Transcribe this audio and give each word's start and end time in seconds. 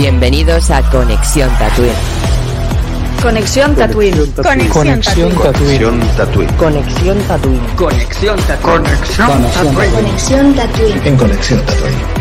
Bienvenidos 0.00 0.70
a 0.70 0.80
Conexión 0.90 1.50
Tatooine. 1.58 1.92
Conexión 3.20 3.76
Tatooine. 3.76 4.16
Conexión 4.32 4.98
Tatooine. 5.02 5.36
Conexión 5.36 6.08
Tatooine. 6.16 6.56
Conexión 6.56 7.18
Tatooine. 7.28 7.60
Conexión 9.92 10.54
Tatooine. 10.54 11.06
En 11.06 11.16
Conexión 11.18 11.60
Tatooine. 11.66 12.19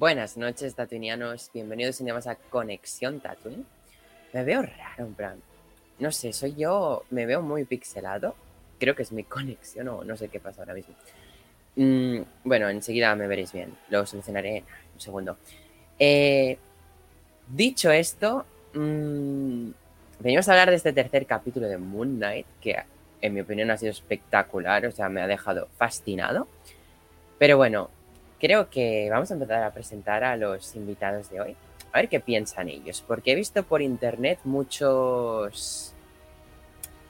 Buenas 0.00 0.38
noches, 0.38 0.74
tatuinianos. 0.74 1.50
Bienvenidos 1.52 2.00
un 2.00 2.06
día 2.06 2.14
más 2.14 2.26
a 2.26 2.34
Conexión 2.34 3.20
Tatooine. 3.20 3.66
Me 4.32 4.44
veo 4.44 4.62
raro, 4.62 5.04
en 5.04 5.12
plan. 5.12 5.42
No 5.98 6.10
sé, 6.10 6.32
soy 6.32 6.54
yo. 6.54 7.04
Me 7.10 7.26
veo 7.26 7.42
muy 7.42 7.66
pixelado. 7.66 8.34
Creo 8.78 8.96
que 8.96 9.02
es 9.02 9.12
mi 9.12 9.24
conexión 9.24 9.88
o 9.88 10.02
no 10.02 10.16
sé 10.16 10.28
qué 10.28 10.40
pasa 10.40 10.62
ahora 10.62 10.72
mismo. 10.72 10.94
Mm, 11.76 12.22
bueno, 12.44 12.70
enseguida 12.70 13.14
me 13.14 13.26
veréis 13.26 13.52
bien. 13.52 13.74
Lo 13.90 14.06
solucionaré 14.06 14.56
en 14.56 14.64
un 14.94 15.00
segundo. 15.02 15.36
Eh, 15.98 16.56
dicho 17.48 17.90
esto, 17.90 18.46
mm, 18.72 19.68
venimos 20.20 20.48
a 20.48 20.52
hablar 20.52 20.70
de 20.70 20.76
este 20.76 20.94
tercer 20.94 21.26
capítulo 21.26 21.68
de 21.68 21.76
Moon 21.76 22.16
Knight, 22.16 22.46
que 22.62 22.74
en 23.20 23.34
mi 23.34 23.42
opinión 23.42 23.70
ha 23.70 23.76
sido 23.76 23.92
espectacular, 23.92 24.86
o 24.86 24.92
sea, 24.92 25.10
me 25.10 25.20
ha 25.20 25.26
dejado 25.26 25.68
fascinado. 25.76 26.48
Pero 27.38 27.58
bueno, 27.58 27.90
creo 28.40 28.70
que 28.70 29.08
vamos 29.10 29.30
a 29.30 29.34
empezar 29.34 29.62
a 29.62 29.72
presentar 29.72 30.24
a 30.24 30.36
los 30.36 30.74
invitados 30.74 31.30
de 31.30 31.40
hoy. 31.40 31.56
A 31.92 31.98
ver 31.98 32.08
qué 32.08 32.20
piensan 32.20 32.68
ellos, 32.68 33.04
porque 33.06 33.32
he 33.32 33.34
visto 33.34 33.62
por 33.62 33.82
internet 33.82 34.38
muchos... 34.44 35.94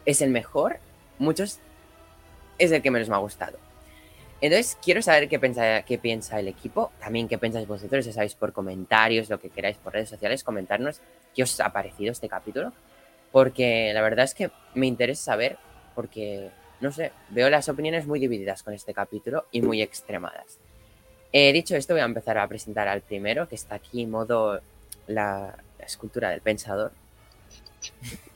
Es 0.05 0.23
el 0.23 0.31
mejor, 0.31 0.79
muchos 1.19 1.61
es 2.59 2.73
el 2.73 2.83
que 2.83 2.91
menos 2.91 3.09
me 3.09 3.15
ha 3.15 3.19
gustado. 3.19 3.59
Entonces, 4.41 4.79
quiero 4.83 5.03
saber 5.03 5.29
qué 5.29 5.39
piensa, 5.39 5.83
qué 5.83 5.99
piensa 5.99 6.41
el 6.41 6.49
equipo, 6.49 6.93
también 6.99 7.29
qué 7.29 7.37
pensáis 7.37 7.69
vosotros, 7.69 8.07
ya 8.07 8.13
sabéis 8.13 8.35
por 8.35 8.53
comentarios, 8.53 9.29
lo 9.29 9.39
que 9.39 9.51
queráis 9.51 9.77
por 9.77 9.93
redes 9.93 10.09
sociales, 10.09 10.43
comentarnos 10.43 11.01
qué 11.35 11.43
os 11.43 11.61
ha 11.61 11.71
parecido 11.73 12.13
este 12.13 12.29
capítulo, 12.29 12.73
porque 13.33 13.93
la 13.93 14.01
verdad 14.01 14.25
es 14.25 14.35
que 14.35 14.51
me 14.75 14.87
interesa 14.87 15.25
saber, 15.25 15.59
porque, 15.95 16.49
no 16.81 16.91
sé, 16.91 17.13
veo 17.29 17.51
las 17.51 17.69
opiniones 17.69 18.07
muy 18.07 18.19
divididas 18.19 18.63
con 18.63 18.73
este 18.73 18.95
capítulo 18.95 19.45
y 19.53 19.61
muy 19.61 19.83
extremadas. 19.83 20.59
Eh, 21.33 21.53
dicho 21.53 21.77
esto, 21.77 21.95
voy 21.95 22.01
a 22.01 22.07
empezar 22.07 22.39
a 22.39 22.49
presentar 22.49 22.89
al 22.89 23.03
primero, 23.03 23.49
que 23.49 23.55
está 23.55 23.77
aquí 23.77 24.03
en 24.03 24.11
modo 24.11 24.61
la, 25.07 25.57
la 25.79 25.85
escultura 25.85 26.31
del 26.31 26.41
pensador. 26.41 26.93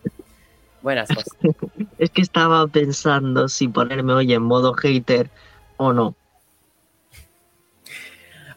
Buenas, 0.83 1.09
José. 1.09 1.57
Es 1.99 2.11
que 2.11 2.21
estaba 2.21 2.67
pensando 2.67 3.49
si 3.49 3.69
ponerme 3.69 4.13
hoy 4.13 4.35
en 4.35 4.43
modo 4.43 4.75
hater 4.75 5.31
o 5.79 5.93
no. 5.93 6.15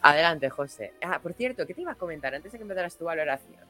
Adelante, 0.02 0.48
José. 0.50 0.92
Ah, 1.02 1.18
por 1.20 1.32
cierto, 1.32 1.66
¿qué 1.66 1.74
te 1.74 1.80
iba 1.80 1.92
a 1.92 1.96
comentar 1.96 2.34
antes 2.34 2.52
de 2.52 2.58
que 2.58 2.62
empezaras 2.62 2.96
tu 2.96 3.06
valoración? 3.06 3.60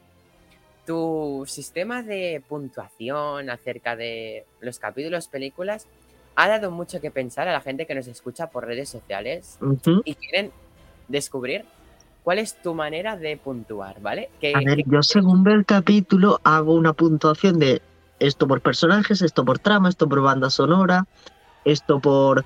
Tu 0.87 1.45
sistema 1.47 2.03
de 2.03 2.43
puntuación 2.49 3.49
acerca 3.51 3.97
de 3.97 4.45
los 4.61 4.79
capítulos, 4.79 5.29
películas, 5.29 5.87
ha 6.41 6.47
dado 6.49 6.71
mucho 6.71 7.01
que 7.01 7.11
pensar 7.11 7.49
a 7.49 7.53
la 7.53 7.61
gente 7.61 7.85
que 7.85 7.97
nos 7.97 8.07
escucha 8.07 8.47
por 8.47 8.65
redes 8.65 8.89
sociales 8.89 9.59
y 10.05 10.15
quieren 10.15 10.53
descubrir 11.09 11.65
cuál 12.23 12.39
es 12.39 12.55
tu 12.63 12.75
manera 12.75 13.17
de 13.17 13.37
puntuar, 13.37 14.01
¿vale? 14.01 14.31
Que, 14.41 14.53
A 14.55 14.61
ver, 14.61 14.77
que- 14.77 14.85
yo 14.87 15.03
según 15.03 15.43
veo 15.43 15.55
el 15.55 15.67
capítulo 15.67 16.39
hago 16.45 16.75
una 16.75 16.93
puntuación 16.93 17.59
de 17.59 17.83
esto 18.21 18.47
por 18.47 18.61
personajes, 18.61 19.21
esto 19.21 19.45
por 19.45 19.59
trama, 19.59 19.89
esto 19.89 20.09
por 20.09 20.23
banda 20.23 20.49
sonora, 20.49 21.05
esto 21.65 21.99
por 21.99 22.45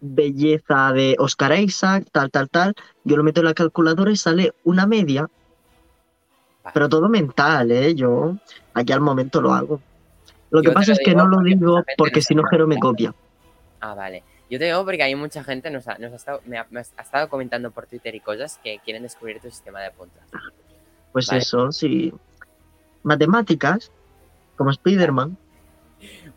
belleza 0.00 0.92
de 0.92 1.16
Oscar 1.18 1.58
Isaac, 1.58 2.04
tal, 2.12 2.30
tal, 2.30 2.50
tal. 2.50 2.74
Yo 3.02 3.16
lo 3.16 3.24
meto 3.24 3.40
en 3.40 3.46
la 3.46 3.54
calculadora 3.54 4.10
y 4.10 4.16
sale 4.16 4.52
una 4.62 4.86
media, 4.86 5.26
pero 6.74 6.88
todo 6.90 7.08
mental, 7.08 7.70
¿eh? 7.70 7.94
Yo 7.94 8.36
aquí 8.74 8.92
al 8.92 9.00
momento 9.00 9.40
lo 9.40 9.54
hago. 9.54 9.80
Lo 10.56 10.62
que 10.62 10.72
pasa 10.72 10.92
lo 10.92 10.92
es 10.94 11.00
que 11.04 11.14
no 11.14 11.26
lo 11.26 11.40
digo 11.40 11.82
porque 11.96 12.22
si 12.22 12.34
no. 12.34 12.42
Jero 12.50 12.66
me 12.66 12.78
copia. 12.78 13.14
Ah, 13.80 13.94
vale. 13.94 14.22
Yo 14.48 14.58
te 14.58 14.66
digo 14.66 14.84
porque 14.84 15.02
hay 15.02 15.14
mucha 15.14 15.42
gente 15.42 15.70
nos 15.70 15.88
ha, 15.88 15.98
nos 15.98 16.12
ha 16.12 16.16
estado, 16.16 16.40
me 16.46 16.58
ha, 16.58 16.66
me 16.70 16.80
ha 16.80 17.02
estado 17.02 17.28
comentando 17.28 17.70
por 17.72 17.86
Twitter 17.86 18.14
y 18.14 18.20
cosas 18.20 18.58
que 18.62 18.78
quieren 18.84 19.02
descubrir 19.02 19.40
tu 19.40 19.50
sistema 19.50 19.80
de 19.80 19.90
puntuación. 19.90 20.40
Pues 21.12 21.26
Vale. 21.26 21.40
eso, 21.40 21.72
sí. 21.72 22.12
Matemáticas, 23.02 23.90
como 24.56 24.70
Spider-Man. 24.70 25.36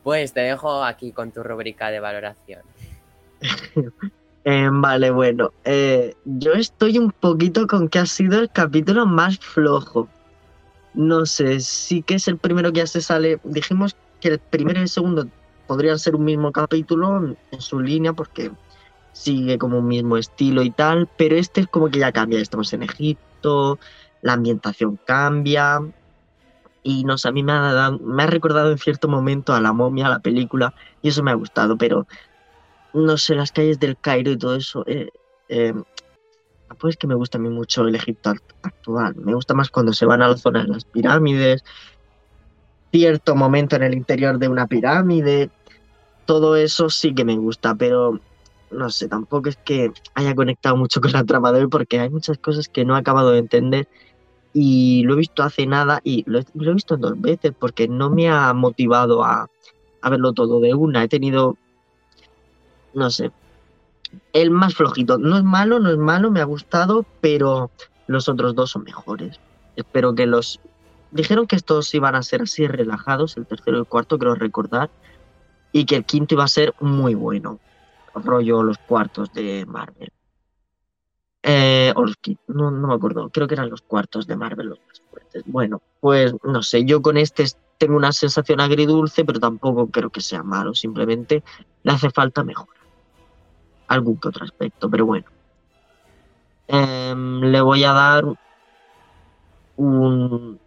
Pues 0.03 0.33
te 0.33 0.39
dejo 0.41 0.83
aquí 0.83 1.11
con 1.11 1.31
tu 1.31 1.43
rúbrica 1.43 1.91
de 1.91 1.99
valoración. 1.99 2.61
Eh, 4.45 4.69
vale, 4.71 5.11
bueno. 5.11 5.51
eh, 5.65 6.15
yo 6.23 6.53
estoy 6.53 6.97
un 6.97 7.11
poquito 7.11 7.67
con 7.67 7.89
que 7.89 7.99
ha 7.99 8.05
sido 8.05 8.39
el 8.39 8.49
capítulo 8.49 9.05
más 9.05 9.37
flojo. 9.37 10.07
No 10.93 11.25
sé, 11.25 11.59
sí 11.59 12.01
que 12.01 12.15
es 12.15 12.27
el 12.29 12.37
primero 12.37 12.71
que 12.71 12.79
ya 12.79 12.87
se 12.87 13.01
sale. 13.01 13.39
Dijimos 13.43 13.97
que 14.19 14.29
el 14.29 14.39
primero 14.49 14.79
y 14.79 14.83
el 14.83 14.89
segundo 14.89 15.25
podrían 15.65 15.99
ser 15.99 16.15
un 16.15 16.25
mismo 16.25 16.51
capítulo 16.51 17.17
en, 17.51 17.61
su 17.61 17.79
línea 17.79 18.13
porque 18.13 18.51
sigue 19.11 19.57
como 19.57 19.79
un 19.79 19.87
mismo 19.87 20.17
estilo 20.17 20.63
y 20.63 20.71
tal, 20.71 21.09
pero 21.15 21.35
este 21.35 21.61
es 21.61 21.67
como 21.67 21.89
que 21.89 21.99
ya 21.99 22.11
cambia. 22.11 22.39
Estamos 22.41 22.73
en 22.73 22.83
Egipto, 22.83 23.79
la 24.21 24.33
ambientación 24.33 24.99
cambia. 25.05 25.79
Y 26.83 27.03
no 27.03 27.17
sé, 27.17 27.29
a 27.29 27.31
mí 27.31 27.43
me 27.43 27.51
ha, 27.53 27.73
dado- 27.73 27.99
me 27.99 28.23
ha 28.23 28.27
recordado 28.27 28.71
en 28.71 28.77
cierto 28.77 29.07
momento 29.07 29.53
a 29.53 29.61
la 29.61 29.73
momia, 29.73 30.07
a 30.07 30.09
la 30.09 30.19
película, 30.19 30.73
y 31.01 31.09
eso 31.09 31.23
me 31.23 31.31
ha 31.31 31.35
gustado, 31.35 31.77
pero 31.77 32.07
no 32.93 33.17
sé, 33.17 33.35
las 33.35 33.51
calles 33.51 33.79
del 33.79 33.97
Cairo 33.99 34.31
y 34.31 34.37
todo 34.37 34.55
eso. 34.55 34.83
Eh, 34.87 35.09
eh, 35.49 35.73
pues 36.79 36.97
que 36.97 37.07
me 37.07 37.15
gusta 37.15 37.37
a 37.37 37.41
mí 37.41 37.49
mucho 37.49 37.87
el 37.87 37.95
Egipto 37.95 38.31
act- 38.31 38.55
actual. 38.61 39.15
Me 39.15 39.33
gusta 39.33 39.53
más 39.53 39.69
cuando 39.69 39.93
se 39.93 40.05
van 40.05 40.21
a 40.21 40.27
la 40.29 40.37
zona 40.37 40.61
de 40.63 40.69
las 40.69 40.85
pirámides, 40.85 41.61
cierto 42.91 43.35
momento 43.35 43.75
en 43.75 43.83
el 43.83 43.93
interior 43.93 44.39
de 44.39 44.47
una 44.47 44.67
pirámide. 44.67 45.49
Todo 46.25 46.55
eso 46.55 46.89
sí 46.89 47.13
que 47.13 47.25
me 47.25 47.37
gusta, 47.37 47.75
pero 47.75 48.19
no 48.71 48.89
sé, 48.89 49.07
tampoco 49.07 49.49
es 49.49 49.57
que 49.57 49.91
haya 50.13 50.35
conectado 50.35 50.77
mucho 50.77 51.01
con 51.01 51.11
la 51.11 51.23
trama 51.23 51.51
de 51.51 51.61
hoy 51.61 51.67
porque 51.67 51.99
hay 51.99 52.09
muchas 52.09 52.37
cosas 52.37 52.69
que 52.69 52.85
no 52.85 52.95
he 52.95 52.99
acabado 52.99 53.31
de 53.31 53.39
entender 53.39 53.87
y 54.53 55.03
lo 55.03 55.13
he 55.13 55.17
visto 55.17 55.43
hace 55.43 55.65
nada 55.65 56.01
y 56.03 56.23
lo 56.27 56.39
he, 56.39 56.73
visto 56.73 56.97
dos 56.97 57.19
veces 57.19 57.53
porque 57.57 57.87
no 57.87 58.09
me 58.09 58.29
ha 58.29 58.53
motivado 58.53 59.23
a, 59.23 59.49
a 60.01 60.09
verlo 60.09 60.33
todo 60.33 60.59
de 60.59 60.73
una. 60.73 61.03
He 61.03 61.07
tenido 61.07 61.57
no 62.93 63.09
sé. 63.09 63.31
El 64.33 64.51
más 64.51 64.75
flojito. 64.75 65.17
No 65.17 65.37
es 65.37 65.43
malo, 65.43 65.79
no 65.79 65.89
es 65.89 65.97
malo, 65.97 66.31
me 66.31 66.41
ha 66.41 66.45
gustado, 66.45 67.05
pero 67.21 67.71
los 68.07 68.27
otros 68.29 68.55
dos 68.55 68.71
son 68.71 68.83
mejores. 68.83 69.39
Espero 69.75 70.15
que 70.15 70.25
los... 70.25 70.59
Dijeron 71.11 71.47
que 71.47 71.55
estos 71.55 71.93
iban 71.93 72.15
a 72.15 72.23
ser 72.23 72.43
así 72.43 72.67
relajados, 72.67 73.37
el 73.37 73.45
tercero 73.45 73.77
y 73.77 73.79
el 73.79 73.85
cuarto, 73.87 74.19
creo 74.19 74.35
recordar, 74.35 74.89
y 75.71 75.85
que 75.85 75.95
el 75.95 76.05
quinto 76.05 76.35
iba 76.35 76.43
a 76.43 76.47
ser 76.47 76.73
muy 76.79 77.15
bueno. 77.15 77.59
Rollo 78.13 78.63
los 78.63 78.77
cuartos 78.79 79.33
de 79.33 79.65
Marvel. 79.65 80.11
Eh, 81.41 81.93
o 81.95 82.05
los 82.05 82.15
no, 82.47 82.69
no 82.69 82.87
me 82.87 82.93
acuerdo, 82.93 83.29
creo 83.29 83.47
que 83.47 83.53
eran 83.53 83.69
los 83.69 83.81
cuartos 83.81 84.27
de 84.27 84.35
Marvel 84.35 84.67
los 84.67 84.79
más 84.87 85.01
fuertes. 85.09 85.43
Bueno, 85.45 85.81
pues 85.99 86.35
no 86.43 86.61
sé, 86.61 86.83
yo 86.83 87.01
con 87.01 87.17
este 87.17 87.45
tengo 87.77 87.95
una 87.95 88.11
sensación 88.11 88.59
agridulce, 88.59 89.23
pero 89.23 89.39
tampoco 89.39 89.87
creo 89.87 90.09
que 90.09 90.21
sea 90.21 90.43
malo, 90.43 90.75
simplemente 90.75 91.43
le 91.83 91.91
hace 91.91 92.09
falta 92.11 92.43
mejora. 92.43 92.79
Algún 93.87 94.17
que 94.17 94.27
otro 94.27 94.43
aspecto, 94.43 94.89
pero 94.89 95.05
bueno. 95.05 95.25
Em, 96.67 97.41
le 97.41 97.61
voy 97.61 97.83
a 97.85 97.93
dar 97.93 98.25
un, 99.77 100.59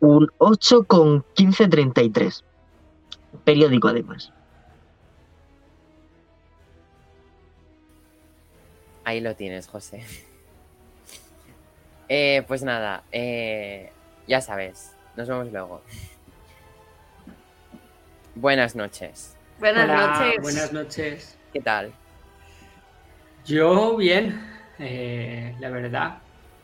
un 0.00 0.28
8 0.38 0.84
con 0.84 1.24
1533. 1.36 2.44
Periódico 3.44 3.88
además. 3.88 4.32
Ahí 9.04 9.20
lo 9.20 9.34
tienes, 9.34 9.68
José. 9.68 10.04
Eh, 12.12 12.42
pues 12.48 12.64
nada, 12.64 13.04
eh, 13.12 13.92
ya 14.26 14.40
sabes, 14.40 14.96
nos 15.14 15.28
vemos 15.28 15.52
luego. 15.52 15.80
Buenas 18.34 18.74
noches. 18.74 19.36
Buenas 19.60 19.84
Hola, 19.84 20.06
noches. 20.08 20.42
Buenas 20.42 20.72
noches. 20.72 21.38
¿Qué 21.52 21.60
tal? 21.60 21.92
Yo 23.46 23.96
bien, 23.96 24.40
eh, 24.80 25.54
la 25.60 25.70
verdad. 25.70 26.18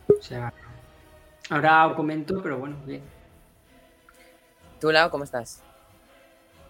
O 0.08 0.20
sea, 0.20 0.52
ahora 1.48 1.86
os 1.86 1.94
comento, 1.94 2.42
pero 2.42 2.58
bueno, 2.58 2.76
bien. 2.84 3.02
¿Tú, 4.80 4.92
Lau, 4.92 5.10
cómo 5.10 5.24
estás? 5.24 5.62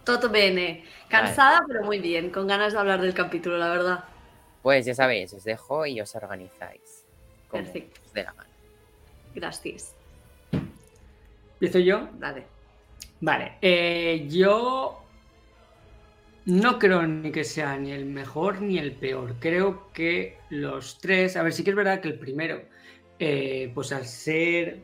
Todo 0.05 0.29
bene. 0.31 0.85
Cansada, 1.09 1.65
pero 1.67 1.83
muy 1.85 1.99
bien. 1.99 2.31
Con 2.31 2.47
ganas 2.47 2.73
de 2.73 2.79
hablar 2.79 3.01
del 3.01 3.15
capítulo, 3.15 3.59
la 3.59 3.71
verdad. 3.71 4.05
Pues 4.63 4.87
ya 4.87 4.95
sabéis, 4.95 5.33
os 5.33 5.45
dejo 5.45 5.87
y 5.87 6.01
os 6.01 6.15
organizáis. 6.15 7.05
Como 7.49 7.65
Perfecto. 7.65 8.01
dé 8.15 8.23
la 8.25 8.33
gana. 8.33 8.49
Gracias. 9.35 9.95
¿Empiezo 11.55 11.79
yo? 11.79 12.09
Dale. 12.19 12.47
Vale, 13.21 13.53
eh, 13.63 14.27
yo 14.29 15.03
no 16.45 16.79
creo 16.79 17.03
ni 17.07 17.33
que 17.33 17.45
sea 17.45 17.77
ni 17.77 17.93
el 17.93 18.05
mejor 18.05 18.61
ni 18.61 18.79
el 18.79 18.93
peor. 18.93 19.37
Creo 19.41 19.91
que 19.93 20.39
los 20.51 20.99
tres, 20.99 21.37
a 21.37 21.43
ver, 21.43 21.53
sí 21.53 21.65
que 21.65 21.71
es 21.71 21.77
verdad 21.77 22.01
que 22.01 22.09
el 22.09 22.19
primero, 22.19 22.63
eh, 23.19 23.71
pues 23.75 23.93
al 23.93 24.05
ser 24.05 24.81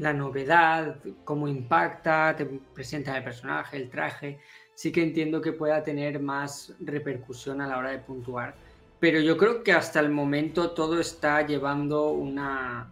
la 0.00 0.14
novedad, 0.14 0.96
cómo 1.24 1.46
impacta, 1.46 2.34
te 2.34 2.46
presenta 2.46 3.16
el 3.16 3.22
personaje, 3.22 3.76
el 3.76 3.90
traje, 3.90 4.40
sí 4.74 4.90
que 4.90 5.02
entiendo 5.02 5.42
que 5.42 5.52
pueda 5.52 5.84
tener 5.84 6.20
más 6.20 6.74
repercusión 6.80 7.60
a 7.60 7.68
la 7.68 7.76
hora 7.76 7.90
de 7.90 7.98
puntuar. 7.98 8.54
Pero 8.98 9.20
yo 9.20 9.36
creo 9.36 9.62
que 9.62 9.72
hasta 9.72 10.00
el 10.00 10.10
momento 10.10 10.70
todo 10.70 10.98
está 10.98 11.46
llevando 11.46 12.12
una, 12.12 12.90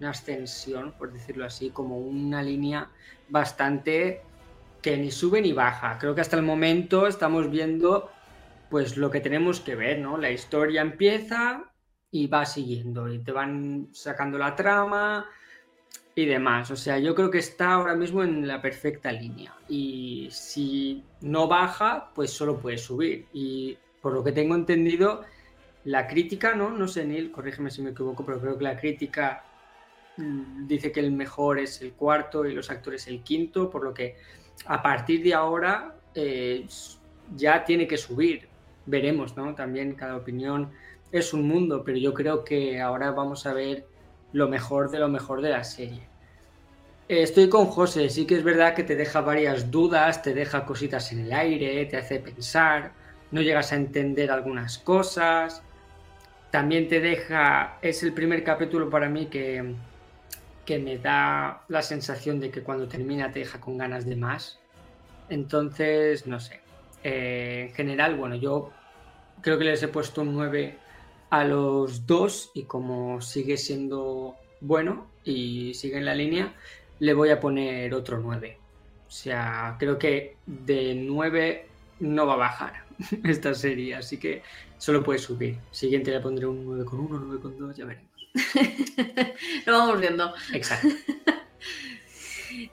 una 0.00 0.10
ascensión, 0.10 0.92
por 0.98 1.12
decirlo 1.12 1.44
así, 1.44 1.70
como 1.70 1.98
una 1.98 2.42
línea 2.42 2.90
bastante 3.28 4.22
que 4.82 4.96
ni 4.96 5.12
sube 5.12 5.40
ni 5.40 5.52
baja. 5.52 5.98
Creo 5.98 6.16
que 6.16 6.20
hasta 6.20 6.36
el 6.36 6.42
momento 6.42 7.06
estamos 7.06 7.48
viendo 7.48 8.10
pues 8.70 8.96
lo 8.96 9.10
que 9.10 9.20
tenemos 9.20 9.60
que 9.60 9.76
ver, 9.76 10.00
¿no? 10.00 10.18
La 10.18 10.32
historia 10.32 10.82
empieza 10.82 11.70
y 12.10 12.26
va 12.26 12.44
siguiendo 12.44 13.12
y 13.12 13.20
te 13.20 13.30
van 13.30 13.88
sacando 13.92 14.36
la 14.36 14.56
trama 14.56 15.26
y 16.18 16.26
demás. 16.26 16.68
O 16.72 16.76
sea, 16.76 16.98
yo 16.98 17.14
creo 17.14 17.30
que 17.30 17.38
está 17.38 17.74
ahora 17.74 17.94
mismo 17.94 18.24
en 18.24 18.48
la 18.48 18.60
perfecta 18.60 19.12
línea 19.12 19.54
y 19.68 20.26
si 20.32 21.04
no 21.20 21.46
baja, 21.46 22.10
pues 22.12 22.32
solo 22.32 22.58
puede 22.58 22.76
subir. 22.76 23.26
Y 23.32 23.78
por 24.02 24.12
lo 24.14 24.24
que 24.24 24.32
tengo 24.32 24.56
entendido, 24.56 25.22
la 25.84 26.08
crítica, 26.08 26.56
¿no? 26.56 26.70
No 26.70 26.88
sé, 26.88 27.04
Neil, 27.04 27.30
corrígeme 27.30 27.70
si 27.70 27.82
me 27.82 27.90
equivoco, 27.90 28.26
pero 28.26 28.40
creo 28.40 28.58
que 28.58 28.64
la 28.64 28.76
crítica 28.76 29.44
mm, 30.16 30.66
dice 30.66 30.90
que 30.90 30.98
el 30.98 31.12
mejor 31.12 31.60
es 31.60 31.80
el 31.82 31.92
cuarto 31.92 32.44
y 32.44 32.52
los 32.52 32.68
actores 32.68 33.06
el 33.06 33.22
quinto, 33.22 33.70
por 33.70 33.84
lo 33.84 33.94
que 33.94 34.16
a 34.66 34.82
partir 34.82 35.22
de 35.22 35.34
ahora 35.34 35.94
eh, 36.16 36.66
ya 37.36 37.64
tiene 37.64 37.86
que 37.86 37.96
subir. 37.96 38.48
Veremos, 38.86 39.36
¿no? 39.36 39.54
También 39.54 39.94
cada 39.94 40.16
opinión 40.16 40.72
es 41.12 41.32
un 41.32 41.46
mundo, 41.46 41.84
pero 41.84 41.96
yo 41.96 42.12
creo 42.12 42.42
que 42.42 42.80
ahora 42.80 43.12
vamos 43.12 43.46
a 43.46 43.52
ver 43.52 43.86
lo 44.32 44.48
mejor 44.48 44.90
de 44.90 44.98
lo 44.98 45.08
mejor 45.08 45.42
de 45.42 45.50
la 45.50 45.64
serie. 45.64 46.02
Estoy 47.08 47.48
con 47.48 47.66
José, 47.66 48.10
sí 48.10 48.26
que 48.26 48.36
es 48.36 48.44
verdad 48.44 48.74
que 48.74 48.84
te 48.84 48.94
deja 48.94 49.22
varias 49.22 49.70
dudas, 49.70 50.22
te 50.22 50.34
deja 50.34 50.66
cositas 50.66 51.10
en 51.12 51.20
el 51.20 51.32
aire, 51.32 51.86
te 51.86 51.96
hace 51.96 52.20
pensar, 52.20 52.92
no 53.30 53.40
llegas 53.40 53.72
a 53.72 53.76
entender 53.76 54.30
algunas 54.30 54.78
cosas. 54.78 55.62
También 56.50 56.88
te 56.88 57.00
deja, 57.00 57.78
es 57.80 58.02
el 58.02 58.12
primer 58.12 58.44
capítulo 58.44 58.90
para 58.90 59.08
mí 59.08 59.26
que, 59.26 59.74
que 60.66 60.78
me 60.78 60.98
da 60.98 61.62
la 61.68 61.80
sensación 61.80 62.40
de 62.40 62.50
que 62.50 62.62
cuando 62.62 62.86
termina 62.88 63.32
te 63.32 63.38
deja 63.40 63.58
con 63.58 63.78
ganas 63.78 64.04
de 64.04 64.16
más. 64.16 64.58
Entonces, 65.30 66.26
no 66.26 66.40
sé. 66.40 66.60
Eh, 67.04 67.68
en 67.68 67.74
general, 67.74 68.16
bueno, 68.16 68.34
yo 68.34 68.70
creo 69.40 69.58
que 69.58 69.64
les 69.64 69.82
he 69.82 69.88
puesto 69.88 70.22
un 70.22 70.34
9 70.34 70.78
a 71.30 71.44
los 71.44 72.06
dos 72.06 72.50
y 72.54 72.64
como 72.64 73.20
sigue 73.20 73.56
siendo 73.56 74.36
bueno 74.60 75.06
y 75.24 75.74
sigue 75.74 75.98
en 75.98 76.04
la 76.04 76.14
línea, 76.14 76.54
le 76.98 77.14
voy 77.14 77.30
a 77.30 77.40
poner 77.40 77.94
otro 77.94 78.18
9. 78.18 78.58
O 79.06 79.10
sea, 79.10 79.76
creo 79.78 79.98
que 79.98 80.36
de 80.46 80.94
9 80.94 81.66
no 82.00 82.26
va 82.26 82.34
a 82.34 82.36
bajar 82.36 82.84
esta 83.24 83.54
serie, 83.54 83.94
así 83.94 84.18
que 84.18 84.42
solo 84.78 85.02
puede 85.02 85.18
subir. 85.18 85.58
Siguiente 85.70 86.10
le 86.10 86.20
pondré 86.20 86.46
un 86.46 86.66
9,1, 86.66 87.40
9,2, 87.40 87.74
ya 87.74 87.84
veremos. 87.84 88.08
Lo 89.66 89.72
vamos 89.72 90.00
viendo. 90.00 90.34
Exacto. 90.52 90.88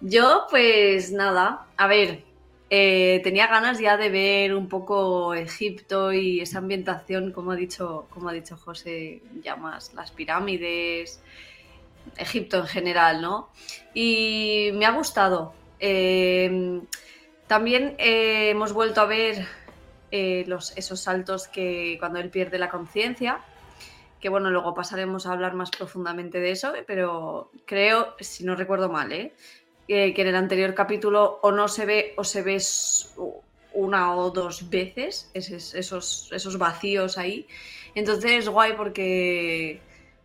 Yo, 0.01 0.45
pues 0.49 1.11
nada, 1.11 1.67
a 1.77 1.87
ver, 1.87 2.23
eh, 2.69 3.21
tenía 3.23 3.47
ganas 3.47 3.79
ya 3.79 3.95
de 3.97 4.09
ver 4.09 4.55
un 4.55 4.67
poco 4.67 5.33
Egipto 5.33 6.11
y 6.11 6.41
esa 6.41 6.57
ambientación, 6.57 7.31
como 7.31 7.51
ha 7.51 7.55
dicho, 7.55 8.07
como 8.09 8.29
ha 8.29 8.33
dicho 8.33 8.57
José, 8.57 9.21
ya 9.43 9.55
más 9.55 9.93
las 9.93 10.11
pirámides, 10.11 11.21
Egipto 12.17 12.57
en 12.57 12.67
general, 12.67 13.21
¿no? 13.21 13.49
Y 13.93 14.71
me 14.73 14.85
ha 14.85 14.91
gustado. 14.91 15.53
Eh, 15.79 16.81
también 17.47 17.95
eh, 17.99 18.49
hemos 18.49 18.73
vuelto 18.73 19.01
a 19.01 19.05
ver 19.05 19.45
esos 20.11 21.01
saltos 21.01 21.49
que 21.49 21.97
cuando 21.99 22.19
él 22.19 22.29
pierde 22.29 22.57
la 22.57 22.69
conciencia, 22.69 23.41
que 24.21 24.29
bueno, 24.29 24.49
luego 24.49 24.73
pasaremos 24.73 25.27
a 25.27 25.33
hablar 25.33 25.55
más 25.55 25.69
profundamente 25.71 26.39
de 26.39 26.51
eso, 26.51 26.73
pero 26.87 27.51
creo, 27.65 28.15
si 28.21 28.45
no 28.45 28.55
recuerdo 28.55 28.89
mal, 28.89 29.11
¿eh? 29.11 29.33
Que, 29.87 30.13
en 30.15 30.27
el 30.27 30.35
anterior 30.35 30.73
capítulo 30.73 31.39
o 31.41 31.51
no 31.51 31.67
se 31.67 31.85
ve 31.85 32.13
o 32.17 32.23
se 32.23 32.41
ve 32.41 32.57
una 33.73 34.15
o 34.15 34.31
dos 34.31 34.69
veces 34.69 35.29
esos, 35.33 35.75
esos, 35.75 36.29
esos 36.31 36.57
vacíos 36.57 37.17
ahí. 37.17 37.47
Entonces 37.93 38.31
es 38.31 38.49
guay 38.49 38.73
porque 38.73 39.79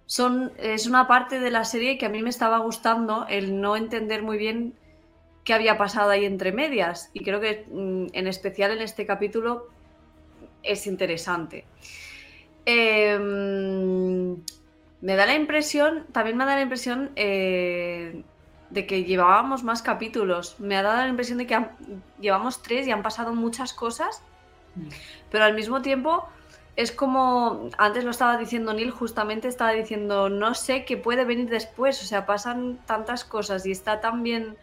son, 0.07 0.53
es 0.59 0.87
una 0.87 1.07
parte 1.07 1.39
de 1.41 1.51
la 1.51 1.65
serie 1.65 1.99
que 1.99 2.07
a 2.07 2.09
mí 2.09 2.23
me 2.23 2.31
estaba 2.31 2.59
gustando 2.59 3.27
el 3.29 3.61
no 3.61 3.77
entender 3.77 4.23
muy 4.23 4.39
bien 4.39 4.75
qué 5.45 5.55
había 5.55 5.79
pasado 5.79 6.11
ahí 6.11 6.25
entre 6.25 6.53
medias. 6.53 7.11
Y 7.13 7.23
creo 7.23 7.41
que 7.41 7.67
mm, 7.71 8.07
en 8.13 8.27
especial 8.27 8.73
en 8.73 8.83
este 8.83 9.07
capítulo 9.07 9.69
es 10.63 10.87
interesante. 10.87 11.65
Em, 12.65 14.37
me 15.01 15.17
da 15.17 15.27
la 15.27 15.35
impresión, 15.35 16.07
también 16.13 16.37
me 16.37 16.45
da 16.45 16.57
la 16.57 16.63
impresión 16.63 17.11
eh, 17.17 18.23
de 18.71 18.87
que 18.87 19.05
llevábamos 19.05 19.63
más 19.65 19.83
capítulos. 19.83 20.57
Me 20.61 20.77
ha 20.77 20.83
dado 20.83 20.99
la 21.03 21.09
impresión 21.09 21.39
de 21.39 21.47
que 21.47 21.55
han- 21.55 21.77
llevamos 22.21 22.63
tres 22.63 22.87
y 22.87 22.91
han 22.93 23.03
pasado 23.03 23.35
muchas 23.35 23.73
cosas, 23.73 24.23
pero 25.31 25.45
al 25.45 25.55
mismo 25.55 25.83
tiempo 25.83 26.25
es 26.77 26.93
como, 26.93 27.69
antes 27.79 28.05
lo 28.05 28.11
estaba 28.13 28.37
diciendo 28.39 28.73
Neil, 28.73 28.91
justamente 28.93 29.49
estaba 29.49 29.73
diciendo, 29.73 30.29
no 30.29 30.55
sé 30.55 30.85
qué 30.85 30.97
puede 30.97 31.25
venir 31.25 31.49
después, 31.51 32.01
o 32.03 32.07
sea, 32.07 32.25
pasan 32.27 32.79
tantas 32.87 33.25
cosas 33.25 33.67
y 33.67 33.73
está 33.73 34.01
tan 34.01 34.23
bien 34.23 34.57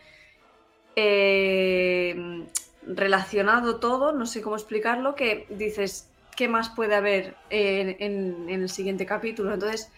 eh, 0.96 2.46
relacionado 2.88 3.78
todo, 3.80 4.14
no 4.14 4.26
sé 4.26 4.42
cómo 4.42 4.56
explicarlo, 4.56 5.16
que 5.16 5.46
dices, 5.50 6.10
¿qué 6.36 6.48
más 6.48 6.70
puede 6.70 6.96
haber 6.96 7.36
en, 7.50 7.96
en- 8.00 8.50
en 8.50 8.62
el 8.62 8.70
siguiente 8.70 9.06
capítulo? 9.06 9.54
Entonces, 9.54 9.92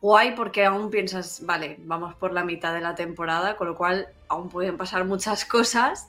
guay 0.00 0.32
porque 0.34 0.64
aún 0.64 0.90
piensas, 0.90 1.44
vale, 1.44 1.76
vamos 1.80 2.14
por 2.14 2.32
la 2.32 2.44
mitad 2.44 2.74
de 2.74 2.80
la 2.80 2.94
temporada, 2.94 3.56
con 3.56 3.66
lo 3.68 3.74
cual 3.76 4.08
aún 4.28 4.48
pueden 4.48 4.76
pasar 4.76 5.04
muchas 5.04 5.44
cosas 5.56 6.08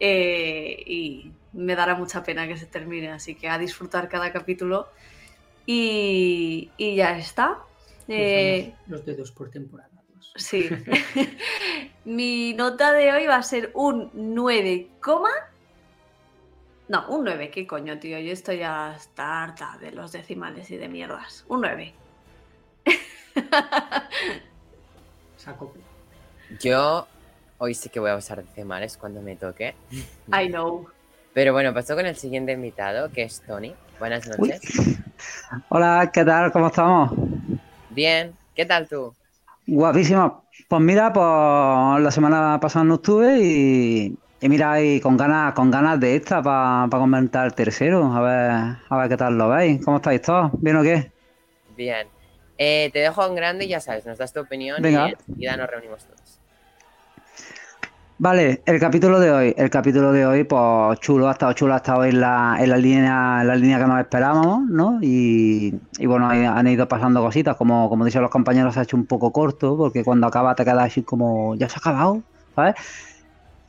eh, 0.00 0.82
y 0.86 1.32
me 1.52 1.74
dará 1.76 1.94
mucha 1.94 2.22
pena 2.22 2.46
que 2.46 2.56
se 2.56 2.66
termine, 2.66 3.10
así 3.10 3.34
que 3.34 3.48
a 3.48 3.58
disfrutar 3.58 4.08
cada 4.08 4.32
capítulo 4.32 4.88
y, 5.66 6.70
y 6.76 6.96
ya 6.96 7.16
está. 7.18 7.58
Eh, 8.08 8.74
los 8.88 9.04
dedos 9.04 9.30
por 9.30 9.50
temporada. 9.50 9.90
dos. 10.14 10.32
Sí. 10.36 10.68
Mi 12.04 12.54
nota 12.54 12.92
de 12.92 13.12
hoy 13.12 13.26
va 13.26 13.36
a 13.36 13.42
ser 13.42 13.70
un 13.74 14.10
9, 14.14 14.88
coma- 15.00 15.28
no, 16.88 17.06
un 17.08 17.22
9, 17.24 17.50
¿qué 17.50 17.66
coño, 17.68 17.98
tío? 18.00 18.18
Yo 18.18 18.32
estoy 18.32 18.58
ya 18.58 18.90
hasta 18.90 19.44
harta 19.44 19.78
de 19.80 19.92
los 19.92 20.10
decimales 20.10 20.70
y 20.72 20.76
de 20.76 20.88
mierdas. 20.88 21.44
Un 21.46 21.60
9. 21.60 21.94
Saco. 25.36 25.72
Yo 26.60 27.06
hoy 27.58 27.74
sí 27.74 27.88
que 27.88 28.00
voy 28.00 28.10
a 28.10 28.16
usar 28.16 28.42
decimales 28.42 28.96
cuando 28.96 29.22
me 29.22 29.36
toque. 29.36 29.74
I 30.32 30.48
know. 30.48 30.88
Pero 31.32 31.52
bueno, 31.52 31.72
pasó 31.72 31.94
con 31.94 32.06
el 32.06 32.16
siguiente 32.16 32.52
invitado, 32.52 33.10
que 33.12 33.22
es 33.22 33.40
Tony. 33.46 33.74
Buenas 33.98 34.26
Uy. 34.38 34.48
noches. 34.48 34.62
Hola, 35.68 36.10
¿qué 36.12 36.24
tal? 36.24 36.50
¿Cómo 36.52 36.66
estamos? 36.68 37.12
Bien, 37.90 38.32
¿qué 38.54 38.64
tal 38.66 38.88
tú? 38.88 39.14
Guapísimo. 39.66 40.44
Pues 40.68 40.82
mira, 40.82 41.12
pues 41.12 42.02
la 42.02 42.10
semana 42.10 42.58
pasada 42.60 42.84
no 42.84 42.94
estuve 42.96 43.38
y, 43.40 44.18
y 44.40 44.48
mira, 44.48 44.80
y 44.82 45.00
con 45.00 45.16
ganas, 45.16 45.54
con 45.54 45.70
ganas 45.70 46.00
de 46.00 46.16
esta 46.16 46.42
para 46.42 46.88
comentar 46.90 47.46
el 47.46 47.54
tercero. 47.54 48.12
A 48.12 48.20
ver, 48.20 48.50
a 48.88 48.96
ver 48.98 49.08
qué 49.08 49.16
tal 49.16 49.38
lo 49.38 49.48
veis. 49.48 49.84
¿Cómo 49.84 49.98
estáis 49.98 50.22
todos? 50.22 50.50
¿Bien 50.60 50.76
o 50.76 50.82
qué? 50.82 51.12
Bien. 51.76 52.06
Eh, 52.62 52.90
te 52.92 52.98
dejo 52.98 53.26
en 53.26 53.34
grande 53.34 53.64
y 53.64 53.68
ya 53.68 53.80
sabes, 53.80 54.04
nos 54.04 54.18
das 54.18 54.34
tu 54.34 54.40
opinión 54.40 54.82
Venga. 54.82 55.08
y 55.08 55.12
enseguida 55.12 55.56
nos 55.56 55.70
reunimos 55.70 56.04
todos. 56.04 56.38
Vale, 58.18 58.60
el 58.66 58.78
capítulo 58.78 59.18
de 59.18 59.30
hoy, 59.30 59.54
el 59.56 59.70
capítulo 59.70 60.12
de 60.12 60.26
hoy, 60.26 60.44
pues 60.44 61.00
chulo, 61.00 61.26
ha 61.26 61.32
estado 61.32 61.54
chulo, 61.54 61.72
ha 61.72 61.78
estado 61.78 62.04
en 62.04 62.20
la, 62.20 62.58
en 62.60 62.68
la 62.68 62.76
línea, 62.76 63.38
en 63.40 63.46
la 63.46 63.56
línea 63.56 63.78
que 63.78 63.86
nos 63.86 63.98
esperábamos, 63.98 64.68
¿no? 64.68 64.98
Y, 65.00 65.74
y 65.98 66.04
bueno, 66.04 66.28
han 66.28 66.66
ido 66.66 66.86
pasando 66.86 67.22
cositas, 67.22 67.56
como, 67.56 67.88
como 67.88 68.04
dicen 68.04 68.20
los 68.20 68.30
compañeros, 68.30 68.74
se 68.74 68.80
ha 68.80 68.82
hecho 68.82 68.98
un 68.98 69.06
poco 69.06 69.32
corto, 69.32 69.78
porque 69.78 70.04
cuando 70.04 70.26
acaba 70.26 70.54
te 70.54 70.62
quedas 70.62 70.84
así 70.84 71.02
como, 71.02 71.54
ya 71.54 71.66
se 71.66 71.76
ha 71.76 71.78
acabado, 71.78 72.22
¿sabes? 72.54 72.74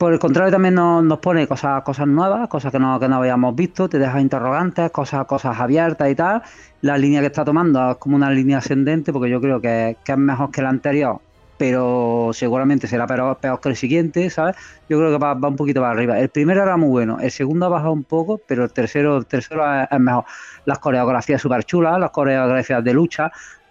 Por 0.02 0.12
el 0.12 0.18
contrario, 0.18 0.50
también 0.50 0.74
nos, 0.74 1.18
pone 1.20 1.46
cosas, 1.46 1.80
cosas 1.84 2.08
nuevas, 2.08 2.48
cosas 2.48 2.72
que 2.72 2.80
no, 2.80 2.98
que 2.98 3.06
no 3.08 3.18
habíamos 3.18 3.54
visto, 3.54 3.88
te 3.88 4.00
deja 4.00 4.20
interrogantes, 4.20 4.90
cosas, 4.90 5.26
cosas 5.26 5.60
abiertas 5.60 6.10
y 6.10 6.16
tal. 6.16 6.42
La 6.80 6.98
línea 6.98 7.20
que 7.20 7.28
está 7.28 7.44
tomando 7.44 7.92
es 7.92 7.98
como 7.98 8.16
una 8.16 8.28
línea 8.28 8.58
ascendente, 8.58 9.12
porque 9.12 9.30
yo 9.30 9.40
creo 9.40 9.60
que, 9.60 9.96
es 10.04 10.18
mejor 10.18 10.50
que 10.50 10.60
la 10.60 10.70
anterior, 10.70 11.20
pero 11.56 12.30
seguramente 12.32 12.88
será 12.88 13.06
peor, 13.06 13.36
peor 13.36 13.60
que 13.60 13.68
el 13.68 13.76
siguiente, 13.76 14.28
¿sabes? 14.28 14.56
Yo 14.88 14.98
creo 14.98 15.12
que 15.12 15.18
va, 15.18 15.34
va 15.34 15.46
un 15.46 15.54
poquito 15.54 15.80
para 15.80 15.92
arriba. 15.92 16.18
El 16.18 16.30
primero 16.30 16.64
era 16.64 16.76
muy 16.76 16.88
bueno, 16.88 17.18
el 17.20 17.30
segundo 17.30 17.66
ha 17.66 17.68
bajado 17.68 17.92
un 17.92 18.02
poco, 18.02 18.40
pero 18.44 18.64
el 18.64 18.72
tercero, 18.72 19.18
el 19.18 19.26
tercero 19.26 19.62
es, 19.88 20.00
mejor. 20.00 20.24
Las 20.64 20.80
coreografías 20.80 21.40
súper 21.40 21.62
chulas, 21.62 22.00
las 22.00 22.10
coreografías 22.10 22.82
de 22.82 22.92
lucha. 22.92 23.30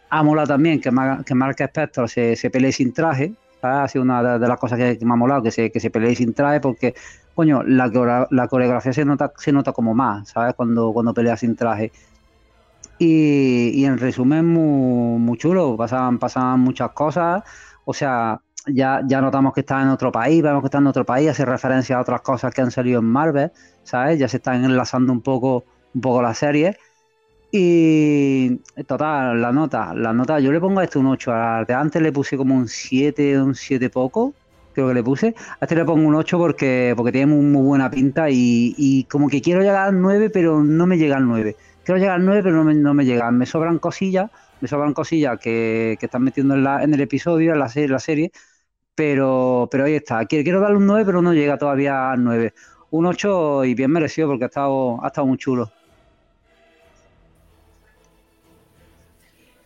Ha 0.09 0.23
molado 0.23 0.47
también 0.47 0.79
que, 0.79 0.91
Mar- 0.91 1.25
que 1.25 1.35
Mark 1.35 1.57
Spector 1.59 2.07
se, 2.07 2.37
se 2.37 2.49
pelee 2.49 2.71
sin 2.71 2.93
traje. 2.93 3.33
Ha 3.61 3.87
sido 3.87 4.03
una 4.03 4.39
de, 4.39 4.47
las 4.47 4.59
cosas 4.59 4.77
que, 4.77 4.97
que 4.97 5.05
me 5.05 5.13
ha 5.13 5.15
molado, 5.15 5.43
que 5.43 5.51
se, 5.51 5.71
que 5.71 5.79
se 5.79 5.89
pelee 5.89 6.15
sin 6.15 6.33
traje, 6.33 6.59
porque, 6.59 6.95
coño, 7.35 7.63
la, 7.63 8.27
la 8.29 8.47
coreografía 8.47 8.93
se 8.93 9.05
nota, 9.05 9.31
se 9.37 9.51
nota 9.51 9.71
como 9.73 9.93
más, 9.93 10.29
¿sabes? 10.29 10.53
Cuando, 10.55 10.91
cuando 10.93 11.13
pelea 11.13 11.37
sin 11.37 11.55
traje. 11.55 11.91
Y, 12.99 13.71
y 13.73 13.85
en 13.85 13.97
resumen, 13.97 14.45
muy, 14.47 15.19
muy 15.19 15.37
chulo, 15.37 15.75
pasaban, 15.75 16.19
pasaban 16.19 16.59
muchas 16.59 16.91
cosas, 16.91 17.43
o 17.85 17.93
sea, 17.93 18.41
ya, 18.67 19.01
ya 19.07 19.21
notamos 19.21 19.53
que 19.53 19.61
está 19.61 19.81
en 19.81 19.89
otro 19.89 20.11
país, 20.11 20.41
vemos 20.43 20.61
que 20.61 20.67
está 20.67 20.77
en 20.77 20.87
otro 20.87 21.05
país, 21.05 21.29
hace 21.29 21.45
referencia 21.45 21.97
a 21.97 22.01
otras 22.01 22.21
cosas 22.21 22.53
que 22.53 22.61
han 22.61 22.71
salido 22.71 22.99
en 22.99 23.05
Marvel, 23.05 23.51
¿sabes? 23.83 24.19
Ya 24.19 24.27
se 24.27 24.37
están 24.37 24.63
enlazando 24.63 25.11
un 25.13 25.21
poco, 25.21 25.65
un 25.93 26.01
poco 26.01 26.21
las 26.21 26.37
series. 26.37 26.77
Y 27.53 28.55
total, 28.87 29.41
la 29.41 29.51
nota, 29.51 29.93
la 29.93 30.13
nota, 30.13 30.39
yo 30.39 30.53
le 30.53 30.59
pongo 30.61 30.79
a 30.79 30.85
este 30.85 30.99
un 30.99 31.07
8, 31.07 31.33
al 31.33 31.65
de 31.65 31.73
antes 31.73 32.01
le 32.01 32.13
puse 32.13 32.37
como 32.37 32.55
un 32.55 32.69
7, 32.69 33.41
un 33.41 33.55
7 33.55 33.89
poco, 33.89 34.33
creo 34.73 34.87
que 34.87 34.93
le 34.93 35.03
puse. 35.03 35.35
A 35.59 35.65
este 35.65 35.75
le 35.75 35.83
pongo 35.83 36.07
un 36.07 36.15
8 36.15 36.37
porque, 36.37 36.93
porque 36.95 37.11
tiene 37.11 37.27
muy, 37.27 37.61
buena 37.61 37.91
pinta 37.91 38.29
y, 38.29 38.73
y 38.77 39.03
como 39.05 39.27
que 39.27 39.41
quiero 39.41 39.61
llegar 39.61 39.89
al 39.89 40.01
9, 40.01 40.29
pero 40.29 40.63
no 40.63 40.87
me 40.87 40.97
llega 40.97 41.17
al 41.17 41.27
9. 41.27 41.57
Quiero 41.83 41.99
llegar 41.99 42.15
al 42.15 42.25
9, 42.25 42.41
pero 42.43 42.55
no 42.55 42.63
me, 42.63 42.73
no 42.73 42.93
me 42.93 43.05
llegan. 43.05 43.37
Me 43.37 43.45
sobran 43.45 43.79
cosillas, 43.79 44.31
me 44.61 44.67
sobran 44.69 44.93
cosillas 44.93 45.37
que, 45.39 45.97
que 45.99 46.05
están 46.05 46.23
metiendo 46.23 46.55
en, 46.55 46.63
la, 46.63 46.83
en 46.83 46.93
el 46.93 47.01
episodio, 47.01 47.53
en 47.53 47.59
la, 47.59 47.67
serie, 47.69 47.89
la 47.89 47.99
serie, 47.99 48.31
pero, 48.95 49.67
pero 49.71 49.85
ahí 49.85 49.95
está. 49.95 50.25
Quiero, 50.25 50.43
quiero 50.43 50.61
darle 50.61 50.77
un 50.77 50.87
9, 50.87 51.05
pero 51.05 51.21
no 51.21 51.33
llega 51.33 51.57
todavía 51.57 52.11
al 52.11 52.23
9. 52.23 52.53
Un 52.91 53.05
8 53.05 53.65
y 53.65 53.75
bien 53.75 53.91
merecido 53.91 54.27
porque 54.29 54.45
ha 54.45 54.47
estado, 54.47 55.03
ha 55.03 55.07
estado 55.07 55.27
muy 55.27 55.37
chulo. 55.37 55.71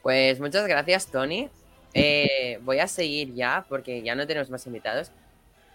Pues 0.06 0.40
muchas 0.40 0.68
gracias, 0.68 1.08
Tony. 1.08 1.50
Eh, 1.96 2.60
voy 2.62 2.78
a 2.78 2.88
seguir 2.88 3.34
ya 3.34 3.66
porque 3.68 4.04
ya 4.04 4.14
no 4.14 4.28
tenemos 4.28 4.52
más 4.52 4.68
invitados 4.68 5.10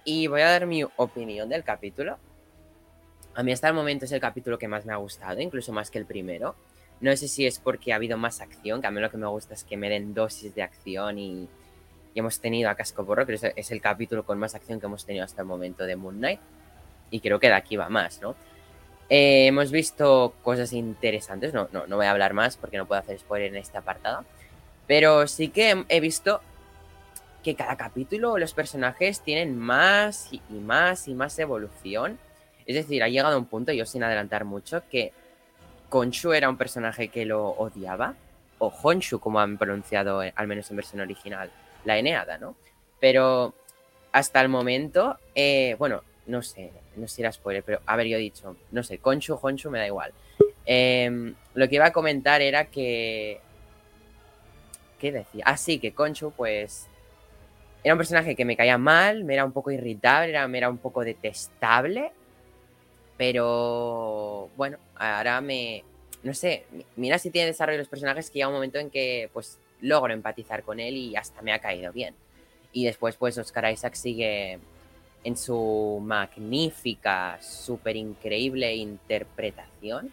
y 0.04 0.28
voy 0.28 0.42
a 0.42 0.50
dar 0.50 0.66
mi 0.66 0.84
opinión 0.84 1.48
del 1.48 1.64
capítulo. 1.64 2.16
A 3.34 3.42
mí 3.42 3.50
hasta 3.50 3.66
el 3.66 3.74
momento 3.74 4.04
es 4.04 4.12
el 4.12 4.20
capítulo 4.20 4.56
que 4.56 4.68
más 4.68 4.86
me 4.86 4.92
ha 4.92 4.96
gustado, 4.98 5.40
incluso 5.40 5.72
más 5.72 5.90
que 5.90 5.98
el 5.98 6.06
primero. 6.06 6.54
No 7.00 7.16
sé 7.16 7.26
si 7.26 7.44
es 7.44 7.58
porque 7.58 7.92
ha 7.92 7.96
habido 7.96 8.16
más 8.18 8.40
acción, 8.40 8.80
que 8.80 8.86
a 8.86 8.92
mí 8.92 9.00
lo 9.00 9.10
que 9.10 9.16
me 9.16 9.26
gusta 9.26 9.54
es 9.54 9.64
que 9.64 9.76
me 9.76 9.90
den 9.90 10.14
dosis 10.14 10.54
de 10.54 10.62
acción 10.62 11.18
y, 11.18 11.48
hemos 12.14 12.38
tenido 12.38 12.70
a 12.70 12.76
Cascoporro, 12.76 13.26
que 13.26 13.34
es, 13.34 13.42
es 13.42 13.70
el 13.72 13.80
capítulo 13.80 14.24
con 14.24 14.38
más 14.38 14.54
acción 14.54 14.78
que 14.78 14.86
hemos 14.86 15.04
tenido 15.04 15.24
hasta 15.24 15.42
el 15.42 15.48
momento 15.48 15.82
de 15.86 15.96
Moon 15.96 16.18
Knight. 16.18 16.40
Y 17.10 17.18
creo 17.18 17.40
que 17.40 17.48
de 17.48 17.54
aquí 17.54 17.74
va 17.74 17.88
más, 17.88 18.22
¿no? 18.22 18.36
Eh, 19.10 19.46
hemos 19.46 19.72
visto 19.72 20.34
cosas 20.42 20.72
interesantes, 20.72 21.52
no, 21.52 21.68
no, 21.72 21.86
no 21.86 21.96
voy 21.96 22.06
a 22.06 22.12
hablar 22.12 22.32
más 22.32 22.56
porque 22.56 22.78
no 22.78 22.86
puedo 22.86 23.00
hacer 23.00 23.18
spoiler 23.18 23.48
en 23.48 23.56
este 23.56 23.76
apartado. 23.76 24.24
Pero 24.86 25.26
sí 25.26 25.48
que 25.48 25.84
he 25.88 26.00
visto 26.00 26.40
que 27.42 27.54
cada 27.54 27.76
capítulo 27.76 28.38
los 28.38 28.54
personajes 28.54 29.20
tienen 29.20 29.58
más 29.58 30.32
y 30.32 30.40
más 30.54 31.08
y 31.08 31.14
más 31.14 31.38
evolución. 31.38 32.18
Es 32.66 32.76
decir, 32.76 33.02
ha 33.02 33.08
llegado 33.08 33.36
un 33.36 33.46
punto, 33.46 33.72
yo 33.72 33.84
sin 33.84 34.04
adelantar 34.04 34.44
mucho, 34.44 34.82
que 34.90 35.12
Konshu 35.88 36.32
era 36.32 36.48
un 36.48 36.56
personaje 36.56 37.08
que 37.08 37.24
lo 37.24 37.48
odiaba, 37.48 38.14
o 38.58 38.68
Honshu, 38.82 39.18
como 39.18 39.40
han 39.40 39.58
pronunciado, 39.58 40.22
eh, 40.22 40.32
al 40.36 40.46
menos 40.46 40.70
en 40.70 40.76
versión 40.76 41.00
original, 41.00 41.50
la 41.84 41.98
Eneada, 41.98 42.38
¿no? 42.38 42.54
Pero 43.00 43.54
hasta 44.12 44.40
el 44.40 44.48
momento, 44.48 45.18
eh, 45.34 45.74
bueno, 45.78 46.02
no 46.30 46.42
sé, 46.42 46.70
no 46.96 47.06
sé 47.08 47.16
si 47.16 47.22
era 47.22 47.32
spoiler, 47.32 47.62
pero 47.62 47.80
a 47.84 47.96
ver, 47.96 48.06
yo 48.06 48.16
dicho, 48.16 48.56
no 48.70 48.82
sé, 48.82 48.98
Konshu, 48.98 49.38
Honshu, 49.40 49.70
me 49.70 49.78
da 49.78 49.86
igual. 49.86 50.12
Em, 50.64 51.34
lo 51.54 51.68
que 51.68 51.74
iba 51.74 51.86
a 51.86 51.92
comentar 51.92 52.40
era 52.40 52.66
que. 52.66 53.40
¿Qué 54.98 55.10
decía? 55.12 55.44
Ah, 55.46 55.56
sí, 55.56 55.78
que 55.78 55.92
Konshu, 55.92 56.30
pues. 56.32 56.86
Era 57.82 57.94
un 57.94 57.98
personaje 57.98 58.36
que 58.36 58.44
me 58.44 58.56
caía 58.56 58.76
mal, 58.78 59.24
me 59.24 59.32
era 59.34 59.44
un 59.44 59.52
poco 59.52 59.70
irritable, 59.70 60.28
era, 60.30 60.46
me 60.46 60.58
era 60.58 60.68
un 60.70 60.78
poco 60.78 61.02
detestable. 61.02 62.12
Pero. 63.16 64.48
Bueno, 64.56 64.78
ahora 64.96 65.40
me. 65.40 65.84
No 66.22 66.34
sé, 66.34 66.66
mi- 66.70 66.84
mira 66.96 67.18
si 67.18 67.30
tiene 67.30 67.46
desarrollo 67.46 67.78
los 67.78 67.88
personajes 67.88 68.28
que 68.28 68.34
llega 68.34 68.48
un 68.48 68.54
momento 68.54 68.78
en 68.78 68.90
que, 68.90 69.30
pues, 69.32 69.58
logro 69.80 70.12
empatizar 70.12 70.62
con 70.62 70.78
él 70.78 70.94
y 70.94 71.16
hasta 71.16 71.40
me 71.42 71.52
ha 71.52 71.58
caído 71.58 71.92
bien. 71.92 72.14
Y 72.72 72.84
después, 72.84 73.16
pues, 73.16 73.38
Oscar 73.38 73.72
Isaac 73.72 73.94
sigue 73.94 74.58
en 75.24 75.36
su 75.36 76.00
magnífica, 76.02 77.38
súper 77.40 77.96
increíble 77.96 78.74
interpretación. 78.74 80.12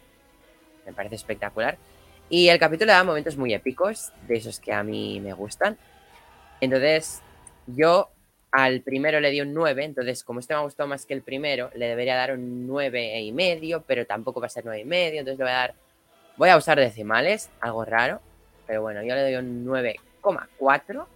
Me 0.86 0.92
parece 0.92 1.14
espectacular. 1.14 1.78
Y 2.30 2.48
el 2.48 2.58
capítulo 2.58 2.92
da 2.92 3.04
momentos 3.04 3.36
muy 3.36 3.54
épicos, 3.54 4.12
de 4.26 4.36
esos 4.36 4.60
que 4.60 4.72
a 4.72 4.82
mí 4.82 5.18
me 5.20 5.32
gustan. 5.32 5.78
Entonces, 6.60 7.22
yo 7.66 8.10
al 8.50 8.80
primero 8.80 9.20
le 9.20 9.30
di 9.30 9.40
un 9.40 9.52
9, 9.52 9.84
entonces 9.84 10.24
como 10.24 10.40
este 10.40 10.54
me 10.54 10.60
ha 10.60 10.62
gustado 10.62 10.88
más 10.88 11.04
que 11.06 11.14
el 11.14 11.22
primero, 11.22 11.70
le 11.74 11.86
debería 11.86 12.16
dar 12.16 12.32
un 12.32 12.66
9 12.66 13.20
y 13.20 13.32
medio, 13.32 13.82
pero 13.86 14.06
tampoco 14.06 14.40
va 14.40 14.46
a 14.46 14.50
ser 14.50 14.64
9 14.64 14.80
y 14.80 14.84
medio, 14.84 15.20
entonces 15.20 15.38
le 15.38 15.44
voy 15.44 15.52
a 15.52 15.56
dar, 15.56 15.74
voy 16.36 16.48
a 16.48 16.56
usar 16.56 16.78
decimales, 16.78 17.50
algo 17.60 17.84
raro, 17.84 18.20
pero 18.66 18.82
bueno, 18.82 19.02
yo 19.02 19.14
le 19.14 19.22
doy 19.22 19.34
un 19.36 19.66
9,4, 19.66 21.06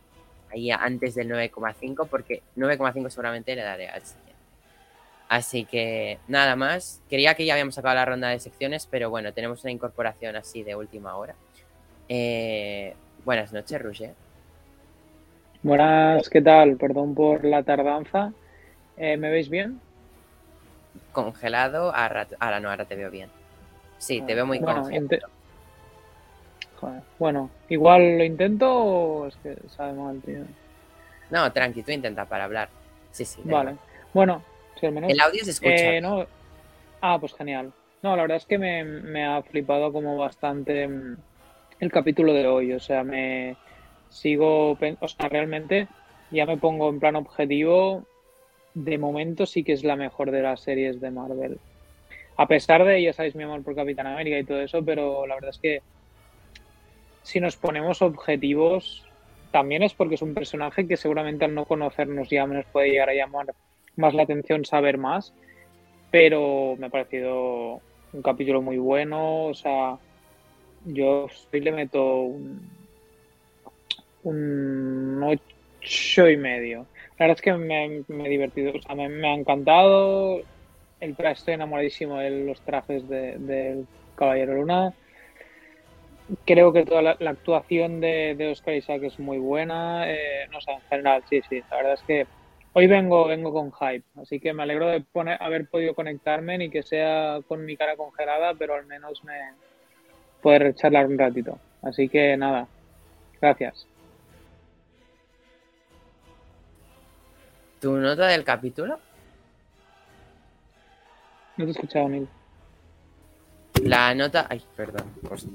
ahí 0.53 0.71
antes 0.71 1.15
del 1.15 1.29
9,5, 1.29 2.07
porque 2.09 2.43
9,5 2.57 3.11
seguramente 3.11 3.57
le 3.57 3.63
daré 3.63 3.89
al 3.89 4.03
siguiente. 4.03 4.33
Así 5.29 5.65
que 5.65 6.19
nada 6.29 6.57
más, 6.57 7.01
quería 7.09 7.35
que 7.35 7.47
ya 7.47 7.55
habíamos 7.55 7.79
acabado 7.79 7.97
la 8.01 8.05
ronda 8.05 8.29
de 8.29 8.39
secciones, 8.39 8.87
pero 8.87 9.09
bueno, 9.11 9.33
tenemos 9.33 9.63
una 9.65 9.73
incorporación 9.73 10.37
así 10.37 10.63
de 10.63 10.77
última 10.77 11.17
hora. 11.17 11.35
Eh, 12.09 12.95
buenas 13.25 13.53
noches, 13.53 13.81
Roger. 13.81 14.15
Buenas, 15.63 16.29
¿qué 16.29 16.43
tal? 16.43 16.77
Perdón 16.77 17.15
por 17.15 17.45
la 17.45 17.63
tardanza. 17.63 18.33
Eh, 18.97 19.17
¿me 19.17 19.31
veis 19.31 19.49
bien? 19.49 19.81
Congelado, 21.13 21.95
ahora, 21.95 22.27
ahora 22.39 22.61
no, 22.61 22.69
ahora 22.71 22.85
te 22.85 22.97
veo 22.97 23.11
bien. 23.11 23.31
Sí, 23.99 24.21
te 24.23 24.33
Ah, 24.33 24.37
veo 24.37 24.47
muy 24.47 24.59
bueno, 24.59 24.83
congelado. 24.83 25.23
Joder, 26.83 27.03
Bueno, 27.17 27.51
igual 27.69 28.19
lo 28.19 28.25
intento 28.25 28.69
o 28.69 29.27
es 29.29 29.37
que 29.37 29.57
sabe 29.69 29.93
mal, 29.93 30.21
tío. 30.21 30.41
No, 31.31 31.51
tranqui, 31.53 31.85
tú 31.85 31.93
intenta 31.93 32.25
para 32.25 32.45
hablar. 32.45 32.69
Sí, 33.13 33.25
sí. 33.25 33.41
Vale. 33.45 33.71
igual. 33.71 33.79
Bueno, 34.13 34.43
si 34.81 34.87
al 34.87 34.93
menos. 34.93 35.11
El 35.11 35.21
audio 35.21 35.45
se 35.45 35.53
escucha. 35.53 35.95
Eh, 35.95 36.01
no. 36.01 36.27
Ah, 37.01 37.19
pues 37.21 37.35
genial. 37.35 37.73
No, 38.03 38.17
la 38.17 38.23
verdad 38.23 38.39
es 38.39 38.47
que 38.47 38.59
me, 38.59 38.83
me 38.83 39.25
ha 39.25 39.41
flipado 39.43 39.93
como 39.93 40.17
bastante 40.17 40.89
mm, 40.89 41.17
el 41.79 41.93
capítulo 41.93 42.33
de 42.33 42.49
hoy. 42.49 42.73
O 42.73 42.81
sea, 42.81 43.05
me 43.05 43.57
sigo. 44.11 44.73
O 44.73 45.09
sea, 45.09 45.29
realmente 45.29 45.87
ya 46.33 46.47
me 46.47 46.57
pongo 46.57 46.89
en 46.89 46.99
plan 46.99 47.15
objetivo. 47.15 48.05
De 48.75 48.99
momento 48.99 49.47
sí 49.47 49.63
que 49.63 49.73
es 49.73 49.85
la 49.85 49.95
mejor 49.95 50.33
de 50.33 50.43
las 50.43 50.61
series 50.61 51.01
de 51.01 51.13
Marvel. 51.13 51.61
A 52.37 52.49
pesar 52.49 52.85
de, 52.85 53.01
ya 53.01 53.13
sabéis, 53.13 53.37
mi 53.37 53.45
amor 53.45 53.63
por 53.63 53.77
Capitán 53.77 54.09
América 54.09 54.37
y 54.39 54.45
todo 54.45 54.61
eso, 54.61 54.85
pero 54.85 55.27
la 55.29 55.37
verdad 55.37 55.51
es 55.51 55.59
que 55.59 55.83
si 57.23 57.41
nos 57.41 57.57
ponemos 57.57 58.03
objetivos, 58.03 59.05
también 59.51 59.83
es 59.83 59.95
porque 59.95 60.17
es 60.17 60.23
un 60.23 60.35
personaje 60.35 60.87
que 60.87 60.97
seguramente 60.97 61.45
al 61.45 61.55
no 61.55 61.67
conocernos 61.67 62.29
ya 62.31 62.47
nos 62.47 62.67
puede 62.67 62.91
llegar 62.91 63.11
a 63.11 63.15
llamar 63.15 63.47
más 63.97 64.15
la 64.15 64.23
atención 64.25 64.65
saber 64.65 64.99
más, 64.99 65.35
pero 66.11 66.77
me 66.79 66.87
ha 66.87 66.91
parecido 66.91 67.83
un 68.13 68.23
capítulo 68.23 68.63
muy 68.63 68.79
bueno, 68.79 69.47
o 69.47 69.55
sea, 69.55 69.99
yo 70.85 71.27
hoy 71.53 71.61
le 71.61 71.73
meto 71.73 72.23
un, 72.23 72.61
un 74.23 75.23
ocho 75.23 76.29
y 76.29 76.37
medio. 76.37 76.89
La 77.19 77.27
verdad 77.27 77.37
es 77.39 77.43
que 77.43 77.53
me, 77.55 78.05
me 78.09 78.27
he 78.27 78.31
divertido, 78.31 78.73
o 78.75 78.81
sea, 78.81 78.95
me, 78.95 79.29
ha 79.29 79.35
encantado, 79.35 80.39
el, 81.01 81.17
estoy 81.19 81.55
enamoradísimo 81.55 82.19
de 82.19 82.31
los 82.47 82.63
trajes 82.63 83.09
de- 83.09 83.39
del 83.39 83.89
Caballero 84.15 84.55
Luna. 84.55 84.93
Creo 86.47 86.73
que 86.73 86.85
toda 86.85 87.03
la, 87.03 87.17
la 87.19 87.31
actuación 87.31 88.01
de, 88.01 88.35
de 88.37 88.51
Oscar 88.51 88.75
Isaac 88.75 89.03
es 89.03 89.19
muy 89.19 89.39
buena. 89.39 90.11
eh, 90.11 90.47
no 90.51 90.61
sé, 90.61 90.73
en 90.73 90.81
general, 90.89 91.23
sí, 91.29 91.43
sí. 91.49 91.63
La 91.71 91.77
verdad 91.77 91.95
es 91.95 92.03
que 92.03 92.27
hoy 92.73 92.87
vengo, 92.87 93.27
vengo 93.27 93.53
con 93.53 93.73
hype. 93.73 94.05
Así 94.21 94.41
que 94.41 94.53
me 94.53 94.63
alegro 94.63 94.89
de 94.89 95.01
poner, 95.01 95.37
haber 95.43 95.69
podido 95.69 95.95
conectarme, 95.95 96.57
ni 96.59 96.71
que 96.71 96.83
sea 96.83 97.41
con 97.47 97.65
mi 97.65 97.77
cara 97.77 97.97
congelada, 97.97 98.55
pero 98.55 98.75
al 98.75 98.87
menos 98.87 99.23
me 99.25 99.35
poder 100.41 100.75
charlar 100.75 101.07
un 101.07 101.19
ratito. 101.19 101.59
Así 101.83 102.09
que 102.09 102.37
nada, 102.37 102.67
gracias. 103.41 103.87
¿Tu 107.81 107.93
nota 107.97 108.29
del 108.29 108.45
capítulo? 108.45 108.99
No 111.57 111.65
te 111.65 111.71
he 111.71 111.73
escuchado, 111.73 112.09
Neil. 112.09 112.29
La 113.83 114.15
nota. 114.15 114.47
Ay, 114.49 114.63
perdón. 114.77 115.05
hostia. 115.29 115.51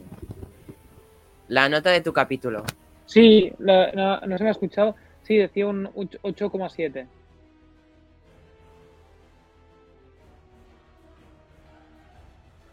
La 1.48 1.70
nota 1.70 1.92
de 1.92 2.02
tu 2.02 2.12
capítulo. 2.14 2.64
Sí, 3.06 3.52
la- 3.60 3.92
no, 3.94 4.20
no 4.22 4.38
se 4.38 4.44
me 4.44 4.50
ha 4.50 4.52
escuchado. 4.52 4.96
Sí, 5.24 5.38
decía 5.38 5.68
un 5.68 5.90
ocho- 5.96 6.20
8,7. 6.22 7.08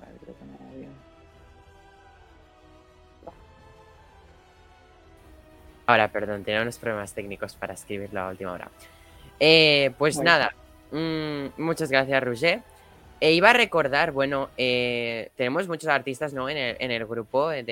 Vale, 0.01 0.13
creo 0.23 0.35
que 0.37 0.45
no, 0.45 0.77
bien. 0.79 0.93
Ahora, 5.87 6.09
perdón, 6.09 6.45
tenía 6.45 6.63
unos 6.63 6.79
problemas 6.79 7.13
técnicos 7.13 7.55
para 7.57 7.75
escribirlo 7.75 8.21
a 8.21 8.29
última 8.31 8.53
hora. 8.53 8.71
Eh, 9.39 9.93
pues 9.99 10.17
Bueno. 10.17 10.31
nada, 10.31 10.55
mm, 10.93 11.61
muchas 11.63 11.91
gracias, 11.91 12.23
Roger. 12.23 12.63
E 13.25 13.33
iba 13.33 13.49
a 13.49 13.53
recordar, 13.55 14.13
bueno, 14.13 14.51
eh, 14.59 15.31
tenemos 15.35 15.67
muchos 15.67 15.89
artistas 15.89 16.35
¿no? 16.35 16.51
en, 16.51 16.59
el, 16.59 16.77
en 16.79 16.91
el 16.91 17.07
grupo 17.07 17.49
de, 17.49 17.63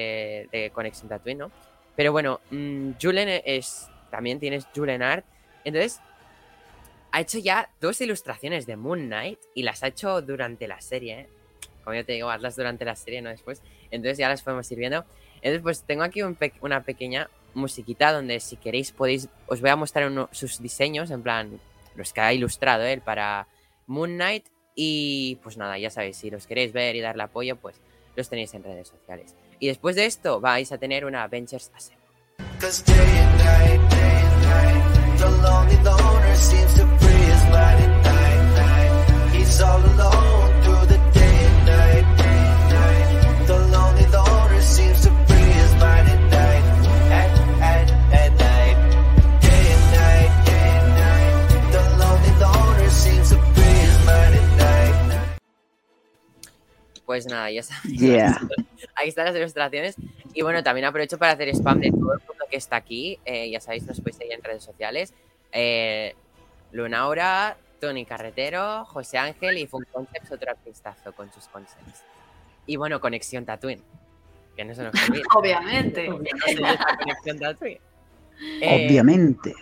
de 0.50 0.71
Conexión 0.73 1.11
¿no? 1.37 1.50
Pero 1.94 2.11
bueno, 2.11 2.40
mm, 2.50 2.92
Julen 2.99 3.28
es, 3.44 3.87
también 4.11 4.40
tienes 4.40 4.66
Julen 4.75 5.02
Art. 5.02 5.26
Entonces, 5.64 6.00
ha 7.11 7.21
hecho 7.21 7.38
ya 7.38 7.68
dos 7.82 8.00
ilustraciones 8.00 8.64
de 8.64 8.76
Moon 8.76 9.09
Knight 9.09 9.38
y 9.54 9.62
las 9.62 9.82
ha 9.82 9.88
hecho 9.88 10.23
durante 10.23 10.66
la 10.66 10.80
serie, 10.80 11.21
¿eh? 11.21 11.28
Como 11.85 11.97
yo 11.97 12.06
te 12.06 12.12
digo, 12.12 12.30
hazlas 12.30 12.56
durante 12.56 12.87
la 12.87 12.97
serie, 12.97 13.21
no 13.21 13.28
después. 13.28 13.61
Entonces 13.90 14.16
ya 14.16 14.30
las 14.30 14.40
podemos 14.40 14.73
ir 14.73 14.78
viendo. 14.78 15.04
Entonces, 15.42 15.61
pues 15.61 15.82
tengo 15.82 16.02
aquí 16.02 16.23
una 16.23 16.82
pequeña 16.82 17.28
musiquita 17.52 18.11
donde 18.11 18.40
si 18.40 18.56
queréis 18.56 18.90
podéis, 18.90 19.28
os 19.49 19.61
voy 19.61 19.68
a 19.68 19.76
mostrar 19.76 20.11
sus 20.30 20.62
diseños, 20.62 21.11
en 21.11 21.23
plan, 21.23 21.61
los 21.94 22.14
que 22.14 22.23
ha 22.23 22.32
ilustrado 22.32 22.85
él 22.85 23.02
para 23.02 23.49
Moon 23.87 24.14
Knight. 24.14 24.47
Y 24.75 25.38
pues 25.43 25.57
nada, 25.57 25.79
ya 25.79 25.91
sabéis, 25.91 26.17
si 26.17 26.31
los 26.31 26.47
queréis 26.47 26.73
ver 26.73 26.97
y 26.97 27.00
darle 27.00 27.25
apoyo, 27.25 27.57
pues 27.57 27.76
los 28.17 28.29
tenéis 28.29 28.55
en 28.55 28.64
redes 28.64 28.88
sociales. 28.88 29.35
Y 29.59 29.69
después 29.69 29.97
de 29.97 30.07
esto 30.07 30.41
vais 30.41 30.73
a 30.73 30.79
tener 30.79 31.05
una 31.05 31.23
Avengers 31.25 31.71
Assemble. 31.75 32.02
Pues 57.12 57.26
nada, 57.26 57.50
ya 57.50 57.62
sabéis. 57.62 58.00
Yeah. 58.00 58.40
Ahí 58.95 59.11
están 59.11 59.26
las 59.26 59.37
ilustraciones. 59.37 59.97
Y 60.33 60.40
bueno, 60.40 60.62
también 60.62 60.87
aprovecho 60.87 61.19
para 61.19 61.33
hacer 61.33 61.50
spam 61.50 61.78
de 61.78 61.90
todo 61.90 62.14
el 62.14 62.21
mundo 62.21 62.47
que 62.50 62.57
está 62.57 62.76
aquí. 62.76 63.19
Eh, 63.26 63.50
ya 63.50 63.61
sabéis, 63.61 63.85
nos 63.85 63.99
podéis 63.99 64.16
seguir 64.16 64.33
en 64.33 64.42
redes 64.42 64.64
sociales. 64.64 65.12
Eh, 65.52 66.14
Lunaura, 66.71 67.59
Tony 67.83 68.07
Carretero, 68.07 68.87
José 68.87 69.19
Ángel 69.19 69.59
y 69.59 69.66
Fun 69.66 69.85
Concepts, 69.92 70.33
otro 70.33 70.52
artistazo 70.52 71.12
con 71.12 71.31
sus 71.35 71.49
concepts. 71.49 72.02
Y 72.64 72.76
bueno, 72.76 72.99
Conexión 72.99 73.45
Tatooine. 73.45 73.83
Que 74.57 74.64
no 74.64 74.75
se 74.75 74.83
nos 74.83 74.95
olvide. 74.95 75.23
Obviamente. 75.37 76.09
No 76.09 76.16
Conexión 76.16 77.38
Tatooine. 77.38 77.81
Eh, 78.62 78.87
Obviamente. 78.87 79.52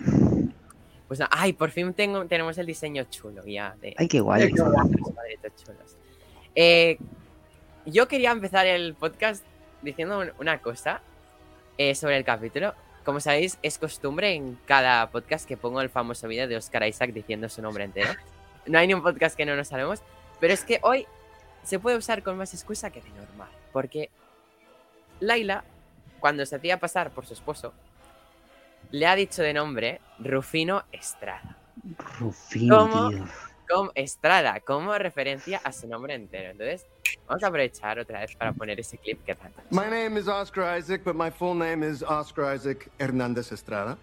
Pues 1.09 1.19
nada, 1.19 1.31
ay, 1.33 1.53
por 1.53 1.73
fin 1.73 1.95
tengo, 1.95 2.25
tenemos 2.27 2.57
el 2.59 2.67
diseño 2.67 3.03
chulo 3.11 3.45
ya. 3.45 3.75
De, 3.81 3.93
Ay, 3.99 4.07
qué 4.07 4.21
guay. 4.21 4.53
los 4.53 4.61
cuadritos 4.61 5.53
chulos. 5.65 5.97
Eh, 6.55 6.97
yo 7.87 8.09
quería 8.09 8.31
empezar 8.31 8.67
el 8.67 8.95
podcast 8.95 9.45
diciendo 9.83 10.19
un- 10.19 10.33
una 10.39 10.59
cosa 10.59 11.01
eh, 11.79 11.95
sobre 11.95 12.17
el 12.17 12.25
capítulo. 12.25 12.75
Como 13.05 13.21
sabéis, 13.21 13.59
es 13.63 13.79
costumbre 13.79 14.35
en 14.35 14.59
cada 14.67 15.11
podcast 15.11 15.49
que 15.49 15.57
pongo 15.57 15.81
el 15.81 15.89
famoso 15.89 16.29
vídeo 16.29 16.47
de 16.47 16.57
Oscar 16.57 16.87
Isaac 16.87 17.11
diciendo 17.13 17.49
su 17.49 17.63
nombre 17.63 17.85
entero. 17.85 18.13
No 18.67 18.79
hay 18.79 18.87
ni 18.87 18.95
un 18.95 19.03
podcast 19.03 19.37
que 19.37 19.47
no 19.47 19.57
nos 19.57 19.69
sabemos. 19.69 20.01
Pero 20.39 20.53
es 20.53 20.65
que 20.65 20.79
hoy 20.83 21.07
se 21.65 21.79
puede 21.79 21.97
usar 21.97 22.23
con 22.23 22.37
más 22.37 22.53
excusa 22.55 22.91
que 22.91 23.01
de 23.01 23.09
normal. 23.11 23.49
Porque 23.73 24.11
Laila, 25.21 25.65
cuando 26.21 26.45
se 26.45 26.57
hacía 26.57 26.79
pasar 26.79 27.11
por 27.11 27.27
su 27.27 27.33
esposo, 27.35 27.73
le 28.91 29.07
ha 29.07 29.15
dicho 29.15 29.43
de 29.43 29.55
nombre 29.55 30.01
Rufino 30.19 30.85
Estrada. 30.93 31.57
Rufino, 32.19 33.09
tío. 33.11 33.25
como 33.69 33.93
Estrada, 33.95 34.61
como 34.61 34.97
referencia 34.99 35.61
a 35.65 35.73
su 35.73 35.87
nombre 35.89 36.15
entero. 36.15 36.51
Entonces, 36.51 36.87
vamos 37.29 37.43
aprovechar 37.43 37.99
otra 37.99 38.21
vez 38.21 38.35
para 38.35 38.53
poner 38.53 38.79
ese 38.81 38.97
clip 38.99 39.25
que. 39.25 39.37
My 39.71 39.89
name 39.89 40.17
is 40.17 40.29
Oscar 40.29 40.65
Isaac, 40.65 41.03
but 41.05 41.17
my 41.17 41.31
full 41.31 41.55
name 41.55 41.83
is 41.83 42.03
Oscar 42.03 42.45
Isaac 42.45 42.89
Hernandez 42.99 43.53
Estrada. 43.53 43.97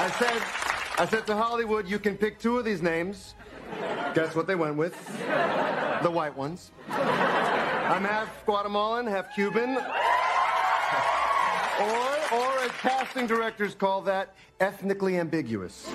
I 0.00 0.10
said, 0.18 0.42
I 0.98 1.06
said 1.06 1.26
to 1.26 1.34
Hollywood, 1.34 1.88
you 1.88 1.98
can 1.98 2.16
pick 2.16 2.38
two 2.38 2.58
of 2.58 2.64
these 2.64 2.82
names. 2.82 3.34
Guess 4.14 4.34
what 4.34 4.46
they 4.46 4.54
went 4.54 4.76
with? 4.76 4.94
The 6.02 6.10
white 6.10 6.36
ones. 6.36 6.70
I'm 6.88 8.04
half 8.04 8.44
Guatemalan, 8.46 9.06
half 9.06 9.34
Cuban. 9.34 9.76
Or, 11.80 12.38
or 12.38 12.58
as 12.60 12.70
casting 12.80 13.26
directors 13.26 13.74
call 13.74 14.00
that, 14.02 14.34
ethnically 14.60 15.18
ambiguous. 15.18 15.88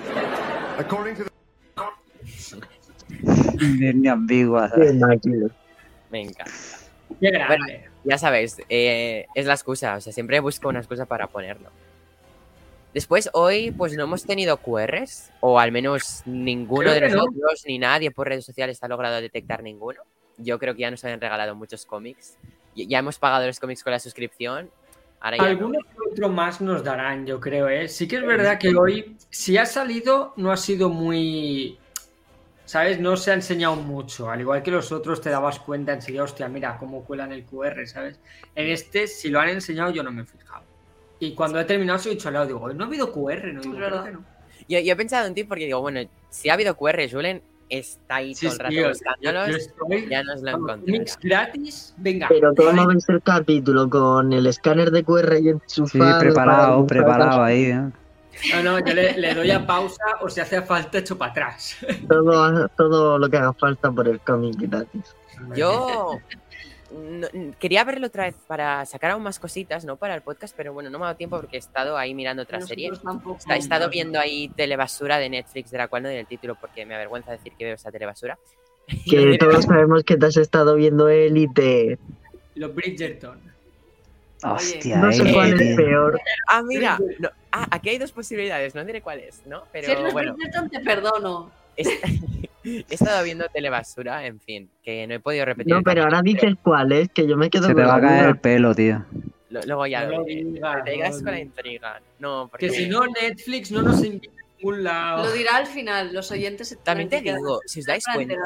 According 0.78 1.16
to 1.16 1.24
the 1.24 1.30
Ni 3.60 4.08
ambigua. 4.08 4.70
Me 6.10 6.22
encanta. 6.22 6.52
Qué 7.20 7.30
grande. 7.30 7.84
Ya 8.04 8.18
sabéis, 8.18 8.56
eh, 8.68 9.26
es 9.34 9.46
la 9.46 9.54
excusa. 9.54 9.96
O 9.96 10.00
sea, 10.00 10.12
siempre 10.12 10.40
busco 10.40 10.68
una 10.68 10.80
excusa 10.80 11.06
para 11.06 11.26
ponerlo. 11.26 11.70
Después, 12.92 13.28
hoy, 13.32 13.72
pues 13.72 13.96
no 13.96 14.04
hemos 14.04 14.24
tenido 14.24 14.56
QRs, 14.58 15.30
o 15.40 15.58
al 15.58 15.72
menos 15.72 16.22
ninguno 16.26 16.90
Creo 16.90 16.94
de 16.94 17.08
no. 17.08 17.16
nosotros, 17.24 17.64
ni 17.66 17.78
nadie 17.78 18.10
por 18.12 18.28
redes 18.28 18.44
sociales 18.44 18.80
ha 18.82 18.88
logrado 18.88 19.20
detectar 19.20 19.62
ninguno. 19.62 20.02
Yo 20.36 20.58
creo 20.58 20.74
que 20.74 20.82
ya 20.82 20.90
nos 20.90 21.02
habían 21.04 21.20
regalado 21.20 21.54
muchos 21.56 21.86
cómics. 21.86 22.36
Y- 22.74 22.86
Ya 22.86 22.98
hemos 23.00 23.18
pagado 23.18 23.46
los 23.46 23.58
cómics 23.58 23.82
con 23.82 23.92
la 23.92 23.98
suscripción. 23.98 24.70
Ahora 25.20 25.38
ya 25.38 25.54
no. 25.54 25.72
Otro 26.10 26.28
más 26.28 26.60
nos 26.60 26.84
darán, 26.84 27.26
yo 27.26 27.40
creo, 27.40 27.68
¿eh? 27.68 27.88
Sí 27.88 28.06
que 28.06 28.16
es 28.16 28.22
verdad 28.26 28.58
que 28.58 28.76
hoy, 28.76 29.16
si 29.30 29.56
ha 29.58 29.66
salido, 29.66 30.32
no 30.36 30.52
ha 30.52 30.56
sido 30.56 30.88
muy... 30.88 31.78
¿Sabes? 32.64 32.98
No 32.98 33.16
se 33.16 33.30
ha 33.30 33.34
enseñado 33.34 33.76
mucho. 33.76 34.30
Al 34.30 34.40
igual 34.40 34.62
que 34.62 34.70
los 34.70 34.90
otros, 34.90 35.20
te 35.20 35.28
dabas 35.30 35.58
cuenta 35.58 35.92
enseguida, 35.92 36.22
hostia, 36.22 36.48
mira 36.48 36.76
cómo 36.78 37.04
cuelan 37.04 37.32
el 37.32 37.44
QR, 37.44 37.86
¿sabes? 37.86 38.18
En 38.54 38.68
este, 38.68 39.06
si 39.06 39.28
lo 39.28 39.38
han 39.40 39.50
enseñado, 39.50 39.90
yo 39.90 40.02
no 40.02 40.10
me 40.10 40.22
he 40.22 40.24
fijado. 40.24 40.62
Y 41.20 41.34
cuando 41.34 41.60
he 41.60 41.64
terminado, 41.64 41.98
se 41.98 42.08
he 42.10 42.12
dicho 42.12 42.28
al 42.28 42.34
lado, 42.34 42.46
digo, 42.46 42.72
no 42.72 42.84
ha 42.84 42.86
habido 42.86 43.12
QR, 43.12 43.52
no 43.52 43.60
digo, 43.60 43.74
Es 43.74 43.80
verdad. 43.80 44.02
creo 44.02 44.04
que 44.04 44.12
no. 44.12 44.24
Yo, 44.68 44.78
yo 44.80 44.92
he 44.92 44.96
pensado 44.96 45.26
en 45.26 45.34
ti 45.34 45.44
porque 45.44 45.66
digo, 45.66 45.80
bueno, 45.80 46.00
si 46.30 46.48
ha 46.48 46.54
habido 46.54 46.74
QR, 46.76 47.06
Julen 47.10 47.42
está 47.68 48.16
ahí 48.16 48.34
Sí, 48.34 48.46
todo 48.46 48.54
el 48.54 48.58
rato 48.60 48.72
sí, 48.72 48.78
o 48.80 48.94
sea, 48.94 49.12
buscándolos. 49.20 49.48
yo 49.50 49.56
estoy- 49.56 50.08
Ya 50.10 50.22
nos 50.22 50.42
lo 50.42 50.58
cómics 50.58 51.18
gratis, 51.22 51.94
venga. 51.98 52.28
Pero 52.28 52.54
¿cómo 52.54 52.70
vale. 52.84 52.94
ves 52.94 53.08
el 53.08 53.22
capítulo? 53.22 53.90
Con 53.90 54.32
el 54.32 54.46
escáner 54.46 54.90
de 54.90 55.04
QR 55.04 55.38
y 55.38 55.42
Sí, 55.42 55.48
enchufado. 55.50 56.18
preparado, 56.18 56.86
para- 56.86 56.86
preparado 56.86 57.42
ahí. 57.42 57.64
¿eh? 57.64 57.82
No, 58.54 58.62
no, 58.62 58.78
yo 58.84 58.94
le, 58.94 59.16
le 59.18 59.34
doy 59.34 59.50
a 59.50 59.66
pausa 59.66 60.04
o 60.20 60.28
si 60.28 60.40
hace 60.40 60.60
falta 60.62 60.98
echo 60.98 61.16
para 61.16 61.30
atrás. 61.32 61.76
Todo, 62.08 62.68
todo 62.70 63.18
lo 63.18 63.28
que 63.28 63.36
haga 63.36 63.52
falta 63.52 63.90
por 63.90 64.06
el 64.08 64.20
cómic 64.20 64.56
gratis. 64.58 65.14
Yo 65.56 66.18
no- 66.92 67.28
quería 67.58 67.82
verlo 67.84 68.06
otra 68.06 68.24
vez 68.24 68.36
para 68.46 68.84
sacar 68.86 69.12
aún 69.12 69.22
más 69.22 69.38
cositas, 69.38 69.84
¿no? 69.84 69.96
Para 69.96 70.14
el 70.14 70.22
podcast, 70.22 70.54
pero 70.56 70.72
bueno, 70.72 70.90
no 70.90 70.98
me 70.98 71.04
ha 71.04 71.08
dado 71.08 71.16
tiempo 71.16 71.36
porque 71.40 71.56
he 71.56 71.58
estado 71.58 71.96
ahí 71.96 72.14
mirando 72.14 72.42
otra 72.42 72.60
serie. 72.60 72.90
He 73.50 73.56
estado 73.58 73.88
viendo 73.88 74.18
ahí 74.20 74.48
telebasura 74.50 75.18
de 75.18 75.28
Netflix, 75.30 75.70
de 75.70 75.78
la 75.78 75.88
cual 75.88 76.02
no 76.04 76.08
diré 76.08 76.20
el 76.20 76.26
título 76.26 76.54
porque 76.54 76.86
me 76.86 76.94
avergüenza 76.94 77.32
decir 77.32 77.52
que 77.58 77.64
veo 77.64 77.74
esa 77.74 77.90
telebasura. 77.90 78.38
Que 79.08 79.36
todos 79.40 79.64
sabemos 79.64 80.04
que 80.04 80.16
te 80.16 80.26
has 80.26 80.36
estado 80.36 80.74
viendo 80.76 81.08
Élite. 81.08 81.98
Los 82.54 82.74
Bridgerton. 82.74 83.53
Hostia, 84.44 84.98
No 84.98 85.10
sé 85.10 85.22
eh, 85.22 85.32
cuál 85.32 85.54
es 85.54 85.58
tío. 85.58 85.76
peor. 85.76 86.20
Ah, 86.48 86.62
mira, 86.62 86.98
no, 87.18 87.30
ah, 87.52 87.66
aquí 87.70 87.88
hay 87.90 87.98
dos 87.98 88.12
posibilidades, 88.12 88.74
no 88.74 88.84
diré 88.84 89.00
cuál 89.00 89.20
es, 89.20 89.44
¿no? 89.46 89.62
Si 89.72 89.78
eres 89.78 89.90
Pero 89.96 90.12
bueno, 90.12 90.34
Bridgerton, 90.34 90.68
te 90.68 90.80
perdono. 90.80 91.50
he, 91.76 92.84
estado 92.88 93.24
viendo 93.24 93.46
telebasura, 93.48 94.26
en 94.26 94.38
fin, 94.40 94.70
que 94.82 95.06
no 95.06 95.14
he 95.14 95.20
podido 95.20 95.44
repetir. 95.46 95.74
No, 95.74 95.82
pero 95.82 96.04
ahora 96.04 96.20
dices 96.22 96.54
cuál 96.62 96.92
es, 96.92 97.08
que 97.08 97.26
yo 97.26 97.36
me 97.36 97.48
quedo 97.48 97.68
Se 97.68 97.74
te 97.74 97.82
va 97.82 97.96
a 97.96 98.00
caer 98.00 98.26
el 98.26 98.38
pelo, 98.38 98.74
tío. 98.74 99.04
lo- 99.48 99.62
Luego 99.62 99.86
ya 99.86 100.04
No 100.04 100.18
lo 100.18 100.24
digas, 100.24 100.84
te 100.84 100.90
digas 100.90 101.16
no 101.16 101.24
con 101.24 101.32
la 101.32 101.40
intriga. 101.40 102.02
No, 102.18 102.48
porque 102.50 102.66
Que 102.66 102.72
si 102.72 102.88
no, 102.88 103.06
Netflix 103.06 103.70
no 103.72 103.82
nos 103.82 104.04
invita 104.04 104.34
a 104.34 104.56
ningún 104.58 104.84
lado. 104.84 105.24
Lo 105.24 105.32
dirá 105.32 105.56
al 105.56 105.66
final, 105.66 106.12
los 106.12 106.30
oyentes 106.30 106.68
se 106.68 106.76
También 106.76 107.08
te 107.08 107.22
digo, 107.22 107.60
si 107.66 107.80
os 107.80 107.86
dais 107.86 108.04
cuenta, 108.12 108.36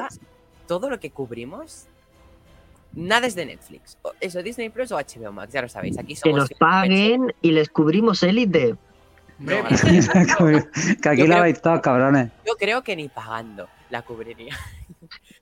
todo 0.69 0.89
lo 0.91 1.01
que 1.01 1.11
cubrimos, 1.11 1.88
nada 2.93 3.27
es 3.27 3.35
de 3.35 3.47
Netflix. 3.47 3.99
O- 4.03 4.13
Eso, 4.21 4.43
Disney 4.43 4.69
Plus 4.71 4.91
o 4.93 4.97
HBO 4.99 5.33
Max, 5.33 5.53
ya 5.53 5.63
lo 5.63 5.69
sabéis. 5.69 5.99
Aquí 5.99 6.15
Que 6.15 6.21
somos. 6.21 6.39
nos 6.41 6.51
paguen 6.59 7.33
y 7.43 7.53
les 7.53 7.69
cubrimos 7.69 8.23
Élite. 8.23 8.77
No, 9.39 9.53
que 11.03 11.09
aquí 11.09 11.21
Yo 11.21 11.27
la 11.27 11.35
creo- 11.37 11.43
veis 11.43 11.63
todos, 11.63 11.81
cabrones. 11.81 12.31
Yo 12.47 12.55
creo 12.59 12.83
que 12.83 12.97
ni 12.97 13.09
pagando 13.09 13.69
la 13.91 14.03
cubriría. 14.03 14.55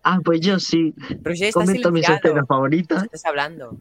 Ah, 0.03 0.19
pues 0.25 0.41
yo 0.41 0.59
sí. 0.61 0.95
Pero 1.23 1.35
si 1.35 1.45
estás 1.47 1.65
Comento 1.65 1.91
mis 1.91 2.09
escenas 2.09 2.47
favoritas. 2.47 3.03
Estás 3.05 3.25
hablando. 3.25 3.77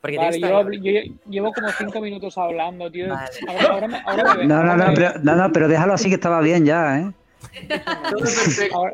Porque 0.00 0.16
Vale, 0.18 0.40
yo, 0.40 0.62
yo 0.72 1.00
llevo 1.30 1.52
como 1.52 1.68
cinco 1.78 2.00
minutos 2.00 2.36
hablando, 2.36 2.90
tío. 2.90 3.08
Vale. 3.08 3.30
Ahora, 3.46 3.68
ahora 3.72 3.88
me, 3.88 4.02
ahora 4.04 4.34
me 4.34 4.44
No, 4.46 4.64
no, 4.64 4.76
no, 4.76 4.92
pero, 4.94 5.12
no, 5.22 5.36
no, 5.36 5.52
pero 5.52 5.68
déjalo 5.68 5.92
así 5.94 6.08
que 6.08 6.16
estaba 6.16 6.40
bien 6.40 6.66
ya, 6.66 6.98
¿eh? 6.98 7.12
Todo 8.10 8.18
perfecto. 8.18 8.76
Ahora, 8.76 8.92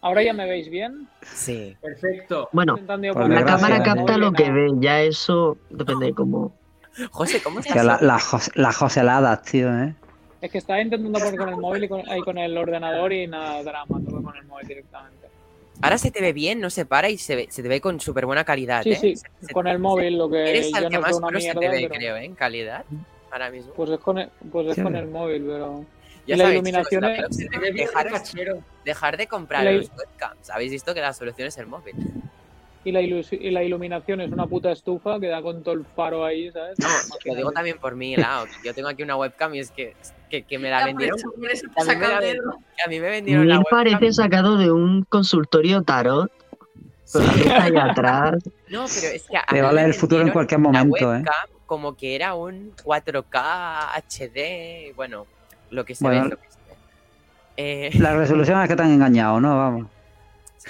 ahora 0.00 0.22
ya 0.22 0.32
me 0.32 0.46
veis 0.48 0.68
bien. 0.70 1.08
Sí. 1.22 1.76
Perfecto. 1.80 2.48
Bueno, 2.52 2.78
la 3.28 3.44
cámara 3.44 3.82
capta 3.82 4.16
lo 4.18 4.32
que 4.32 4.50
ve, 4.50 4.68
ya 4.80 5.00
eso 5.02 5.56
depende 5.70 6.06
de 6.06 6.14
cómo. 6.14 6.52
José, 7.10 7.40
¿cómo 7.42 7.60
estás? 7.60 7.84
La- 7.84 7.98
las 8.00 8.22
jos- 8.24 8.50
las 8.56 8.76
joseladas, 8.76 9.42
tío, 9.42 9.68
¿eh? 9.82 9.94
Es 10.40 10.50
que 10.50 10.58
estaba 10.58 10.80
intentando 10.80 11.18
poner 11.18 11.36
con 11.36 11.48
el 11.48 11.56
móvil 11.56 11.84
y 11.84 11.88
con, 11.88 12.08
ahí 12.08 12.20
con 12.20 12.38
el 12.38 12.56
ordenador 12.56 13.12
y 13.12 13.26
nada, 13.26 13.62
drama, 13.62 14.00
todo 14.08 14.22
con 14.22 14.36
el 14.36 14.44
móvil 14.46 14.66
directamente. 14.68 15.26
Ahora 15.80 15.96
se 15.98 16.10
te 16.10 16.20
ve 16.20 16.32
bien, 16.32 16.60
no 16.60 16.70
se 16.70 16.86
para 16.86 17.08
y 17.08 17.18
se, 17.18 17.36
ve- 17.36 17.46
se 17.50 17.62
te 17.62 17.68
ve 17.68 17.80
con 17.80 18.00
súper 18.00 18.26
buena 18.26 18.44
calidad. 18.44 18.82
Sí, 18.82 18.90
¿eh? 18.92 18.96
sí, 18.96 19.16
Se- 19.16 19.28
se- 19.46 19.52
con 19.52 19.66
el 19.68 19.78
móvil, 19.78 20.18
lo 20.18 20.28
que 20.28 20.50
Eres 20.50 20.72
no 20.72 20.88
que 20.88 20.94
es 20.96 21.00
más 21.00 21.16
una 21.16 21.40
se 21.40 21.54
te 21.54 21.68
ve, 21.68 21.86
pero 21.88 21.94
creo, 21.94 22.16
¿eh? 22.16 22.24
En 22.24 22.34
calidad. 22.34 22.84
Ahora 23.30 23.50
mismo. 23.50 23.72
pues 23.74 23.90
es 23.90 23.98
con 24.00 24.18
el, 24.18 24.28
pues 24.50 24.76
es 24.76 24.82
con 24.82 24.96
el 24.96 25.06
móvil, 25.08 25.44
pero... 25.46 25.84
Ya 26.28 26.34
y 26.34 26.38
la 26.38 26.44
sabéis, 26.44 26.54
iluminación 26.60 27.02
chicos, 27.02 27.38
es- 27.40 27.50
la 27.50 27.60
dejar, 27.72 28.08
cachero. 28.10 28.62
dejar 28.84 29.16
de 29.16 29.26
comprar 29.26 29.64
La- 29.64 29.72
los 29.72 29.90
webcams. 29.96 30.50
Habéis 30.50 30.70
visto 30.72 30.94
que 30.94 31.00
la 31.00 31.12
solución 31.12 31.48
es 31.48 31.58
el 31.58 31.66
móvil. 31.66 31.94
Y 32.84 32.92
la, 32.92 33.00
ilus- 33.02 33.32
y 33.38 33.50
la 33.50 33.62
iluminación 33.64 34.20
es 34.20 34.30
una 34.30 34.46
puta 34.46 34.70
estufa 34.70 35.18
que 35.18 35.26
da 35.26 35.42
con 35.42 35.62
todo 35.62 35.74
el 35.74 35.84
faro 35.84 36.24
ahí, 36.24 36.50
¿sabes? 36.52 36.78
No, 36.78 36.86
lo 37.24 37.34
digo 37.34 37.50
también 37.52 37.76
por 37.78 37.96
mi 37.96 38.16
lado. 38.16 38.46
Yo 38.64 38.72
tengo 38.72 38.88
aquí 38.88 39.02
una 39.02 39.16
webcam 39.16 39.54
y 39.54 39.58
es 39.58 39.70
que, 39.72 39.94
que, 40.30 40.42
que 40.44 40.58
me 40.58 40.70
la 40.70 40.84
vendieron. 40.86 41.18
a 41.18 41.22
mí 41.26 41.32
me 41.36 41.48
la 41.48 42.20
que 42.20 42.82
a 42.84 42.88
mí 42.88 43.00
me 43.00 43.10
vendieron 43.10 43.48
la 43.48 43.54
Neil 43.56 43.64
webcam. 43.70 43.78
parece 43.98 44.12
sacado 44.12 44.56
de 44.56 44.70
un 44.70 45.02
consultorio 45.04 45.82
tarot. 45.82 46.30
Pero 47.12 47.24
que 47.34 47.40
está 47.40 47.64
ahí 47.64 47.76
atrás. 47.76 48.34
No, 48.68 48.84
pero 48.86 49.14
es 49.14 49.22
que 49.26 49.36
a 49.36 49.44
Te 49.46 49.54
mí 49.56 49.60
va 49.60 49.68
a 49.68 49.72
me 49.72 49.76
leer 49.76 49.86
el 49.88 49.94
futuro 49.94 50.22
en 50.22 50.30
cualquier 50.30 50.60
momento, 50.60 51.14
¿eh? 51.14 51.24
como 51.66 51.96
que 51.96 52.14
era 52.14 52.34
un 52.34 52.72
4K 52.76 53.90
HD, 53.96 54.92
bueno, 54.94 55.26
lo 55.70 55.84
que 55.84 55.94
se 55.94 56.04
Bueno, 56.04 56.24
ve, 56.24 56.28
lo 56.30 56.36
que 56.36 56.48
se 56.50 56.58
ve. 56.68 56.76
Eh, 57.56 57.90
La 57.98 58.14
resolución 58.16 58.60
es 58.62 58.68
que 58.68 58.76
te 58.76 58.82
han 58.82 58.92
engañado, 58.92 59.40
¿no? 59.40 59.56
Vamos. 59.56 59.86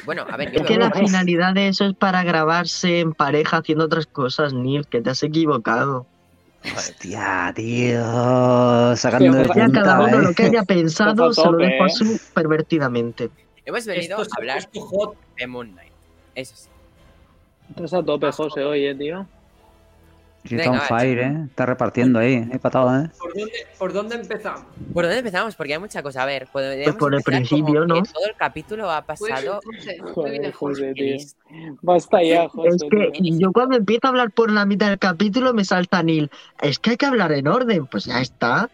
bueno, 0.04 0.24
a 0.28 0.36
ver, 0.36 0.54
Es 0.54 0.62
que 0.62 0.76
la 0.76 0.90
finalidad 0.90 1.54
de 1.54 1.68
eso 1.68 1.84
es 1.86 1.94
para 1.94 2.22
grabarse 2.24 3.00
en 3.00 3.12
pareja 3.14 3.58
haciendo 3.58 3.84
otras 3.84 4.06
cosas, 4.06 4.52
Neil, 4.52 4.86
que 4.86 5.00
te 5.00 5.10
has 5.10 5.22
equivocado. 5.22 6.06
Hostia, 6.76 7.52
tío. 7.54 8.96
Sacando 8.96 9.32
de 9.38 9.44
punta, 9.44 9.82
cada 9.82 10.00
uno 10.00 10.18
¿eh? 10.18 10.22
lo 10.22 10.32
que 10.34 10.42
haya 10.44 10.62
pensado 10.66 11.26
a 11.28 11.32
se 11.32 11.44
lo 11.44 11.56
dejo 11.56 11.84
¿eh? 11.84 11.86
así 11.86 12.20
pervertidamente. 12.34 13.30
hemos 13.64 13.86
venido 13.86 14.20
Esto 14.20 14.34
a 14.34 14.38
hablar 14.38 14.68
de 15.38 15.46
Moon 15.46 15.70
Knight. 15.72 15.92
Eso 16.34 16.56
sí. 16.56 16.68
Estás 17.70 17.94
a 17.94 18.02
tope, 18.02 18.32
José, 18.32 18.64
oye, 18.64 18.94
tío. 18.94 19.26
Sí, 20.44 20.54
está 20.54 20.70
Venga, 20.70 20.84
on 20.84 20.92
va, 20.92 20.98
fire, 21.00 21.18
¿eh? 21.18 21.44
Está 21.46 21.66
repartiendo 21.66 22.18
ahí. 22.20 22.48
Hay 22.50 22.58
patadas, 22.58 23.06
¿eh? 23.06 23.10
¿Por 23.18 23.34
dónde, 23.34 23.52
¿Por 23.78 23.92
dónde 23.92 24.14
empezamos? 24.14 24.64
¿Por 24.94 25.04
dónde 25.04 25.18
empezamos? 25.18 25.54
Porque 25.56 25.72
hay 25.74 25.78
mucha 25.80 26.02
cosa. 26.02 26.22
A 26.22 26.26
ver, 26.26 26.46
podríamos 26.52 26.96
por 26.96 27.14
el 27.14 27.22
principio, 27.22 27.84
¿no? 27.86 28.02
Todo 28.02 28.26
el 28.26 28.36
capítulo 28.36 28.90
ha 28.90 29.02
Pues, 29.04 29.20
pasado. 29.20 29.60
Joder, 30.14 30.54
Basta 31.82 32.22
ya, 32.22 32.48
José. 32.48 32.68
Es 32.76 32.84
que 32.88 33.10
tío. 33.20 33.38
yo 33.38 33.52
cuando 33.52 33.76
empiezo 33.76 34.00
a 34.04 34.08
hablar 34.08 34.30
por 34.30 34.50
la 34.50 34.64
mitad 34.64 34.88
del 34.88 34.98
capítulo 34.98 35.52
me 35.52 35.64
salta 35.64 36.02
Neil. 36.02 36.30
Es 36.62 36.78
que 36.78 36.90
hay 36.90 36.96
que 36.96 37.06
hablar 37.06 37.32
en 37.32 37.48
orden. 37.48 37.86
Pues 37.86 38.04
ya 38.04 38.20
está. 38.20 38.70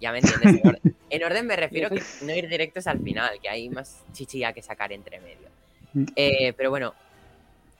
Ya 0.00 0.10
me 0.10 0.18
entiendes. 0.18 0.60
En 0.62 0.68
orden, 0.68 0.96
en 1.10 1.24
orden 1.24 1.46
me 1.46 1.56
refiero 1.56 1.90
que 1.90 2.02
no 2.22 2.34
ir 2.34 2.48
directos 2.48 2.88
al 2.88 2.98
final, 3.00 3.30
que 3.40 3.48
hay 3.48 3.68
más 3.70 4.02
chichilla 4.12 4.52
que 4.52 4.62
sacar 4.62 4.92
entre 4.92 5.20
medio. 5.20 5.48
Mm. 5.94 6.04
Eh, 6.16 6.52
pero 6.56 6.70
bueno, 6.70 6.92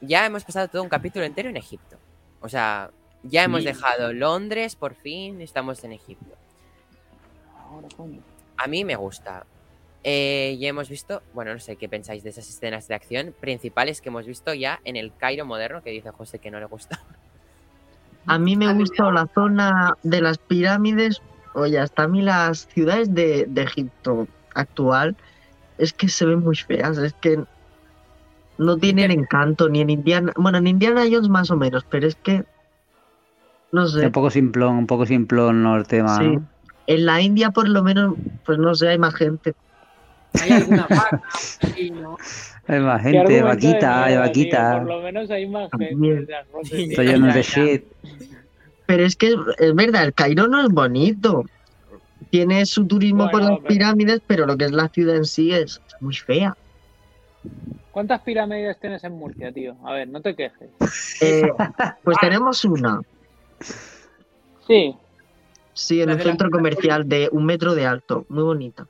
ya 0.01 0.25
hemos 0.25 0.45
pasado 0.45 0.69
todo 0.69 0.83
un 0.83 0.89
capítulo 0.89 1.25
entero 1.25 1.49
en 1.49 1.57
Egipto. 1.57 1.97
O 2.43 2.49
sea, 2.49 2.91
ya 3.23 3.45
hemos 3.45 3.61
Sí. 3.61 3.67
dejado 3.67 4.13
Londres, 4.13 4.77
por 4.77 4.95
fin 4.95 5.41
estamos 5.41 5.83
en 5.85 5.93
Egipto. 5.93 6.37
A 8.57 8.67
mí 8.67 8.85
me 8.85 8.97
gusta. 8.97 9.47
Eh, 10.05 10.57
ya 10.61 10.69
hemos 10.69 10.89
visto, 10.89 11.23
bueno, 11.33 11.53
no 11.55 11.61
sé 11.61 11.77
qué 11.77 11.89
pensáis 11.89 12.25
de 12.25 12.31
esas 12.31 12.49
escenas 12.49 12.89
de 12.89 12.95
acción 12.97 13.35
principales 13.41 14.01
que 14.01 14.09
hemos 14.09 14.27
visto 14.27 14.53
ya 14.53 14.81
en 14.85 14.97
el 14.97 15.13
Cairo 15.17 15.47
moderno, 15.47 15.83
que 15.83 15.91
dice 15.91 16.11
José 16.11 16.39
que 16.41 16.51
no 16.51 16.59
le 16.59 16.67
gusta. 16.67 17.01
A 18.27 18.39
mí 18.39 18.57
me 18.57 18.67
A 18.67 18.69
mí 18.69 18.75
me 18.75 18.81
gusta 18.81 19.11
la 19.11 19.27
zona 19.35 19.97
de 20.05 20.21
las 20.21 20.39
pirámides. 20.39 21.21
Oye, 21.55 21.79
hasta 21.79 22.05
a 22.05 22.09
mí 22.09 22.23
las 22.23 22.67
ciudades 22.69 23.13
de, 23.13 23.47
de 23.49 23.63
Egipto 23.63 24.29
actual 24.55 25.17
es 25.77 25.93
que 25.93 26.09
se 26.09 26.25
ven 26.25 26.39
muy 26.39 26.55
feas. 26.57 26.99
Es 26.99 27.15
que 27.15 27.43
no 28.63 28.77
tienen 28.79 29.11
encanto 29.11 29.69
ni 29.69 29.81
en 29.81 29.91
Indiana. 29.91 30.33
Bueno, 30.37 30.59
en 30.59 30.67
Indiana 30.67 31.03
Jones 31.11 31.29
más 31.29 31.51
o 31.51 31.57
menos, 31.57 31.85
pero 31.89 32.07
es 32.07 32.15
que. 32.17 32.45
No 33.73 33.87
sé. 33.87 34.07
Un 34.07 34.13
poco 34.13 34.31
simplón, 34.31 34.77
un 34.77 34.87
poco 34.87 35.07
simplón 35.07 35.63
¿no? 35.63 35.77
el 35.77 35.87
tema, 35.87 36.19
Sí. 36.19 36.37
¿no? 36.37 36.47
En 36.87 37.07
la 37.07 37.21
India, 37.21 37.51
por 37.51 37.69
lo 37.69 37.83
menos, 37.83 38.15
pues 38.45 38.59
no 38.59 38.75
sé, 38.75 38.89
hay 38.89 38.99
más 38.99 39.15
gente. 39.15 39.55
¿Hay 40.43 40.51
alguna 40.51 40.87
vaca? 40.89 41.23
Sí, 41.75 41.91
¿no? 41.91 42.17
Hay 42.67 42.81
más 42.81 43.03
gente, 43.03 43.43
vaquita, 43.43 44.05
hay 44.05 44.17
vaquita. 44.17 44.71
tío, 44.73 44.79
Por 44.81 44.89
lo 44.97 45.03
menos 45.03 45.31
hay 45.31 45.47
más 45.49 45.69
gente. 45.79 46.29
Estoy 46.73 47.07
lleno 47.07 47.33
de 47.33 47.43
shit. 47.43 47.85
Pero 48.87 49.05
es 49.05 49.17
que 49.17 49.29
es, 49.29 49.37
es 49.59 49.75
verdad, 49.75 50.05
el 50.05 50.13
Cairo 50.15 50.49
no 50.49 50.61
es 50.61 50.69
bonito. 50.71 51.45
Tiene 52.31 52.65
su 52.67 52.87
turismo 52.87 53.31
por 53.31 53.41
las 53.43 53.51
pero- 53.59 53.65
pirámides, 53.69 54.21
pero 54.27 54.47
lo 54.47 54.57
que 54.57 54.65
es 54.67 54.73
la 54.73 54.89
ciudad 54.89 55.17
en 55.17 55.25
sí 55.25 55.53
es 55.53 55.81
muy 56.01 56.15
fea. 56.15 56.57
¿Cuántas 57.91 58.21
pirámides 58.23 58.79
tienes 58.81 59.05
en 59.05 59.13
Murcia, 59.13 59.53
tío? 59.53 59.77
A 59.85 59.93
ver, 59.93 60.09
no 60.09 60.21
te 60.21 60.35
quejes. 60.35 60.71
Eh, 61.21 61.51
pues 62.03 62.17
tenemos 62.21 62.65
una. 62.65 63.01
Sí, 64.67 64.97
Sí, 65.75 66.03
en 66.03 66.11
La 66.11 66.17
un 66.17 66.21
centro 66.21 66.51
comercial 66.51 67.09
de 67.09 67.29
un 67.33 67.47
metro 67.47 67.75
de 67.75 67.87
alto. 67.87 68.27
Muy 68.29 68.43
bonita. 68.43 68.87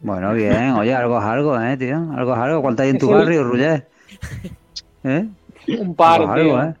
Bueno, 0.00 0.32
bien, 0.32 0.70
oye, 0.72 0.94
algo 0.94 1.18
es 1.18 1.24
algo, 1.24 1.60
¿eh, 1.60 1.76
tío? 1.76 1.96
Algo 2.16 2.32
es 2.34 2.38
algo. 2.38 2.62
¿Cuánto 2.62 2.82
hay 2.82 2.90
en 2.90 2.98
tu 2.98 3.10
barrio, 3.10 3.44
Ruller? 3.44 3.88
¿Eh? 5.04 5.26
un 5.78 5.94
par, 5.94 6.22
Algo 6.22 6.34
tío. 6.34 6.62
¿eh? 6.62 6.74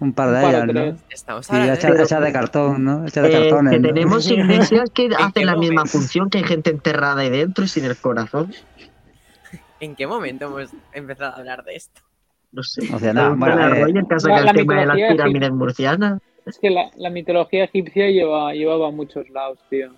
Un 0.00 0.12
par 0.12 0.30
de 0.30 0.36
Un 0.36 0.42
par 0.42 0.54
o 0.54 0.64
ellas, 0.64 0.66
¿no? 0.74 0.98
Estamos 1.10 1.50
hablando 1.50 1.72
de... 1.76 2.02
hechas 2.02 2.20
de 2.22 2.32
cartón, 2.32 2.84
¿no? 2.84 3.06
Hechas 3.06 3.22
de 3.24 3.28
Eh, 3.30 3.40
cartones, 3.50 3.72
que 3.72 3.78
¿no? 3.80 3.88
tenemos 3.88 4.30
iglesias 4.30 4.90
que 4.90 5.08
hacen 5.18 5.46
la 5.46 5.56
misma 5.56 5.86
función, 5.86 6.28
que 6.30 6.38
hay 6.38 6.44
gente 6.44 6.70
enterrada 6.70 7.20
ahí 7.20 7.30
dentro 7.30 7.64
y 7.64 7.68
sin 7.68 7.84
el 7.84 7.96
corazón. 7.96 8.52
¿En 9.80 9.96
qué 9.96 10.06
momento 10.06 10.46
hemos 10.46 10.70
empezado 10.92 11.32
a 11.32 11.36
hablar 11.36 11.64
de 11.64 11.76
esto? 11.76 12.00
No 12.52 12.62
sé. 12.62 12.82
O 12.94 12.98
sea, 12.98 13.12
nada, 13.12 13.30
bueno, 13.30 13.74
eh, 13.74 13.92
que 13.92 14.02
la- 14.10 14.20
sacado 14.20 14.44
la 14.44 14.50
el 14.50 14.56
tema 14.56 14.80
de 14.80 14.86
las 14.86 14.96
pirámides 14.96 15.50
murcianas. 15.52 16.20
Es 16.46 16.58
que 16.58 16.70
la, 16.70 16.90
la 16.96 17.10
mitología 17.10 17.64
egipcia 17.64 18.08
lleva, 18.10 18.52
llevaba 18.52 18.88
a 18.88 18.90
muchos 18.90 19.28
lados, 19.30 19.58
tío. 19.70 19.90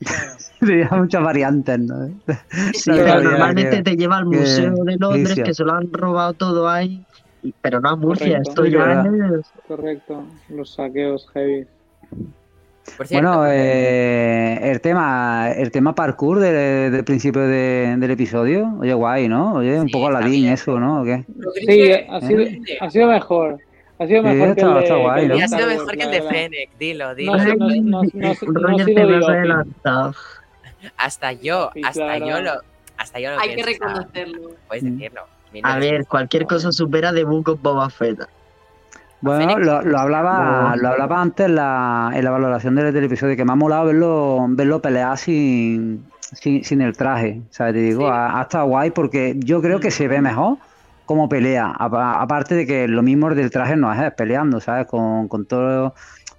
Sí, 0.60 0.72
hay 0.90 0.98
muchas 0.98 1.22
variantes, 1.22 1.78
¿no? 1.80 2.08
Sí, 2.72 2.90
pero 2.92 3.20
normalmente 3.22 3.76
que- 3.78 3.82
te 3.82 3.96
lleva 3.96 4.18
al 4.18 4.30
que 4.30 4.38
Museo 4.38 4.74
de 4.84 4.96
Londres, 4.96 5.40
que 5.44 5.54
se 5.54 5.64
lo 5.64 5.72
han 5.72 5.92
robado 5.92 6.32
todo 6.34 6.68
ahí. 6.68 7.04
Pero 7.62 7.80
no 7.80 7.90
a 7.90 7.96
Murcia, 7.96 8.40
Correcto. 8.42 8.50
esto 8.50 8.66
ya 8.66 9.02
es... 9.38 9.52
Correcto. 9.68 10.24
Los 10.48 10.74
saqueos 10.74 11.28
heavy. 11.32 11.66
Por 12.96 13.06
cierto, 13.06 13.28
Bueno, 13.28 13.46
eh, 13.50 14.58
el 14.70 14.80
tema 14.80 15.50
el 15.52 15.70
tema 15.70 15.94
parkour 15.94 16.40
de- 16.40 16.90
del 16.90 17.04
principio 17.04 17.42
de- 17.42 17.94
del 17.98 18.10
episodio, 18.10 18.74
oye, 18.80 18.92
guay, 18.94 19.28
¿no? 19.28 19.54
Oye, 19.54 19.78
un 19.80 19.86
Sí, 19.86 19.92
poco 19.92 20.08
Aladdin 20.08 20.42
bien. 20.42 20.52
eso, 20.54 20.78
¿no? 20.80 21.02
¿O 21.02 21.04
qué? 21.04 21.24
Sí, 21.66 21.92
ha 22.08 22.20
sido, 22.20 22.44
ha 22.80 22.90
sido 22.90 23.08
mejor. 23.08 23.58
Ha 24.00 24.06
sido 24.06 24.22
Sí, 24.22 24.28
mejor 24.28 24.54
que 24.54 24.60
el 24.62 24.68
está- 24.76 24.94
de, 24.94 25.02
guay, 25.02 25.40
ha 25.42 25.48
sido 25.48 25.66
mejor 25.66 25.96
que 25.96 26.02
el 26.04 26.10
de. 26.10 26.22
Fennec, 26.22 26.70
dilo, 26.78 27.14
dilo. 27.14 27.36
No, 27.36 27.54
no, 27.82 28.02
no. 29.84 30.12
Hasta 30.96 31.32
yo, 31.32 31.70
Sí, 31.74 31.82
hasta 31.84 32.04
claro. 32.18 32.26
yo 32.28 32.40
lo, 32.40 32.52
hasta 32.96 33.18
yo 33.20 33.30
lo 33.32 33.40
Hay 33.40 33.48
que 33.50 33.64
pienso, 33.64 33.84
reconocerlo. 33.84 34.50
Puedes 34.68 34.84
Mm. 34.84 34.96
decirlo. 34.98 35.22
A 35.62 35.78
ver, 35.78 36.06
cualquier 36.06 36.46
cosa 36.46 36.70
supera 36.72 37.12
de 37.12 37.24
Book 37.24 37.48
of 37.48 37.62
Boba 37.62 37.88
Fett. 37.90 38.20
Bueno, 39.20 39.58
lo, 39.58 39.82
lo 39.82 39.98
hablaba, 39.98 40.70
No. 40.70 40.76
lo 40.76 40.88
hablaba 40.90 41.20
antes 41.20 41.46
en 41.46 41.56
la, 41.56 42.10
en 42.14 42.24
la 42.24 42.30
valoración 42.30 42.74
del, 42.76 42.92
del 42.92 43.04
episodio, 43.04 43.36
que 43.36 43.44
me 43.44 43.52
ha 43.52 43.56
molado 43.56 43.86
verlo, 43.86 44.46
verlo 44.50 44.80
pelear 44.80 45.18
sin, 45.18 46.04
sin, 46.20 46.62
sin 46.64 46.80
el 46.82 46.96
traje. 46.96 47.40
¿Sabes? 47.50 47.74
Te 47.74 47.80
digo, 47.80 48.02
Sí. 48.06 48.12
ha, 48.12 48.38
ha 48.38 48.42
estado 48.42 48.66
guay 48.66 48.90
porque 48.92 49.34
yo 49.38 49.60
creo 49.60 49.80
que 49.80 49.90
se 49.90 50.06
ve 50.08 50.20
mejor 50.20 50.58
como 51.04 51.28
pelea. 51.28 51.72
Apa- 51.78 52.20
Aparte 52.20 52.54
de 52.54 52.66
que 52.66 52.86
lo 52.86 53.02
mismo 53.02 53.28
del 53.34 53.50
traje 53.50 53.76
no 53.76 53.92
es 53.92 54.12
peleando, 54.12 54.60
¿sabes? 54.60 54.86
Con, 54.86 55.26
con 55.26 55.46
todo, 55.46 55.94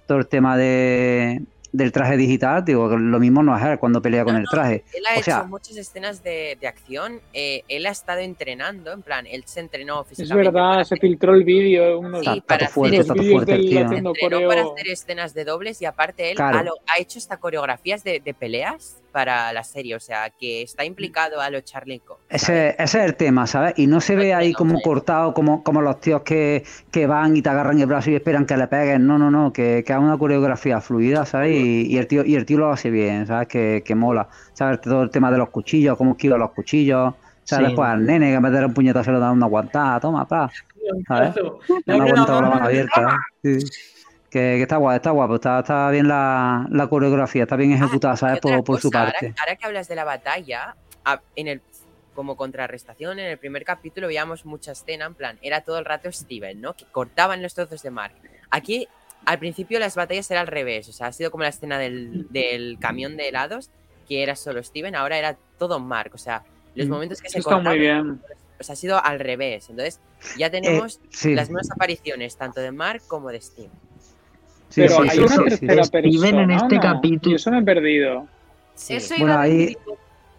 todo 0.06 0.18
el 0.18 0.26
tema 0.28 0.56
de, 0.56 1.42
del 1.72 1.92
traje 1.92 2.16
digital, 2.16 2.64
digo, 2.64 2.88
que 2.90 2.96
lo 2.96 3.18
mismo 3.20 3.42
no 3.42 3.56
es 3.56 3.62
él 3.64 3.78
cuando 3.78 4.02
pelea 4.02 4.24
con 4.24 4.32
No, 4.32 4.38
el 4.40 4.44
no, 4.44 4.50
traje. 4.50 4.84
Él 4.92 5.04
ha 5.08 5.12
O 5.14 5.14
hecho 5.16 5.24
sea- 5.24 5.42
muchas 5.44 5.76
escenas 5.76 6.22
de, 6.24 6.56
de 6.60 6.66
acción. 6.66 7.20
eh, 7.32 7.62
él 7.68 7.86
ha 7.86 7.90
estado 7.90 8.20
entrenando, 8.20 8.92
en 8.92 9.02
plan, 9.02 9.26
él 9.26 9.44
se 9.46 9.60
entrenó 9.60 10.02
Es 10.02 10.08
físicamente. 10.08 10.48
verdad, 10.50 10.52
para 10.70 10.74
se 10.84 10.94
hacer- 10.94 11.00
filtró 11.00 11.34
el 11.34 11.44
vídeo, 11.44 11.98
unos, 12.00 12.20
Sí, 12.24 12.30
Está, 12.30 12.46
para 12.46 12.64
está 12.64 12.74
fuerte, 12.74 12.98
hacer 13.00 13.16
fuerte 13.30 13.52
de 13.52 13.58
el 13.58 13.64
él 13.64 13.68
tío. 13.70 13.78
¿eh? 13.80 13.84
haciendo 13.84 14.10
entrenó 14.10 14.48
para 14.48 14.62
coreo. 14.62 14.72
hacer 14.74 14.88
escenas 14.88 15.34
de 15.34 15.44
dobles 15.44 15.80
y 15.82 15.84
aparte 15.84 16.30
él 16.30 16.36
Claro. 16.36 16.58
ha, 16.58 16.62
lo- 16.64 16.74
ha 16.86 17.00
hecho 17.00 17.18
hasta 17.18 17.36
coreografías 17.36 18.02
de, 18.04 18.20
de 18.20 18.34
peleas 18.34 18.96
para 19.10 19.52
la 19.52 19.64
serie, 19.64 19.94
o 19.94 20.00
sea, 20.00 20.30
que 20.30 20.62
está 20.62 20.84
implicado 20.84 21.40
a 21.40 21.50
los 21.50 21.64
Charlie 21.64 22.00
Cox. 22.00 22.20
Ese, 22.28 22.70
ese 22.78 22.98
es 22.98 23.04
el 23.04 23.16
tema, 23.16 23.46
¿sabes? 23.46 23.74
Y 23.76 23.86
no 23.86 24.00
se 24.00 24.16
ve 24.16 24.34
ahí 24.34 24.52
como 24.52 24.80
cortado, 24.80 25.34
como, 25.34 25.62
como 25.62 25.82
los 25.82 26.00
tíos 26.00 26.22
que, 26.22 26.64
que 26.90 27.06
van 27.06 27.36
y 27.36 27.42
te 27.42 27.48
agarran 27.48 27.78
el 27.80 27.86
brazo 27.86 28.10
y 28.10 28.14
esperan 28.14 28.46
que 28.46 28.56
le 28.56 28.66
peguen. 28.68 29.06
No, 29.06 29.18
no, 29.18 29.30
no, 29.30 29.52
que, 29.52 29.82
que 29.86 29.92
es 29.92 29.98
una 29.98 30.16
coreografía 30.16 30.80
fluida, 30.80 31.26
¿sabes? 31.26 31.56
Y, 31.56 31.86
y 31.86 31.98
el 31.98 32.06
tío, 32.06 32.24
y 32.24 32.36
el 32.36 32.46
tío 32.46 32.58
lo 32.58 32.70
hace 32.70 32.90
bien, 32.90 33.26
¿sabes? 33.26 33.48
Que, 33.48 33.82
que 33.84 33.94
mola. 33.94 34.28
¿Sabes? 34.52 34.80
Todo 34.80 35.02
el 35.02 35.10
tema 35.10 35.30
de 35.30 35.38
los 35.38 35.50
cuchillos, 35.50 35.96
cómo 35.96 36.12
esquiva 36.12 36.38
los 36.38 36.50
cuchillos. 36.52 37.14
¿Sabes? 37.44 37.64
Sí. 37.64 37.70
Después 37.70 37.88
al 37.88 38.06
nene, 38.06 38.28
que 38.28 38.34
en 38.34 38.42
vez 38.42 38.52
de 38.52 38.58
dar 38.58 38.66
un 38.66 38.74
puñetazo 38.74 39.04
se 39.04 39.12
le 39.12 39.18
da 39.18 39.32
una 39.32 39.46
aguantada, 39.46 40.00
toma, 40.00 40.26
pa. 40.26 40.50
¿Sabes? 41.08 41.34
Una 41.86 42.04
aguantada 42.04 42.38
con 42.38 42.44
la 42.44 42.50
mano 42.50 42.64
abierta. 42.66 43.16
¿eh? 43.42 43.58
Sí. 43.60 43.66
Que, 44.30 44.38
que 44.56 44.62
está 44.62 44.76
guay, 44.76 44.96
está 44.96 45.10
guapo, 45.10 45.34
está, 45.34 45.58
está 45.58 45.90
bien 45.90 46.06
la, 46.06 46.66
la 46.70 46.86
coreografía, 46.88 47.42
está 47.42 47.56
bien 47.56 47.72
ejecutada, 47.72 48.16
¿sabes? 48.16 48.36
Y 48.36 48.38
otra 48.38 48.56
Por, 48.58 48.64
por 48.64 48.80
su 48.80 48.88
cosa, 48.88 49.00
ahora- 49.00 49.12
parte. 49.12 49.34
Ahora, 49.40 49.56
que 49.56 49.66
hablas 49.66 49.88
de 49.88 49.94
la 49.96 50.04
batalla, 50.04 50.76
a- 51.04 51.20
en 51.36 51.48
el 51.48 51.60
como 52.14 52.36
contrarrestación, 52.36 53.18
en 53.18 53.26
el 53.26 53.38
primer 53.38 53.64
capítulo 53.64 54.06
veíamos 54.06 54.44
mucha 54.44 54.72
escena, 54.72 55.06
en 55.06 55.14
plan, 55.14 55.38
era 55.42 55.62
todo 55.62 55.78
el 55.78 55.84
rato 55.84 56.10
Steven, 56.12 56.60
¿no? 56.60 56.74
Que 56.74 56.84
cortaban 56.84 57.42
los 57.42 57.54
trozos 57.54 57.82
de 57.82 57.90
Mark. 57.90 58.14
Aquí, 58.50 58.86
al 59.24 59.38
principio, 59.38 59.78
las 59.78 59.94
batallas 59.96 60.30
era 60.30 60.40
al 60.42 60.46
revés, 60.46 60.88
o 60.88 60.92
sea, 60.92 61.08
ha 61.08 61.12
sido 61.12 61.30
como 61.30 61.42
la 61.44 61.48
escena 61.50 61.78
del, 61.78 62.26
del 62.30 62.78
camión 62.80 63.16
de 63.16 63.28
helados, 63.28 63.70
que 64.08 64.22
era 64.22 64.36
solo 64.36 64.62
Steven, 64.62 64.94
ahora 64.96 65.18
era 65.18 65.36
todo 65.58 65.78
Mark, 65.80 66.10
o 66.14 66.18
sea, 66.18 66.42
los 66.74 66.88
Mm, 66.88 66.90
momentos 66.90 67.20
que 67.20 67.28
eso 67.28 67.34
se 67.34 67.38
está 67.40 67.56
muy 67.56 67.64
cortaban, 67.64 67.78
bien. 67.80 68.22
o 68.60 68.62
sea, 68.64 68.74
ha 68.74 68.76
sido 68.76 69.02
al 69.04 69.18
revés. 69.18 69.70
Entonces, 69.70 70.00
ya 70.36 70.50
tenemos 70.50 70.96
Eh, 70.96 71.08
sí. 71.10 71.34
las 71.34 71.48
nuevas 71.50 71.70
apariciones, 71.70 72.36
tanto 72.36 72.60
de 72.60 72.70
Mark 72.72 73.02
como 73.08 73.30
de 73.30 73.40
Steven. 73.40 73.70
Sí, 74.70 74.80
Pero 74.82 74.94
sí, 74.94 75.02
hay 75.02 75.10
sí, 75.10 75.18
una 75.18 75.28
sí, 75.28 75.34
sí. 75.36 75.66
tercera 75.66 75.84
Steven 75.84 76.20
persona. 76.20 76.42
en 76.42 76.50
este 76.52 76.74
¿no? 76.76 76.80
capítulo- 76.80 77.30
Yo 77.32 77.36
eso 77.36 77.50
me 77.50 77.58
he 77.58 77.62
perdido. 77.62 78.26
Sí. 78.74 78.94
Eso 78.94 79.14
Bueno, 79.18 79.38
ahí-. 79.38 79.76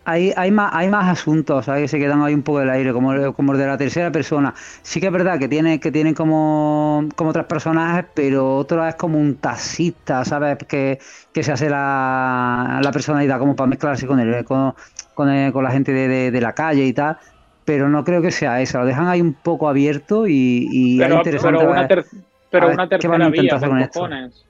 Hay, 0.04 0.34
hay, 0.36 0.50
más, 0.50 0.72
hay 0.74 0.90
más 0.90 1.08
asuntos 1.10 1.66
¿sabes? 1.66 1.84
que 1.84 1.88
se 1.90 2.00
quedan 2.00 2.24
ahí 2.24 2.34
un 2.34 2.42
poco 2.42 2.58
del 2.58 2.72
aire, 2.72 2.92
como, 2.92 3.14
el- 3.14 3.34
como 3.34 3.52
el 3.54 3.60
de 3.60 3.68
la 3.68 3.78
tercera 3.78 4.12
persona. 4.12 4.52
Sí 4.82 5.00
que 5.00 5.06
es 5.06 5.12
verdad 5.14 5.38
que 5.38 5.48
tiene, 5.48 5.80
que 5.80 5.92
tienen 5.92 6.16
como, 6.16 7.08
como 7.16 7.30
otros 7.30 7.46
personajes, 7.46 8.06
pero 8.16 8.56
otro 8.58 8.84
es 8.88 8.96
como 8.96 9.20
un 9.20 9.36
taxista, 9.36 10.26
¿sabes? 10.26 10.58
Que, 10.68 10.98
que 11.32 11.44
se 11.44 11.52
hace 11.52 11.70
la, 11.70 12.80
la 12.84 12.92
personalidad 12.92 13.38
como 13.38 13.56
para 13.56 13.68
mezclarse 13.68 14.08
con, 14.08 14.20
el, 14.20 14.44
con, 14.44 14.74
con, 15.14 15.30
el- 15.30 15.54
con 15.54 15.64
la 15.64 15.70
gente 15.72 15.92
de, 15.94 16.08
de- 16.08 16.32
de 16.32 16.42
la 16.42 16.54
calle 16.54 16.84
y 16.86 16.94
tal. 16.94 17.18
Pero 17.64 17.88
no 17.88 18.04
creo 18.04 18.24
que 18.24 18.32
sea 18.32 18.60
eso, 18.60 18.80
lo 18.80 18.86
dejan 18.88 19.08
ahí 19.08 19.22
un 19.22 19.34
poco 19.34 19.70
abierto 19.70 20.26
y, 20.26 20.68
y 20.72 21.02
es 21.04 21.12
interesante 21.12 21.60
pero 21.60 21.70
una, 21.72 21.82
ver- 21.82 21.88
ter- 21.88 22.06
pero 22.52 22.68
ver 22.68 22.76
una 22.76 22.88
tercera 22.88 23.30
vía, 23.30 23.60
con 23.60 23.88
cojones. 23.88 24.46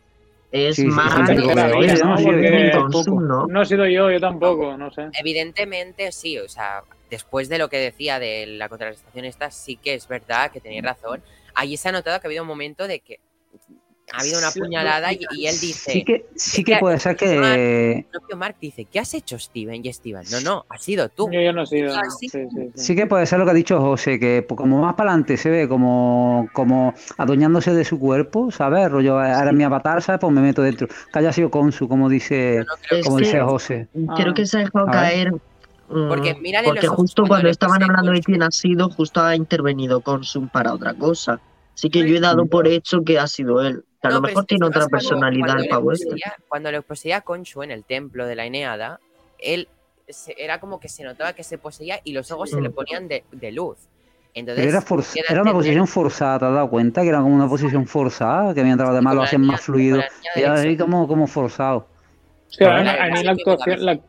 Es 0.51 0.75
Sí, 0.75 0.85
más, 0.85 1.29
sí, 1.29 1.35
¿no? 1.35 3.21
¿no? 3.21 3.47
no 3.47 3.61
he 3.61 3.65
sido 3.65 3.85
yo, 3.85 4.11
yo 4.11 4.19
tampoco, 4.19 4.75
no 4.75 4.91
sé. 4.91 5.07
Evidentemente 5.17 6.11
sí, 6.11 6.37
o 6.39 6.49
sea, 6.49 6.83
después 7.09 7.47
de 7.47 7.57
lo 7.57 7.69
que 7.69 7.77
decía 7.77 8.19
de 8.19 8.47
la 8.47 8.67
contrarrestación 8.67 9.23
esta, 9.23 9.49
sí 9.49 9.77
que 9.77 9.93
es 9.93 10.07
verdad 10.09 10.51
que 10.51 10.59
tenéis 10.59 10.83
razón. 10.83 11.21
Allí 11.53 11.77
se 11.77 11.87
ha 11.87 11.91
notado 11.93 12.19
que 12.19 12.27
ha 12.27 12.29
habido 12.29 12.43
un 12.43 12.49
momento 12.49 12.85
de 12.87 12.99
que 12.99 13.19
ha 14.13 14.21
habido 14.21 14.39
una 14.39 14.51
puñalada 14.51 15.13
y, 15.13 15.19
y 15.31 15.47
él 15.47 15.55
dice... 15.59 15.91
Sí 15.91 16.03
que, 16.03 16.25
sí 16.35 16.63
que 16.63 16.77
puede 16.77 16.99
ser 16.99 17.15
que... 17.15 17.91
El 17.99 18.05
propio 18.05 18.37
Mark 18.37 18.55
dice, 18.59 18.85
¿qué 18.85 18.99
has 18.99 19.13
hecho 19.13 19.37
Steven? 19.39 19.85
Y 19.85 19.93
Steven, 19.93 20.23
no, 20.31 20.41
no, 20.41 20.65
has 20.69 20.83
sido 20.83 21.09
tú. 21.09 21.29
Yo, 21.31 21.41
yo 21.41 21.53
no 21.53 21.63
he 21.63 21.67
sido. 21.67 21.95
Ah, 21.95 22.01
Sí, 22.19 22.27
sí. 22.29 22.39
sí, 22.49 22.55
sí. 22.55 22.71
Sí 22.75 22.95
que 22.95 23.07
puede 23.07 23.25
ser 23.25 23.39
lo 23.39 23.45
que 23.45 23.51
ha 23.51 23.55
dicho 23.55 23.79
José, 23.79 24.19
que 24.19 24.45
como 24.47 24.81
más 24.81 24.95
para 24.95 25.11
adelante 25.11 25.37
se 25.37 25.49
ve 25.49 25.67
como, 25.67 26.47
como 26.53 26.93
adueñándose 27.17 27.73
de 27.73 27.85
su 27.85 27.99
cuerpo, 27.99 28.51
¿sabes? 28.51 28.89
Rollo, 28.91 29.19
ahora 29.19 29.49
es 29.49 29.55
mi 29.55 29.63
avatar, 29.63 30.01
¿sabes? 30.01 30.19
Pues 30.21 30.33
me 30.33 30.41
meto 30.41 30.61
dentro. 30.61 30.87
Que 30.87 31.19
haya 31.19 31.31
sido 31.31 31.49
Consu, 31.49 31.87
como 31.87 32.09
dice, 32.09 32.65
no 32.67 33.03
como 33.03 33.17
dice 33.17 33.39
José. 33.41 33.87
Creo 34.15 34.33
que 34.33 34.45
se 34.45 34.57
ha 34.57 34.59
dejado 34.61 34.85
caer. 34.87 35.31
mm, 35.31 36.07
Porque 36.07 36.35
porque 36.65 36.87
justo 36.87 37.23
cuando 37.27 37.49
estaban 37.49 37.83
hablando 37.83 38.11
de 38.11 38.21
quién 38.21 38.43
ha 38.43 38.51
sido, 38.51 38.89
justo 38.89 39.21
ha 39.21 39.35
intervenido 39.35 40.01
Consum 40.01 40.49
para 40.49 40.73
otra 40.73 40.93
cosa. 40.93 41.39
Así 41.73 41.89
que 41.89 42.07
yo 42.07 42.15
he 42.17 42.19
dado 42.19 42.45
por 42.45 42.67
hecho 42.67 43.01
que 43.03 43.17
ha 43.17 43.27
sido 43.27 43.61
él. 43.61 43.83
A 44.03 44.09
No, 44.09 44.15
lo 44.15 44.21
mejor 44.21 44.45
tiene 44.45 44.65
¿sabes 44.65 44.69
otra 44.77 44.79
cuando- 44.81 44.97
personalidad 44.97 45.45
cuando 45.45 45.57
el 45.57 45.63
le 45.63 45.69
pavo 45.69 45.91
este. 45.91 46.05
poseía- 46.05 46.35
Cuando 46.47 46.71
le 46.71 46.81
poseía 46.81 47.21
Conchu 47.21 47.63
en 47.63 47.71
el 47.71 47.83
templo 47.83 48.25
de 48.25 48.35
la 48.35 48.45
Eneada, 48.45 48.99
él 49.37 49.67
se- 50.07 50.35
era 50.37 50.59
como 50.59 50.79
que 50.79 50.89
se 50.89 51.03
notaba 51.03 51.33
que 51.33 51.43
se 51.43 51.57
poseía 51.57 51.99
y 52.03 52.13
los 52.13 52.31
ojos 52.31 52.49
se 52.49 52.59
le 52.61 52.69
Mm. 52.69 52.73
ponían 52.73 53.07
de, 53.07 53.23
de 53.31 53.51
luz. 53.51 53.77
Entonces, 54.33 54.65
Pero 54.65 54.77
era, 54.77 54.85
queda 55.13 55.25
era 55.29 55.41
una 55.41 55.51
posición 55.53 55.87
forzada, 55.87 56.39
¿te 56.39 56.45
has 56.45 56.53
dado 56.53 56.69
cuenta? 56.69 57.01
Que 57.01 57.09
era 57.09 57.19
como 57.19 57.35
una 57.35 57.47
posición 57.49 57.85
forzada, 57.85 58.53
que 58.53 58.63
mientras 58.63 58.87
los 58.89 58.95
demás 58.97 59.13
lo 59.15 59.23
hacían 59.23 59.41
más 59.45 59.61
fluido, 59.61 59.99
del 60.35 60.45
así 60.45 60.77
como, 60.77 61.05
como 61.07 61.27
forzado. 61.27 61.87
Sí, 62.47 62.63
a 62.63 62.69
mí, 62.77 62.81
Claro, 62.83 63.01
a 63.03 63.05
mí 63.07 63.17
sí, 63.17 63.23
la 63.25 63.31
actuación, 63.33 63.85
la, 63.85 63.99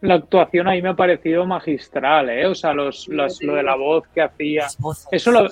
la 0.00 0.14
actuación 0.14 0.68
ahí 0.68 0.80
me 0.80 0.90
ha 0.90 0.94
parecido 0.94 1.44
magistral, 1.44 2.30
¿eh? 2.30 2.46
O 2.46 2.54
sea, 2.54 2.72
los, 2.72 3.08
los- 3.08 3.42
lo 3.42 3.54
de 3.56 3.62
la 3.64 3.74
voz 3.74 4.06
que 4.14 4.22
hacía. 4.22 4.68
Eso 5.10 5.30
lo, 5.32 5.48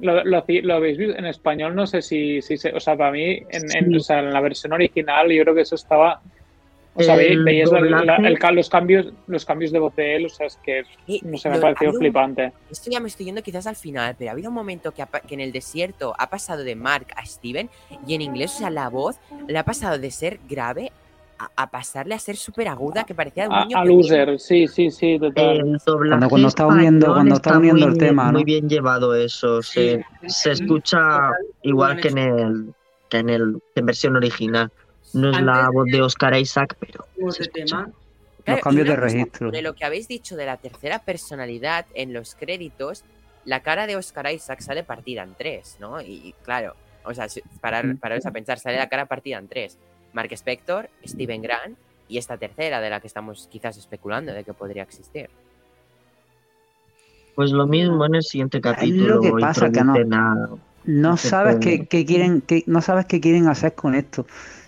lo, 0.00 0.24
lo, 0.24 0.74
habéis 0.74 0.98
visto 0.98 1.16
en 1.18 1.26
español, 1.26 1.74
no 1.74 1.86
sé 1.86 2.02
si, 2.02 2.40
si 2.42 2.56
se, 2.56 2.72
o 2.72 2.80
sea, 2.80 2.96
para 2.96 3.12
mí, 3.12 3.36
en, 3.50 3.62
en- 3.76 3.90
Sí. 3.90 3.96
o 3.96 4.00
sea, 4.00 4.18
en 4.20 4.32
la 4.32 4.40
versión 4.40 4.72
original, 4.72 5.30
yo 5.30 5.42
creo 5.42 5.54
que 5.54 5.60
eso 5.62 5.74
estaba, 5.74 6.20
o 6.94 7.02
sea, 7.02 7.14
El 7.16 7.44
veías 7.44 7.70
la- 7.70 7.80
la- 7.80 7.98
doblaje- 8.00 8.26
el 8.26 8.38
ca- 8.38 8.50
los 8.50 8.68
cambios, 8.68 9.12
los 9.28 9.44
cambios 9.44 9.70
de 9.72 9.78
voz 9.78 9.94
de 9.96 10.16
él, 10.16 10.26
o 10.26 10.28
sea, 10.28 10.46
es 10.46 10.56
que, 10.64 10.82
Y- 11.06 11.20
no 11.24 11.38
sé, 11.38 11.48
me 11.48 11.56
ha 11.56 11.60
parecido 11.60 11.90
habido 11.90 11.92
un- 11.92 11.98
flipante. 11.98 12.52
Esto 12.70 12.90
ya 12.90 12.98
me 13.00 13.08
estoy 13.08 13.26
yendo 13.26 13.42
quizás 13.42 13.66
al 13.66 13.76
final, 13.76 14.16
pero 14.18 14.30
ha 14.30 14.32
habido 14.32 14.48
un 14.48 14.54
momento 14.54 14.92
que, 14.92 15.02
ha 15.02 15.06
que 15.06 15.34
en 15.34 15.40
el 15.40 15.52
desierto 15.52 16.14
ha 16.18 16.28
pasado 16.30 16.64
de 16.64 16.74
Mark 16.74 17.06
a 17.16 17.24
Steven 17.24 17.70
y 18.06 18.14
en 18.14 18.22
inglés, 18.22 18.54
o 18.56 18.58
sea, 18.58 18.70
la 18.70 18.88
voz 18.88 19.20
le 19.46 19.56
ha 19.58 19.64
pasado 19.64 19.98
de 19.98 20.10
ser 20.10 20.40
grave 20.48 20.90
a, 21.40 21.62
a 21.62 21.70
pasarle 21.70 22.14
a 22.14 22.18
ser 22.18 22.36
súper 22.36 22.68
aguda, 22.68 23.04
que 23.04 23.14
parecía 23.14 23.48
un 23.48 23.54
A, 23.54 23.64
niño 23.64 23.78
a 23.78 23.82
pequeño. 23.82 23.96
loser, 24.02 24.38
sí, 24.38 24.68
sí, 24.68 24.90
sí, 24.90 25.18
total. 25.18 25.60
El 25.60 25.78
doblaje 25.84 26.28
cuando 26.28 26.48
está 26.48 26.66
uniendo- 26.66 27.12
cuando 27.14 27.34
está 27.36 27.50
está 27.50 27.58
uniendo 27.58 27.86
el 27.86 27.98
tema, 27.98 28.26
¿no? 28.26 28.32
muy 28.32 28.44
bien 28.44 28.68
llevado 28.68 29.14
eso. 29.14 29.62
Se, 29.62 30.04
se 30.26 30.52
escucha 30.52 31.30
igual 31.62 32.00
que 32.00 32.08
en 32.08 32.18
el 32.18 32.74
que 33.08 33.18
en 33.18 33.30
el 33.30 33.62
en 33.74 33.86
versión 33.86 34.16
original. 34.16 34.70
No 35.12 35.30
es 35.30 35.40
la 35.42 35.68
voz 35.72 35.86
de 35.86 36.00
Oscar 36.02 36.36
Isaac, 36.38 36.76
pero 36.78 37.04
se 37.32 37.38
de 37.42 37.44
escucha. 37.44 37.64
tema. 37.64 37.90
Claro, 38.44 38.60
cambios 38.62 38.86
de 38.86 38.94
cosa, 38.94 39.04
registro. 39.06 39.50
De 39.50 39.62
lo 39.62 39.74
que 39.74 39.84
habéis 39.84 40.06
dicho 40.08 40.36
de 40.36 40.46
la 40.46 40.56
tercera 40.56 41.00
personalidad 41.00 41.84
en 41.94 42.12
los 42.12 42.34
créditos, 42.36 43.02
la 43.44 43.60
cara 43.60 43.86
de 43.88 43.96
Oscar 43.96 44.30
Isaac 44.32 44.60
sale 44.60 44.84
partida 44.84 45.22
en 45.24 45.34
tres, 45.34 45.76
¿no? 45.80 46.00
Y, 46.00 46.12
y 46.28 46.34
claro, 46.44 46.74
o 47.04 47.12
sea, 47.12 47.26
parar, 47.60 47.86
Mm. 47.86 47.96
pararos 47.98 48.26
a 48.26 48.30
pensar, 48.30 48.58
sale 48.58 48.76
la 48.78 48.88
cara 48.88 49.06
partida 49.06 49.38
en 49.38 49.48
tres. 49.48 49.76
Mark 50.12 50.32
Spector, 50.32 50.88
Steven 51.04 51.42
Grant 51.42 51.76
y 52.08 52.18
esta 52.18 52.36
tercera 52.36 52.80
de 52.80 52.90
la 52.90 53.00
que 53.00 53.06
estamos 53.06 53.48
quizás 53.50 53.76
especulando 53.76 54.32
de 54.32 54.44
que 54.44 54.52
podría 54.52 54.82
existir. 54.82 55.28
Pues 57.34 57.52
lo 57.52 57.66
mismo 57.66 58.04
en 58.04 58.16
el 58.16 58.22
siguiente 58.22 58.60
capítulo. 58.60 59.20
que 59.20 59.32
pasa, 59.40 59.70
que 59.70 59.82
no- 59.84 59.94
sabes 61.16 61.56
qué, 61.60 61.86
qué 61.86 62.04
quieren, 62.04 62.40
qué, 62.42 62.64
no 62.66 62.80
sabes 62.82 63.06
qué 63.06 63.20
quieren 63.20 63.46
hacer 63.48 63.74
con 63.74 63.94
esto. 63.94 64.26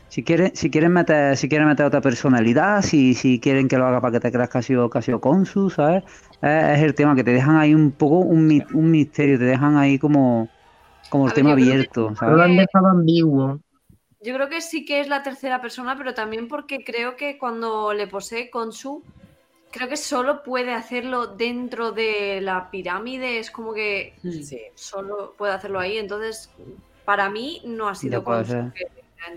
Si 0.09 0.23
quieren, 0.23 0.55
si 0.55 0.71
quieren 0.71 0.93
meter, 0.93 1.37
si 1.39 1.49
quieren 1.49 1.67
meter 1.69 1.87
otra 1.87 2.03
personalidad, 2.03 2.83
si, 2.83 3.15
si 3.15 3.41
quieren 3.41 3.67
que 3.67 3.79
lo 3.79 3.87
haga 3.87 4.01
para 4.01 4.13
que 4.13 4.21
te 4.21 4.31
creas 4.31 4.51
que 4.51 4.59
ha 4.59 4.63
sido, 4.63 4.91
que 4.91 4.99
ha 4.99 5.03
sido 5.03 5.21
Consu, 5.21 5.71
¿sabes? 5.71 6.05
Es, 6.43 6.79
es 6.79 6.83
el 6.83 6.95
tema 6.95 7.15
que 7.15 7.25
te 7.25 7.33
dejan 7.33 7.57
ahí 7.57 7.75
un 7.75 7.93
poco 7.93 8.19
un, 8.19 8.47
mi- 8.47 8.63
un 8.75 8.91
misterio, 8.91 9.39
te 9.39 9.45
dejan 9.45 9.77
ahí 9.79 9.99
como, 9.99 10.49
como 11.09 11.25
el 11.25 11.31
ver, 11.31 11.35
tema 11.35 11.55
creo 11.55 11.65
que- 11.67 11.73
abierto, 11.73 12.01
No 12.03 12.09
lo 12.11 12.17
¿sabes? 12.17 12.45
han 12.45 12.57
dejado 12.59 12.87
ambiguo. 12.89 13.61
Yo 14.25 14.35
creo 14.35 14.49
que 14.49 14.61
sí 14.61 14.85
que 14.85 15.01
es 15.01 15.09
la 15.09 15.23
tercera 15.23 15.61
persona, 15.61 15.97
pero 15.97 16.15
también 16.15 16.49
porque 16.49 16.85
creo 16.85 17.17
que 17.17 17.39
cuando 17.39 17.93
le 17.93 18.07
posee 18.07 18.51
Consu, 18.51 19.03
creo 19.71 19.89
que 19.89 19.97
solo 19.97 20.43
puede 20.43 20.73
hacerlo 20.73 21.27
dentro 21.27 21.93
de 21.93 22.41
la 22.41 22.71
pirámide. 22.71 23.39
Es 23.39 23.51
como 23.51 23.73
que 23.75 24.15
Sí. 24.23 24.61
solo 24.75 25.35
puede 25.37 25.53
hacerlo 25.55 25.81
ahí. 25.81 25.99
Entonces, 25.99 26.51
para 27.05 27.31
mí 27.31 27.63
no 27.65 27.89
ha 27.89 27.95
sido 27.95 28.19
entrado. 28.19 28.73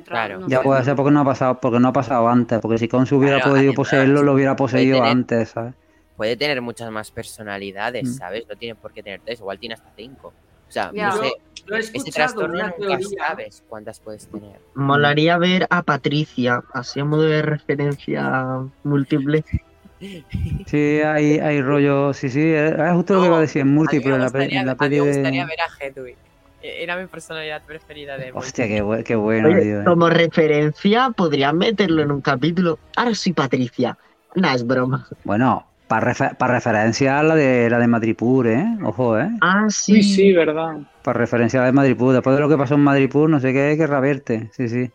Claro. 0.03 0.39
no 0.39 0.47
Ya 0.47 0.61
puede 0.63 0.83
ser 0.83 0.95
porque 0.95 1.11
no 1.11 1.19
ha 1.21 1.25
pasado, 1.25 1.59
porque 1.59 1.79
no 1.79 1.89
ha 1.89 1.93
pasado 1.93 2.27
antes, 2.27 2.59
porque 2.59 2.77
si 2.79 2.87
Consu 2.87 3.17
hubiera 3.17 3.37
Claro, 3.37 3.51
podido 3.51 3.73
poseerlo, 3.73 4.23
lo 4.23 4.33
hubiera 4.33 4.55
poseído 4.55 4.97
tener- 4.97 5.11
antes, 5.11 5.49
¿sabes? 5.49 5.75
Puede 6.15 6.35
tener 6.37 6.59
muchas 6.61 6.89
más 6.91 7.11
personalidades, 7.11 8.03
Mm. 8.09 8.13
¿sabes? 8.13 8.45
No 8.49 8.55
tiene 8.55 8.75
por 8.75 8.91
qué 8.93 9.03
tener 9.03 9.21
tres, 9.23 9.39
igual 9.39 9.59
tiene 9.59 9.73
hasta 9.75 9.91
cinco. 9.95 10.29
O 10.67 10.71
sea, 10.71 10.91
Ya. 10.93 11.09
no 11.09 11.17
sé, 11.17 11.31
Ese 11.93 12.11
trastorno 12.11 12.53
nunca 12.55 12.75
teoría. 12.77 12.99
sabes 13.27 13.63
cuántas 13.67 13.99
puedes 13.99 14.27
tener. 14.27 14.59
Molaría 14.75 15.37
ver 15.37 15.67
a 15.69 15.81
Patricia, 15.83 16.61
así 16.73 16.99
a 16.99 17.05
modo 17.05 17.23
de 17.23 17.41
referencia 17.41 18.61
múltiple. 18.83 19.43
Sí, 20.67 21.01
hay, 21.01 21.39
hay 21.39 21.61
rollo, 21.61 22.13
sí, 22.13 22.29
sí, 22.29 22.41
es 22.51 22.73
es 22.73 22.91
justo 22.93 23.15
lo 23.15 23.21
que 23.21 23.27
iba 23.27 23.37
a 23.37 23.41
decir, 23.41 23.61
en 23.61 23.67
A 23.67 23.71
mí 23.71 23.75
múltiple, 23.77 24.09
me 24.09 24.15
en 24.15 24.21
la, 24.21 24.29
pe- 24.29 24.37
gustaría, 24.39 24.59
en 24.59 24.65
la 24.65 24.71
a 24.71 24.75
mí 24.75 24.79
peli 24.79 24.99
me 24.99 25.05
de... 25.05 25.13
gustaría 25.13 25.45
ver 25.45 25.57
a 25.61 25.83
Hedwig. 25.83 26.15
E- 26.61 26.83
Era 26.83 26.97
mi 26.97 27.07
personalidad 27.07 27.63
preferida 27.65 28.17
de 28.17 28.31
Hostia, 28.33 28.67
qué, 28.67 28.83
bu- 28.83 29.03
qué 29.03 29.15
bueno, 29.15 29.47
Oye, 29.49 29.61
tío. 29.61 29.81
eh. 29.81 29.85
como 29.85 30.09
referencia, 30.09 31.09
podrían 31.11 31.57
meterlo 31.57 32.01
en 32.03 32.11
un 32.11 32.21
capítulo. 32.21 32.77
Ahora 32.95 33.15
soy 33.15 33.33
Patricia. 33.33 33.97
No, 34.35 34.49
es 34.53 34.65
broma. 34.67 35.07
Bueno, 35.23 35.65
para 35.87 36.53
referencia 36.53 37.19
a 37.19 37.23
la 37.23 37.35
de 37.35 37.69
la 37.69 37.79
de 37.79 37.87
Madripur, 37.87 38.47
¿eh? 38.47 38.65
Ojo, 38.83 39.19
¿eh? 39.19 39.29
Ah, 39.41 39.65
Sí, 39.69 40.01
sí. 40.01 40.15
sí, 40.15 40.33
verdad. 40.33 40.77
Para 41.03 41.19
referencia 41.19 41.59
a 41.59 41.63
la 41.63 41.67
de 41.67 41.73
Madripur. 41.73 42.13
Después 42.13 42.35
de 42.35 42.41
lo 42.41 42.49
que 42.49 42.57
pasó 42.57 42.75
en 42.75 42.81
Madripur, 42.81 43.29
no 43.29 43.39
sé 43.39 43.53
qué, 43.53 43.75
querrá 43.77 43.99
verte. 43.99 44.49
Sí, 44.53 44.67
sí. 44.67 44.89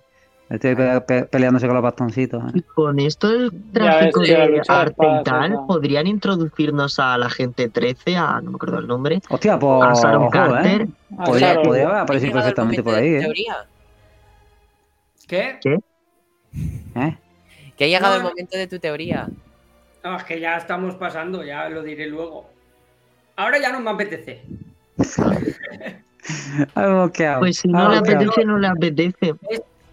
Estoy 0.48 0.74
pe- 0.74 1.00
pe- 1.02 1.24
peleándose 1.26 1.66
con 1.66 1.74
los 1.74 1.82
bastoncitos. 1.84 2.42
¿eh? 2.42 2.58
Y 2.58 2.62
con 2.62 2.98
esto 2.98 3.28
del 3.28 3.50
Ya 3.52 3.72
tráfico 3.72 4.20
ves, 4.20 4.28
de 4.30 4.62
arte 4.66 5.06
y 5.06 5.22
tal, 5.22 5.60
podrían 5.68 6.08
introducirnos 6.08 6.98
a 6.98 7.16
la 7.18 7.30
gente 7.30 7.68
13, 7.68 8.16
a 8.16 8.40
no 8.40 8.50
me 8.50 8.56
acuerdo 8.56 8.80
el 8.80 8.88
nombre, 8.88 9.20
Hostia, 9.30 9.58
pues. 9.60 9.80
a 9.80 9.94
Sharon 9.94 10.22
ojo, 10.24 10.30
Carter. 10.30 10.82
¿eh? 10.82 10.88
Ah, 11.16 11.24
Podría, 11.24 11.52
claro. 11.52 11.62
podría 11.62 11.84
haber 11.84 11.96
¿Ha 11.96 12.00
aparecido 12.02 12.32
llegado 12.32 12.48
el 12.48 12.54
perfectamente 12.54 12.82
por 12.82 12.94
ahí, 12.96 13.14
¿eh? 13.14 13.20
teoría? 13.20 13.56
¿Qué? 15.28 15.58
¿Eh? 16.96 17.16
Que 17.76 17.84
ha 17.84 17.88
llegado 17.88 18.16
el 18.16 18.22
momento 18.24 18.58
de 18.58 18.66
tu 18.66 18.80
teoría. 18.80 19.28
No, 20.02 20.16
es 20.16 20.24
que 20.24 20.40
ya 20.40 20.56
estamos 20.56 20.94
pasando, 20.94 21.44
ya 21.44 21.68
lo 21.68 21.82
diré 21.82 22.06
luego. 22.06 22.50
Ahora 23.36 23.58
ya 23.58 23.72
no 23.72 23.80
me 23.80 23.90
apetece. 23.90 24.42
Pues 27.38 27.56
si 27.58 27.68
no 27.68 27.88
le 27.88 27.96
apetece, 27.96 28.44
no 28.44 28.58
le 28.58 28.66
apetece. 28.66 29.34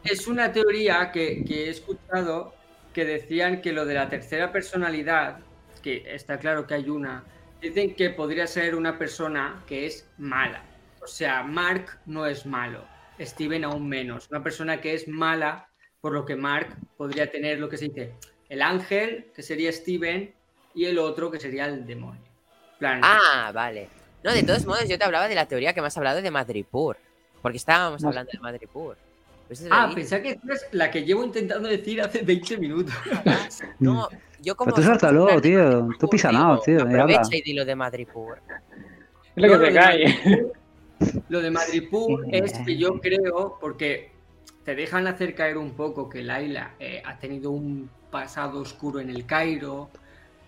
Es 0.04 0.28
una 0.28 0.52
teoría 0.52 1.12
que, 1.12 1.44
que 1.46 1.66
he 1.66 1.70
escuchado 1.70 2.54
que 2.94 3.06
decían 3.06 3.62
que 3.62 3.72
lo 3.72 3.86
de 3.86 3.94
la 3.94 4.10
tercera 4.10 4.52
personalidad, 4.52 5.40
que 5.82 6.04
está 6.14 6.38
claro 6.38 6.68
que 6.68 6.74
hay 6.74 6.90
una, 6.90 7.24
dicen 7.62 7.96
que 7.96 8.10
podría 8.10 8.48
ser 8.48 8.76
una 8.76 8.98
persona 8.98 9.64
que 9.68 9.86
es 9.86 10.10
mala. 10.18 10.64
O 11.02 11.08
sea, 11.08 11.44
Mark 11.44 12.00
no 12.06 12.26
es 12.26 12.46
malo, 12.46 12.84
Steven 13.20 13.64
aún 13.64 13.88
menos. 13.88 14.28
Una 14.30 14.44
persona 14.44 14.82
que 14.82 14.94
es 14.94 15.08
mala, 15.08 15.70
por 16.02 16.14
lo 16.14 16.26
que 16.26 16.36
Mark 16.36 16.76
podría 16.98 17.32
tener 17.32 17.60
lo 17.60 17.70
que 17.70 17.78
se 17.78 17.86
dice, 17.86 18.14
el 18.50 18.62
ángel, 18.62 19.28
que 19.36 19.44
sería 19.44 19.72
Steven, 19.72 20.32
y 20.74 20.86
el 20.86 20.98
otro, 21.00 21.30
que 21.32 21.40
sería 21.40 21.66
el 21.66 21.86
demonio. 21.86 22.22
Plan, 22.80 23.02
Ah, 23.04 23.52
vale. 23.54 23.90
No, 24.24 24.32
de 24.34 24.44
todos 24.44 24.66
modos, 24.66 24.88
yo 24.88 24.98
te 24.98 25.04
hablaba 25.04 25.28
de 25.28 25.36
la 25.36 25.46
teoría 25.48 25.74
que 25.74 25.82
me 25.82 25.88
has 25.88 25.98
hablado 25.98 26.22
de 26.22 26.32
Madripur. 26.32 26.98
Porque 27.42 27.58
estábamos 27.58 28.04
hablando 28.04 28.32
de 28.34 28.40
Madripur. 28.40 28.98
Pues 29.48 29.66
ah, 29.72 29.90
pensaba 29.94 30.22
que 30.22 30.32
esta 30.32 30.54
es 30.54 30.68
la 30.72 30.92
que 30.92 31.04
llevo 31.04 31.24
intentando 31.24 31.70
decir 31.70 32.02
hace 32.02 32.22
20 32.22 32.58
minutos. 32.58 32.94
No, 33.80 34.10
yo 34.42 34.56
como. 34.56 34.74
Pero 34.74 34.76
tú 34.76 35.00
somos 35.00 35.42
tío. 35.42 35.62
Madripur, 35.72 35.98
Tú 35.98 36.10
pisa 36.10 36.30
digo, 36.30 36.42
nada, 36.42 36.60
tío. 36.66 36.82
Aprovecha 36.82 37.36
y 37.36 37.42
dilo 37.42 37.64
de 37.66 37.76
Madripur. 37.76 38.40
Es 39.36 39.44
lo 39.44 39.48
No, 39.48 39.54
que 39.54 39.60
te 39.68 39.72
de 39.74 39.80
cae. 39.80 40.06
Madripur- 40.06 40.52
Lo 41.30 41.42
de 41.42 41.52
Madripur 41.52 42.26
es 42.32 42.54
que 42.60 42.76
yo 42.78 43.00
creo, 43.00 43.58
porque 43.62 44.12
te 44.66 44.76
dejan 44.76 45.08
hacer 45.08 45.34
caer 45.36 45.58
un 45.58 45.72
poco 45.72 46.10
que 46.10 46.22
Laila 46.24 46.74
eh, 46.80 47.02
ha 47.06 47.18
tenido 47.18 47.52
un 47.52 47.90
pasado 48.12 48.60
oscuro 48.60 49.00
en 49.00 49.10
el 49.10 49.26
Cairo 49.26 49.90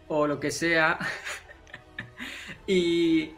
o 0.08 0.28
lo 0.28 0.40
que 0.40 0.52
sea. 0.52 0.98
y, 2.68 3.32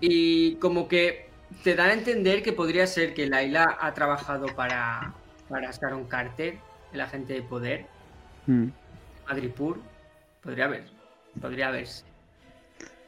y 0.00 0.54
como 0.56 0.88
que 0.88 1.28
te 1.62 1.74
dan 1.74 1.90
a 1.90 1.92
entender 1.94 2.42
que 2.42 2.52
podría 2.52 2.86
ser 2.86 3.14
que 3.14 3.26
Laila 3.26 3.76
ha 3.80 3.94
trabajado 3.94 4.46
para, 4.54 5.12
para 5.48 5.70
Sharon 5.70 6.04
Carter, 6.04 6.58
el 6.92 7.00
agente 7.00 7.34
de 7.34 7.42
poder, 7.42 7.86
Mm. 8.46 8.66
Madripur. 9.26 9.78
Podría 10.42 10.66
haber, 10.66 10.84
podría 11.40 11.68
haberse. 11.68 12.04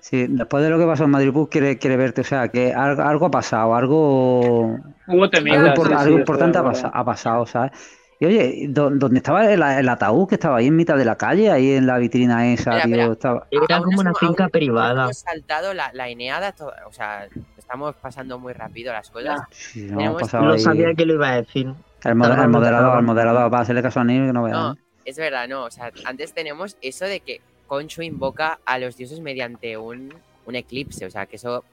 Sí, 0.00 0.26
después 0.28 0.64
de 0.64 0.70
lo 0.70 0.78
que 0.78 0.86
pasó 0.86 1.04
en 1.04 1.10
Madrid, 1.10 1.30
pues 1.30 1.48
quiere, 1.50 1.76
quiere 1.76 1.98
verte. 1.98 2.22
O 2.22 2.24
sea, 2.24 2.48
que 2.48 2.72
algo, 2.72 3.02
algo 3.02 3.26
ha 3.26 3.30
pasado, 3.30 3.74
algo, 3.74 4.40
Hubo 4.40 4.78
algo, 5.08 6.18
importante 6.18 6.56
ha, 6.56 6.60
acuerdo. 6.62 6.62
pasa- 6.64 6.88
ha 6.94 7.04
pasado, 7.04 7.44
¿sabes? 7.44 7.72
Y 8.18 8.24
oye, 8.26 8.66
¿dó- 8.70 8.90
¿dónde 8.90 9.18
estaba 9.18 9.44
el, 9.52 9.62
el 9.62 9.88
ataúd 9.88 10.26
que 10.28 10.36
estaba 10.36 10.56
ahí 10.56 10.68
en 10.68 10.76
mitad 10.76 10.96
de 10.96 11.04
la 11.04 11.16
calle? 11.16 11.50
Ahí 11.50 11.72
en 11.72 11.86
la 11.86 11.98
vitrina 11.98 12.50
esa, 12.50 12.80
tío. 12.82 13.12
Estaba... 13.12 13.46
Era 13.50 13.78
como 13.82 14.00
una 14.00 14.14
finca 14.14 14.44
aún 14.44 14.50
privada. 14.50 15.04
Hemos 15.04 15.18
saltado 15.18 15.74
la, 15.74 15.90
la 15.92 16.08
Eneada, 16.08 16.52
to- 16.52 16.72
o 16.86 16.92
sea, 16.92 17.28
estamos 17.58 17.94
pasando 17.96 18.38
muy 18.38 18.54
rápido 18.54 18.92
las 18.92 19.10
cosas. 19.10 19.40
Sí, 19.50 19.82
no, 19.90 19.98
Tenemos- 19.98 20.22
pasaba 20.22 20.46
No 20.46 20.52
ahí. 20.54 20.60
sabía 20.60 20.94
que 20.94 21.04
lo 21.04 21.14
iba 21.14 21.28
a 21.30 21.36
decir. 21.36 21.72
El, 22.04 22.14
moder- 22.14 22.38
el 22.40 22.48
moderador, 22.48 22.98
el 22.98 23.04
moderador, 23.04 23.50
para 23.50 23.62
hacerle 23.64 23.82
caso 23.82 24.00
a 24.00 24.04
Nino 24.04 24.26
que 24.26 24.32
no 24.32 24.44
vea. 24.44 24.54
No, 24.54 24.72
¿eh? 24.72 24.76
es 25.04 25.16
verdad, 25.18 25.46
no. 25.48 25.64
O 25.64 25.70
sea, 25.70 25.90
antes 26.06 26.32
tenemos 26.32 26.76
eso 26.80 27.04
de 27.04 27.20
que 27.20 27.40
Conchu 27.66 28.00
invoca 28.02 28.60
a 28.64 28.78
los 28.78 28.96
dioses 28.96 29.20
mediante 29.20 29.76
un, 29.76 30.14
un 30.46 30.54
eclipse. 30.54 31.04
O 31.04 31.10
sea, 31.10 31.26
que 31.26 31.36
eso 31.36 31.64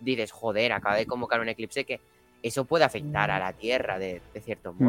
dices, 0.00 0.32
joder, 0.32 0.72
acaba 0.72 0.96
de 0.96 1.06
convocar 1.06 1.40
un 1.40 1.48
eclipse 1.50 1.84
que 1.84 2.00
eso 2.42 2.64
puede 2.64 2.84
afectar 2.84 3.30
a 3.30 3.38
la 3.38 3.52
Tierra 3.52 3.98
de, 4.00 4.20
de 4.32 4.40
cierto 4.40 4.72
Mm. 4.72 4.84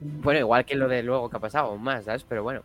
Bueno, 0.00 0.40
igual 0.40 0.64
que 0.64 0.76
lo 0.76 0.88
de 0.88 1.02
luego 1.02 1.28
que 1.28 1.36
ha 1.36 1.40
pasado, 1.40 1.68
aún 1.68 1.82
más, 1.82 2.04
¿sabes? 2.04 2.24
Pero 2.28 2.42
bueno. 2.42 2.62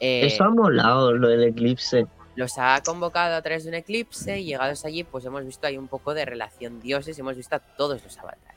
eh, 0.00 0.26
Eso 0.26 0.44
ha 0.44 0.50
molado, 0.50 1.12
lo 1.12 1.28
del 1.28 1.44
eclipse. 1.44 2.06
los 2.36 2.56
ha 2.56 2.80
convocado 2.84 3.34
a 3.36 3.42
través 3.42 3.64
de 3.64 3.68
un 3.70 3.74
eclipse 3.74 4.40
y 4.40 4.44
llegados 4.44 4.84
allí, 4.84 5.04
pues 5.04 5.24
hemos 5.26 5.44
visto 5.44 5.66
ahí 5.66 5.76
un 5.76 5.88
poco 5.88 6.14
de 6.14 6.24
relación 6.24 6.80
dioses 6.80 7.18
y 7.18 7.20
hemos 7.20 7.36
visto 7.36 7.56
a 7.56 7.58
todos 7.58 8.02
los 8.02 8.16
avatares. 8.18 8.56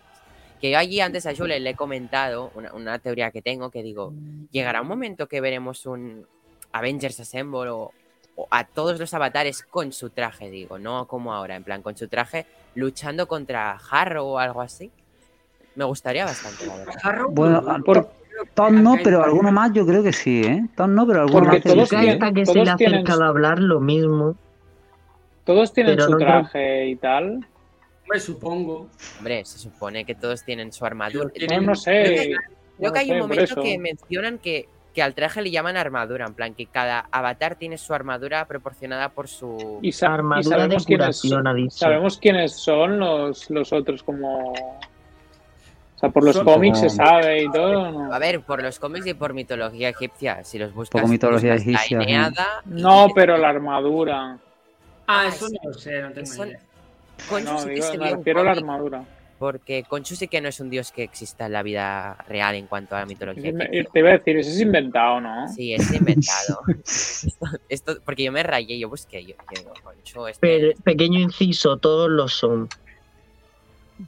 Que 0.62 0.72
yo 0.72 0.78
allí 0.78 1.02
antes 1.02 1.26
a 1.26 1.36
Jule 1.36 1.60
le 1.60 1.72
he 1.72 1.76
comentado 1.76 2.52
una, 2.56 2.72
una 2.74 2.98
teoría 3.00 3.32
que 3.32 3.42
tengo 3.42 3.70
que 3.70 3.84
digo, 3.84 4.14
llegará 4.52 4.82
un 4.82 4.88
momento 4.88 5.28
que 5.28 5.42
veremos 5.42 5.86
un 5.86 6.26
Avengers 6.72 7.20
Assemble 7.20 7.70
o, 7.72 7.92
o 8.38 8.48
a 8.50 8.64
todos 8.66 8.98
los 8.98 9.14
avatares 9.14 9.64
con 9.64 9.92
su 9.92 10.10
traje, 10.12 10.50
digo, 10.50 10.80
no 10.80 11.06
como 11.08 11.34
ahora, 11.34 11.58
en 11.58 11.66
plan 11.66 11.82
con 11.82 11.98
su 11.98 12.08
traje 12.08 12.46
luchando 12.76 13.28
contra 13.28 13.78
Harrow 13.92 14.26
o 14.26 14.40
algo 14.40 14.62
así. 14.62 14.90
Me 15.76 15.86
gustaría 15.86 16.26
bastante, 16.26 16.66
la 16.68 16.76
verdad. 16.78 17.26
Bueno, 17.32 17.62
pues, 17.64 17.84
por- 17.84 18.24
Todos 18.56 18.72
no, 18.74 18.96
pero 19.04 19.24
alguno 19.24 19.52
más 19.52 19.72
yo 19.74 19.86
creo 19.86 20.04
que 20.04 20.12
sí, 20.12 20.42
¿eh? 20.44 20.66
Todos 20.76 20.90
no, 20.90 21.06
pero 21.08 21.22
alguno 21.22 21.40
Porque 21.46 21.58
más. 21.58 21.62
creo 21.62 21.74
que 21.74 21.78
todos 21.80 21.94
¿eh? 21.94 21.96
tienen- 21.98 22.14
esta 22.14 22.32
que 22.34 22.46
se 22.46 22.54
todos 22.54 22.66
le 22.66 22.72
ha 22.72 22.76
tienen- 22.76 22.96
acercado 22.96 23.24
a 23.24 23.28
hablar 23.28 23.60
lo 23.60 23.80
mismo. 23.80 24.36
Todos 25.46 25.74
tienen 25.74 26.00
su 26.00 26.10
no 26.12 26.18
creo- 26.18 26.28
traje 26.30 26.88
y 26.88 26.96
tal. 26.96 27.46
Me 28.12 28.20
supongo. 28.20 28.88
Hombre, 29.20 29.46
se 29.46 29.58
supone 29.60 30.04
que 30.06 30.16
todos 30.16 30.44
tienen 30.44 30.72
su 30.74 30.86
armadura. 30.86 31.26
No, 31.26 31.30
tienen- 31.32 31.66
no 31.66 31.76
sé. 31.76 32.34
Creo 32.78 32.92
que 32.92 33.00
hay 33.00 33.12
un 33.12 33.20
por 33.20 33.30
momento 33.30 33.62
que 33.62 33.78
mencionan 33.78 34.40
que, 34.40 34.68
que 34.94 35.02
al 35.04 35.14
traje 35.14 35.42
le 35.42 35.52
llaman 35.52 35.78
armadura, 35.78 36.26
en 36.26 36.34
plan 36.34 36.54
que 36.54 36.66
cada 36.66 37.08
avatar 37.12 37.56
tiene 37.56 37.78
su 37.78 37.94
armadura 37.94 38.46
proporcionada 38.46 39.10
por 39.10 39.28
su... 39.28 39.80
Y, 39.82 39.90
y 39.90 39.94
Armadura 40.06 40.40
de 40.40 40.44
sabemos 40.62 40.86
quiénes 40.86 41.06
curación, 41.22 41.48
ha 41.48 41.54
dicho. 41.54 41.78
sabemos 41.78 42.18
quiénes 42.18 42.54
son 42.54 43.00
los, 43.00 43.50
los 43.50 43.72
otros 43.74 44.04
como 44.04 44.54
sea 46.04 46.10
por 46.12 46.24
los 46.26 46.36
Son 46.36 46.46
cómics 46.46 46.78
como- 46.80 46.90
se 46.90 46.96
sabe 46.96 47.44
y 47.44 47.52
todo 47.52 47.92
¿no? 47.92 48.14
A 48.14 48.20
ver, 48.20 48.42
por 48.42 48.62
los 48.62 48.78
cómics 48.80 49.08
y 49.08 49.14
por 49.14 49.34
mitología 49.34 49.90
egipcia, 49.90 50.44
si 50.44 50.60
los 50.60 50.74
buscas, 50.74 51.10
mitología 51.10 51.56
egipcia. 51.56 52.00
Eneada 52.02 52.62
No, 52.66 53.08
pero 53.16 53.38
la 53.38 53.50
armadura 53.50 54.38
Ah, 55.06 55.24
Ah, 55.26 55.28
eso 55.28 55.48
sí. 55.48 55.58
no 55.62 55.70
lo 55.70 55.78
sé, 55.78 56.02
no 56.02 56.12
tengo 56.12 56.22
Eso- 56.32 56.46
idea. 56.46 56.60
No 57.44 57.60
sí 57.60 57.70
digo, 57.70 57.88
me 58.00 58.12
refiero 58.12 58.40
a 58.42 58.44
la 58.44 58.52
armadura 58.52 59.04
Porque 59.38 59.84
Conchu 59.88 60.16
sí 60.16 60.28
que 60.28 60.40
no 60.42 60.48
es 60.50 60.60
un 60.62 60.70
dios 60.70 60.92
que 60.92 61.04
exista 61.04 61.46
en 61.48 61.54
la 61.54 61.62
vida 61.64 62.16
real 62.28 62.56
en 62.56 62.68
cuanto 62.68 62.96
a 62.96 63.00
la 63.02 63.06
mitología 63.06 63.50
egipcia. 63.50 63.86
te 63.92 64.00
iba 64.00 64.10
a 64.10 64.14
decir 64.14 64.38
eso 64.38 64.50
es 64.50 64.60
inventado 64.62 65.20
¿no? 65.22 65.48
Sí, 65.50 65.74
es 65.74 65.94
inventado. 65.94 66.60
esto, 66.86 67.46
esto- 67.70 67.98
porque 68.06 68.24
yo 68.24 68.32
me 68.32 68.44
rayé, 68.44 68.80
yo 68.80 68.90
busqué, 68.90 69.24
yo, 69.24 69.36
yo 69.54 69.62
digo, 69.62 69.74
Conchu, 69.84 70.28
este... 70.28 70.48
Pe- 70.48 70.76
pequeño 70.84 71.20
inciso, 71.20 71.78
todos 71.78 72.10
lo 72.10 72.28
son. 72.28 72.68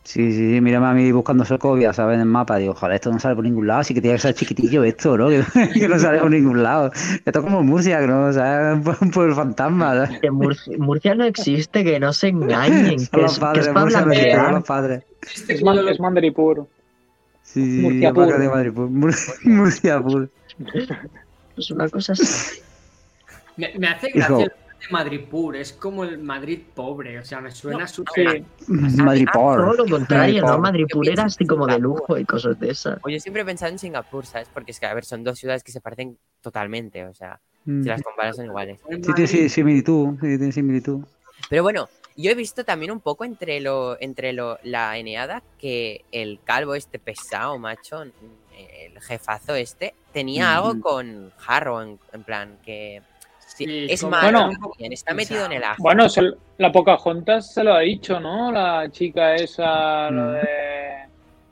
Sí, 0.03 0.31
sí, 0.31 0.53
sí, 0.55 0.61
mírame 0.61 0.87
a 0.87 0.93
mí 0.93 1.11
buscando 1.11 1.45
Sokovia, 1.45 1.93
¿sabes? 1.93 2.15
En 2.15 2.21
el 2.21 2.25
mapa, 2.25 2.57
digo, 2.57 2.73
joder, 2.73 2.95
esto 2.95 3.11
no 3.11 3.19
sale 3.19 3.35
por 3.35 3.43
ningún 3.43 3.67
lado, 3.67 3.83
sí 3.83 3.93
que 3.93 4.01
tiene 4.01 4.15
que 4.17 4.21
ser 4.23 4.33
chiquitillo 4.33 4.83
esto, 4.83 5.15
¿no? 5.17 5.27
Que, 5.53 5.79
que 5.79 5.87
no 5.87 5.99
sale 5.99 6.19
por 6.19 6.31
ningún 6.31 6.63
lado. 6.63 6.91
Esto 7.23 7.39
es 7.39 7.45
como 7.45 7.63
Murcia, 7.63 8.01
no, 8.01 8.25
o 8.25 8.33
sea, 8.33 8.79
un 9.01 9.11
pueblo 9.11 9.35
fantasma, 9.35 9.93
¿sabes? 10.05 10.19
Que 10.19 10.31
Murcia, 10.31 10.75
Murcia 10.79 11.13
no 11.15 11.23
existe, 11.23 11.83
que 11.83 11.99
no 11.99 12.13
se 12.13 12.29
engañen. 12.29 12.99
Son 12.99 13.09
Que 13.11 13.21
los 13.21 13.39
padres, 13.39 13.71
Murcia, 13.73 14.05
mentira, 14.05 14.43
son 14.45 14.53
los 14.55 14.63
padres. 14.63 15.03
Este 15.35 15.53
es, 15.53 15.59
que 15.59 15.65
man- 15.65 15.75
yo 15.75 15.81
lo- 15.83 15.89
es 15.91 15.99
Mandaripur 15.99 16.67
Sí, 17.43 17.63
sí, 17.63 17.75
sí, 17.77 17.81
Murcia 17.83 18.13
puro. 18.13 18.37
de 18.39 18.49
Madrid, 18.49 18.71
Mur- 18.73 19.13
Murcia 19.43 20.01
puro. 20.01 20.27
Es 21.57 21.71
una 21.71 21.87
cosa 21.89 22.13
así. 22.13 22.59
Me, 23.55 23.71
me 23.77 23.87
hace 23.87 24.09
gracia 24.11 24.45
el 24.45 24.51
de 24.79 24.85
Madrid 24.91 25.21
pur, 25.29 25.55
es 25.55 25.73
como 25.73 26.03
el 26.03 26.17
Madrid 26.19 26.59
pobre, 26.73 27.17
o 27.19 27.25
sea, 27.25 27.41
me 27.41 27.51
suena 27.51 27.87
sí 27.87 27.95
súper. 27.95 28.43
Madrid 28.67 29.27
Todo 29.33 29.43
por. 29.43 29.77
lo 29.77 29.85
contrario, 29.85 30.41
¿no? 30.41 30.59
Madrid 30.59 30.85
Madrid 30.93 31.11
era 31.11 31.23
así 31.23 31.45
como 31.45 31.65
de 31.67 31.79
lujo 31.79 32.17
y 32.17 32.25
cosas 32.25 32.59
de 32.59 32.69
esas. 32.71 32.99
O 33.03 33.09
yo 33.09 33.19
siempre 33.19 33.41
he 33.41 33.45
pensado 33.45 33.71
en 33.71 33.79
Singapur, 33.79 34.25
¿sabes? 34.25 34.49
Porque 34.53 34.71
es 34.71 34.79
que, 34.79 34.85
a 34.85 34.93
ver, 34.93 35.05
son 35.05 35.23
dos 35.23 35.39
ciudades 35.39 35.63
que 35.63 35.71
se 35.71 35.81
parecen 35.81 36.17
totalmente, 36.41 37.05
o 37.05 37.13
sea, 37.13 37.39
Mm. 37.67 37.81
si 37.81 37.89
las 37.89 38.03
comparas 38.03 38.35
son 38.35 38.45
iguales. 38.45 38.79
Sí, 38.87 39.01
tiene 39.01 39.27
sí, 39.27 39.49
similitud, 39.49 40.13
sí, 40.21 40.37
tiene 40.37 40.51
similitud. 40.51 41.03
Pero 41.49 41.63
bueno, 41.63 41.89
yo 42.15 42.29
he 42.29 42.35
visto 42.35 42.63
también 42.63 42.91
un 42.91 42.99
poco 42.99 43.25
entre 43.25 43.59
lo 43.59 43.99
entre 43.99 44.33
lo, 44.33 44.59
la 44.61 44.95
Eneada 44.99 45.41
que 45.57 46.05
el 46.11 46.39
calvo 46.43 46.75
este 46.75 46.99
pesado, 46.99 47.57
macho, 47.57 48.03
el 48.03 49.01
jefazo 49.01 49.55
este, 49.55 49.95
tenía 50.13 50.45
Mm. 50.45 50.57
algo 50.65 50.79
con 50.81 51.33
Harrow, 51.47 51.81
en, 51.81 51.99
en 52.13 52.23
plan 52.23 52.57
que 52.63 53.01
sí, 53.55 53.65
Sí, 53.65 53.87
es 53.89 54.01
como- 54.01 54.11
malo, 54.11 54.45
Bueno. 54.45 54.59
también, 54.69 54.93
está 54.93 55.13
metido 55.13 55.45
en 55.45 55.51
el 55.53 55.63
ajo. 55.63 55.81
bueno 55.81 56.07
se- 56.09 56.33
la 56.57 56.71
Pocahontas 56.71 57.53
se 57.53 57.63
lo 57.63 57.73
ha 57.73 57.79
dicho 57.79 58.19
¿no? 58.19 58.51
la 58.51 58.89
chica 58.91 59.35
esa 59.35 60.09
lo 60.11 60.21
Mm. 60.29 60.33
de 60.33 60.39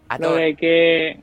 a 0.10 0.18
lo 0.20 0.36
de 0.36 0.56
que 0.56 1.20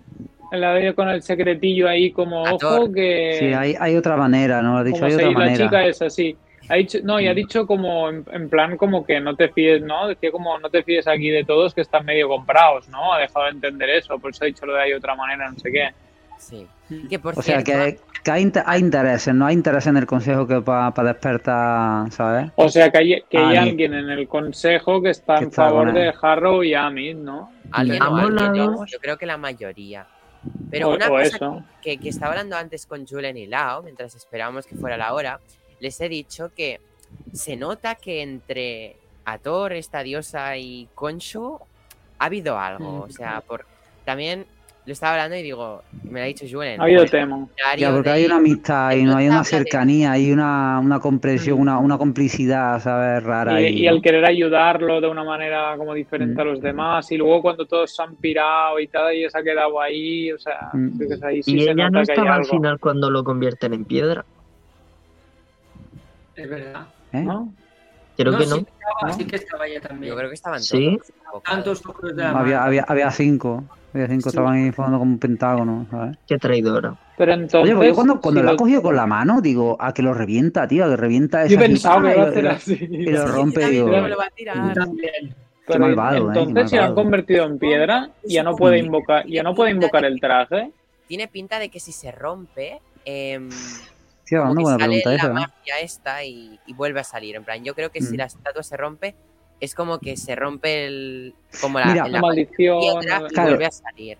la 0.53 0.74
de 0.74 0.95
con 0.95 1.09
el 1.09 1.22
secretillo 1.22 1.89
ahí 1.89 2.11
como 2.11 2.45
A 2.45 2.55
ojo 2.55 2.59
Thor. 2.59 2.93
que 2.95 3.37
Sí, 3.39 3.45
hay, 3.53 3.76
hay 3.78 3.95
otra 3.97 4.16
manera, 4.16 4.61
¿no? 4.62 4.72
Lo 4.72 4.78
has 4.81 4.85
dicho, 4.85 4.97
como 4.99 5.07
hay 5.07 5.14
otra 5.14 5.26
la 5.31 5.39
manera. 5.39 5.64
chica 5.64 5.87
es 5.87 6.03
así. 6.03 6.37
Ha 6.68 6.74
dicho, 6.74 6.99
no, 7.05 7.18
y 7.20 7.26
ha 7.28 7.33
Mm. 7.33 7.37
dicho 7.37 7.66
como 7.66 8.09
en, 8.09 8.24
en 8.33 8.49
plan 8.49 8.76
como 8.76 9.05
que 9.05 9.20
no 9.20 9.35
te 9.37 9.49
fíes, 9.49 9.83
¿no? 9.83 10.09
Decía 10.09 10.31
como 10.33 10.59
no 10.59 10.68
te 10.70 10.83
fíes 10.83 11.07
aquí 11.07 11.28
de 11.31 11.45
todos 11.45 11.72
que 11.74 11.81
están 11.83 12.05
medio 12.05 12.28
comprados, 12.28 12.89
¿no? 12.89 13.12
Ha 13.12 13.18
dejado 13.20 13.45
de 13.47 13.53
entender 13.53 13.91
eso, 13.91 14.18
por 14.18 14.31
eso 14.31 14.43
ha 14.45 14.47
dicho 14.47 14.66
lo 14.66 14.74
de 14.74 14.83
hay 14.83 14.93
otra 14.93 15.14
manera, 15.14 15.51
no 15.51 15.59
sé 15.59 15.70
qué. 15.70 15.89
Sí. 16.39 16.66
Que 17.09 17.18
por 17.18 17.38
O 17.38 17.43
sea, 17.43 17.62
que, 17.62 17.99
que 18.24 18.30
hay, 18.30 18.43
inter- 18.43 18.64
hay 18.66 18.80
intereses, 18.80 19.34
no 19.34 19.47
hay 19.47 19.55
interés 19.55 19.86
en 19.86 19.97
el 19.97 20.07
consejo 20.07 20.47
que 20.47 20.61
para 20.61 20.93
despertar, 21.05 22.11
¿sabes? 22.11 22.51
O 22.57 22.68
sea 22.68 22.91
que 22.91 22.99
hay, 22.99 23.22
que 23.28 23.38
hay 23.38 23.57
Ah, 23.57 23.62
alguien 23.62 23.95
en 23.95 24.11
el 24.11 24.26
consejo 24.28 25.01
que 25.01 25.11
está 25.11 25.36
Que 25.36 25.45
en 25.45 25.51
está 25.51 25.64
favor 25.68 25.93
de. 25.93 26.12
Harrow 26.20 26.62
y 26.62 26.74
Amit, 26.74 27.16
¿no? 27.16 27.51
alguien 27.72 28.03
o 28.03 28.07
Ambos 28.07 28.43
alguien, 28.43 28.66
lados. 28.66 28.91
yo 28.91 28.99
creo 28.99 29.16
que 29.16 29.26
la 29.26 29.36
mayoría. 29.36 30.07
Pero 30.70 30.88
O- 30.91 30.95
una 30.97 31.07
o 31.07 31.11
cosa 31.11 31.22
eso. 31.22 31.64
que, 31.82 31.99
que 31.99 32.09
estaba 32.09 32.32
hablando 32.32 32.57
antes 32.57 32.86
con 32.86 33.07
Julen 33.07 33.36
y 33.36 33.47
Lao, 33.47 33.82
mientras 33.82 34.14
esperábamos 34.14 34.66
que 34.66 34.74
fuera 34.74 34.97
la 34.97 35.12
hora, 35.14 35.38
les 35.80 36.01
he 36.01 36.09
dicho 36.09 36.51
que 36.57 36.80
se 37.32 37.57
nota 37.57 37.95
que 37.95 38.22
entre 38.22 38.97
Ator, 39.24 39.72
esta 39.74 40.03
diosa, 40.03 40.57
y 40.57 40.88
Konshu 40.95 41.59
ha 42.18 42.24
habido 42.24 42.59
algo. 42.59 43.03
O 43.03 43.11
sea, 43.11 43.41
por 43.43 43.64
también 44.05 44.47
lo 44.91 44.95
estaba 44.95 45.12
hablando 45.12 45.36
y 45.36 45.43
digo, 45.43 45.82
me 46.11 46.18
lo 46.18 46.24
ha 46.24 46.26
dicho 46.26 46.45
Julen. 46.51 46.80
Ha 46.80 46.84
habido 46.84 47.05
tema. 47.07 47.47
Ya, 47.78 47.93
porque 47.93 48.09
de- 48.11 48.14
hay 48.16 48.24
una 48.26 48.36
amistad 48.36 48.91
y 48.93 49.05
no 49.05 49.16
hay 49.16 49.28
una 49.28 49.45
cercanía, 49.45 50.12
hay 50.12 50.32
una, 50.32 50.80
una 50.80 50.99
comprensión, 50.99 51.61
una, 51.61 51.78
una 51.78 51.97
complicidad, 51.97 52.80
¿sabes? 52.80 53.22
Rara. 53.22 53.61
Y, 53.61 53.64
ahí, 53.66 53.74
y 53.82 53.86
el 53.86 53.97
¿no? 53.97 54.03
querer 54.03 54.24
ayudarlo 54.24 55.01
de 55.01 55.07
una 55.09 55.22
manera 55.24 55.76
como 55.76 55.95
diferente 55.95 56.34
Mm. 56.34 56.41
a 56.41 56.45
los 56.45 56.61
demás. 56.61 57.11
Y 57.12 57.16
luego 57.16 57.41
cuando 57.43 57.66
todos 57.66 57.95
se 57.95 58.03
han 58.03 58.16
pirado 58.16 58.78
y 58.80 58.88
tal, 58.88 59.14
y 59.14 59.30
se 59.30 59.38
ha 59.38 59.43
quedado 59.43 59.80
ahí. 59.80 60.32
O 60.32 60.38
sea, 60.38 60.70
Mm. 60.72 60.97
creo 60.97 61.09
que 61.09 61.14
es 61.14 61.22
ahí 61.22 61.43
sí 61.43 61.55
Y 61.57 61.61
se 61.64 61.70
ella 61.70 61.88
nota 61.88 61.91
no 61.91 61.93
que 61.93 61.99
hay 61.99 62.03
estaba 62.18 62.34
al 62.34 62.41
algo. 62.43 62.51
final 62.51 62.78
cuando 62.80 63.11
lo 63.11 63.22
convierten 63.24 63.72
en 63.74 63.84
piedra. 63.84 64.24
Es 66.36 66.49
verdad. 66.51 66.86
¿Eh? 67.12 67.20
¿no? 67.22 67.53
Creo 68.16 68.36
que 68.36 68.47
no. 68.47 68.57
Sí, 68.57 68.66
estaba, 68.66 69.12
sí 69.12 69.24
que 69.26 69.36
estaba 69.36 69.66
ella 69.66 69.80
también. 69.80 70.11
Yo 70.12 70.16
creo 70.18 70.28
que 70.28 70.34
estaban 70.34 70.61
Sí. 70.61 70.97
todos. 70.97 71.11
enfocados. 71.11 71.43
Tantos 71.45 71.86
ojos 71.86 72.16
de 72.16 72.22
la 72.22 72.30
Había, 72.38 72.64
había, 72.64 72.84
había 72.88 73.11
cinco. 73.11 73.64
Había 73.93 74.07
cinco, 74.09 74.28
estaban 74.28 74.55
ahí 74.55 74.70
formando 74.72 74.99
como 75.01 75.12
un 75.12 75.18
pentágono, 75.18 75.86
¿sabes? 75.91 76.16
Qué 76.26 76.38
traidora. 76.38 76.95
Pero 77.16 77.32
entonces. 77.32 77.62
Oye, 77.62 77.74
pues 77.76 77.88
yo 77.88 77.95
cuando, 77.95 78.20
cuando 78.20 78.41
si 78.41 78.45
lo 78.45 78.49
ha 78.51 78.53
lo- 78.53 78.59
cogido 78.59 78.82
con 78.82 78.97
la 78.97 79.07
mano, 79.07 79.41
digo, 79.41 79.76
a 79.80 79.93
que 79.93 80.03
lo 80.03 80.14
revienta, 80.14 80.68
tío, 80.68 80.84
a 80.84 80.88
que 80.91 80.97
revienta 80.97 81.47
Yo 81.47 81.57
esa 81.59 81.66
pensaba 81.66 82.03
que 82.03 82.09
y 82.09 82.12
iba 82.12 82.22
a 82.22 82.24
lo- 82.26 82.30
hacer 82.30 82.45
y 82.45 82.49
así. 82.49 82.78
y 82.91 83.11
lo 83.11 83.26
rompe, 83.28 83.64
Sí, 83.66 83.70
digo. 83.72 83.88
no 83.91 84.03
me 84.03 84.09
lo 84.09 84.16
va 84.16 84.24
a 84.26 84.30
tirar. 84.30 84.74
También. 84.74 85.34
Pero 85.66 85.80
malvado, 85.80 86.30
¿eh? 86.30 86.34
Qué 86.34 86.41
entonces, 86.41 86.70
si 86.70 86.76
lo 86.76 86.82
han 86.82 86.95
convertido 86.95 87.45
en 87.47 87.59
piedra, 87.59 88.11
ya 88.24 88.43
no 88.43 88.57
puede 88.57 88.78
invocar, 88.78 89.26
ya 89.26 89.43
no 89.43 89.55
puede 89.55 89.70
invocar 89.72 90.05
el 90.05 90.20
traje. 90.20 90.72
Tiene 91.07 91.28
pinta 91.28 91.59
de 91.59 91.68
que 91.68 91.80
si 91.80 91.93
se 91.93 92.11
rompe, 92.12 92.80
em, 93.05 93.49
Tío, 94.24 94.41
como 94.43 94.55
no 94.55 94.59
que 94.59 94.62
buena 94.62 94.78
sale 94.78 94.86
pregunta 95.03 95.11
la 95.11 95.16
esa, 95.16 95.26
¿eh? 95.26 95.32
magia 95.34 95.80
esta 95.80 96.24
y, 96.24 96.59
y 96.66 96.74
vuelve 96.74 97.01
a 97.01 97.05
salir. 97.05 97.34
En 97.36 97.45
plan, 97.45 97.62
yo 97.64 97.74
creo 97.74 97.91
que 97.91 98.01
si 98.01 98.14
Mm. 98.14 98.18
la 98.18 98.24
estatua 98.26 98.62
se 98.62 98.76
rompe, 98.76 99.14
es 99.61 99.74
como 99.74 99.98
que 99.98 100.16
se 100.16 100.34
rompe 100.36 100.86
el. 100.86 101.34
como 101.61 101.78
la, 101.78 101.86
Mira, 101.86 102.04
la 102.04 102.08
La 102.11 102.20
maldición. 102.20 102.80
piedra 102.80 103.22
y 103.28 103.32
Claro. 103.34 103.48
vuelve 103.50 103.66
a 103.66 103.70
salir. 103.70 104.18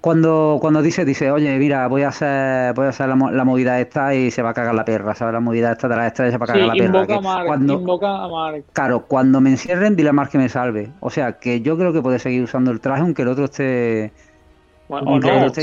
Cuando, 0.00 0.58
cuando 0.60 0.82
dice, 0.82 1.06
dice, 1.06 1.30
oye, 1.30 1.56
mira, 1.58 1.86
voy 1.88 2.02
a 2.02 2.08
hacer, 2.08 2.74
voy 2.74 2.84
a 2.84 2.88
hacer 2.90 3.08
la, 3.08 3.14
mo- 3.16 3.30
la 3.30 3.42
movida 3.42 3.80
esta 3.80 4.14
y 4.14 4.30
se 4.30 4.42
va 4.42 4.50
a 4.50 4.54
cagar 4.54 4.74
la 4.74 4.84
perra, 4.84 5.14
¿sabes? 5.14 5.32
La 5.32 5.40
movida 5.40 5.72
esta 5.72 5.88
de 5.88 5.96
la 5.96 6.06
estrella 6.08 6.30
se 6.30 6.36
va 6.36 6.44
a 6.44 6.46
Sí, 6.48 6.52
cagar 6.52 6.66
la 6.68 6.74
perra. 6.74 6.86
invoca 6.86 7.06
que 7.06 7.14
a 7.14 7.20
Mark. 7.22 7.46
cuando, 7.46 7.72
Invoca 7.72 8.24
a 8.24 8.28
Mark. 8.28 8.64
claro, 8.74 9.06
cuando 9.06 9.40
me 9.40 9.48
encierren, 9.50 9.96
dile 9.96 10.10
a 10.10 10.12
Mark 10.12 10.28
que 10.28 10.36
me 10.36 10.50
salve. 10.50 10.90
O 11.00 11.08
sea, 11.08 11.38
que 11.38 11.62
yo 11.62 11.78
creo 11.78 11.94
que 11.94 12.02
puede 12.02 12.18
seguir 12.18 12.42
usando 12.42 12.70
el 12.70 12.80
traje 12.80 13.00
aunque 13.00 13.22
el 13.22 13.28
otro 13.28 13.46
esté... 13.46 14.12
Bueno, 14.90 15.08
aunque 15.12 15.28
el 15.30 15.36
otro 15.36 15.46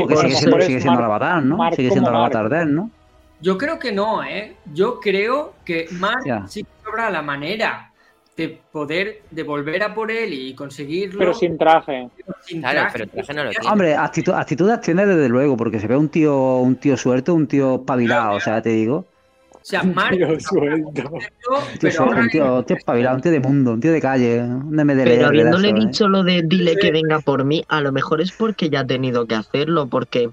porque 0.00 0.16
sigue 0.16 0.34
siendo, 0.34 0.60
sigue 0.60 0.80
siendo 0.80 0.98
el 0.98 1.04
avatar, 1.04 1.42
¿no? 1.44 1.56
Mark 1.56 1.76
sigue 1.76 1.92
siendo 1.92 2.10
el 2.10 2.16
avatar 2.16 2.48
de 2.48 2.62
él, 2.62 2.74
¿no? 2.74 2.90
Yo 3.40 3.56
creo 3.56 3.78
que 3.78 3.92
no, 3.92 4.24
¿eh? 4.24 4.56
Yo 4.74 4.98
creo 4.98 5.54
que 5.64 5.86
Mark 5.92 6.22
Ya. 6.26 6.44
sí 6.48 6.64
que 6.64 6.70
sobra 6.84 7.08
la 7.10 7.22
manera 7.22 7.87
de 8.38 8.58
poder 8.72 9.22
de 9.30 9.42
volver 9.42 9.82
a 9.82 9.92
por 9.94 10.10
él 10.12 10.32
y 10.32 10.54
conseguirlo 10.54 11.18
pero 11.18 11.34
sin 11.34 11.58
traje. 11.58 12.08
sin 12.46 12.60
Claro, 12.60 12.78
traje. 12.80 12.92
pero 12.92 13.04
el 13.04 13.10
traje 13.10 13.34
no 13.34 13.44
lo 13.44 13.50
tiene. 13.50 13.68
Hombre, 13.68 13.94
actitud, 13.96 14.32
actitudes 14.32 14.80
tiene 14.80 15.04
desde 15.06 15.28
luego, 15.28 15.56
porque 15.56 15.80
se 15.80 15.88
ve 15.88 15.96
un 15.96 16.08
tío, 16.08 16.58
un 16.58 16.76
tío 16.76 16.96
suelto, 16.96 17.34
un 17.34 17.46
tío 17.48 17.76
espabilado, 17.76 18.36
o 18.36 18.40
sea, 18.40 18.62
te 18.62 18.70
digo. 18.70 19.06
O 19.52 19.70
sea, 19.70 19.82
Mark 19.82 20.16
Tío 20.16 20.40
suelto. 20.40 21.10
Un 21.10 21.78
tío 21.78 21.80
pero 21.80 22.04
un 22.06 22.28
tío, 22.30 22.56
un 22.58 22.64
tío 22.64 22.76
espabilado, 22.76 23.16
un 23.16 23.22
tío 23.22 23.32
de 23.32 23.40
mundo, 23.40 23.72
un 23.72 23.80
tío 23.80 23.92
de 23.92 24.00
calle, 24.00 24.40
un 24.40 24.70
MDLR 24.74 25.04
Pero 25.04 25.26
habiéndole 25.26 25.70
¿eh? 25.70 25.74
dicho 25.74 26.08
lo 26.08 26.22
de 26.22 26.42
dile 26.42 26.76
que 26.76 26.90
venga 26.92 27.18
por 27.20 27.44
mí, 27.44 27.64
a 27.68 27.80
lo 27.80 27.92
mejor 27.92 28.20
es 28.20 28.32
porque 28.32 28.70
ya 28.70 28.80
ha 28.80 28.86
tenido 28.86 29.26
que 29.26 29.34
hacerlo, 29.34 29.86
porque 29.88 30.30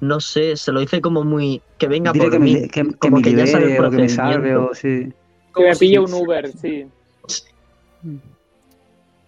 no 0.00 0.20
sé, 0.20 0.56
se 0.56 0.72
lo 0.72 0.80
dice 0.80 1.00
como 1.00 1.24
muy 1.24 1.62
que 1.78 1.86
venga 1.88 2.12
Dile 2.12 2.24
por 2.24 2.32
que 2.32 2.38
mí. 2.40 2.54
me, 2.54 2.68
que, 2.68 2.82
que 2.82 2.94
como 2.98 3.16
me 3.18 3.22
que 3.22 3.34
ya 3.34 3.46
sabe 3.46 3.76
el 3.76 3.84
o 3.84 3.90
que 3.90 3.96
me 3.96 4.08
salve 4.08 4.56
o 4.56 4.74
sí. 4.74 5.08
Que 5.54 5.62
me 5.62 5.76
pille 5.76 5.98
un 6.00 6.12
Uber, 6.12 6.48
sí. 6.52 6.86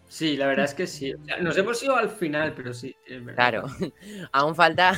Sí, 0.09 0.37
la 0.37 0.47
verdad 0.47 0.65
es 0.67 0.75
que 0.75 0.87
sí. 0.87 1.13
O 1.13 1.25
sea, 1.25 1.39
nos 1.41 1.57
hemos 1.59 1.83
ido 1.83 1.97
al 1.97 2.09
final, 2.09 2.55
pero 2.55 2.73
sí, 2.73 2.95
es 3.07 3.25
verdad. 3.25 3.51
Claro. 3.51 3.67
Aún 4.33 4.55
falta. 4.55 4.93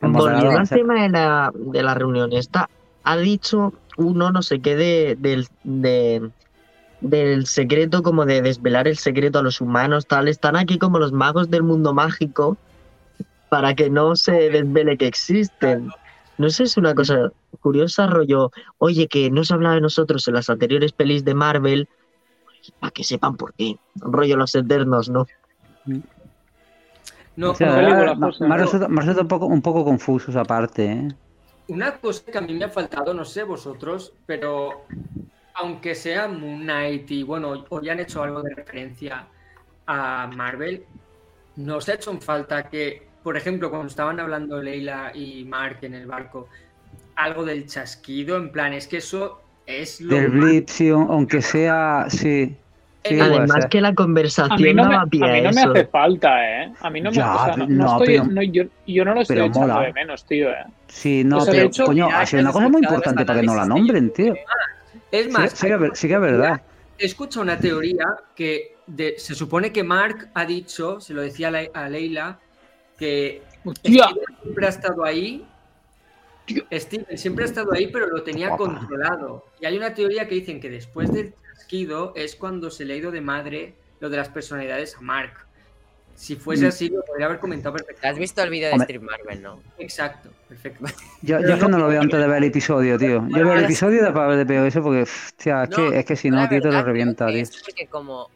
Volviendo 0.00 0.52
la- 0.52 0.60
al 0.60 0.68
tema 0.68 1.02
de 1.02 1.08
la, 1.08 1.52
de 1.54 1.82
la 1.82 1.94
reunión 1.94 2.32
esta, 2.32 2.68
ha 3.02 3.16
dicho 3.16 3.72
uno 3.96 4.30
no 4.30 4.42
sé 4.42 4.60
qué 4.60 4.76
de, 4.76 5.16
del, 5.18 5.46
de- 5.62 6.30
del 7.00 7.46
secreto, 7.46 8.02
como 8.02 8.24
de 8.26 8.42
desvelar 8.42 8.88
el 8.88 8.98
secreto 8.98 9.38
a 9.38 9.42
los 9.42 9.60
humanos, 9.60 10.06
tal. 10.06 10.28
Están 10.28 10.56
aquí 10.56 10.78
como 10.78 10.98
los 10.98 11.12
magos 11.12 11.50
del 11.50 11.62
mundo 11.62 11.94
mágico 11.94 12.56
para 13.48 13.74
que 13.74 13.90
no 13.90 14.16
se 14.16 14.50
desvele 14.50 14.96
que 14.96 15.06
existen. 15.06 15.88
No 16.38 16.50
sé, 16.50 16.64
es 16.64 16.76
una 16.76 16.94
cosa 16.94 17.30
curiosa, 17.60 18.06
rollo, 18.06 18.50
oye, 18.78 19.08
que 19.08 19.30
no 19.30 19.44
se 19.44 19.54
hablaba 19.54 19.76
de 19.76 19.80
nosotros 19.80 20.26
en 20.28 20.34
las 20.34 20.50
anteriores 20.50 20.92
pelis 20.92 21.24
de 21.24 21.34
Marvel, 21.34 21.88
para 22.78 22.90
que 22.90 23.04
sepan 23.04 23.36
por 23.36 23.52
qué. 23.54 23.76
Rollo 23.96 24.36
los 24.36 24.54
eternos, 24.54 25.08
¿no? 25.08 25.26
No, 27.36 27.50
O 27.50 27.54
sea, 27.54 27.74
Película, 27.76 27.98
ahora 27.98 28.14
me- 28.14 28.26
José. 28.28 28.44
me 28.46 28.54
ha 28.54 28.58
resultado, 28.58 28.88
me 28.90 28.96
ha 28.98 29.00
resultado 29.04 29.22
un 29.22 29.28
poco, 29.28 29.46
un 29.46 29.62
poco 29.62 29.84
confuso 29.84 30.30
esa 30.30 30.44
parte, 30.44 30.92
¿eh? 30.92 31.08
Una 31.68 31.96
cosa 31.98 32.24
que 32.30 32.38
a 32.38 32.40
mí 32.40 32.54
me 32.54 32.64
ha 32.64 32.68
faltado, 32.70 33.12
no 33.12 33.24
sé 33.24 33.42
vosotros, 33.42 34.12
pero 34.24 34.86
aunque 35.54 35.94
sea 35.94 36.28
Moon 36.28 36.60
Knight 36.62 37.10
y 37.10 37.22
bueno, 37.24 37.64
hoy 37.68 37.88
han 37.88 38.00
hecho 38.00 38.22
algo 38.22 38.42
de 38.42 38.54
referencia 38.54 39.26
a 39.86 40.30
Marvel, 40.34 40.84
nos 41.56 41.88
ha 41.88 41.94
hecho 41.94 42.10
en 42.10 42.20
falta 42.22 42.68
que, 42.68 43.08
por 43.22 43.36
ejemplo, 43.36 43.68
cuando 43.70 43.88
estaban 43.88 44.20
hablando 44.20 44.62
Leila 44.62 45.10
y 45.14 45.44
Mark 45.44 45.78
en 45.82 45.94
el 45.94 46.06
barco, 46.06 46.48
algo 47.16 47.44
del 47.44 47.66
chasquido, 47.66 48.36
en 48.36 48.52
plan, 48.52 48.72
es 48.72 48.86
que 48.86 48.98
eso 48.98 49.40
es 49.66 50.00
lo 50.00 50.14
Del 50.14 50.32
más- 50.32 50.44
blip, 50.50 50.68
sí, 50.68 50.88
aunque 50.90 51.42
sea, 51.42 52.06
sí. 52.08 52.54
Eh, 53.08 53.20
Además 53.20 53.66
que 53.66 53.80
la 53.80 53.88
A 53.88 53.90
mí 53.92 53.94
conversación 53.94 54.76
no 54.76 54.84
me, 54.84 54.90
daba 54.90 55.02
a 55.02 55.06
mí 55.06 55.18
no 55.20 55.26
me 55.28 55.38
eso. 55.50 55.70
hace 55.70 55.86
falta, 55.86 56.62
¿eh? 56.64 56.72
A 56.80 56.90
mí 56.90 57.00
no 57.00 57.10
me 57.10 57.16
Ya, 57.16 57.34
o 57.36 57.44
sea, 57.44 57.56
no, 57.66 57.92
estoy, 57.92 58.06
pero- 58.06 58.24
no, 58.24 58.42
yo, 58.42 58.64
yo 58.84 59.04
no 59.04 59.14
lo 59.14 59.20
estoy 59.20 59.36
echando 59.38 59.60
mola. 59.60 59.80
de 59.82 59.92
menos, 59.92 60.24
tío, 60.26 60.50
¿eh? 60.50 60.64
Sí, 60.88 61.22
no, 61.24 61.38
O 61.38 61.40
sea, 61.42 61.52
de 61.52 61.58
pero 61.58 61.68
hecho, 61.68 61.84
coño, 61.84 62.08
ha 62.12 62.26
sido 62.26 62.42
una 62.42 62.52
cosa 62.52 62.68
muy 62.68 62.82
importante 62.82 63.24
para 63.24 63.40
que 63.40 63.46
no 63.46 63.54
la 63.54 63.64
nombren, 63.64 64.12
tío. 64.12 64.34
Es 65.12 65.26
Sí, 65.26 65.30
más, 65.30 65.52
sí 65.52 65.66
que 65.68 65.74
es 65.74 65.98
sí 65.98 66.08
que 66.08 66.14
es 66.14 66.20
verdad. 66.20 66.60
He 66.98 67.06
escuchado 67.06 67.42
una 67.42 67.58
teoría 67.58 68.06
que 68.34 68.74
de- 68.88 69.14
se 69.18 69.36
supone 69.36 69.70
que 69.72 69.84
Mark 69.84 70.28
ha 70.34 70.44
dicho, 70.44 70.98
se 71.00 71.14
lo 71.14 71.22
decía 71.22 71.46
a, 71.48 71.50
Le- 71.52 71.70
a 71.74 71.88
Leila, 71.88 72.38
que 72.98 73.42
siempre 73.84 74.66
ha 74.66 74.70
estado 74.70 75.04
ahí. 75.04 75.44
Steven 76.72 77.18
siempre 77.18 77.44
ha 77.44 77.48
estado 77.48 77.72
ahí, 77.72 77.88
pero 77.88 78.06
lo 78.08 78.22
tenía 78.22 78.50
controlado. 78.56 79.44
Y 79.60 79.66
hay 79.66 79.76
una 79.76 79.94
teoría 79.94 80.28
que 80.28 80.34
dicen 80.36 80.60
que 80.60 80.70
después 80.70 81.12
del 81.12 81.32
chasquido 81.54 82.12
es 82.16 82.36
cuando 82.36 82.70
se 82.70 82.84
le 82.84 82.94
ha 82.94 82.96
ido 82.96 83.10
de 83.10 83.20
madre 83.20 83.74
lo 84.00 84.08
de 84.10 84.16
las 84.16 84.28
personalidades 84.28 84.96
a 84.96 85.00
Mark. 85.00 85.32
Si 86.14 86.34
fuese 86.36 86.64
Mm. 86.64 86.68
así, 86.68 86.88
lo 86.88 87.02
podría 87.04 87.26
haber 87.26 87.38
comentado 87.38 87.74
perfectamente. 87.76 88.08
Has 88.08 88.18
visto 88.18 88.42
el 88.42 88.48
vídeo 88.50 88.70
de. 88.70 88.76
Street 88.76 89.02
Marvel, 89.02 89.42
¿no? 89.42 89.60
Exacto, 89.78 90.30
perfecto. 90.48 90.84
Yo, 91.22 91.40
yo 91.40 91.54
es 91.54 91.62
que 91.62 91.68
no 91.68 91.78
lo 91.78 91.88
veo 91.88 92.00
antes 92.00 92.18
de 92.18 92.26
ver 92.26 92.38
el 92.38 92.44
episodio, 92.44 92.96
tío. 92.98 93.26
Yo 93.28 93.44
veo 93.44 93.52
el 93.54 93.64
episodio 93.64 94.02
de 94.02 94.12
para 94.12 94.28
ver 94.28 94.46
de 94.46 94.54
POS 94.70 94.82
porque, 94.82 95.00
pff, 95.02 95.32
tía, 95.32 95.64
es, 95.64 95.70
No, 95.70 95.76
que, 95.90 95.98
es 95.98 96.04
que 96.06 96.16
si 96.16 96.30
no, 96.30 96.48
tío, 96.48 96.62
te 96.62 96.70
lo 96.72 96.82
revienta, 96.82 97.26
que 97.26 97.32
tío. 97.32 97.42
Es 97.42 97.62
porque 97.62 97.86
como 97.86 98.30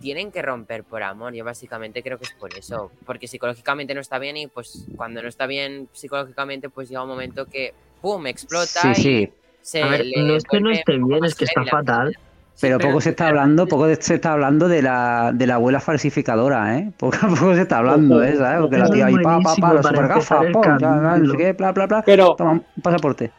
tienen 0.00 0.30
que 0.30 0.42
romper 0.42 0.84
por 0.84 1.02
amor, 1.02 1.34
yo 1.34 1.44
básicamente 1.44 2.02
creo 2.02 2.18
que 2.18 2.24
es 2.24 2.32
por 2.32 2.56
eso. 2.56 2.90
Porque 3.04 3.28
psicológicamente 3.28 3.94
no 3.94 4.00
está 4.00 4.18
bien 4.18 4.36
y 4.36 4.46
pues 4.46 4.86
cuando 4.96 5.22
no 5.22 5.28
está 5.28 5.46
bien 5.46 5.88
psicológicamente 5.92 6.68
pues 6.68 6.88
llega 6.88 7.02
un 7.02 7.08
momento 7.08 7.46
que 7.46 7.74
¡pum! 8.00 8.26
explota 8.26 8.80
Sí, 8.82 8.88
y 8.88 8.94
sí. 8.94 9.32
se 9.62 9.82
A 9.82 9.88
ver, 9.88 10.06
le 10.06 10.22
no 10.22 10.36
es 10.36 10.44
que 10.44 10.60
no 10.60 10.70
esté 10.70 10.98
bien, 10.98 11.24
es 11.24 11.34
que 11.34 11.44
está 11.44 11.64
fatal. 11.64 12.08
vida. 12.08 12.20
Pero 12.60 12.78
poco 12.78 13.00
se 13.02 13.10
está 13.10 13.28
hablando, 13.28 13.66
poco 13.66 13.94
se 13.94 14.14
está 14.14 14.32
hablando 14.32 14.66
de 14.66 14.80
la, 14.80 15.30
de 15.34 15.46
la 15.46 15.56
abuela 15.56 15.78
falsificadora, 15.78 16.78
¿eh? 16.78 16.90
Poco 16.98 17.16
a 17.20 17.28
poco 17.28 17.54
se 17.54 17.62
está 17.62 17.78
hablando, 17.78 18.22
¿eh? 18.22 18.34
¿Sabes? 18.36 18.60
Porque 18.60 18.78
la 18.78 18.90
tía 18.90 19.06
ahí, 19.06 19.14
pa, 19.16 19.22
pa, 19.22 19.30
pa, 19.30 19.32
buenísimo 19.32 19.74
las 19.74 19.82
para 19.82 19.96
super 19.96 20.10
empezar 20.10 20.38
gafas, 20.38 20.46
el 20.46 20.52
pum, 20.52 21.36
qué, 21.36 21.52
bla, 21.52 21.72
bla, 21.72 21.86
bla. 21.86 22.02
Pero, 22.02 22.34
Toma, 22.34 22.52
un 22.52 22.64
pasaporte. 22.82 23.30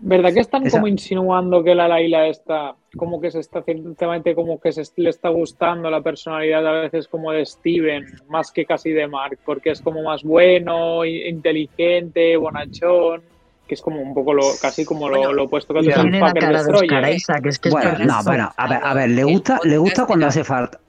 ¿Verdad 0.00 0.32
que 0.32 0.40
están 0.40 0.66
Esa- 0.66 0.76
como 0.78 0.86
insinuando 0.88 1.62
que 1.62 1.74
la 1.74 1.88
Laila 1.88 2.26
está, 2.28 2.74
como 2.96 3.20
que 3.20 3.30
se 3.30 3.40
está 3.40 3.62
ciertamente 3.62 4.34
como 4.34 4.60
que 4.60 4.72
se 4.72 4.82
le 4.96 5.10
está 5.10 5.28
gustando 5.28 5.90
la 5.90 6.00
personalidad 6.00 6.66
a 6.66 6.80
veces 6.82 7.08
como 7.08 7.32
de 7.32 7.44
Steven, 7.44 8.04
más 8.28 8.50
que 8.52 8.64
casi 8.64 8.90
de 8.90 9.06
Mark, 9.06 9.38
porque 9.44 9.70
es 9.70 9.80
como 9.80 10.02
más 10.02 10.22
bueno, 10.22 11.04
inteligente, 11.04 12.36
bonachón, 12.36 13.22
que 13.66 13.74
es 13.74 13.82
como 13.82 14.00
un 14.00 14.14
poco 14.14 14.32
lo, 14.32 14.42
casi 14.60 14.84
como 14.84 15.08
lo, 15.08 15.16
Bueno, 15.18 15.32
lo 15.32 15.44
opuesto 15.44 15.74
que 15.74 15.80
tiene 15.80 16.20
la 16.20 16.32
cara 16.32 16.62
de. 16.62 16.72
Oscar 16.72 17.12
Isaac, 17.12 17.46
es 17.46 17.58
que 17.58 17.68
es 17.68 17.74
Bueno, 17.74 17.98
no, 17.98 18.24
bueno, 18.24 18.50
a 18.56 18.68
ver, 18.68 18.78
a 18.82 18.94
ver, 18.94 19.10
le 19.10 19.24
gusta, 19.24 19.60
le 19.64 19.78
gusta 19.78 20.06
cuando 20.06 20.26
hace 20.26 20.44
falta. 20.44 20.80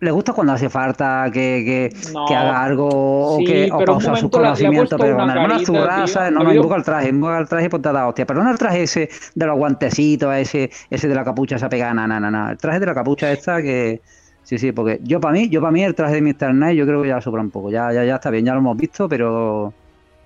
Le 0.00 0.10
gusta 0.10 0.32
cuando 0.32 0.54
hace 0.54 0.70
falta 0.70 1.30
que, 1.32 1.90
que, 1.92 2.12
No. 2.12 2.24
que 2.26 2.34
haga 2.34 2.62
algo 2.62 3.36
Sí, 3.38 3.44
o 3.70 3.78
que 3.78 3.90
o 3.90 3.96
usar 3.96 4.16
sus 4.16 4.30
conocimientos, 4.30 4.98
pero 5.00 5.16
con 5.16 5.28
tío. 5.64 6.06
¿sabes? 6.06 6.32
No, 6.32 6.42
no, 6.42 6.54
invoca 6.54 6.76
el 6.76 6.84
traje, 6.84 7.08
invoca 7.10 7.38
el 7.38 7.48
traje 7.48 7.68
pues 7.68 7.82
te 7.82 7.92
da 7.92 8.08
hostia, 8.08 8.26
pero 8.26 8.42
no 8.42 8.50
el 8.50 8.58
traje 8.58 8.82
ese 8.84 9.10
de 9.34 9.46
los 9.46 9.56
guantecitos, 9.56 10.34
ese, 10.34 10.70
ese 10.88 11.06
de 11.08 11.14
la 11.14 11.24
capucha 11.24 11.56
esa 11.56 11.68
pegada, 11.68 11.92
no, 11.92 12.06
no, 12.06 12.18
no, 12.18 12.30
no. 12.30 12.50
El 12.50 12.56
traje 12.56 12.80
de 12.80 12.86
la 12.86 12.94
capucha 12.94 13.30
esta 13.30 13.60
que... 13.60 14.00
Sí, 14.42 14.58
sí, 14.58 14.72
porque 14.72 15.00
yo 15.02 15.20
para 15.20 15.34
mí, 15.34 15.48
yo 15.48 15.60
para 15.60 15.70
mí 15.70 15.84
el 15.84 15.94
traje 15.94 16.14
de 16.14 16.22
Mr. 16.22 16.52
Knight 16.52 16.76
yo 16.76 16.86
creo 16.86 17.02
que 17.02 17.08
ya 17.08 17.20
sobra 17.20 17.42
un 17.42 17.50
poco, 17.50 17.70
ya, 17.70 17.92
ya, 17.92 18.04
ya 18.04 18.16
está 18.16 18.30
bien, 18.30 18.44
ya 18.46 18.52
lo 18.54 18.60
hemos 18.60 18.76
visto, 18.76 19.08
pero... 19.08 19.74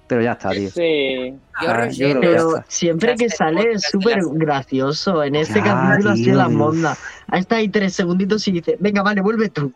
Pero 0.07 0.23
ya 0.23 0.33
está, 0.33 0.51
tío. 0.51 0.69
Sí. 0.71 1.35
Yo, 1.63 1.69
Ah, 1.69 1.89
que 1.89 2.17
Pero 2.21 2.49
está. 2.57 2.65
siempre 2.69 3.15
que 3.17 3.27
Las 3.29 3.37
sale 3.37 3.73
es 3.73 3.83
súper 3.83 4.19
las- 4.19 4.33
gracioso. 4.35 5.23
En 5.23 5.35
este 5.37 5.61
Ya, 5.61 5.65
capítulo 5.65 6.11
ha 6.11 6.17
sido 6.17 6.27
tío, 6.27 6.35
la 6.37 6.49
tío. 6.49 6.57
monda. 6.59 6.97
Ahí 7.29 7.41
está 7.41 7.57
ahí 7.57 7.69
tres 7.69 7.95
segunditos 7.95 8.47
y 8.49 8.53
dice, 8.53 8.77
venga, 8.81 9.03
vale, 9.03 9.21
vuelve 9.23 9.49
tú. 9.49 9.73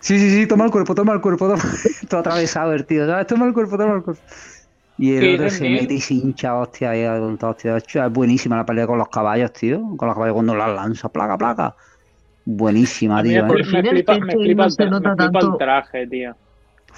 Sí, 0.00 0.18
sí, 0.18 0.30
sí, 0.30 0.46
toma 0.46 0.64
el 0.66 0.70
cuerpo, 0.70 0.94
toma 0.94 1.12
el 1.14 1.20
cuerpo, 1.20 1.48
toma... 1.48 1.62
todo 2.08 2.20
atravesado 2.20 2.72
el 2.72 2.84
tío, 2.86 3.06
¿sabes? 3.06 3.26
Toma 3.26 3.46
el 3.46 3.52
cuerpo, 3.54 3.76
toma 3.76 3.94
el 3.96 4.02
cuerpo. 4.02 4.22
Y 4.98 5.14
el 5.16 5.20
¿Qué 5.20 5.34
otro 5.34 5.50
se 5.50 5.68
mete 5.68 5.94
y 5.94 6.00
se 6.00 6.14
hincha, 6.14 6.54
hostia, 6.54 6.90
ahí 6.90 7.04
con 7.20 7.36
todo, 7.36 7.50
hostia. 7.50 7.76
Es 8.06 8.12
buenísima 8.12 8.56
la 8.56 8.64
pelea 8.64 8.86
con 8.86 8.98
los 8.98 9.08
caballos, 9.08 9.52
tío. 9.52 9.82
Con 9.96 10.08
los 10.08 10.14
caballos 10.14 10.34
cuando 10.34 10.54
las 10.54 10.74
lanza, 10.74 11.10
placa, 11.10 11.36
placa. 11.36 11.76
Buenísima, 12.44 13.22
tío, 13.22 13.44
me, 13.44 13.60
¿eh? 13.60 13.64
Me 13.66 13.82
flipa, 13.82 14.18
me 14.18 14.32
flipa 14.32 14.64
el 14.66 14.76
me 14.78 15.16
flipa 15.16 15.40
el 15.40 15.58
traje, 15.58 16.06
tío. 16.06 16.36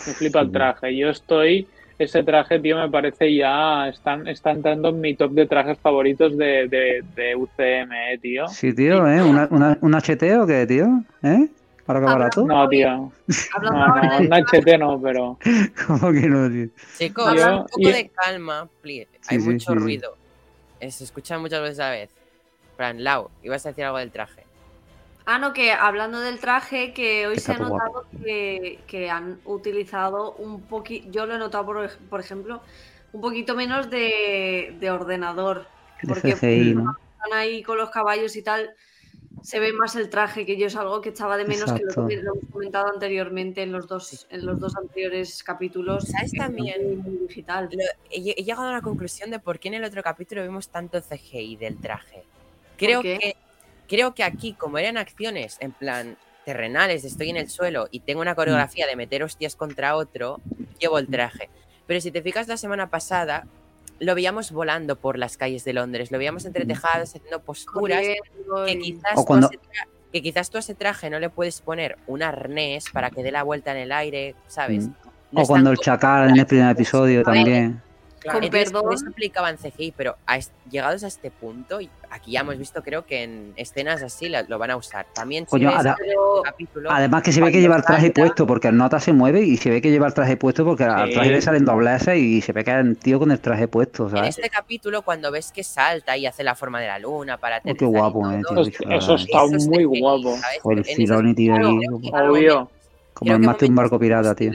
Me 0.07 0.15
flipa 0.15 0.41
el 0.41 0.53
traje. 0.53 0.97
Yo 0.97 1.09
estoy. 1.09 1.69
Ese 1.99 2.23
traje, 2.23 2.61
tío, 2.61 2.77
me 2.79 2.89
parece 2.89 3.35
ya. 3.35 3.89
Están, 3.89 4.29
está 4.29 4.53
entrando 4.53 4.91
en 4.91 5.01
mi 5.01 5.15
top 5.17 5.33
de 5.33 5.47
trajes 5.47 5.79
favoritos 5.79 6.37
de, 6.39 6.69
de, 6.69 7.05
de 7.17 7.35
UCM, 7.35 7.93
eh, 7.93 8.19
tío. 8.23 8.47
Sí, 8.49 8.73
tío, 8.73 9.07
¿eh? 9.09 9.21
¿Una, 9.23 9.49
una, 9.51 9.77
¿Un 9.81 9.95
HT 9.95 10.23
o 10.41 10.47
qué, 10.47 10.65
tío? 10.67 10.87
¿Eh? 11.25 11.49
¿Para 11.85 11.99
qué 12.01 12.07
barato? 12.07 12.45
No, 12.47 12.69
tío. 12.69 12.89
No, 13.63 13.71
no, 13.73 14.19
un 14.19 14.29
HT 14.33 14.79
no, 14.79 15.01
pero. 15.03 15.39
¿Cómo 15.87 16.13
que 16.13 16.21
no, 16.29 16.49
tío? 16.49 16.69
Chicos, 16.99 17.35
Yo- 17.35 17.57
un 17.63 17.63
poco 17.67 17.81
yo- 17.81 17.91
de 17.93 18.09
calma, 18.11 18.69
please. 18.81 19.09
Sí, 19.23 19.35
Hay 19.35 19.41
sí, 19.41 19.49
mucho 19.51 19.73
sí, 19.73 19.79
ruido. 19.79 20.17
Eh, 20.81 20.91
Se 20.93 21.03
escucha 21.05 21.37
muchas 21.39 21.61
veces 21.63 21.81
a 21.81 21.85
la 21.85 21.91
vez. 21.91 22.11
Fran, 22.77 23.03
Lau, 23.03 23.29
ibas 23.43 23.67
a 23.67 23.71
decir 23.71 23.85
algo 23.85 23.99
del 23.99 24.13
traje. 24.13 24.45
Ah, 25.31 25.39
no, 25.39 25.53
que 25.53 25.73
hablando 25.73 26.21
del 26.21 26.41
traje, 26.41 26.95
que 26.95 27.27
hoy 27.27 27.39
se 27.39 27.53
ha 27.53 27.59
notado 27.59 28.07
que, 28.25 28.79
que 28.87 29.11
han 29.11 29.39
utilizado 29.45 30.33
un 30.37 30.63
poquito, 30.63 31.07
yo 31.11 31.27
lo 31.27 31.35
he 31.35 31.39
notado 31.39 31.67
por, 31.67 31.99
por 32.09 32.21
ejemplo, 32.21 32.63
un 33.13 33.21
poquito 33.21 33.55
menos 33.55 33.91
de, 33.91 34.75
de 34.81 34.91
ordenador. 34.91 35.67
De 36.01 36.09
Porque 36.09 36.33
CGI, 36.35 36.75
¿no? 36.77 36.97
están 37.13 37.39
ahí 37.39 37.63
con 37.63 37.77
los 37.77 37.91
caballos 37.91 38.37
y 38.37 38.43
tal, 38.43 38.75
se 39.43 39.61
ve 39.61 39.75
más 39.75 39.97
el 39.97 40.09
traje, 40.09 40.47
que 40.47 40.57
yo 40.57 40.67
es 40.67 40.77
algo 40.77 41.03
que 41.03 41.11
echaba 41.11 41.37
de 41.37 41.45
menos, 41.45 41.73
Exacto. 41.73 42.07
que 42.07 42.17
lo, 42.17 42.23
lo 42.23 42.33
hemos 42.33 42.51
comentado 42.51 42.89
anteriormente 42.89 43.63
en 43.63 43.71
los 43.71 43.87
dos, 43.87 44.27
en 44.31 44.47
los 44.47 44.59
dos 44.59 44.77
anteriores 44.79 45.43
capítulos. 45.43 46.05
¿Sabes 46.05 46.33
que 46.33 46.39
es 46.39 46.43
también? 46.43 47.03
muy, 47.03 47.19
digital. 47.29 47.69
Lo- 47.71 47.85
he, 48.11 48.31
he 48.31 48.45
llegado 48.45 48.69
a 48.69 48.73
la 48.73 48.81
conclusión 48.81 49.31
de 49.31 49.41
por 49.41 49.59
qué 49.59 49.69
en 49.69 49.75
el 49.75 49.85
otro 49.85 50.03
capítulo 50.03 50.43
vimos 50.43 50.71
tanto 50.71 50.99
CGI 51.03 51.57
del 51.57 51.77
traje. 51.77 52.25
Creo 52.79 53.03
que, 53.03 53.37
creo 53.89 54.15
que 54.15 54.23
aquí, 54.25 54.53
como 54.53 54.79
eran 54.79 54.97
acciones 54.97 55.57
en 55.61 55.73
plan 55.73 56.17
terrenales, 56.45 57.05
estoy 57.05 57.31
en 57.31 57.37
el 57.37 57.51
suelo 57.51 57.89
y 57.91 58.01
tengo 58.01 58.21
una 58.21 58.35
coreografía 58.35 58.87
de 58.87 58.97
meter 58.97 59.23
hostias 59.23 59.57
contra 59.57 59.97
otro, 59.97 60.41
llevo 60.79 60.99
el 60.99 61.07
traje. 61.09 61.51
Pero 61.87 62.01
si 62.01 62.11
te 62.11 62.23
fijas 62.23 62.49
la 62.49 62.57
semana 62.57 62.89
pasada, 62.89 63.47
lo 63.99 64.15
veíamos 64.15 64.53
volando 64.53 64.97
por 64.97 65.19
las 65.19 65.37
calles 65.37 65.65
de 65.65 65.73
Londres, 65.73 66.11
lo 66.11 66.19
veíamos 66.19 66.45
entre 66.45 66.65
tejados, 66.65 67.15
haciendo 67.15 67.41
posturas 67.41 68.01
que 68.67 68.79
quizás, 68.79 69.25
cuando- 69.25 69.49
a 69.49 69.51
ese 69.51 69.59
tra- 69.59 69.89
que 70.13 70.23
quizás 70.23 70.49
tú 70.51 70.57
a 70.57 70.61
ese 70.61 70.75
traje 70.75 71.11
no 71.11 71.19
le 71.21 71.29
puedes 71.29 71.61
poner 71.61 71.99
un 72.07 72.23
arnés 72.23 72.85
para 72.93 73.11
que 73.11 73.23
dé 73.23 73.31
la 73.31 73.43
vuelta 73.43 73.73
en 73.73 73.79
el 73.79 73.93
aire, 73.93 74.35
¿sabes? 74.47 74.87
Mm. 74.87 74.93
No 75.33 75.43
O 75.43 75.47
cuando 75.47 75.71
el 75.73 75.77
chacal 75.79 76.31
en 76.31 76.39
el 76.39 76.47
primer 76.47 76.71
episodio 76.71 77.23
A 77.27 77.35
también. 78.33 78.53
Con 78.53 78.73
perdón. 78.83 78.93
eso 78.95 79.05
aplicaban 79.09 79.57
CGI, 79.57 79.93
pero 79.97 80.17
a 80.27 80.39
llegados 80.71 81.05
a 81.05 81.07
este 81.09 81.31
punto, 81.31 81.81
y 81.81 81.89
aquí 82.11 82.33
ya 82.33 82.41
hemos 82.41 82.59
visto, 82.59 82.83
creo 82.83 83.05
que 83.07 83.23
en 83.25 83.53
escenas 83.57 84.03
así 84.03 84.29
lo, 84.29 84.39
lo 84.49 84.59
van 84.59 84.71
a 84.71 84.77
usar. 84.77 85.07
También 85.15 85.45
si 85.45 85.51
Coño, 85.51 85.71
el 85.71 85.95
capítulo, 86.45 86.91
Además 86.91 87.23
que 87.23 87.33
se 87.33 87.41
ve 87.41 87.47
que 87.47 87.53
cuando 87.53 87.61
lleva 87.63 87.77
el 87.77 87.85
traje 87.85 88.11
puesto 88.11 88.47
porque 88.47 88.69
el 88.69 88.77
nota 88.77 89.01
se 89.01 89.13
mueve 89.13 89.41
y 89.43 89.57
se 89.57 89.71
ve 89.71 89.81
que 89.83 89.91
lleva 89.91 90.07
el 90.07 90.15
traje 90.15 90.37
puesto 90.37 90.65
porque 90.65 90.85
al 90.85 91.09
Sí. 91.09 91.15
traje 91.15 91.31
le 91.31 91.43
salen 91.43 91.65
dobleces 91.65 92.17
y 92.19 92.41
se 92.41 92.53
ve 92.53 92.65
que 92.65 92.71
un 92.73 92.97
tío 92.97 93.19
con 93.19 93.31
el 93.31 93.41
traje 93.41 93.69
puesto, 93.69 94.05
en 94.05 94.11
¿sabes? 94.11 94.37
este 94.39 94.51
capítulo, 94.51 95.03
cuando 95.03 95.31
ves 95.31 95.53
que 95.53 95.65
salta 95.65 96.17
y 96.17 96.27
hace 96.27 96.45
la 96.45 96.55
forma 96.55 96.81
de 96.81 96.87
la 96.87 96.99
luna 96.99 97.37
para 97.39 97.59
Oh, 97.65 97.75
qué 97.75 97.85
guapo, 97.85 98.31
eh, 98.31 98.43
tío, 98.49 98.61
Eso, 98.63 98.71
eso 98.91 99.15
está 99.15 99.45
eso 99.45 99.57
es 99.57 99.67
muy 99.69 99.85
guapo. 99.85 100.37
Pero 100.65 100.79
en 100.79 100.85
Filoni, 100.85 101.35
tío, 101.35 101.55
ahí, 101.55 101.61
como- 101.87 102.17
algo 102.17 102.33
Obvio. 102.35 102.71
como 103.15 103.33
el 103.33 103.41
mate 103.41 103.65
de 103.65 103.71
un 103.71 103.77
barco 103.77 103.99
pirata, 103.99 104.35
tío. 104.35 104.53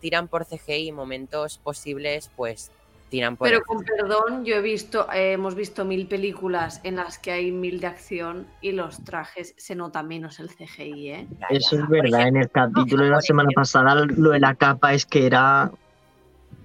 Tiran 0.00 0.28
por 0.28 0.44
CGI, 0.44 0.92
momentos 0.92 1.58
posibles, 1.58 2.30
pues 2.36 2.70
tiran 3.08 3.36
por 3.36 3.46
Pero 3.46 3.58
el- 3.58 3.64
con 3.64 3.84
perdón, 3.84 4.44
yo 4.44 4.56
he 4.56 4.60
visto, 4.60 5.06
eh, 5.12 5.32
hemos 5.32 5.54
visto 5.54 5.84
mil 5.84 6.06
películas 6.08 6.80
en 6.84 6.96
las 6.96 7.18
que 7.18 7.30
hay 7.32 7.52
mil 7.52 7.80
de 7.80 7.86
acción 7.86 8.46
y 8.60 8.72
los 8.72 9.04
trajes 9.04 9.54
se 9.56 9.74
nota 9.74 10.02
menos 10.02 10.40
el 10.40 10.50
CGI, 10.50 11.10
¿eh? 11.10 11.26
Eso 11.50 11.76
ya. 11.76 11.82
es 11.82 11.88
verdad. 11.88 12.28
En 12.28 12.36
el 12.36 12.50
capítulo 12.50 13.04
de 13.04 13.10
la 13.10 13.20
semana 13.20 13.48
ejemplo- 13.48 13.60
pasada, 13.62 13.94
lo 13.94 14.30
de 14.30 14.40
la 14.40 14.54
capa 14.54 14.94
es 14.94 15.06
que 15.06 15.26
era. 15.26 15.70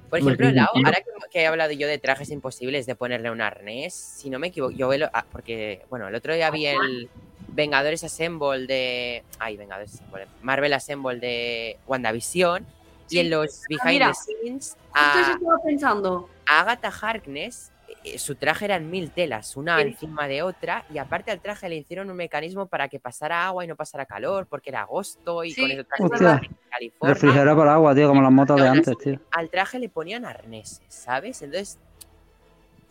Por 0.10 0.20
ejemplo, 0.20 0.50
Lau, 0.52 0.68
ahora 0.74 0.94
que, 1.02 1.30
que 1.30 1.42
he 1.42 1.48
hablado 1.48 1.72
yo 1.72 1.88
de 1.88 2.00
trajes 2.00 2.32
imposibles 2.32 2.88
de 2.88 2.96
ponerle 2.96 3.30
un 3.30 3.42
arnés, 3.42 3.94
si 3.94 4.32
no 4.32 4.40
me 4.40 4.48
equivoco, 4.48 4.72
yo 4.72 4.88
veo, 4.88 5.08
ah, 5.14 5.24
porque, 5.32 5.86
bueno, 5.92 6.08
el 6.08 6.16
otro 6.16 6.34
día 6.34 6.50
vi 6.50 6.66
el 6.66 7.10
Vengadores 7.50 8.04
Assemble 8.04 8.66
de, 8.66 9.24
ay, 9.38 9.56
Vengadores 9.58 9.94
Assemble, 9.94 10.26
Marvel 10.42 10.74
Assemble 10.74 11.20
de 11.20 11.78
WandaVision, 11.86 12.66
y 13.10 13.20
en 13.20 13.30
los 13.30 13.64
Behind 13.68 13.86
mira, 13.86 14.08
the 14.08 14.14
Scenes, 14.14 14.78
a, 14.94 15.32
estaba 15.34 15.58
pensando. 15.64 16.30
a 16.46 16.62
Agatha 16.62 16.90
Harkness, 17.02 17.72
eh, 18.04 18.18
su 18.20 18.36
traje 18.36 18.66
eran 18.66 18.90
mil 18.90 19.12
telas, 19.12 19.58
una 19.58 19.78
Sí. 19.78 19.88
encima 19.90 20.28
de 20.28 20.42
otra, 20.42 20.86
y 20.94 20.98
aparte 21.00 21.32
al 21.32 21.40
traje 21.42 21.68
le 21.70 21.76
hicieron 21.78 22.10
un 22.10 22.16
mecanismo 22.16 22.68
para 22.68 22.88
que 22.88 23.00
pasara 23.00 23.48
agua 23.48 23.66
y 23.66 23.68
no 23.68 23.76
pasara 23.76 24.06
calor, 24.06 24.46
porque 24.48 24.70
era 24.70 24.82
agosto 24.82 25.44
y 25.44 25.52
Sí, 25.52 25.62
con 25.62 25.72
ese 25.72 25.84
traje. 26.18 26.50
California 26.70 27.14
Refrigerador 27.14 27.58
para 27.58 27.74
agua, 27.74 27.96
tío, 27.96 28.08
como 28.08 28.22
las 28.22 28.32
motos 28.32 28.62
de 28.62 28.68
antes, 28.68 28.98
tío. 28.98 29.20
Al 29.32 29.50
traje 29.50 29.80
le 29.80 29.90
ponían 29.90 30.26
arneses, 30.26 30.82
¿sabes? 30.88 31.42
Entonces. 31.42 31.78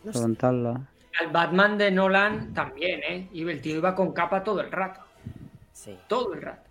No 0.03 0.13
sé. 0.13 0.19
Al 1.19 1.27
Batman 1.31 1.77
de 1.77 1.91
Nolan 1.91 2.53
también, 2.53 3.01
¿eh? 3.03 3.27
Y 3.33 3.41
el 3.49 3.61
tío 3.61 3.75
iba 3.77 3.95
con 3.95 4.13
capa 4.13 4.43
todo 4.43 4.61
el 4.61 4.71
rato. 4.71 5.01
Sí. 5.73 5.97
Todo 6.07 6.33
el 6.33 6.41
rato. 6.41 6.69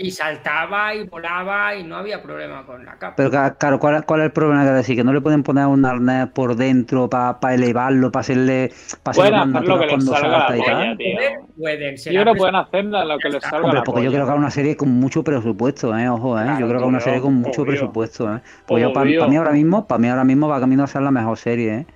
Y 0.00 0.12
saltaba 0.12 0.94
y 0.94 1.08
volaba 1.08 1.74
y 1.74 1.82
no 1.82 1.96
había 1.96 2.22
problema 2.22 2.64
con 2.64 2.84
la 2.84 2.92
capa. 2.98 3.14
Pero 3.16 3.30
claro, 3.58 3.78
¿cuál, 3.80 4.04
cuál 4.06 4.20
es 4.20 4.26
el 4.26 4.32
problema 4.32 4.64
que 4.64 4.70
decir? 4.70 4.94
Que 4.96 5.02
no 5.02 5.12
le 5.12 5.20
pueden 5.20 5.42
poner 5.42 5.66
un 5.66 5.84
arnés 5.84 6.28
por 6.28 6.54
dentro 6.54 7.10
para 7.10 7.36
elevarlo, 7.54 8.12
para 8.12 8.20
hacerle, 8.20 8.72
para 9.02 9.14
Pueden 9.16 9.34
hacer 9.34 9.64
lo 9.64 9.78
que 9.80 9.86
les 9.86 9.88
cuando 9.88 10.14
salga 10.14 10.38
la 10.38 10.46
polla, 10.46 10.96
tío. 10.96 11.18
Pueden, 11.56 11.96
Yo 11.96 12.22
creo 12.22 12.34
que 12.34 12.38
pueden 12.38 12.54
hacer 12.56 12.84
lo 12.84 13.18
que 13.18 13.28
les 13.30 13.44
salga 13.44 13.66
Hombre, 13.66 13.80
la 13.80 13.82
porque 13.82 14.02
yo 14.04 14.10
polla. 14.10 14.10
creo 14.12 14.26
que 14.26 14.32
es 14.32 14.38
una 14.38 14.50
serie 14.50 14.76
con 14.76 14.90
mucho 14.90 15.24
presupuesto, 15.24 15.96
¿eh? 15.98 16.08
Ojo, 16.08 16.38
¿eh? 16.40 16.44
Claro, 16.44 16.58
yo 16.58 16.68
creo 16.68 16.78
que 16.80 16.84
es 16.84 16.88
una 16.88 17.00
serie 17.00 17.20
con 17.20 17.34
mucho 17.34 17.62
obvio. 17.62 17.72
presupuesto, 17.72 18.34
¿eh? 18.36 18.40
Pues 18.66 18.82
yo, 18.82 18.92
para 18.92 19.04
Obvio. 19.04 19.26
mí 19.26 19.36
ahora 19.36 19.52
mismo, 19.52 19.86
para 19.86 19.98
mí 19.98 20.08
ahora 20.08 20.24
mismo 20.24 20.48
va 20.48 20.60
camino 20.60 20.84
a 20.84 20.86
ser 20.86 21.02
la 21.02 21.10
mejor 21.10 21.36
serie, 21.38 21.74
¿eh? 21.74 21.86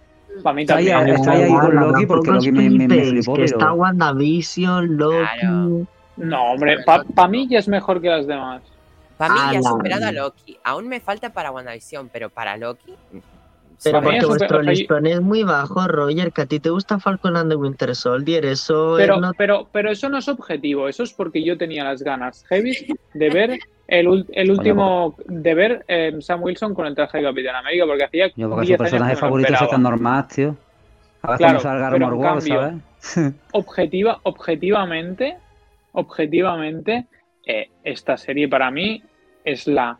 Para 0.42 0.54
mí 0.54 0.62
Está 0.62 0.76
ahí, 0.76 0.88
también. 0.88 1.16
está 1.16 1.32
ahí, 1.32 1.48
con 1.48 1.78
Loki, 1.80 2.06
porque 2.06 2.30
Loki 2.30 2.52
me, 2.52 2.70
me, 2.70 3.04
flipó, 3.04 3.38
que 3.38 3.44
está. 3.44 3.72
WandaVision, 3.72 4.96
Loki. 4.96 5.28
Claro. 5.40 5.86
No, 6.16 6.52
hombre, 6.52 6.78
para 6.84 7.28
mí 7.28 7.48
ya 7.48 7.58
es 7.58 7.68
mejor 7.68 8.00
que 8.00 8.08
las 8.08 8.26
demás. 8.26 8.62
Para 9.16 9.34
mí 9.34 9.40
ya 9.40 9.46
ha 9.46 9.50
Ala. 9.60 9.62
superado 9.70 10.06
a 10.06 10.12
Loki. 10.12 10.58
Aún 10.64 10.88
me 10.88 11.00
falta 11.00 11.30
para 11.30 11.50
WandaVision, 11.50 12.08
pero 12.12 12.28
para 12.30 12.56
Loki. 12.56 12.92
mm, 13.12 13.18
Pero 13.84 14.02
porque 14.02 14.26
vuestro 14.26 14.62
listón 14.62 15.06
es 15.06 15.20
muy 15.20 15.42
bajo, 15.42 15.86
Roger, 15.88 16.32
que 16.32 16.42
a 16.42 16.46
ti 16.46 16.60
te 16.60 16.70
gusta 16.70 16.98
Falcon 17.00 17.36
and 17.36 17.50
the 17.50 17.56
Winter 17.56 17.94
Soldier, 17.96 18.44
eso 18.44 18.94
Pero, 18.96 19.14
es 19.16 19.20
no- 19.20 19.32
pero, 19.36 19.68
pero 19.72 19.90
eso 19.90 20.08
no 20.08 20.18
es 20.18 20.28
objetivo, 20.28 20.88
eso 20.88 21.02
es 21.02 21.12
porque 21.12 21.42
yo 21.42 21.56
tenía 21.58 21.82
las 21.84 22.02
ganas 22.02 22.44
heavy 22.48 22.76
de 23.14 23.30
ver 23.30 23.58
el, 23.88 24.24
el 24.32 24.50
último, 24.50 25.16
de 25.26 25.54
ver 25.54 25.84
eh, 25.88 26.14
Sam 26.20 26.42
Wilson 26.44 26.74
con 26.74 26.86
el 26.86 26.94
traje 26.94 27.18
de 27.18 27.24
Capitán 27.24 27.56
América, 27.56 27.84
porque 27.86 28.04
hacía 28.04 28.28
Yo, 28.36 28.48
porque 28.50 28.66
10 28.66 28.76
su 28.78 28.82
personaje 28.84 29.16
favorito 29.16 29.52
es 29.52 29.68
tan 29.70 29.82
normal, 29.82 30.28
tío. 30.28 30.56
A 31.22 31.30
ver 31.30 31.38
Claro, 31.38 31.38
cuando 31.38 31.60
salga 31.60 31.90
pero 31.90 32.14
en 32.14 32.20
cambio- 32.20 32.60
¿sabes? 33.00 33.34
Objetiva, 33.52 34.20
objetivamente, 34.22 35.36
objetivamente, 35.92 37.06
eh, 37.46 37.68
esta 37.84 38.16
serie 38.16 38.48
para 38.48 38.70
mí 38.70 39.02
es 39.44 39.66
la 39.66 39.98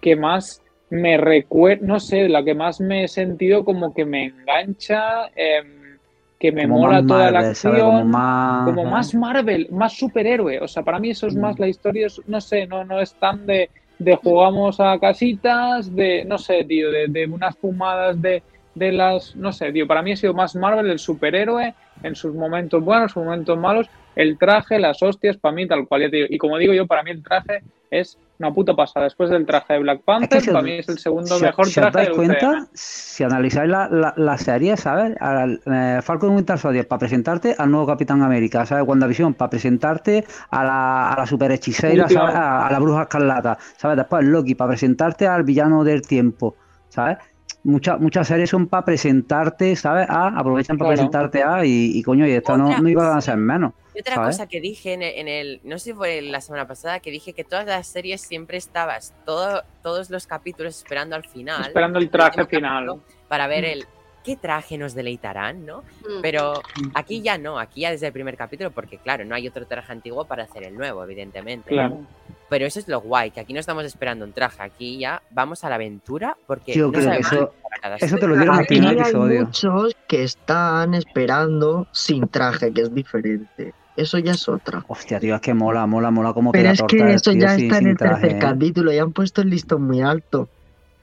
que 0.00 0.16
más 0.16 0.62
me 0.90 1.16
recuerda, 1.16 1.84
no 1.86 1.98
sé, 2.00 2.28
la 2.28 2.44
que 2.44 2.54
más 2.54 2.80
me 2.80 3.04
he 3.04 3.08
sentido 3.08 3.64
como 3.64 3.92
que 3.92 4.04
me 4.04 4.24
engancha, 4.26 5.28
em, 5.34 5.98
que 6.38 6.52
me 6.52 6.62
Como 6.68 6.80
mola 6.80 7.04
toda 7.04 7.30
la 7.30 7.40
acción. 7.40 8.08
más... 8.10 8.64
como 8.64 8.84
más 8.84 9.14
Marvel, 9.14 9.68
más 9.70 9.94
superhéroe. 9.96 10.60
O 10.60 10.68
sea, 10.68 10.82
para 10.82 10.98
mí 10.98 11.10
eso 11.10 11.26
es 11.26 11.34
Mm. 11.34 11.40
más 11.40 11.58
la 11.58 11.66
historia, 11.68 12.06
es- 12.06 12.20
no 12.26 12.40
sé, 12.40 12.66
no, 12.66 12.84
no 12.84 13.00
es 13.00 13.14
tan 13.16 13.46
de, 13.46 13.70
de 13.98 14.14
jugamos 14.16 14.78
a 14.78 14.98
casitas, 15.00 15.94
de, 15.94 16.24
no 16.24 16.38
sé, 16.38 16.64
tío, 16.64 16.90
de, 16.90 17.06
de 17.08 17.26
unas 17.26 17.56
fumadas 17.56 18.20
de, 18.20 18.42
de 18.74 18.92
las, 18.92 19.34
no 19.34 19.50
sé, 19.52 19.72
tío, 19.72 19.86
para 19.88 20.02
mí 20.02 20.12
ha 20.12 20.16
sido 20.16 20.34
más 20.34 20.54
Marvel 20.54 20.90
el 20.90 20.98
superhéroe 20.98 21.74
en 22.02 22.14
sus 22.14 22.34
momentos 22.34 22.84
buenos, 22.84 23.12
sus 23.12 23.24
momentos 23.24 23.58
malos, 23.58 23.88
el 24.16 24.38
traje, 24.38 24.78
las 24.80 25.02
hostias, 25.02 25.36
para 25.36 25.54
mí 25.54 25.68
tal 25.68 25.86
cual. 25.86 26.02
ya 26.02 26.10
te 26.10 26.16
digo. 26.16 26.28
Y 26.30 26.38
como 26.38 26.58
digo 26.58 26.72
yo, 26.72 26.86
para 26.86 27.02
mí 27.04 27.10
el 27.12 27.22
traje 27.22 27.62
es 27.90 28.18
una 28.38 28.52
puta 28.52 28.74
pasada. 28.74 29.04
Después 29.04 29.30
del 29.30 29.46
traje 29.46 29.74
de 29.74 29.78
Black 29.78 30.02
Panther, 30.04 30.40
si 30.40 30.50
para 30.50 30.62
mí 30.62 30.72
es 30.72 30.88
el 30.88 30.98
segundo 30.98 31.36
si, 31.36 31.42
mejor 31.44 31.66
si 31.66 31.80
os 31.80 31.90
traje 31.92 31.96
dais 32.08 32.10
cuenta, 32.16 32.50
UCM. 32.50 32.66
si 32.74 33.24
analizáis 33.24 33.70
la, 33.70 33.88
la, 33.88 34.12
la 34.16 34.36
serie, 34.36 34.76
¿sabes? 34.76 35.16
Al, 35.20 35.60
eh, 35.66 36.00
Falcon 36.02 36.32
y 36.32 36.36
Winter 36.36 36.58
Soldier 36.58 36.88
para 36.88 36.98
presentarte 36.98 37.54
al 37.56 37.70
nuevo 37.70 37.86
Capitán 37.86 38.22
América, 38.22 38.66
¿sabes? 38.66 38.84
WandaVision 38.86 39.34
para 39.34 39.50
presentarte 39.50 40.24
a 40.50 40.64
la, 40.64 41.12
a 41.12 41.16
la 41.20 41.26
super 41.26 41.52
hechicera, 41.52 42.08
¿sabes? 42.08 42.34
A, 42.34 42.66
a 42.66 42.72
la 42.72 42.78
bruja 42.80 43.02
escarlata, 43.02 43.56
¿sabes? 43.76 43.96
Después 43.96 44.24
Loki 44.24 44.54
para 44.54 44.70
presentarte 44.70 45.26
al 45.26 45.44
villano 45.44 45.84
del 45.84 46.02
tiempo, 46.02 46.56
¿sabes? 46.88 47.18
Muchas 47.62 47.98
muchas 48.00 48.28
series 48.28 48.50
son 48.50 48.66
para 48.68 48.84
presentarte, 48.84 49.74
¿sabes? 49.76 50.06
A, 50.10 50.28
aprovechan 50.28 50.76
para 50.78 50.88
Claro. 50.94 50.96
presentarte 51.10 51.42
a 51.42 51.64
y, 51.64 51.92
y 51.98 52.02
coño, 52.02 52.26
y 52.26 52.32
esta 52.32 52.56
no, 52.56 52.78
no 52.78 52.88
iba 52.88 53.16
a 53.16 53.20
ser 53.20 53.36
menos. 53.38 53.72
Y 53.96 54.00
otra 54.00 54.14
¿sabes? 54.16 54.36
cosa 54.36 54.46
que 54.46 54.60
dije 54.60 54.92
en 54.92 55.02
el, 55.02 55.14
en 55.16 55.28
el- 55.28 55.60
no 55.64 55.78
sé 55.78 55.84
si 55.90 55.92
fue 55.94 56.20
la 56.22 56.40
semana 56.40 56.66
pasada, 56.68 57.00
que 57.00 57.10
dije 57.10 57.32
que 57.32 57.44
todas 57.44 57.66
las 57.66 57.86
series 57.86 58.20
siempre 58.20 58.58
estabas 58.58 59.14
todo, 59.24 59.62
todos 59.82 60.10
los 60.10 60.26
capítulos 60.26 60.76
esperando 60.76 61.16
al 61.16 61.24
final. 61.26 61.62
Esperando 61.66 61.98
el 61.98 62.04
el 62.04 62.10
traje 62.10 62.40
último 62.40 62.60
final. 62.60 63.00
Para 63.28 63.46
ver 63.46 63.64
el 63.64 63.86
qué 64.22 64.36
traje 64.36 64.76
nos 64.76 64.92
deleitarán, 64.94 65.64
¿no? 65.64 65.82
Mm. 66.00 66.20
Pero 66.20 66.60
aquí 66.94 67.22
ya 67.22 67.38
no, 67.38 67.58
aquí 67.60 67.82
ya 67.82 67.90
desde 67.92 68.08
el 68.08 68.12
primer 68.12 68.36
capítulo, 68.36 68.72
porque 68.72 68.98
claro, 68.98 69.24
no 69.24 69.34
hay 69.36 69.46
otro 69.46 69.66
traje 69.66 69.92
antiguo 69.92 70.24
para 70.24 70.42
hacer 70.44 70.64
el 70.64 70.74
nuevo, 70.76 71.02
evidentemente. 71.04 71.70
¿no? 71.70 71.76
Claro. 71.76 72.00
Pero 72.48 72.66
eso 72.66 72.78
es 72.80 72.86
lo 72.88 73.00
guay, 73.00 73.30
que 73.30 73.40
aquí 73.40 73.52
no 73.52 73.60
estamos 73.60 73.84
esperando 73.84 74.24
un 74.24 74.32
traje, 74.32 74.62
aquí 74.62 74.98
ya 74.98 75.20
vamos 75.30 75.62
a 75.64 75.68
la 75.68 75.76
aventura, 75.76 76.36
porque 76.46 76.74
Yo 76.74 76.86
no 76.86 76.92
creo 76.92 77.02
que 77.02 77.22
sabemos 77.22 77.32
eso, 77.32 77.54
para 77.62 77.80
cada 77.82 77.96
eso 77.96 78.16
te 78.18 78.26
lo 78.26 78.34
dieron 78.36 78.54
en 78.54 78.60
el 78.60 78.64
Aquí 78.64 78.74
primer 78.78 78.94
hay 78.96 79.00
episodio. 79.02 79.44
muchos 79.46 79.96
que 80.08 80.22
están 80.24 80.94
esperando 80.94 81.86
sin 81.92 82.28
traje, 82.28 82.72
que 82.72 82.82
es 82.82 82.94
diferente. 82.94 83.74
Eso 83.96 84.18
ya 84.18 84.32
es 84.32 84.48
otra. 84.48 84.84
Hostia, 84.88 85.18
tío, 85.18 85.34
es 85.34 85.40
que 85.40 85.54
mola, 85.54 85.86
mola, 85.86 86.10
mola 86.10 86.32
como 86.32 86.52
Pero 86.52 86.68
es 86.70 86.78
torta 86.78 86.94
que 86.96 87.14
eso 87.14 87.32
tío 87.32 87.40
ya 87.40 87.56
sin- 87.56 87.64
está 87.72 87.78
en 87.78 87.86
el 87.88 87.96
tercer 87.96 88.32
¿eh? 88.32 88.38
capítulo 88.38 88.92
y 88.92 88.98
han 88.98 89.12
puesto 89.12 89.40
el 89.40 89.50
listón 89.50 89.82
muy 89.82 90.02
alto. 90.02 90.50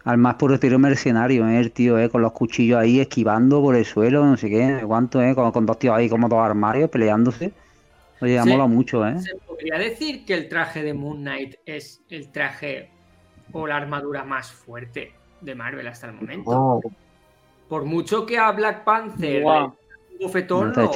Al 0.06 0.18
más 0.18 0.36
puro 0.36 0.56
estilo 0.56 0.78
mercenario, 0.80 1.48
¿eh? 1.48 1.60
El 1.60 1.72
tío, 1.72 1.98
¿eh? 1.98 2.10
Con 2.10 2.22
los 2.22 2.34
cuchillos 2.34 2.78
ahí 2.78 3.00
esquivando 3.00 3.62
por 3.62 3.76
el 3.76 3.86
suelo, 3.86 4.26
no 4.26 4.38
sé 4.38 4.50
qué, 4.50 4.66
no 4.68 4.80
sé 4.80 4.86
cuánto, 4.86 5.22
¿eh? 5.22 5.34
Con, 5.34 5.52
con 5.52 5.66
dos 5.66 5.80
tíos 5.80 5.96
ahí 5.96 6.10
como 6.10 6.28
dos 6.28 6.40
armarios 6.40 6.90
peleándose. 6.90 7.54
Oye, 8.22 8.38
ha 8.38 8.44
Sí. 8.44 8.50
molado 8.50 8.70
mucho, 8.70 9.06
¿eh? 9.08 9.18
¿Se 9.20 9.36
podría 9.48 9.78
decir 9.78 10.26
que 10.26 10.34
el 10.34 10.50
traje 10.50 10.84
de 10.84 10.94
Moon 10.94 11.20
Knight 11.22 11.56
es 11.66 12.02
el 12.10 12.32
traje 12.32 12.90
o 13.54 13.66
la 13.66 13.78
armadura 13.78 14.24
más 14.24 14.52
fuerte 14.52 15.14
de 15.42 15.56
Marvel 15.56 15.88
hasta 15.88 16.08
el 16.08 16.14
momento? 16.14 16.52
Oh, 16.52 16.82
Por 17.70 17.86
mucho 17.86 18.26
que 18.26 18.38
a 18.38 18.52
Black 18.52 18.84
Panther 18.84 19.44
un 19.46 19.74
bofetón, 20.20 20.74
no, 20.74 20.92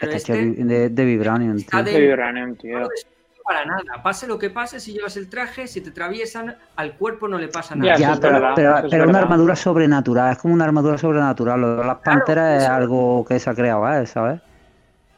pero 0.00 0.12
este 0.12 0.32
de, 0.64 0.88
de 0.88 1.04
Vibranium, 1.04 1.56
tío. 1.58 1.82
de- 1.82 1.92
De 1.92 2.00
Vibranium, 2.00 2.56
tío. 2.56 2.80
no 2.80 2.86
es 2.86 3.06
para 3.44 3.64
nada. 3.64 3.82
Pase 4.02 4.26
lo 4.26 4.38
que 4.38 4.50
pase, 4.50 4.78
si 4.80 4.92
llevas 4.92 5.16
el 5.16 5.28
traje, 5.28 5.66
si 5.66 5.80
te 5.80 5.90
atraviesan, 5.90 6.54
al 6.76 6.94
cuerpo 6.96 7.26
no 7.26 7.36
le 7.38 7.48
pasa 7.48 7.74
nada. 7.74 7.96
Ya, 7.96 8.16
pero, 8.20 8.34
verdad, 8.34 8.82
pero, 8.88 9.08
una 9.08 9.18
armadura 9.18 9.56
sobrenatural, 9.56 10.32
es 10.32 10.38
como 10.38 10.54
una 10.54 10.64
armadura 10.64 10.98
sobrenatural. 10.98 11.60
Lo 11.60 11.76
de 11.76 11.84
las 11.84 11.98
panteras 11.98 12.62
es 12.62 12.68
algo 12.68 13.24
que 13.24 13.38
se 13.40 13.50
ha 13.50 13.54
creado, 13.54 13.90
¿eh? 13.92 14.06
¿Sabes? 14.06 14.40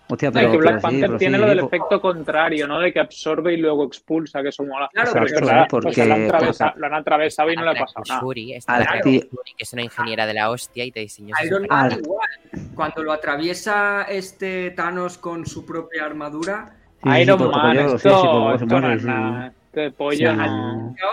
Hostia, 0.08 0.28
No, 0.28 0.32
pero, 0.34 0.48
y 0.48 0.52
que 0.52 0.58
pero 0.58 0.60
Black 0.60 0.76
sí, 0.76 0.82
Panther 0.82 1.06
pero 1.06 1.18
tiene 1.18 1.36
sí, 1.36 1.40
lo 1.42 1.48
del 1.48 1.60
po- 1.60 1.66
efecto 1.66 2.00
contrario, 2.00 2.66
¿no? 2.68 2.78
De 2.80 2.92
que 2.92 3.00
absorbe 3.00 3.54
y 3.54 3.56
luego 3.56 3.84
expulsa, 3.84 4.42
que 4.42 4.48
eso 4.48 4.62
mola. 4.64 4.90
Claro, 4.92 5.10
Pero 5.12 5.24
es 5.26 5.32
Exacto, 5.32 5.46
verdad. 5.54 5.66
Porque- 5.70 5.88
o 5.88 5.92
sea, 5.94 6.04
lo, 6.06 6.14
han 6.14 6.24
atravesado, 6.26 6.72
lo 6.76 6.86
han 6.86 6.94
atravesado 6.94 7.50
y 7.52 7.56
no 7.56 7.62
le 7.64 7.70
ha 7.70 7.74
pasado 7.74 8.04
nada. 8.08 8.20
Shuri, 8.20 8.58
la 8.66 9.00
que 9.02 9.28
es 9.58 9.72
una 9.72 9.82
ingeniera 9.82 10.26
de 10.26 10.34
la 10.34 10.50
hostia 10.50 10.84
y 10.84 10.92
te 10.92 11.00
diseñó 11.00 11.34
Iron 11.44 11.66
Man 11.68 11.92
Al- 11.92 11.98
igual. 12.00 12.28
Cuando 12.74 13.02
lo 13.02 13.12
atraviesa 13.12 14.02
este 14.08 14.70
Thanos 14.72 15.16
con 15.18 15.46
su 15.46 15.64
propia 15.64 16.04
armadura, 16.04 16.76
Sí, 17.02 17.08
Iron 17.20 17.50
Man, 17.50 17.76
esto, 17.78 18.54
no 18.66 18.92
es 18.92 19.00
sí. 19.00 19.06
nada. 19.08 19.52
Este 19.66 19.90
pollo 19.92 20.30
Sí, 20.30 20.36
no. 20.36 20.94
yo, 21.00 21.06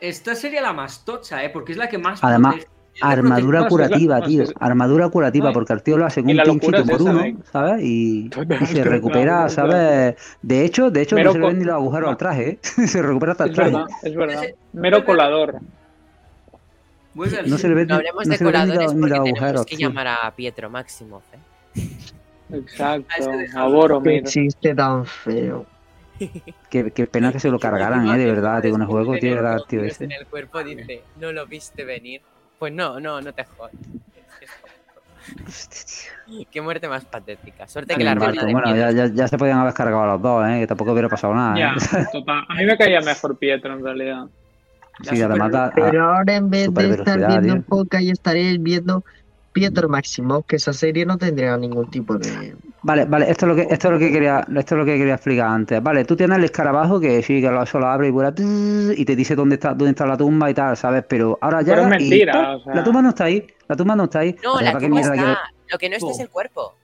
esta 0.00 0.34
sería 0.34 0.62
la 0.62 0.72
más 0.72 1.04
tocha, 1.04 1.44
¿eh? 1.44 1.50
porque 1.50 1.72
es 1.72 1.78
la 1.78 1.88
que 1.88 1.98
más 1.98 2.24
Además, 2.24 2.54
protege. 2.54 2.72
Armadura 3.00 3.68
curativa, 3.68 4.20
tío. 4.22 4.44
Armadura 4.58 5.08
curativa, 5.08 5.52
porque 5.52 5.72
el 5.72 5.82
tío 5.82 5.96
lo 5.98 6.06
hace 6.06 6.22
con 6.22 6.30
y 6.30 6.34
un 6.38 6.58
pinchito 6.60 6.84
por 6.84 7.02
uno, 7.02 7.22
¿eh? 7.22 7.36
¿sabes? 7.52 7.82
Y, 7.82 8.30
se 8.66 8.84
recupera. 8.84 9.48
¿sabes? 9.48 10.16
De 10.42 10.64
hecho, 10.64 10.90
de 10.90 11.02
hecho, 11.02 11.16
Mero 11.16 11.28
no 11.30 11.32
se 11.34 11.38
le 11.40 11.46
ven 11.46 11.58
ni 11.58 11.64
los 11.64 11.74
agujeros 11.74 12.10
al 12.10 12.16
traje, 12.16 12.48
¿eh? 12.50 12.58
se 12.86 13.02
recupera 13.02 13.32
hasta 13.32 13.44
el 13.44 13.50
Es 13.50 13.56
traje. 13.56 13.70
verdad, 13.72 13.86
es 14.02 14.16
verdad. 14.16 14.42
Mero 14.72 15.04
colador. 15.04 15.56
Al 17.16 17.50
No 17.50 17.58
se 17.58 17.68
le 17.68 17.74
ve 17.74 17.86
No 17.86 17.94
ni, 17.94 17.98
hablemos 17.98 18.26
no 18.26 18.32
de 18.32 18.38
se 18.38 18.44
le 18.44 18.52
ven 18.52 18.68
ni 18.68 18.68
coladores 18.68 18.84
los, 18.84 18.94
ni 18.94 19.00
porque 19.00 19.14
los 19.14 19.24
tenemos 19.24 19.40
agujeros, 19.40 19.66
que 19.66 19.76
llamar 19.76 20.06
a 20.08 20.30
Pietro 20.36 20.70
Máximo. 20.70 21.22
¿eh? 21.32 21.88
Exacto. 22.52 23.14
A 23.56 23.66
Boromir. 23.66 24.22
qué 24.22 24.28
chiste 24.28 24.74
tan 24.74 25.04
feo. 25.04 25.66
Qué, 26.70 26.90
qué 26.90 27.06
pena 27.06 27.32
que 27.32 27.40
se 27.40 27.50
lo 27.50 27.58
cargaran, 27.60 28.08
¿eh? 28.08 28.18
De 28.18 28.26
verdad, 28.26 28.62
tío, 28.62 28.76
el 28.76 28.84
juego, 28.86 29.16
tío, 29.18 29.38
el 29.38 29.64
tío 29.66 29.84
este. 29.84 30.04
En 30.04 30.12
el 30.12 30.26
cuerpo 30.26 30.62
dice, 30.62 31.02
no 31.20 31.32
lo 31.32 31.46
viste 31.46 31.84
venir. 31.84 32.22
Pues 32.58 32.72
no, 32.72 32.98
no, 33.00 33.20
no 33.20 33.32
te 33.32 33.44
jodas. 33.44 33.72
Qué 36.50 36.60
muerte 36.60 36.88
más 36.88 37.04
patética. 37.04 37.66
Suerte 37.66 37.94
que 37.94 38.04
la 38.04 38.14
de 38.14 38.52
bueno, 38.52 38.74
ya, 38.74 38.90
ya, 38.90 39.06
ya 39.06 39.28
se 39.28 39.38
podían 39.38 39.58
haber 39.58 39.72
cargado 39.72 40.02
a 40.02 40.06
los 40.06 40.22
dos, 40.22 40.46
¿eh? 40.48 40.60
Que 40.60 40.66
tampoco 40.66 40.92
hubiera 40.92 41.08
pasado 41.08 41.34
nada, 41.34 41.58
Ya, 41.58 41.74
¿eh? 41.98 42.04
total. 42.12 42.44
A 42.48 42.54
mí 42.54 42.64
me 42.64 42.76
caía 42.76 43.00
mejor 43.00 43.38
Pietro 43.38 43.74
en 43.74 43.84
realidad. 43.84 44.26
Sí, 45.02 45.22
además 45.22 45.72
Pero 45.74 46.10
ahora 46.10 46.34
en 46.34 46.50
vez 46.50 46.74
de 46.74 46.90
estar 46.90 47.18
viendo 47.18 47.62
podcast 47.62 48.02
y 48.02 48.10
estaréis 48.10 48.60
viendo 48.60 49.04
Pietro 49.58 49.88
Máximo, 49.88 50.42
que 50.42 50.56
esa 50.56 50.72
serie 50.72 51.04
no 51.04 51.18
tendría 51.18 51.56
ningún 51.56 51.90
tipo 51.90 52.16
de... 52.16 52.54
Vale, 52.82 53.06
vale, 53.06 53.28
esto 53.28 53.46
es 53.46 53.48
lo 53.48 53.56
que, 53.56 53.62
esto 53.62 53.88
es 53.88 53.92
lo 53.92 53.98
que 53.98 54.12
quería, 54.12 54.46
esto 54.56 54.74
es 54.74 54.78
lo 54.78 54.84
que 54.84 54.96
quería 54.96 55.14
explicar 55.14 55.48
antes. 55.48 55.82
Vale, 55.82 56.04
tú 56.04 56.14
tienes 56.14 56.38
el 56.38 56.44
escarabajo 56.44 57.00
que 57.00 57.20
sí, 57.24 57.40
que 57.40 57.50
lo, 57.50 57.60
eso 57.60 57.80
lo 57.80 57.88
abre 57.88 58.06
y 58.06 58.10
vuela 58.12 58.32
y 58.38 59.04
te 59.04 59.16
dice 59.16 59.34
dónde 59.34 59.56
está, 59.56 59.70
dónde 59.70 59.90
está 59.90 60.06
la 60.06 60.16
tumba 60.16 60.48
y 60.48 60.54
tal, 60.54 60.76
¿sabes? 60.76 61.04
Pero 61.08 61.38
ahora 61.40 61.62
ya. 61.62 61.74
Pero 61.74 61.82
es 61.82 61.86
y 61.86 61.90
mentira, 61.90 62.32
¡pum! 62.32 62.54
o 62.54 62.60
sea. 62.60 62.74
La 62.76 62.84
tumba 62.84 63.02
no 63.02 63.08
está 63.08 63.24
ahí, 63.24 63.46
la 63.66 63.76
tumba 63.76 63.96
no 63.96 64.04
está 64.04 64.18
ahí. 64.20 64.36
No, 64.44 64.60
la 64.60 64.72
¿para 64.72 64.78
qué 64.78 64.86
tumba 64.86 65.00
está. 65.00 65.38
Lo 65.70 65.78
que 65.78 65.88
no 65.88 65.96
está 65.96 66.10
es 66.12 66.20
el 66.20 66.28
cuerpo. 66.28 66.74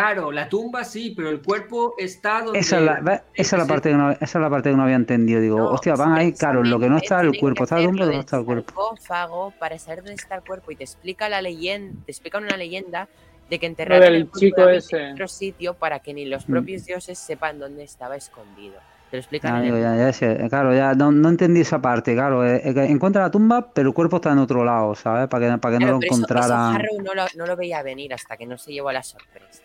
Claro, 0.00 0.32
la 0.32 0.48
tumba 0.48 0.82
sí, 0.84 1.12
pero 1.16 1.30
el 1.30 1.40
cuerpo 1.40 1.94
está 1.98 2.42
donde. 2.42 2.58
Esa 2.58 2.78
es 2.78 2.82
la, 2.84 3.24
esa 3.34 3.56
es 3.56 3.62
la 3.62 3.66
parte 3.66 3.90
que 3.90 3.94
no, 3.96 4.10
esa 4.10 4.24
es 4.24 4.34
la 4.34 4.50
parte 4.50 4.70
que 4.70 4.76
no 4.76 4.82
había 4.82 4.96
entendido. 4.96 5.40
Digo, 5.40 5.58
No, 5.58 5.70
hostia, 5.70 5.94
van 5.94 6.12
ahí, 6.14 6.32
claro, 6.32 6.62
lo 6.64 6.78
que 6.80 6.88
no 6.88 6.96
está 6.96 7.20
es 7.22 7.32
el 7.32 7.38
cuerpo, 7.38 7.64
está 7.64 7.78
la 7.78 7.86
tumba, 7.86 8.04
¿dónde 8.06 8.20
está 8.20 8.38
el 8.38 8.44
cuerpo? 8.44 8.72
sarcófago 8.72 9.52
para 9.58 9.78
saber 9.78 9.98
dónde 10.00 10.14
está 10.14 10.34
el 10.34 10.42
cuerpo 10.42 10.72
y 10.72 10.76
te 10.76 10.84
explica 10.84 11.28
la 11.28 11.40
leyenda, 11.40 11.94
te 12.04 12.10
explica 12.12 12.38
una 12.38 12.56
leyenda 12.56 13.08
de 13.48 13.58
que 13.58 13.66
enterraron 13.66 14.02
el 14.14 14.22
cuerpo 14.28 14.38
chico 14.40 14.68
ese. 14.68 14.96
en 15.00 15.12
otro 15.12 15.28
sitio 15.28 15.74
para 15.74 16.00
que 16.00 16.12
ni 16.14 16.24
los 16.24 16.48
Mm. 16.48 16.52
propios 16.52 16.84
dioses 16.86 17.18
sepan 17.18 17.58
dónde 17.58 17.84
estaba 17.84 18.16
escondido. 18.16 18.74
Te 19.10 19.18
lo 19.18 19.20
explican 19.20 19.54
Ah, 19.54 19.58
en 19.58 19.64
digo, 19.64 19.76
el- 19.76 19.82
ya, 19.82 19.96
ya 19.96 20.12
sé, 20.12 20.46
claro, 20.48 20.74
ya 20.74 20.94
no, 20.94 21.12
no 21.12 21.28
entendí 21.28 21.60
esa 21.60 21.78
parte, 21.80 22.14
claro. 22.14 22.44
eh, 22.44 22.62
eh, 22.64 22.74
encuentra 22.88 23.22
la 23.22 23.30
tumba, 23.30 23.70
pero 23.72 23.90
el 23.90 23.94
cuerpo 23.94 24.16
está 24.16 24.32
en 24.32 24.38
otro 24.38 24.64
lado, 24.64 24.94
¿sabes? 24.96 25.28
Para 25.28 25.52
que, 25.52 25.58
para 25.58 25.78
que 25.78 25.84
no 25.84 25.92
lo 25.92 25.98
pero 26.00 26.06
eso- 26.12 26.14
eso 26.24 26.34
encontraran. 26.34 26.74
Harrow 26.74 27.00
no 27.02 27.14
lo, 27.14 27.24
no 27.36 27.46
lo 27.46 27.54
veía 27.54 27.80
venir 27.82 28.12
hasta 28.14 28.36
que 28.36 28.46
no 28.46 28.58
se 28.58 28.72
llevó 28.72 28.90
la 28.90 29.02
sorpresa. 29.04 29.62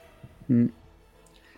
Mm. 0.49 0.65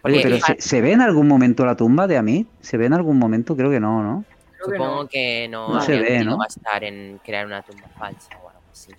Oye, 0.04 0.20
pero 0.24 0.38
¿se, 0.40 0.60
se 0.62 0.82
ve 0.82 0.92
en 0.94 1.02
algún 1.02 1.28
momento 1.28 1.66
la 1.66 1.76
tumba 1.76 2.08
de 2.08 2.18
Amit? 2.18 2.48
¿Se 2.62 2.78
ve 2.78 2.86
en 2.88 2.94
algún 2.94 3.18
momento? 3.20 3.56
Creo 3.56 3.70
que 3.70 3.80
no, 3.80 4.02
¿no? 4.04 4.26
Creo 4.58 4.70
que 4.72 4.78
Supongo 4.78 5.04
no. 5.04 5.08
que 5.10 5.48
no, 5.50 5.74
No 5.76 5.82
se 5.82 6.00
ve, 6.00 6.24
¿no? 6.24 6.38
gastar 6.38 6.84
en 6.84 7.20
crear 7.24 7.46
una 7.46 7.62
tumba 7.62 7.88
falsa 7.98 8.30
o 8.44 8.50
algo 8.50 8.62
así. 8.72 8.92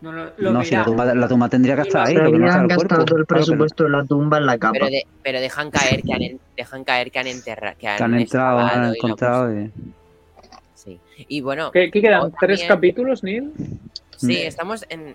No, 0.00 0.12
lo 0.12 0.52
No, 0.52 0.62
si 0.64 0.74
la 0.74 0.84
tumba, 0.84 1.04
la 1.14 1.28
tumba 1.28 1.48
tendría 1.48 1.74
que 1.76 1.82
estar 1.82 2.06
ahí, 2.06 2.14
lo 2.14 2.30
que 2.30 2.38
no 2.38 2.46
está 2.46 2.60
Habían 2.60 2.70
el 2.70 2.76
cuerpo. 2.76 2.82
gastado 2.94 3.04
todo 3.04 3.18
el 3.18 3.26
presupuesto 3.26 3.84
de 3.84 3.90
la 3.90 4.04
tumba 4.04 4.38
en 4.38 4.46
la 4.46 4.56
capa. 4.58 4.72
Pero, 4.74 4.86
de- 4.86 5.06
pero 5.22 5.40
dejan 5.40 5.70
caer 5.70 6.02
que 6.02 6.12
han, 6.14 6.40
dejan 6.56 6.84
caer 6.84 7.10
que 7.10 7.18
han 7.18 7.26
enterrado, 7.26 7.76
que 7.78 7.88
han, 7.88 7.96
que 7.98 8.02
han 8.04 8.14
entrado, 8.14 8.58
han 8.60 8.94
encontrado. 8.94 9.60
y- 9.60 9.72
Sí. 10.74 10.98
Y 11.28 11.40
bueno, 11.42 11.70
¿Qué, 11.72 11.90
qué 11.90 12.00
quedan? 12.00 12.32
¿Tres 12.40 12.60
también- 12.60 12.68
capítulos, 12.68 13.22
Neil? 13.24 13.52
Sí, 14.16 14.26
Mm. 14.44 14.46
estamos 14.46 14.86
en 14.88 15.14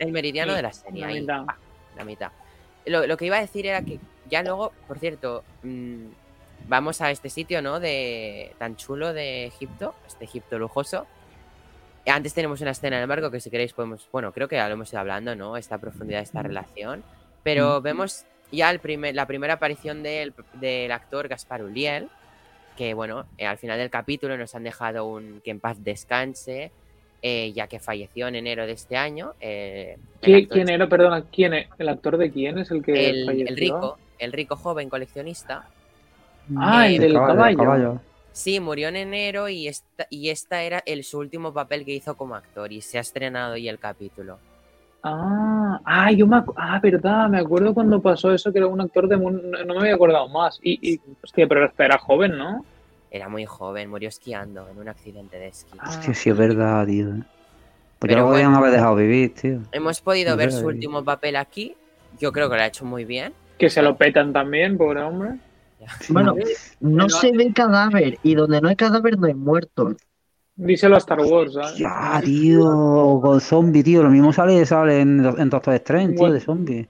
el 0.00 0.12
meridiano 0.12 0.52
Sí, 0.52 0.56
de 0.56 0.62
la 0.62 0.72
serie. 0.72 1.00
la 1.00 1.06
ahí, 1.06 1.20
mitad. 1.20 1.44
pa, 1.46 1.56
la 1.96 2.04
mitad. 2.04 2.32
Lo, 2.86 3.06
lo 3.06 3.16
que 3.16 3.26
iba 3.26 3.36
a 3.36 3.40
decir 3.40 3.66
era 3.66 3.82
que 3.82 3.98
ya 4.30 4.42
luego, 4.42 4.72
por 4.86 4.98
cierto, 4.98 5.44
mm, 5.62 6.06
vamos 6.68 7.00
a 7.00 7.10
este 7.10 7.30
sitio, 7.30 7.62
¿no? 7.62 7.80
De 7.80 8.52
tan 8.58 8.76
chulo 8.76 9.12
de 9.12 9.46
Egipto, 9.46 9.94
este 10.06 10.24
Egipto 10.24 10.58
lujoso. 10.58 11.06
Antes 12.06 12.34
tenemos 12.34 12.60
una 12.60 12.70
escena 12.70 12.96
en 12.96 13.02
el 13.02 13.08
barco 13.08 13.30
que 13.30 13.40
si 13.40 13.50
queréis 13.50 13.72
podemos, 13.72 14.08
bueno, 14.12 14.32
creo 14.32 14.46
que 14.46 14.56
ya 14.56 14.68
lo 14.68 14.74
hemos 14.74 14.92
ido 14.92 15.00
hablando, 15.00 15.34
¿no? 15.34 15.56
Esta 15.56 15.78
profundidad 15.78 16.20
de 16.20 16.24
esta 16.24 16.42
relación. 16.42 17.02
Pero 17.42 17.80
vemos 17.80 18.24
ya 18.52 18.70
el 18.70 18.78
primer, 18.78 19.14
la 19.14 19.26
primera 19.26 19.54
aparición 19.54 20.02
del, 20.02 20.32
del 20.54 20.92
actor 20.92 21.26
Gaspar 21.26 21.62
Uliel, 21.62 22.08
que 22.76 22.94
bueno, 22.94 23.26
eh, 23.38 23.46
al 23.46 23.58
final 23.58 23.78
del 23.78 23.90
capítulo 23.90 24.36
nos 24.36 24.54
han 24.54 24.62
dejado 24.62 25.04
un 25.06 25.40
que 25.44 25.50
en 25.50 25.60
paz 25.60 25.82
descanse, 25.82 26.70
eh, 27.28 27.52
ya 27.52 27.66
que 27.66 27.80
falleció 27.80 28.28
en 28.28 28.36
enero 28.36 28.66
de 28.66 28.72
este 28.72 28.96
año. 28.96 29.32
eh, 29.40 29.96
el 30.22 30.32
¿Qui- 30.32 30.42
actor- 30.44 30.54
¿Quién 30.54 30.68
era? 30.70 30.88
Perdona, 30.88 31.22
¿quién 31.22 31.54
es? 31.54 31.66
¿El 31.76 31.88
actor 31.88 32.16
de 32.18 32.30
quién 32.30 32.58
es 32.58 32.70
el 32.70 32.84
que 32.84 33.10
el, 33.10 33.26
falleció? 33.26 33.48
el 33.52 33.56
rico, 33.56 33.98
el 34.20 34.32
rico 34.32 34.54
joven 34.56 34.88
coleccionista. 34.88 35.64
Ah, 36.56 36.86
Eh, 36.86 36.94
el 36.96 37.00
del 37.02 37.12
caballo. 37.14 38.00
Sí, 38.32 38.60
murió 38.60 38.88
en 38.88 38.96
enero 38.96 39.48
y 39.48 39.66
esta, 39.66 40.06
y 40.08 40.28
esta 40.28 40.62
era 40.62 40.82
el, 40.86 41.02
su 41.02 41.18
último 41.18 41.52
papel 41.52 41.84
que 41.84 41.94
hizo 41.94 42.14
como 42.16 42.36
actor 42.36 42.70
y 42.72 42.80
se 42.80 42.98
ha 42.98 43.00
estrenado 43.00 43.56
ya 43.56 43.70
el 43.72 43.78
capítulo. 43.78 44.38
Ah, 45.02 45.80
Ah, 45.84 46.12
yo 46.12 46.26
me 46.26 46.42
ah, 46.56 46.78
verdad, 46.80 47.28
me 47.28 47.38
acuerdo 47.38 47.74
cuando 47.74 48.00
pasó 48.00 48.32
eso 48.32 48.52
que 48.52 48.58
era 48.58 48.66
un 48.68 48.80
actor 48.80 49.08
de 49.08 49.16
no 49.16 49.30
no 49.30 49.74
me 49.74 49.80
había 49.80 49.94
acordado 49.94 50.28
más. 50.28 50.60
Y, 50.62 50.78
y 50.94 51.00
hostia, 51.22 51.46
pero 51.48 51.72
era 51.78 51.98
joven, 51.98 52.36
¿no? 52.38 52.64
Era 53.10 53.28
muy 53.28 53.46
joven, 53.46 53.88
murió 53.88 54.08
esquiando 54.08 54.68
en 54.68 54.78
un 54.78 54.88
accidente 54.88 55.38
de 55.38 55.48
esquí. 55.48 55.78
Hostia, 55.86 56.12
sí 56.14 56.30
es 56.30 56.36
verdad, 56.36 56.86
tío. 56.86 57.06
Pues 57.08 57.24
Pero 58.00 58.12
ya 58.14 58.18
lo 58.20 58.26
podían 58.28 58.46
bueno. 58.50 58.58
haber 58.58 58.72
dejado 58.72 58.96
vivir, 58.96 59.34
tío. 59.34 59.60
Hemos 59.72 60.00
podido 60.00 60.32
No 60.32 60.36
ver 60.36 60.52
su 60.52 60.66
último 60.66 61.02
papel 61.04 61.36
aquí. 61.36 61.74
Yo 62.20 62.32
creo 62.32 62.48
que 62.50 62.56
lo 62.56 62.62
ha 62.62 62.66
hecho 62.66 62.84
muy 62.84 63.04
bien. 63.04 63.32
Que 63.58 63.70
se 63.70 63.80
lo 63.80 63.96
petan 63.96 64.32
también, 64.32 64.76
pobre 64.76 65.02
hombre. 65.02 65.36
Bueno, 66.08 66.34
no 66.80 67.08
se 67.08 67.32
ve 67.32 67.52
cadáver 67.52 68.18
y 68.22 68.34
donde 68.34 68.60
no 68.60 68.68
hay 68.68 68.76
cadáver 68.76 69.18
no 69.18 69.26
hay 69.26 69.34
muerto. 69.34 69.94
Díselo 70.56 70.94
a 70.96 70.98
Star 70.98 71.20
Wars, 71.20 71.52
¿sabes? 71.54 71.76
Ya, 71.78 72.20
tío, 72.24 73.20
con 73.22 73.40
zombie, 73.40 73.82
tío. 73.82 74.02
Lo 74.02 74.10
mismo 74.10 74.32
sale, 74.32 74.64
sale 74.66 75.00
en, 75.00 75.24
en 75.38 75.50
Doctor 75.50 75.74
Strange, 75.74 76.14
tío, 76.14 76.32
de 76.32 76.40
zombie. 76.40 76.88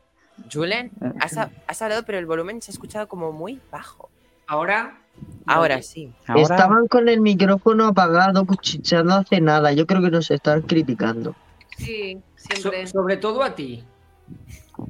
Julen, 0.53 0.91
Eh, 1.01 1.13
has, 1.21 1.37
ha- 1.37 1.51
has 1.67 1.83
hablado, 1.83 2.05
pero 2.05 2.19
el 2.19 2.27
volumen 2.27 2.63
se 2.63 2.71
ha 2.71 2.75
escuchado 2.75 3.09
como 3.09 3.33
muy 3.33 3.61
bajo. 3.71 4.09
Ahora. 4.47 4.99
Ahora 5.47 5.83
sí. 5.83 6.13
Ahora, 6.27 6.43
Estaban 6.43 6.89
con 6.89 7.09
el 7.09 7.21
micrófono 7.21 7.87
apagado, 7.87 8.45
cuchicheando 8.45 9.15
hace 9.15 9.41
nada. 9.41 9.73
Yo 9.73 9.87
creo 9.87 10.03
que 10.03 10.11
nos 10.11 10.31
están 10.31 10.63
criticando. 10.63 11.35
Sí, 11.79 12.19
So- 12.37 12.57
siempre. 12.57 12.87
sobre 12.87 13.17
todo 13.17 13.43
a 13.43 13.55
ti. 13.55 13.85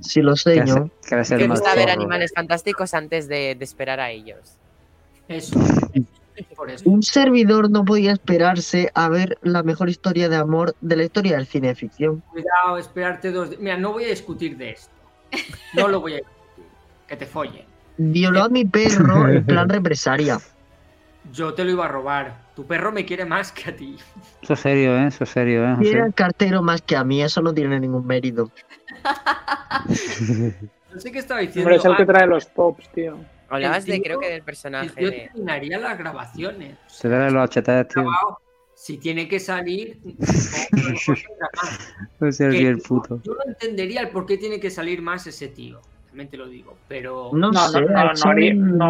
Si 0.01 0.21
lo 0.21 0.35
sé 0.35 0.63
yo. 0.67 0.91
que 1.09 1.47
gusta 1.47 1.75
ver 1.75 1.91
animales 1.91 2.33
fantásticos 2.35 2.93
antes 2.95 3.29
de, 3.29 3.55
de 3.55 3.65
esperar 3.65 4.01
a 4.01 4.11
ellos. 4.11 4.57
Eso. 5.29 5.59
Por 6.55 6.71
eso. 6.71 6.89
Un 6.89 7.03
servidor 7.03 7.71
no 7.71 7.85
podía 7.85 8.13
esperarse 8.13 8.91
a 8.95 9.09
ver 9.09 9.39
la 9.43 9.63
mejor 9.63 9.89
historia 9.89 10.29
de 10.29 10.37
amor 10.37 10.75
de 10.81 10.97
la 10.97 11.05
historia 11.05 11.37
del 11.37 11.47
cine 11.47 11.69
de 11.69 11.75
ficción. 11.77 12.21
Cuidado, 12.31 12.79
esperarte 12.79 13.31
dos. 13.31 13.59
Mira, 13.59 13.77
no 13.79 13.93
voy 13.93 14.05
a 14.05 14.09
discutir 14.09 14.57
de 14.57 14.71
esto. 14.71 14.91
No 15.75 15.89
lo 15.89 16.01
voy 16.01 16.15
a 16.15 16.17
discutir. 16.17 16.37
Que 17.07 17.17
te 17.17 17.27
follen. 17.27 17.65
Violó 17.99 18.45
a 18.45 18.49
mi 18.49 18.65
perro 18.65 19.29
en 19.29 19.45
plan 19.45 19.69
represaria. 19.69 20.39
Yo 21.33 21.55
te 21.55 21.65
lo 21.65 21.71
iba 21.71 21.87
a 21.87 21.89
robar. 21.89 22.47
Tu 22.55 22.65
perro 22.67 22.93
me 22.93 23.05
quiere 23.05 23.25
más 23.25 23.53
que 23.53 23.71
a 23.71 23.77
ti. 23.77 23.97
Eso 24.43 24.53
es 24.53 24.61
serio, 24.61 24.97
¿eh? 24.97 25.07
Eso 25.09 25.25
es 25.25 25.31
serio, 25.31 25.69
¿eh? 25.69 25.77
Quiere 25.81 26.03
al 26.03 26.15
cartero 26.15 26.63
más 26.63 26.83
que 26.83 26.97
a 26.97 27.05
mí, 27.05 27.23
eso 27.23 27.43
no 27.43 27.53
tiene 27.53 27.81
ningún 27.81 28.07
mérito. 28.07 28.51
No 30.93 31.01
sé 31.01 31.13
qué 31.13 31.19
estaba 31.19 31.41
diciendo. 31.41 31.63
Hombre, 31.69 31.77
es 31.77 31.85
el 31.85 31.97
que 31.97 32.03
Ah, 32.03 32.07
trae 32.07 32.27
los 32.27 32.47
pops, 32.47 32.89
tío. 32.93 33.19
Hablabas 33.49 33.87
de, 33.87 34.01
creo 34.03 34.19
que 34.19 34.29
del 34.31 34.43
personaje 34.43 34.91
yo 34.97 35.11
de... 35.11 35.31
terminaría 35.33 35.79
las 35.79 35.99
grabaciones. 35.99 36.77
Se 36.87 37.09
trae 37.09 37.31
los 37.31 37.51
HTs, 37.51 37.89
tío. 37.89 38.05
Si 38.75 38.99
tiene 38.99 39.27
que 39.29 39.41
salir. 39.41 39.99
no, 40.05 40.15
Ese 42.29 42.49
es 42.49 42.55
Que 42.55 42.69
el 42.69 42.79
puto. 42.79 43.21
Yo 43.25 43.35
no 43.35 43.41
entendería 43.47 44.03
el 44.03 44.09
por 44.11 44.27
qué 44.27 44.37
tiene 44.37 44.61
que 44.61 44.71
salir 44.71 45.01
más 45.03 45.27
ese 45.27 45.49
tío. 45.49 45.81
También 46.17 46.31
te 46.31 46.37
lo 46.39 46.49
digo. 46.49 46.79
Pero. 46.89 47.29
No, 47.35 47.53
No, 47.53 47.69
sé, 47.69 47.79
no, 47.83 47.89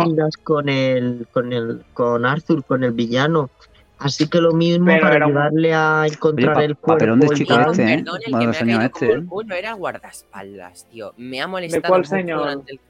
no, 0.06 0.28
con 0.44 0.68
el, 0.68 1.26
con 1.32 1.52
el, 1.52 1.82
con 1.92 2.24
Arthur, 2.24 2.64
con 2.64 2.84
el 2.84 2.92
villano. 2.92 3.50
Así 3.98 4.28
que 4.28 4.40
lo 4.40 4.52
mismo 4.52 4.86
Pero 4.86 5.00
para 5.00 5.16
un- 5.16 5.22
ayudarle 5.32 5.74
a 5.74 6.04
encontrar 6.06 6.50
Oye, 6.50 6.54
pa- 6.54 6.64
el 6.64 6.76
cuerpo. 6.76 6.98
papelón 6.98 7.18
de 7.20 7.26
y 7.26 7.30
chico 7.30 7.54
este, 7.54 7.82
¿eh? 7.82 7.96
Perdón, 7.96 8.20
el 8.26 8.30
Bueno, 8.32 8.38
que 8.38 8.46
me 8.46 8.50
ha 8.50 8.60
señor 8.60 8.78
caído 8.78 8.84
este, 8.94 9.06
¿eh? 9.06 9.58
era 9.58 9.72
guardaespaldas, 9.72 10.86
tío. 10.88 11.14
Me 11.16 11.40
ha 11.40 11.48
molestado 11.48 11.82
cuál 11.88 12.00
mucho 12.02 12.10
señor? 12.10 12.38
durante 12.38 12.72
el, 12.74 12.80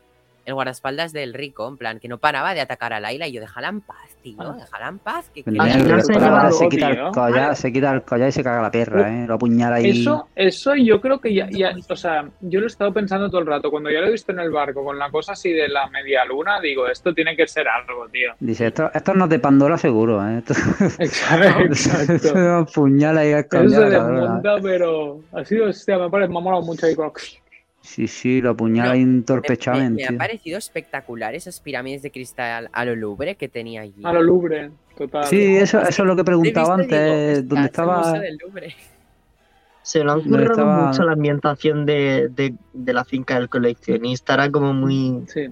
el 0.46 0.54
guardaespaldas 0.54 1.12
del 1.12 1.34
rico, 1.34 1.68
en 1.68 1.76
plan, 1.76 1.98
que 2.00 2.08
no 2.08 2.18
paraba 2.18 2.54
de 2.54 2.60
atacar 2.60 2.92
a 2.92 3.00
Laila 3.00 3.26
y 3.28 3.32
yo, 3.32 3.40
déjala 3.40 3.68
en 3.68 3.80
paz, 3.82 3.96
tío, 4.22 4.36
Ah. 4.38 4.56
déjala 4.58 4.88
en 4.88 4.98
paz. 4.98 5.28
Que, 5.34 5.42
que- 5.42 5.50
Venía 5.50 5.64
Al 5.64 5.80
el 5.80 5.82
final 5.82 6.02
se 6.02 6.12
collar, 6.14 6.28
lleva 6.30 6.40
se 6.52 6.56
algo, 6.58 6.68
quita 6.70 6.88
el 6.90 7.10
collar, 7.12 7.56
se 7.56 7.72
quita 7.72 7.92
el 7.92 8.02
collar 8.02 8.28
y 8.28 8.32
se 8.32 8.42
caga 8.44 8.62
la 8.62 8.70
perra, 8.70 9.12
¿eh? 9.12 9.26
Lo 9.26 9.34
apuñala 9.34 9.76
ahí. 9.76 9.90
Eso, 10.00 10.28
eso 10.34 10.74
yo 10.76 11.00
creo 11.02 11.20
que 11.20 11.34
ya, 11.34 11.48
ya, 11.50 11.74
o 11.88 11.96
sea, 11.96 12.24
yo 12.40 12.60
lo 12.60 12.66
he 12.66 12.68
estado 12.68 12.92
pensando 12.92 13.28
todo 13.28 13.40
el 13.40 13.46
rato. 13.46 13.70
Cuando 13.70 13.90
ya 13.90 14.00
lo 14.00 14.06
he 14.06 14.12
visto 14.12 14.32
en 14.32 14.38
el 14.38 14.50
barco 14.50 14.84
con 14.84 14.98
la 14.98 15.10
cosa 15.10 15.32
así 15.32 15.52
de 15.52 15.68
la 15.68 15.88
media 15.88 16.24
luna, 16.24 16.60
digo, 16.60 16.86
esto 16.88 17.12
tiene 17.12 17.36
que 17.36 17.46
ser 17.48 17.66
algo, 17.68 18.06
tío. 18.08 18.32
Dice, 18.38 18.68
esto, 18.68 18.90
esto 18.94 19.14
no 19.14 19.24
es 19.24 19.30
de 19.30 19.38
Pandora 19.40 19.76
seguro, 19.76 20.26
¿eh? 20.26 20.38
Esto, 20.46 20.54
Exacto. 21.02 22.34
lo 22.34 22.56
apuñala 22.58 23.22
ahí 23.22 23.32
al 23.32 23.40
Eso 23.40 23.48
se 23.50 23.74
collar, 23.74 23.90
desmonta, 23.90 24.56
pero 24.62 25.20
ha 25.32 25.44
sido, 25.44 25.66
hostia, 25.68 25.98
me, 25.98 26.08
parece, 26.08 26.32
me 26.32 26.38
ha 26.38 26.42
molado 26.42 26.62
mucho 26.62 26.86
ahí 26.86 26.94
con... 26.94 27.10
Sí, 27.86 28.08
sí, 28.08 28.40
lo 28.40 28.50
apuñala 28.50 28.88
No, 28.88 28.94
ahí 28.94 29.00
me, 29.00 29.06
me- 29.06 29.18
entorpechamente. 29.18 30.06
me 30.10 30.14
ha 30.16 30.18
parecido 30.18 30.58
espectacular 30.58 31.34
esas 31.34 31.60
pirámides 31.60 32.02
de 32.02 32.10
cristal 32.10 32.68
a 32.72 32.84
lo 32.84 32.96
Louvre 32.96 33.36
que 33.36 33.48
tenía 33.48 33.82
allí. 33.82 34.02
A 34.04 34.12
lo 34.12 34.22
Louvre, 34.22 34.70
total. 34.98 35.24
Sí, 35.24 35.56
eso, 35.56 35.80
eso 35.80 36.02
es 36.02 36.06
lo 36.06 36.14
que 36.16 36.22
He 36.22 36.24
preguntaba 36.24 36.76
digo, 36.76 36.82
antes, 36.82 37.38
"Está, 37.38 37.42
donde 37.42 37.54
es 37.54 37.58
el 37.60 37.64
estaba... 37.66 37.98
Museo 37.98 38.20
del 38.20 38.36
Louvre". 38.38 38.74
Se 39.82 40.02
lo 40.02 40.12
han 40.12 40.22
currado 40.22 40.50
estaba- 40.50 40.86
mucho 40.88 41.02
la 41.04 41.12
ambientación 41.12 41.86
de, 41.86 42.28
de, 42.30 42.54
de 42.72 42.92
la 42.92 43.04
finca 43.04 43.36
del 43.36 43.48
coleccionista. 43.48 44.34
Era 44.34 44.50
como 44.50 44.72
muy. 44.72 45.22
Sí. 45.28 45.46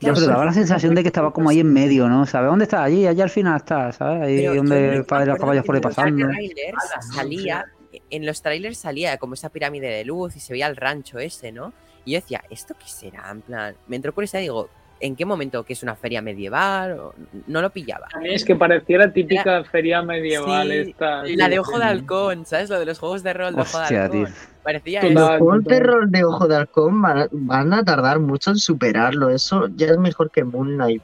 Pero 0.00 0.18
daba 0.22 0.44
la 0.46 0.52
sensación 0.52 0.94
de 0.94 1.02
que 1.02 1.08
estaba 1.08 1.30
como 1.32 1.50
ahí 1.50 1.60
en 1.60 1.72
medio, 1.72 2.08
¿no? 2.08 2.24
¿Sabes 2.26 2.50
dónde 2.50 2.64
está? 2.64 2.82
Allí, 2.82 3.06
allá 3.06 3.22
al 3.22 3.30
final 3.30 3.56
está, 3.58 3.92
¿sabes? 3.92 4.22
Ahí 4.22 4.38
Pero 4.38 4.54
donde 4.56 4.74
me 4.74 4.96
el 4.96 5.04
padre 5.04 5.26
de 5.26 5.30
los 5.32 5.38
caballos 5.38 5.64
por 5.64 5.76
ahí 5.76 5.80
pasando. 5.82 6.26
trailers 6.26 6.72
no, 6.72 7.14
salía, 7.14 7.64
en 8.10 8.26
los 8.26 8.42
trailers 8.42 8.78
salía 8.78 9.16
como 9.18 9.34
esa 9.34 9.48
pirámide 9.48 9.88
de 9.88 10.04
luz 10.04 10.36
y 10.36 10.40
se 10.40 10.52
veía 10.52 10.66
el 10.66 10.76
rancho 10.76 11.18
ese, 11.18 11.52
¿no? 11.52 11.72
Y 12.04 12.12
yo 12.12 12.18
decía, 12.20 12.42
¿esto 12.50 12.74
qué 12.78 12.86
será? 12.88 13.30
En 13.30 13.40
plan, 13.42 13.74
me 13.86 13.96
entró 13.96 14.14
curiosidad 14.14 14.40
y 14.40 14.44
digo, 14.44 14.68
¿en 15.00 15.16
qué 15.16 15.24
momento? 15.24 15.64
¿Que 15.64 15.72
es 15.74 15.82
una 15.82 15.96
feria 15.96 16.22
medieval? 16.22 16.92
O- 16.98 17.14
No 17.46 17.60
lo 17.62 17.70
pillaba. 17.70 18.06
A 18.14 18.18
mí 18.18 18.28
es 18.34 18.44
que 18.44 18.54
parecía 18.56 18.98
la 18.98 19.12
típica 19.12 19.64
feria 19.64 20.02
medieval 20.02 20.68
Sí, 20.70 20.90
esta. 20.90 21.22
La 21.24 21.48
de 21.48 21.58
Ojo 21.58 21.78
de 21.78 21.84
Halcón, 21.84 22.46
¿sabes? 22.46 22.70
Lo 22.70 22.78
de 22.78 22.86
los 22.86 22.98
juegos 22.98 23.22
de 23.22 23.32
rol 23.32 23.54
de 23.54 23.62
Ojo 23.62 23.78
de 23.78 23.84
Halcón. 23.96 24.24
tío. 24.26 24.34
Parecía 24.62 25.00
eso. 25.00 25.10
Los 25.10 25.28
juegos 25.38 25.64
de 25.64 25.80
rol 25.80 26.10
de 26.10 26.24
Ojo 26.24 26.46
de 26.48 26.56
Halcón 26.56 27.00
van 27.02 27.18
a, 27.18 27.28
van 27.32 27.72
a 27.72 27.82
tardar 27.84 28.18
mucho 28.18 28.50
en 28.50 28.56
superarlo. 28.58 29.30
Eso 29.30 29.68
ya 29.74 29.86
es 29.86 29.98
mejor 29.98 30.30
que 30.30 30.44
Moon 30.44 30.74
Knight. 30.74 31.02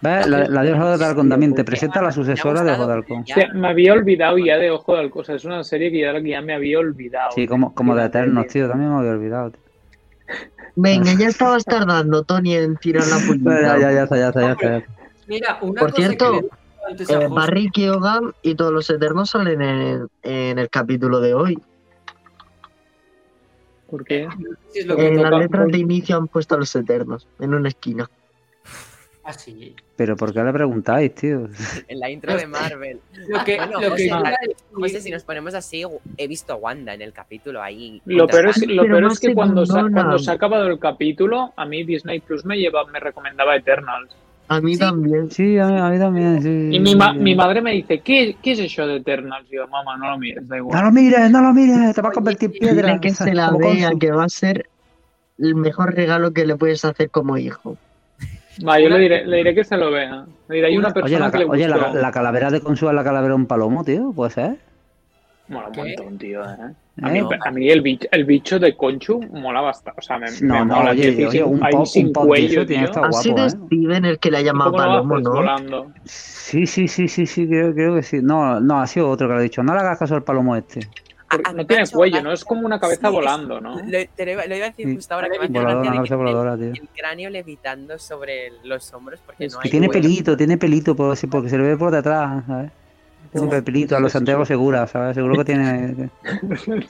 ¿Ves? 0.00 0.26
La, 0.26 0.46
la 0.48 0.62
de 0.62 0.72
Ojo 0.74 0.96
de 0.98 1.04
Halcón 1.04 1.28
también 1.28 1.54
te 1.54 1.64
presenta 1.64 2.00
a 2.00 2.02
la 2.02 2.12
sucesora 2.12 2.62
de 2.62 2.72
Ojo 2.72 2.86
de 2.86 3.48
me 3.54 3.68
había 3.68 3.92
olvidado 3.92 4.36
ya 4.38 4.58
de 4.58 4.70
Ojo 4.70 4.94
de 4.94 5.00
Halcón. 5.00 5.22
O 5.22 5.24
sea, 5.24 5.34
es 5.36 5.44
una 5.44 5.64
serie 5.64 5.90
que 5.90 6.00
ya, 6.00 6.12
que 6.20 6.28
ya 6.30 6.42
me 6.42 6.54
había 6.54 6.78
olvidado. 6.78 7.30
Sí, 7.34 7.46
como, 7.46 7.74
como 7.74 7.94
de 7.94 8.04
Eternos, 8.04 8.46
tío. 8.48 8.68
También 8.68 8.90
me 8.92 8.98
había 8.98 9.12
olvidado, 9.12 9.50
tío. 9.50 9.60
Venga, 10.74 11.12
ya 11.18 11.28
estabas 11.28 11.64
tardando, 11.64 12.22
Tony, 12.22 12.54
en 12.56 12.76
tirar 12.76 13.06
la 13.06 13.16
puñita. 13.26 13.78
ya, 13.78 13.92
ya 13.92 14.02
está, 14.04 14.16
ya 14.16 14.28
está, 14.28 14.40
ya 14.40 14.52
está. 14.52 14.68
ya 14.68 14.76
está. 14.78 14.92
Mira, 15.28 15.58
una 15.60 15.80
Por 15.80 15.90
cosa 15.90 16.02
cierto, 16.02 16.32
que 16.32 17.04
le 17.04 17.14
Eh, 17.24 17.28
Barry 17.28 17.70
Keoghan 17.70 18.32
y 18.42 18.54
todos 18.54 18.72
los 18.72 18.90
Eternos 18.90 19.30
salen 19.30 19.62
en, 19.62 20.08
en 20.22 20.58
el 20.58 20.68
capítulo 20.68 21.20
de 21.20 21.34
hoy. 21.34 21.58
¿Por 23.88 24.04
qué? 24.04 24.26
En 24.74 25.16
las 25.22 25.24
toca. 25.30 25.38
letras 25.38 25.68
de 25.68 25.78
inicio 25.78 26.16
han 26.16 26.26
puesto 26.28 26.54
a 26.54 26.58
los 26.58 26.74
Eternos, 26.74 27.28
en 27.40 27.54
una 27.54 27.68
esquina. 27.68 28.08
Ah, 29.24 29.32
sí. 29.32 29.74
Pero 29.94 30.16
¿por 30.16 30.32
qué 30.32 30.42
le 30.42 30.52
preguntáis, 30.52 31.14
tío? 31.14 31.48
En 31.86 32.00
la 32.00 32.10
intro 32.10 32.34
de 32.36 32.46
Marvel. 32.46 32.98
Lo 33.28 33.44
que, 33.44 33.56
Bueno, 33.56 33.72
lo 33.80 33.94
que 33.94 34.10
José, 34.10 34.56
José, 34.72 35.00
si 35.00 35.10
nos 35.12 35.22
ponemos 35.22 35.54
así, 35.54 35.84
he 36.16 36.26
visto 36.26 36.54
a 36.54 36.56
Wanda 36.56 36.92
en 36.94 37.02
el 37.02 37.12
capítulo 37.12 37.62
ahí. 37.62 38.02
Lo 38.04 38.26
peor 38.26 38.48
es, 38.48 38.66
lo 38.66 38.82
Pero 38.82 38.94
peor 38.94 39.02
no 39.02 39.12
es 39.12 39.20
que 39.20 39.32
cuando 39.32 39.64
se, 39.64 39.72
cuando 39.92 40.18
se 40.18 40.30
ha 40.30 40.34
acabado 40.34 40.66
el 40.66 40.78
capítulo, 40.80 41.52
a 41.56 41.64
mí 41.64 41.84
Disney 41.84 42.18
Plus 42.18 42.44
me 42.44 42.56
lleva, 42.58 42.84
me 42.86 42.98
recomendaba 42.98 43.54
Eternals. 43.54 44.10
A 44.48 44.60
mí 44.60 44.74
Sí. 44.74 44.80
también. 44.80 45.30
Sí, 45.30 45.56
a 45.56 45.66
mí, 45.68 45.78
a 45.78 45.88
mí 45.88 45.98
también, 46.00 46.42
sí. 46.42 46.68
Y 46.72 46.80
mi, 46.80 46.96
ma- 46.96 47.12
mi 47.14 47.36
madre 47.36 47.62
me 47.62 47.70
dice, 47.72 48.00
¿qué, 48.00 48.36
¿qué 48.42 48.52
es 48.52 48.58
eso 48.58 48.86
de 48.88 48.96
Eternals? 48.96 49.46
Y 49.50 49.54
yo, 49.54 49.68
mamá, 49.68 49.96
no 49.98 50.10
lo 50.10 50.18
mires, 50.18 50.46
da 50.48 50.56
No 50.56 50.62
igual. 50.62 50.84
lo 50.84 50.90
mires, 50.90 51.30
no 51.30 51.40
lo 51.42 51.52
mires, 51.54 51.94
te 51.94 52.00
vas 52.00 52.10
a 52.10 52.14
convertir 52.14 52.50
en 52.54 52.58
piedra. 52.58 53.00
Que 53.00 53.10
se 53.10 53.32
la 53.34 53.52
vea, 53.56 53.92
que 54.00 54.10
va 54.10 54.24
a 54.24 54.28
ser 54.28 54.68
el 55.38 55.54
mejor 55.54 55.94
regalo 55.94 56.32
que 56.32 56.44
le 56.44 56.56
puedes 56.56 56.84
hacer 56.84 57.08
como 57.08 57.38
hijo. 57.38 57.76
Va, 58.66 58.78
yo 58.78 58.88
le 58.88 58.98
diré, 58.98 59.24
le 59.26 59.38
diré 59.38 59.54
que 59.54 59.64
se 59.64 59.76
lo 59.76 59.90
vea. 59.90 60.24
Le 60.48 60.54
diré, 60.56 60.66
hay 60.68 60.76
una 60.76 60.88
Oye, 60.88 60.94
persona 60.94 61.26
la, 61.26 61.30
que 61.32 61.38
le 61.38 61.44
oye, 61.46 61.68
la, 61.68 61.92
la 61.94 62.12
calavera 62.12 62.50
de 62.50 62.60
Consu 62.60 62.88
es 62.88 62.94
la 62.94 63.02
calavera 63.04 63.34
de 63.34 63.40
un 63.40 63.46
palomo, 63.46 63.82
tío, 63.84 64.12
puede 64.12 64.30
ser. 64.30 64.56
Mola 65.48 65.68
un 65.68 65.72
¿Qué? 65.72 65.80
montón, 65.82 66.18
tío, 66.18 66.42
¿eh? 66.42 66.56
A 67.02 67.08
¿Eh? 67.08 67.22
mí, 67.22 67.28
a 67.46 67.50
mí 67.50 67.70
el, 67.70 67.80
bicho, 67.80 68.06
el 68.12 68.24
bicho 68.26 68.58
de 68.58 68.76
Conchu 68.76 69.18
mola 69.32 69.62
bastante. 69.62 69.98
O 69.98 70.02
sea, 70.02 70.18
me, 70.18 70.26
No, 70.42 70.54
me 70.60 70.64
no, 70.66 70.76
mola. 70.76 70.90
oye, 70.90 71.26
oye, 71.26 71.42
un 71.42 71.58
pop, 71.60 71.86
sin 71.86 72.08
un 72.08 72.12
pop 72.12 72.22
de 72.24 72.28
cuello, 72.28 72.66
tío. 72.66 72.78
Ha 72.80 73.12
sido 73.12 73.34
guapo, 73.34 73.46
¿eh? 73.46 73.50
Steven 73.50 74.04
el 74.04 74.18
que 74.18 74.30
le 74.30 74.36
ha 74.38 74.42
llamado 74.42 74.72
¿Cómo 74.72 74.82
lo 74.84 74.88
Palomo, 74.90 75.18
¿no? 75.20 75.30
volando? 75.32 75.92
Sí, 76.04 76.66
sí, 76.66 76.88
sí, 76.88 77.08
sí, 77.08 77.26
sí, 77.26 77.48
creo, 77.48 77.72
creo 77.72 77.94
que 77.94 78.02
sí. 78.02 78.20
No, 78.22 78.60
no, 78.60 78.80
ha 78.80 78.86
sido 78.86 79.08
otro 79.08 79.26
que 79.26 79.32
lo 79.32 79.40
ha 79.40 79.42
dicho. 79.42 79.62
No 79.62 79.72
le 79.74 79.80
hagas 79.80 79.98
caso 79.98 80.14
al 80.14 80.22
palomo 80.22 80.54
este. 80.54 80.80
Porque 81.32 81.48
A- 81.48 81.50
a- 81.50 81.54
no 81.54 81.66
tiene 81.66 81.86
cuello, 81.88 82.22
¿no? 82.22 82.32
Es 82.32 82.44
como 82.44 82.66
una 82.66 82.78
cabeza 82.78 83.08
Sí, 83.08 83.14
volando, 83.14 83.60
¿no? 83.60 83.76
Lo, 83.78 83.98
te 84.16 84.26
lo 84.26 84.32
iba, 84.32 84.46
lo 84.46 84.56
iba 84.56 84.66
a 84.66 84.70
decir 84.70 84.86
Sí. 84.88 84.94
justo 84.96 85.14
ahora 85.14 85.28
que 85.28 85.38
Voladora, 85.48 85.80
una 85.80 85.94
cabeza 85.96 86.16
voladora, 86.16 86.56
tío. 86.56 86.66
el, 86.66 86.78
el 86.78 86.88
cráneo 86.96 87.30
levitando 87.30 87.98
sobre 87.98 88.52
los 88.64 88.92
hombros 88.92 89.20
porque 89.24 89.46
Es 89.46 89.54
no 89.54 89.60
hay 89.62 89.70
tiene 89.70 89.88
pelito, 89.88 90.36
tiene 90.36 90.58
pelito, 90.58 90.94
por, 90.94 91.16
sí, 91.16 91.26
porque 91.26 91.48
se 91.48 91.56
le 91.58 91.64
ve 91.64 91.76
por 91.76 91.90
detrás, 91.90 92.44
¿sabes? 92.46 92.70
Tiene 93.32 93.46
un 93.56 93.64
pelito 93.64 93.96
a 93.96 94.00
los 94.00 94.12
Santiago 94.12 94.44
Segura, 94.44 94.86
¿sabes? 94.86 95.14
Seguro 95.14 95.36
que 95.38 95.44
tiene... 95.46 96.10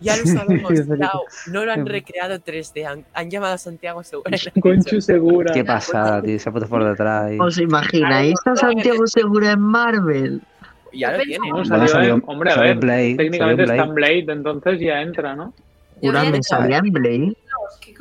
Ya 0.00 0.16
lo 0.16 0.26
sabemos, 0.26 0.72
Lau, 0.98 1.20
no 1.52 1.64
lo 1.64 1.72
han 1.72 1.86
recreado 1.86 2.38
3D, 2.40 2.86
han, 2.86 3.04
han 3.14 3.30
llamado 3.30 3.54
a 3.54 3.58
Santiago 3.58 4.02
Segura. 4.02 4.36
Conchu 4.60 5.00
segura. 5.00 5.52
Qué 5.52 5.64
pasada, 5.64 6.20
tío, 6.22 6.38
se 6.38 6.48
ha 6.48 6.52
puesto 6.52 6.68
por 6.68 6.84
detrás. 6.84 7.32
y- 7.32 7.38
¿Os 7.38 7.58
imagináis 7.58 8.34
a 8.44 8.56
Santiago 8.56 9.06
Segura 9.06 9.52
en 9.52 9.60
Marvel? 9.60 10.42
Ya 10.92 11.12
lo 11.12 11.22
tiene. 11.22 11.48
No, 11.48 11.54
Bueno, 11.54 11.64
salió, 11.66 11.88
salió- 11.88 12.14
en- 12.14 12.22
hombre, 12.26 12.52
a 12.52 12.60
ver, 12.60 12.76
Blade, 12.78 13.14
técnicamente 13.16 13.66
salió 13.66 13.82
está 13.82 13.88
en 13.88 13.94
Blade, 13.94 14.24
entonces 14.32 14.80
ya 14.80 15.00
entra, 15.02 15.34
¿no? 15.36 15.54
Yo 16.02 16.08
Jura, 16.08 16.20
había 16.20 16.30
me 16.32 16.36
dicho 16.38 16.48
salía 16.56 16.78
en 16.78 16.92
Blade. 16.92 17.32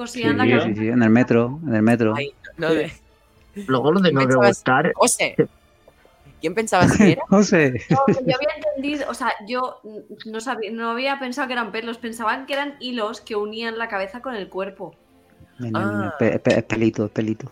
Sí, 0.08 0.24
la 0.24 0.62
sí, 0.62 0.76
sí, 0.76 0.88
en 0.88 1.04
el 1.04 1.10
metro, 1.10 1.60
en 1.68 1.76
el 1.76 1.82
metro. 1.82 2.14
Ay, 2.16 2.34
no, 2.58 2.74
de- 2.74 2.92
Luego 3.68 3.92
lo 3.92 4.02
que 4.02 4.12
pensabas? 4.12 4.48
buscar. 4.58 4.92
José, 4.96 5.36
¿quién 6.40 6.54
pensabas 6.56 6.96
que 6.96 7.12
era? 7.14 7.22
No 7.30 7.44
sé. 7.44 7.74
No, 7.90 7.98
yo 8.08 8.36
había 8.36 8.50
entendido, 8.56 9.10
o 9.10 9.14
sea, 9.14 9.34
yo 9.48 9.82
no 10.26 10.40
sabía, 10.40 10.72
no 10.72 10.92
había 10.92 11.20
pensado 11.20 11.48
que 11.48 11.54
eran 11.54 11.72
pelos, 11.72 11.98
pensaban 11.98 12.46
que 12.46 12.54
eran 12.54 12.76
hilos 12.80 13.20
que 13.22 13.36
unían 13.36 13.78
la 13.78 13.90
cabeza 13.90 14.22
con 14.22 14.36
el 14.36 14.48
cuerpo. 14.48 14.96
No, 15.60 15.70
no, 15.72 15.92
no, 15.98 16.04
Ah. 16.06 16.16
es 16.20 16.64
pelito, 16.64 17.06
es 17.06 17.12
pelito. 17.12 17.52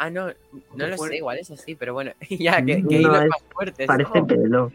Ah, 0.00 0.10
no, 0.10 0.28
no 0.76 0.86
lo 0.86 0.96
fuerte. 0.96 1.14
sé, 1.14 1.16
igual 1.16 1.38
es 1.38 1.50
así, 1.50 1.74
pero 1.74 1.92
bueno, 1.92 2.12
ya, 2.30 2.64
que, 2.64 2.84
que 2.86 3.00
no, 3.00 3.20
es, 3.20 3.28
más 3.28 3.42
fuerte. 3.50 3.84
Parece 3.84 4.20
¿no? 4.20 4.26
pelo. 4.28 4.72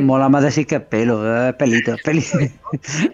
Mola 0.00 0.28
más 0.28 0.44
decir 0.44 0.66
que 0.66 0.74
eh, 0.74 0.78
es 0.82 0.86
pelo, 0.86 1.48
es 1.48 1.54
pelito, 1.54 1.94
es 1.94 2.02
pelito. 2.02 2.38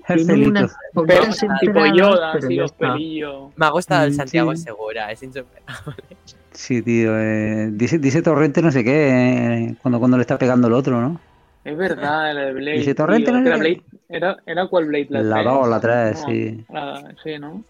Es 0.08 0.24
pelito. 0.26 0.68
Pero 1.06 1.22
es 1.22 1.46
tipo 1.60 1.86
Yoda, 1.86 2.32
así, 2.32 2.56
los 2.56 2.72
pelillos. 2.72 3.52
Me 3.54 3.66
ha 3.66 3.70
gustado 3.70 4.04
el 4.06 4.10
mm, 4.10 4.14
Santiago 4.14 4.56
sí. 4.56 4.62
Segura, 4.64 5.12
es 5.12 5.22
insuperable. 5.22 6.16
Sí, 6.50 6.82
tío, 6.82 7.16
eh, 7.16 7.68
dice, 7.70 7.98
dice 7.98 8.22
Torrente 8.22 8.60
no 8.60 8.72
sé 8.72 8.82
qué, 8.82 9.08
eh, 9.10 9.74
cuando, 9.80 10.00
cuando 10.00 10.16
le 10.16 10.22
está 10.22 10.38
pegando 10.38 10.66
el 10.66 10.72
otro, 10.72 11.00
¿no? 11.00 11.20
Es 11.64 11.76
verdad, 11.76 12.34
la 12.34 12.46
de 12.46 12.52
Blade. 12.54 12.78
Dice 12.78 12.94
Torrente 12.96 13.30
tío, 13.30 13.38
no 13.38 13.42
sé 13.44 13.48
era, 13.48 13.56
Blade, 13.58 13.82
era, 14.08 14.36
era 14.46 14.66
cuál 14.66 14.86
Blade, 14.86 15.06
la 15.10 15.22
2 15.22 15.28
La 15.28 15.42
2, 15.42 15.68
la 15.68 15.80
3, 15.80 15.94
ah, 15.94 16.26
sí. 16.26 16.64
La, 16.72 17.14
sí, 17.22 17.38
¿no? 17.38 17.62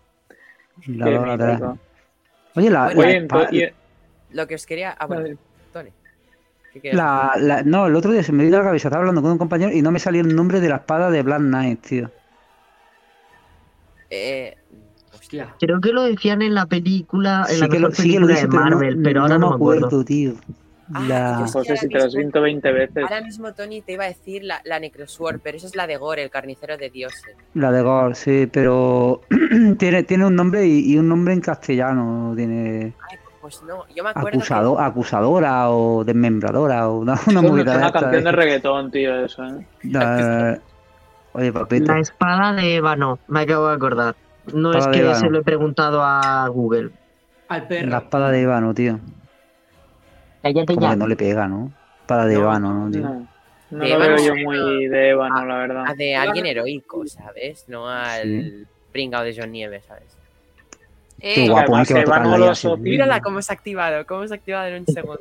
La 0.87 1.11
2, 1.11 1.27
la 1.27 1.59
3. 1.59 1.86
Oye, 2.57 2.71
la, 2.71 2.93
Bueno, 2.95 3.27
Lo 4.33 4.47
que 4.47 4.55
os 4.57 4.67
quería. 4.67 4.97
Ah, 4.99 5.07
bueno. 5.07 5.37
Tony. 5.73 5.91
¿Qué 6.73 6.81
quieres 6.81 6.97
la- 6.99 7.33
la- 7.39 7.63
no, 7.63 7.87
el 7.87 7.95
otro 7.97 8.13
día 8.13 8.23
se 8.23 8.33
me 8.33 8.45
dio 8.45 8.57
la 8.59 8.65
cabeza, 8.65 8.89
estaba 8.89 9.01
hablando 9.03 9.23
con 9.23 9.31
un 9.33 9.39
compañero 9.39 9.73
y 9.73 9.81
no 9.83 9.91
me 9.91 9.99
salió 9.99 10.21
el 10.23 10.35
nombre 10.35 10.61
de 10.61 10.69
la 10.69 10.77
espada 10.77 11.11
de 11.11 11.23
Black 11.23 11.41
Knight, 11.41 11.81
tío. 11.87 12.11
Eh, 14.11 14.57
Hostia. 15.15 15.55
Creo 15.59 15.81
que 15.81 15.93
lo 15.93 16.03
decían 16.03 16.43
en 16.43 16.55
la 16.55 16.67
película, 16.67 17.47
en 17.49 17.55
Sí 17.57 17.61
la 17.61 17.69
que 17.69 17.81
lo, 17.81 17.91
sí 17.91 18.03
que 18.13 18.21
lo 18.21 18.27
película 18.27 18.35
dice, 18.35 18.43
de 18.43 18.49
pero 18.49 18.65
no- 18.65 18.71
Marvel, 18.71 19.03
pero 19.03 19.21
ahora 19.23 19.35
no 19.35 19.41
no, 19.41 19.47
me 19.47 19.51
me 19.51 19.57
acuerdo. 19.57 19.87
acuerdo, 19.87 20.05
tío. 20.05 20.35
Ah, 20.95 21.05
La-. 21.09 21.47
José, 21.53 21.77
si 21.77 21.89
te 21.89 21.99
mismo- 21.99 22.19
visto 22.21 22.41
20 22.41 22.73
veces. 22.73 23.03
Ahora 23.05 23.21
mismo, 23.23 23.53
Tony, 23.55 23.81
te 23.83 23.93
iba 23.93 24.05
a 24.05 24.09
decir 24.09 24.45
la, 24.45 24.61
la 24.65 24.79
Necrosword, 24.79 25.41
pero 25.43 25.57
esa 25.57 25.67
es 25.67 25.75
la 25.77 25.87
de 25.87 25.97
Gore, 25.97 26.23
el 26.23 26.31
carnicero 26.31 26.77
de 26.77 26.91
dioses. 26.91 27.37
La 27.55 27.73
de 27.73 27.83
Gore, 27.83 28.15
sí, 28.15 28.49
pero 28.53 29.21
tiene, 29.79 30.03
tiene 30.05 30.27
un 30.27 30.35
nombre 30.37 30.67
y, 30.67 30.93
y 30.93 30.99
un 30.99 31.09
nombre 31.09 31.33
en 31.35 31.41
castellano. 31.41 32.33
Tiene 32.37 32.93
Ay, 33.11 33.19
pues 33.41 33.63
no, 33.63 33.85
yo 33.95 34.03
me 34.05 34.11
acuerdo. 34.11 34.39
acusado, 34.39 34.81
acusadora 34.81 35.71
o 35.71 36.05
desmembradora 36.05 36.89
o 36.89 36.99
una, 36.99 37.15
una 37.27 37.41
Es 37.41 37.51
movida 37.51 37.77
una, 37.79 37.93
canción 37.93 38.25
de 38.25 38.33
reggaetón, 38.33 38.91
tío, 38.91 39.25
eso, 39.25 39.45
¿eh? 39.45 39.67
La- 39.85 40.59
Oye, 41.33 41.53
papito. 41.53 41.93
La 41.93 42.01
espada 42.01 42.53
de 42.55 42.77
Ébano, 42.77 43.19
me 43.29 43.41
acabo 43.41 43.69
de 43.69 43.75
acordar. 43.75 44.17
No 44.55 44.71
Espada 44.73 44.91
es 44.93 44.97
que 44.97 45.03
ébano. 45.05 45.19
se 45.21 45.29
lo 45.29 45.39
he 45.41 45.43
preguntado 45.43 46.03
a 46.03 46.49
Google. 46.49 46.91
Al 47.49 47.67
perro. 47.67 47.89
La 47.91 47.99
espada 47.99 48.31
de 48.31 48.41
Ivano, 48.41 48.73
tío. 48.73 48.99
Cállate 50.47 50.75
Como 50.75 50.87
ya. 50.87 50.91
que 50.93 50.97
no 50.97 51.09
le 51.09 51.17
pega, 51.17 51.49
¿no? 51.49 51.73
Espada 52.03 52.27
de 52.27 52.35
No, 52.35 52.41
Ivano, 52.41 52.73
¿no, 52.73 52.91
tío? 52.91 53.01
No, 53.01 53.27
no 53.73 53.79
De 53.85 53.89
lo 53.91 53.99
veo 53.99 54.09
Ébano, 54.17 54.23
yo 54.25 54.35
muy 54.37 54.87
de 54.87 55.09
Ébano, 55.11 55.45
la 55.45 55.57
verdad. 55.57 55.85
A 55.89 55.95
de 55.95 56.15
alguien 56.15 56.47
heroico, 56.47 57.05
¿sabes? 57.09 57.65
No 57.69 57.89
al 57.89 58.23
Sí. 58.23 58.65
pringao 58.93 59.25
de 59.25 59.35
John 59.37 59.51
Nieves, 59.51 59.85
¿sabes? 59.87 60.05
Qué 61.19 61.45
Eh, 61.47 61.49
guapo, 61.51 61.73
¿eh? 61.73 61.83
además, 61.83 61.89
Que 61.89 61.95
va 61.95 62.01
a 62.01 62.05
tocar 62.05 62.27
la 62.27 62.77
Mírala 62.79 63.21
cómo 63.21 63.43
se 63.43 63.53
ha 63.53 63.57
activado, 63.57 64.07
cómo 64.07 64.27
se 64.29 64.35
ha 64.35 64.37
activado 64.37 64.69
en 64.69 64.81
un 64.83 64.87
segundo. 64.87 65.21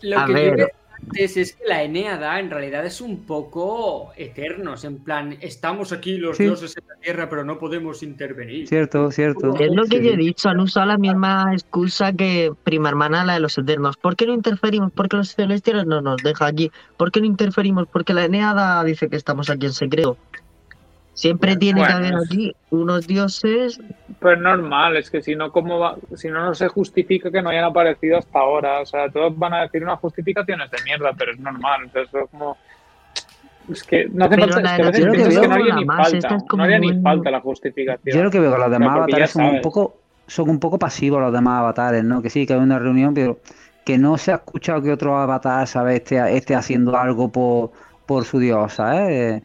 Lo 0.00 0.20
A 0.20 0.26
que 0.26 0.32
ver. 0.32 0.56
yo 0.58 0.66
antes 1.08 1.36
es 1.36 1.54
que 1.54 1.64
la 1.66 1.82
Eneada 1.82 2.38
en 2.40 2.50
realidad 2.50 2.84
es 2.86 3.00
un 3.00 3.24
poco 3.24 4.12
eternos, 4.16 4.84
en 4.84 4.98
plan, 4.98 5.36
estamos 5.40 5.92
aquí 5.92 6.16
los 6.16 6.36
Sí. 6.36 6.44
dioses 6.44 6.76
en 6.76 6.84
la 6.88 6.94
tierra, 6.96 7.28
pero 7.28 7.44
no 7.44 7.58
podemos 7.58 8.02
intervenir. 8.02 8.68
Cierto, 8.68 9.10
cierto. 9.10 9.54
Es 9.58 9.72
lo 9.72 9.84
que 9.84 9.98
Sí, 9.98 10.04
yo 10.04 10.12
he 10.12 10.16
dicho, 10.16 10.48
han 10.48 10.60
usado 10.60 10.86
la 10.86 10.98
misma 10.98 11.50
excusa 11.52 12.12
que 12.12 12.52
prima 12.64 12.88
hermana, 12.88 13.24
la 13.24 13.34
de 13.34 13.40
los 13.40 13.58
eternos. 13.58 13.96
¿Por 13.96 14.16
qué 14.16 14.26
no 14.26 14.34
interferimos? 14.34 14.92
Porque 14.94 15.16
los 15.16 15.34
celestiales 15.34 15.86
no 15.86 16.00
nos 16.00 16.22
deja 16.22 16.46
aquí. 16.46 16.70
¿Por 16.96 17.10
qué 17.10 17.20
no 17.20 17.26
interferimos? 17.26 17.86
Porque 17.92 18.14
la 18.14 18.24
Eneada 18.24 18.82
dice 18.84 19.08
que 19.08 19.16
estamos 19.16 19.50
aquí 19.50 19.66
en 19.66 19.72
secreto. 19.72 20.16
Siempre 21.14 21.56
tiene 21.56 21.84
que 21.84 21.92
haber 21.92 22.14
aquí 22.14 22.56
unos 22.70 23.06
dioses. 23.06 23.80
Pues 24.18 24.38
normal, 24.38 24.96
es 24.96 25.10
que 25.10 25.20
si 25.20 25.36
no, 25.36 25.52
¿cómo 25.52 25.78
va? 25.78 25.96
Si 26.14 26.28
no, 26.28 26.44
no 26.44 26.54
se 26.54 26.68
justifica 26.68 27.30
que 27.30 27.42
no 27.42 27.50
hayan 27.50 27.64
aparecido 27.64 28.18
hasta 28.18 28.38
ahora. 28.38 28.80
O 28.80 28.86
sea, 28.86 29.10
todos 29.10 29.36
van 29.38 29.52
a 29.52 29.62
decir 29.62 29.82
unas 29.82 29.98
justificaciones 30.00 30.70
de 30.70 30.78
mierda, 30.84 31.12
pero 31.16 31.32
es 31.32 31.38
normal. 31.38 31.84
O 31.86 31.90
sea, 31.90 32.02
eso 32.02 32.18
es 32.20 32.30
como. 32.30 32.56
Es 33.70 33.82
que 33.84 34.08
no 34.10 34.24
hace 34.24 34.38
falta, 34.38 34.60
la 34.60 34.76
es 34.76 34.76
que 34.76 34.86
veces 34.86 35.04
la 35.04 35.12
piensas 35.12 35.40
que 35.40 35.48
no 35.48 35.54
haría 35.54 35.74
ni 35.74 35.84
más, 35.84 36.02
falta. 36.02 36.18
esta 36.18 36.36
es 36.36 36.42
como 36.48 36.56
No 36.58 36.64
haría 36.64 36.78
ni 36.78 37.02
falta 37.02 37.30
la 37.30 37.40
justificación. 37.40 38.14
Yo 38.14 38.20
creo 38.20 38.30
que 38.30 38.40
veo 38.40 38.52
que 38.52 38.58
los 38.58 38.70
demás 38.70 38.96
avatares 38.96 39.30
son 39.30 39.44
un 39.44 39.60
poco 39.60 39.96
son 40.26 40.48
un 40.48 40.60
poco 40.60 40.78
pasivos 40.78 41.20
los 41.20 41.32
demás 41.32 41.60
avatares, 41.60 42.04
¿no? 42.04 42.22
Que 42.22 42.30
sí, 42.30 42.46
que 42.46 42.54
hay 42.54 42.60
una 42.60 42.78
reunión, 42.78 43.12
pero 43.12 43.38
que 43.84 43.98
no 43.98 44.16
se 44.16 44.32
ha 44.32 44.36
escuchado 44.36 44.82
que 44.82 44.92
otro 44.92 45.18
avatar, 45.18 45.66
¿sabes? 45.66 45.96
Esté, 45.96 46.36
esté 46.36 46.54
haciendo 46.54 46.96
algo 46.96 47.30
por, 47.30 47.72
por 48.06 48.24
su 48.24 48.38
diosa, 48.38 49.10
¿eh? 49.10 49.42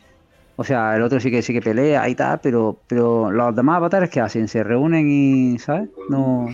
O 0.60 0.64
sea, 0.64 0.95
el 0.95 1.03
otro 1.03 1.20
sí 1.20 1.30
que 1.30 1.41
sí 1.43 1.53
que 1.53 1.62
pelea 1.62 2.10
y 2.10 2.16
tal, 2.16 2.39
pero, 2.41 2.80
pero 2.88 3.32
los 3.32 3.55
demás 3.55 3.78
avatares 3.78 4.10
¿qué 4.10 4.20
hacen? 4.22 4.47
Se 4.47 4.64
reúnen 4.64 5.08
y, 5.08 5.60
¿sabes? 5.60 5.88
No. 6.10 6.47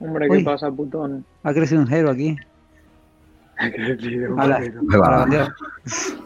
Hombre, 0.00 0.28
¿qué 0.28 0.36
Uy. 0.36 0.44
pasa, 0.44 0.70
putón? 0.70 1.24
Ha 1.42 1.52
crecido 1.54 1.80
un 1.82 1.92
hero 1.92 2.10
aquí. 2.10 2.36
Hola. 4.38 4.56
Ahí 4.56 4.70
va. 4.98 5.26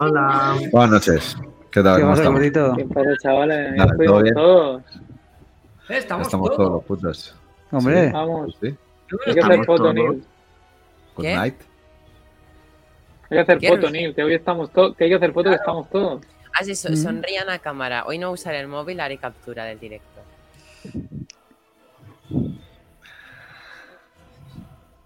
Hola. 0.00 0.56
Buenas 0.72 0.90
noches. 0.90 1.36
¿Qué 1.70 1.82
tal? 1.82 1.96
¿Qué 1.96 2.00
¿Cómo 2.02 2.12
pasa, 2.12 2.22
estamos? 2.22 2.38
gordito? 2.40 2.74
¿Qué 2.76 2.84
pasa, 2.84 3.10
chavales? 3.22 3.72
Nada, 3.76 3.76
Ya 3.76 3.84
¿todo 3.86 3.96
fuimos 3.96 4.22
bien? 4.24 4.34
todos. 4.34 4.82
Eh, 5.88 5.98
Estamos, 5.98 6.26
Estamos 6.26 6.46
todos. 6.48 6.56
todos 6.58 6.72
los 6.72 6.84
putos. 6.84 7.36
Hombre, 7.70 8.10
Vamos. 8.12 8.58
Sí. 8.60 8.66
Hay 8.66 8.76
que 9.34 9.40
hacer 9.40 9.52
Estamos 9.52 9.66
foto. 9.66 9.92
Neil. 9.94 10.24
Good 11.16 11.22
¿Qué? 11.24 11.34
night. 11.36 11.54
Hay 13.32 13.36
que 13.38 13.40
hacer 13.42 13.58
¿Quieres? 13.58 13.78
foto, 13.78 13.90
Neil, 13.90 14.14
que 14.14 14.22
hoy 14.22 14.34
estamos 14.34 14.70
todos. 14.72 14.96
Que 14.96 15.04
hay 15.04 15.10
que 15.10 15.16
hacer 15.16 15.32
foto, 15.32 15.48
que 15.50 15.56
estamos 15.56 15.88
todos. 15.90 16.22
Ah, 16.52 16.62
sí, 16.64 16.74
so- 16.74 16.90
Mm. 16.90 16.96
sonrían 16.96 17.48
a 17.48 17.58
cámara. 17.58 18.04
Hoy 18.06 18.18
no 18.18 18.30
usaré 18.30 18.60
el 18.60 18.68
móvil, 18.68 19.00
haré 19.00 19.16
captura 19.16 19.64
del 19.64 19.80
directo. 19.80 20.20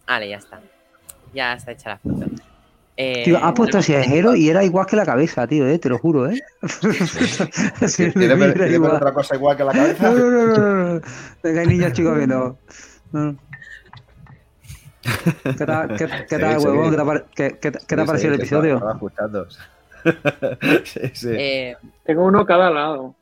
Vale, 0.07 0.29
ya 0.29 0.37
está. 0.39 0.61
Ya 1.35 1.53
está 1.55 1.73
hecha 1.73 1.91
la 1.91 1.99
foto. 1.99 2.27
Eh, 2.99 3.25
tío, 3.25 3.37
ha 3.39 3.53
puesto 3.53 3.77
así 3.79 3.93
hero 3.93 4.35
y 4.35 4.49
era 4.49 4.65
igual 4.65 4.87
que 4.87 4.97
la 4.97 5.05
cabeza, 5.05 5.47
tío, 5.47 5.69
¿eh? 5.69 5.79
Te 5.79 5.91
lo 5.91 5.99
juro, 5.99 6.31
¿eh? 6.31 6.41
Así 7.83 8.11
¿Quiere 8.11 8.35
ver, 8.37 8.81
otra 8.81 9.13
cosa 9.13 9.35
igual 9.37 9.55
que 9.57 9.65
la 9.65 9.73
No, 9.75 9.83
cabeza? 9.83 10.11
no, 10.13 10.31
no, 10.31 10.47
no, 10.47 10.95
no. 10.95 11.01
Venga, 11.43 11.61
hay 11.61 11.67
niños 11.67 11.93
chicos 11.93 12.17
viendo. 12.17 12.59
No, 13.13 13.23
no. 13.33 13.39
¿Qué 15.43 15.67
tal, 15.67 15.97
qué, 15.97 16.07
qué 16.29 16.39
tal, 16.39 16.55
Sí, 16.55 16.61
sí. 16.61 16.67
huevón? 16.67 16.91
¿Qué 16.91 16.97
te 16.97 17.03
ha, 17.03 17.05
par- 17.05 17.25
qué- 17.35 17.59
qué 17.61 17.71
te- 17.73 17.79
qué 17.87 17.97
te 17.97 18.01
ha 18.03 18.05
parecido 18.05 18.31
sí, 18.31 18.35
el 18.35 18.41
episodio? 18.41 18.75
Estaba 18.75 18.93
escuchando. 18.93 19.47
sí, 20.85 21.01
sí. 21.15 21.29
eh, 21.33 21.77
Tengo 22.05 22.25
uno 22.25 22.41
a 22.41 22.47
cada 22.47 22.71
lado. 22.71 23.15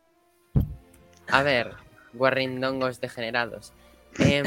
a 1.28 1.42
ver, 1.42 1.72
guarrindongos 2.12 3.00
degenerados. 3.00 3.72
Em, 4.18 4.44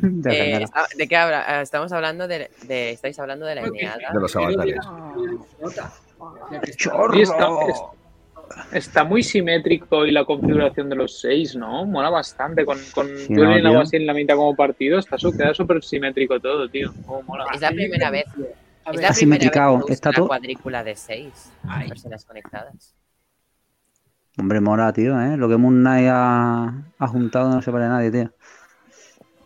De 0.00 0.30
eh, 0.58 0.62
esta- 0.62 0.86
¿De 0.96 1.08
qué 1.08 1.16
habla? 1.16 1.44
Ah, 1.46 1.60
Estamos 1.62 1.92
hablando 1.92 2.26
de, 2.28 2.50
de- 2.62 2.90
Estáis 2.90 3.18
hablando 3.18 3.46
de 3.46 3.54
la 3.56 3.60
Eneada. 3.62 4.12
de 4.12 4.20
los 4.20 4.34
avatares. 4.36 4.76
Y 7.12 7.26
está, 8.48 8.62
es- 8.76 8.86
está 8.86 9.04
muy 9.04 9.22
simétrico 9.22 10.06
y 10.06 10.10
la 10.10 10.24
configuración 10.24 10.88
de 10.88 10.96
los 10.96 11.20
seis, 11.20 11.54
¿no? 11.56 11.84
Mola 11.86 12.10
bastante. 12.10 12.64
Con, 12.64 12.78
con 12.94 13.06
Sí, 13.06 13.28
Turing 13.34 13.44
¿no, 13.50 13.58
y 13.58 13.66
algo 13.66 13.80
así 13.80 13.96
en 13.96 14.06
la 14.06 14.14
mitad 14.14 14.36
como 14.36 14.54
partido, 14.56 14.98
está 14.98 15.18
su- 15.18 15.32
queda 15.36 15.54
súper 15.54 15.82
simétrico 15.82 16.38
todo, 16.40 16.68
tío. 16.68 16.92
Oh, 17.06 17.22
mola. 17.22 17.46
Es 17.54 17.60
la 17.60 17.70
primera 17.70 18.10
vez. 18.10 18.24
Es 18.26 18.36
la 18.36 19.08
Está 19.08 19.14
primera 19.14 19.70
vez 19.72 19.84
que 19.86 19.92
está 19.92 20.08
una 20.10 20.16
todo- 20.16 20.26
cuadrícula 20.28 20.84
de 20.84 20.94
seis 20.94 21.52
Ay. 21.66 21.88
personas 21.88 22.24
conectadas. 22.24 22.94
Hombre, 24.38 24.60
mola, 24.60 24.92
tío, 24.92 25.18
¿eh? 25.20 25.36
Lo 25.36 25.48
que 25.48 25.56
Moon 25.56 25.80
Knight 25.80 26.08
ha, 26.10 26.84
ha 26.98 27.06
juntado 27.08 27.48
no 27.50 27.62
se 27.62 27.70
vale 27.70 27.88
nadie, 27.88 28.10
tío. 28.10 28.32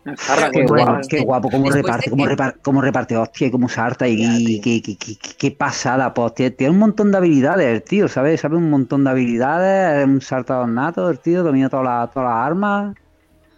Qué 0.03 0.65
bueno, 0.67 0.85
guapo, 0.93 1.09
qué 1.11 1.21
guapo, 1.21 1.51
cómo 1.51 1.71
reparte, 1.71 2.09
cómo 2.11 2.23
que- 2.25 2.29
reparte, 2.31 2.59
cómo 2.63 2.81
reparte, 2.81 3.17
hostia, 3.19 3.51
cómo 3.51 3.69
salta 3.69 4.09
y, 4.09 4.15
y 4.21 4.61
qué, 4.61 4.81
qué- 4.81 4.97
qué- 4.97 5.17
qué- 5.17 5.37
qué 5.37 5.51
pasada, 5.51 6.15
pues, 6.15 6.35
tiene, 6.35 6.71
un 6.71 6.79
montón 6.79 7.11
de 7.13 7.19
habilidades, 7.19 7.67
el 7.67 7.83
tío, 7.83 8.09
¿sabes? 8.09 8.41
Sabe 8.41 8.57
un 8.57 8.71
montón 8.71 9.05
de 9.05 9.11
habilidades, 9.11 10.01
es 10.01 10.07
un 10.07 10.21
saltador 10.23 10.69
nato, 10.69 11.11
el 11.11 11.19
tío, 11.19 11.43
domina 11.43 11.69
todas 11.69 11.85
las 11.85 12.11
todas 12.13 12.29
las 12.31 12.47
armas, 12.47 12.95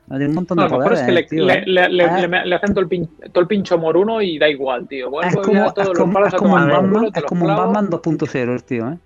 tiene 0.09 0.27
un 0.27 0.35
montón 0.35 0.57
No, 0.57 0.65
de 0.65 0.69
lo 0.69 0.79
mejor 0.79 0.93
poderes, 0.93 1.01
es 1.01 1.07
que 1.07 1.13
le, 1.13 1.21
el 1.21 1.27
tío, 1.29 1.45
le, 1.47 1.89
le- 1.89 1.89
le- 1.89 2.29
le- 2.29 2.47
le 2.47 2.55
hacen 2.57 2.71
todo 2.75 2.81
el, 2.81 2.89
pin- 2.89 3.09
todo 3.33 3.41
el 3.41 3.47
pincho 3.47 3.79
moruno 3.79 4.21
y 4.21 4.37
da 4.39 4.49
igual, 4.49 4.89
tío. 4.89 5.11
Vuelvo 5.11 5.29
Es 5.29 5.35
ya 5.37 5.43
como, 5.43 5.67
es 5.67 5.73
como, 5.97 6.19
es 6.27 6.35
como 6.35 6.55
un 6.57 6.69
Batman. 6.69 7.11
Batman 7.57 7.89
2.0, 7.91 8.53
el 8.53 8.65
tío, 8.65 8.89
¿eh? 8.91 8.99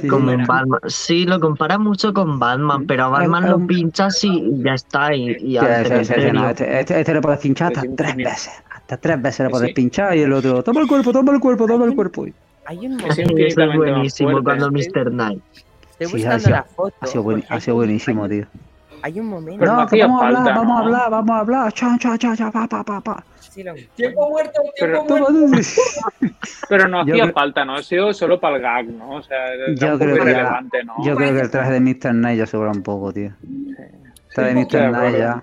Sí, 0.00 0.08
Como 0.08 0.30
en. 0.30 0.44
Batman. 0.44 0.80
Sí, 0.86 1.24
lo 1.26 1.40
compara 1.40 1.78
mucho 1.78 2.12
con 2.12 2.38
Batman, 2.38 2.86
pero 2.86 3.04
a 3.04 3.08
Batman 3.08 3.44
Es 3.44 3.50
lo 3.50 3.56
un- 3.56 3.66
pinchas 3.66 4.22
y 4.24 4.62
ya 4.62 4.74
está. 4.74 5.14
Y, 5.14 5.30
y 5.30 5.36
Sí, 5.50 5.56
al 5.58 5.66
sí, 5.86 5.90
sí, 5.92 5.98
sí, 5.98 6.04
cementerio. 6.04 6.32
no, 6.40 6.48
este, 6.50 6.80
este, 6.80 7.00
este 7.00 7.14
le 7.14 7.20
puede 7.20 7.36
pinchar 7.38 7.68
hasta 7.68 7.86
Es 7.86 7.96
tres 7.96 8.16
veces, 8.16 8.62
Hasta 8.74 8.96
tres 8.98 9.22
veces 9.22 9.40
le 9.46 9.50
puedes 9.50 9.68
Sí. 9.68 9.74
pinchar 9.74 10.16
y 10.16 10.20
el 10.20 10.32
otro, 10.32 10.62
toma 10.62 10.80
el 10.80 10.86
cuerpo, 10.86 11.12
toma 11.12 11.32
el 11.32 11.40
cuerpo, 11.40 11.66
toma 11.66 11.84
el 11.86 11.94
cuerpo. 11.94 12.26
Hay 12.66 12.78
un 12.86 12.96
momento, 12.96 13.36
es 13.38 13.76
buenísimo 13.76 14.42
cuando 14.42 14.70
Mr. 14.70 15.10
Knight. 15.10 15.40
estoy 15.98 16.06
buscando 16.12 16.36
ha 16.36 16.38
sido- 16.40 16.50
la 16.56 16.62
foto. 16.64 16.94
Ha 17.00 17.06
sido, 17.06 17.22
buen- 17.22 17.44
ha 17.48 17.60
sido 17.60 17.74
buenísimo, 17.76 18.24
hay- 18.24 18.30
tío. 18.30 18.46
Hay 19.02 19.20
un 19.20 19.26
momento. 19.26 19.64
No 19.64 19.86
que 19.86 20.00
vamos 20.02 20.22
a 20.22 20.26
hablar, 20.26 20.44
vamos 20.54 20.62
a 20.64 20.64
¿no? 20.64 20.78
hablar, 20.78 21.10
vamos 21.10 21.30
a 21.30 21.38
hablar. 21.40 21.72
Cha, 21.72 21.96
cha, 21.98 22.18
cha, 22.18 22.36
cha, 22.36 22.50
pa, 22.50 22.66
pa, 22.66 22.82
pa, 22.82 23.00
pa. 23.00 23.24
Tiempo 23.94 24.28
muerto, 24.30 24.60
tiempo 24.76 25.04
Pero- 25.08 25.30
muerto. 25.30 25.56
Pero 26.68 26.88
no 26.88 27.00
hacía 27.00 27.14
creo- 27.14 27.32
falta, 27.32 27.64
¿no? 27.64 27.74
Ha 27.76 27.82
sido 27.82 28.12
solo 28.12 28.38
para 28.38 28.56
el 28.56 28.62
gag, 28.62 28.86
¿no? 28.86 29.10
O 29.16 29.22
sea, 29.22 29.46
era 29.54 29.66
Yo 29.74 29.98
creo 29.98 30.14
que 30.24 30.84
¿no? 30.84 30.94
Yo 31.04 31.16
creo 31.16 31.32
que 31.34 31.40
el 31.40 31.50
traje 31.50 31.72
de 31.72 31.80
Mr. 31.80 32.10
Knight 32.12 32.38
ya 32.38 32.46
sobra 32.46 32.70
un 32.70 32.82
poco, 32.82 33.12
tío. 33.12 33.30
Sí, 33.40 33.74
Traje 34.34 34.54
de 34.54 34.60
estoy 34.62 34.80
Mr. 34.82 35.18
ya. 35.18 35.42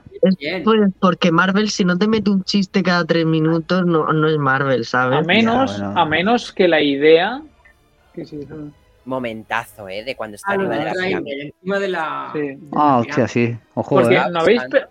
Pues 0.63 0.79
porque 0.99 1.31
Marvel, 1.31 1.69
si 1.69 1.83
no 1.83 1.97
te 1.97 2.07
mete 2.07 2.29
un 2.29 2.43
chiste 2.43 2.83
cada 2.83 3.03
tres 3.05 3.25
minutos, 3.25 3.85
no, 3.85 4.11
no 4.13 4.27
es 4.27 4.37
Marvel, 4.37 4.85
¿sabes? 4.85 5.19
A 5.19 5.21
menos, 5.23 5.77
Ya, 5.77 5.85
bueno. 5.85 5.99
a 6.01 6.05
menos 6.05 6.51
que 6.51 6.67
la 6.67 6.81
idea. 6.81 7.41
Que 8.13 8.25
sí, 8.25 8.39
Momentazo, 9.05 9.89
¿eh? 9.89 10.03
De 10.03 10.15
cuando 10.15 10.35
está 10.35 10.51
Ah, 10.51 10.53
arriba 10.55 10.77
de 10.77 10.85
la 10.85 10.93
pirámide. 10.93 11.41
encima 11.47 11.79
de 11.79 11.87
la. 11.89 12.29
Sí. 12.33 12.39
de 12.39 12.53
la 12.53 12.57
Ah, 12.73 12.97
hostia, 12.99 13.27
sí. 13.27 13.57
Ojo, 13.73 13.95
Porque 13.95 14.15
eh. 14.15 14.21
¿no 14.31 14.39
habéis, 14.39 14.61
pe- 14.69 14.85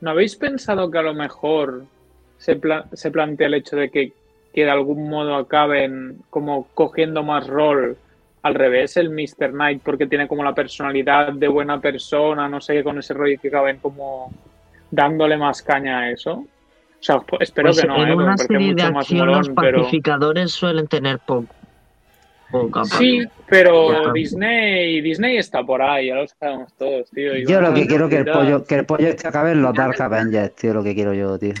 ¿no 0.00 0.10
habéis 0.10 0.34
pensado 0.36 0.90
que 0.90 0.98
a 0.98 1.02
lo 1.02 1.14
mejor 1.14 1.84
se, 2.40 2.56
pla- 2.56 2.86
se 2.92 3.10
plantea 3.10 3.48
el 3.48 3.54
hecho 3.54 3.76
de 3.76 3.90
que, 3.90 4.12
que 4.54 4.64
de 4.64 4.70
algún 4.70 5.08
modo 5.10 5.34
acaben 5.36 6.16
como 6.30 6.66
cogiendo 6.74 7.22
más 7.22 7.46
rol 7.46 7.96
al 8.42 8.54
revés 8.54 8.96
el 8.96 9.10
Mr. 9.10 9.50
Knight 9.52 9.82
porque 9.84 10.06
tiene 10.06 10.26
como 10.26 10.42
la 10.42 10.54
personalidad 10.54 11.34
de 11.34 11.48
buena 11.48 11.78
persona, 11.80 12.48
no 12.48 12.60
sé 12.62 12.74
qué, 12.74 12.82
con 12.82 12.98
ese 12.98 13.12
rollo 13.12 13.38
que 13.40 13.48
acaben 13.48 13.76
como 13.78 14.32
dándole 14.90 15.36
más 15.36 15.60
caña 15.62 16.00
a 16.00 16.10
eso? 16.10 16.32
O 16.32 17.02
sea, 17.02 17.18
pues, 17.20 17.42
espero 17.42 17.68
Pues 17.68 17.82
que 17.82 17.86
no, 17.86 18.02
en 18.02 18.08
¿eh? 18.08 18.14
una 18.14 18.36
serie 18.38 18.58
de 18.58 18.72
mucho 18.72 18.92
más 18.92 19.02
acción 19.04 19.26
los 19.26 19.48
pero... 19.50 19.78
pacificadores 19.82 20.50
suelen 20.52 20.86
tener 20.88 21.18
poco. 21.18 21.54
poca 22.50 22.84
Sí, 22.84 23.22
pero 23.46 24.06
Ya. 24.06 24.12
Disney, 24.12 25.00
Disney 25.02 25.36
está 25.36 25.62
por 25.62 25.82
ahí, 25.82 26.08
ya 26.08 26.14
lo 26.16 26.26
sabemos 26.26 26.72
todos, 26.78 27.10
tío. 27.10 27.36
y 27.36 27.46
Yo 27.46 27.60
lo 27.60 27.72
que 27.74 27.86
quiero 27.86 28.08
que 28.08 28.16
el 28.16 28.24
pollo, 28.24 28.64
que 28.64 28.74
el 28.76 28.86
pollo 28.86 29.06
este 29.08 29.28
acabe 29.28 29.52
en 29.52 29.62
los 29.62 29.74
Dark 29.74 30.00
Avengers, 30.00 30.54
tío, 30.56 30.72
lo 30.74 30.82
que 30.82 30.94
quiero 30.94 31.12
yo, 31.14 31.38
tío. 31.38 31.54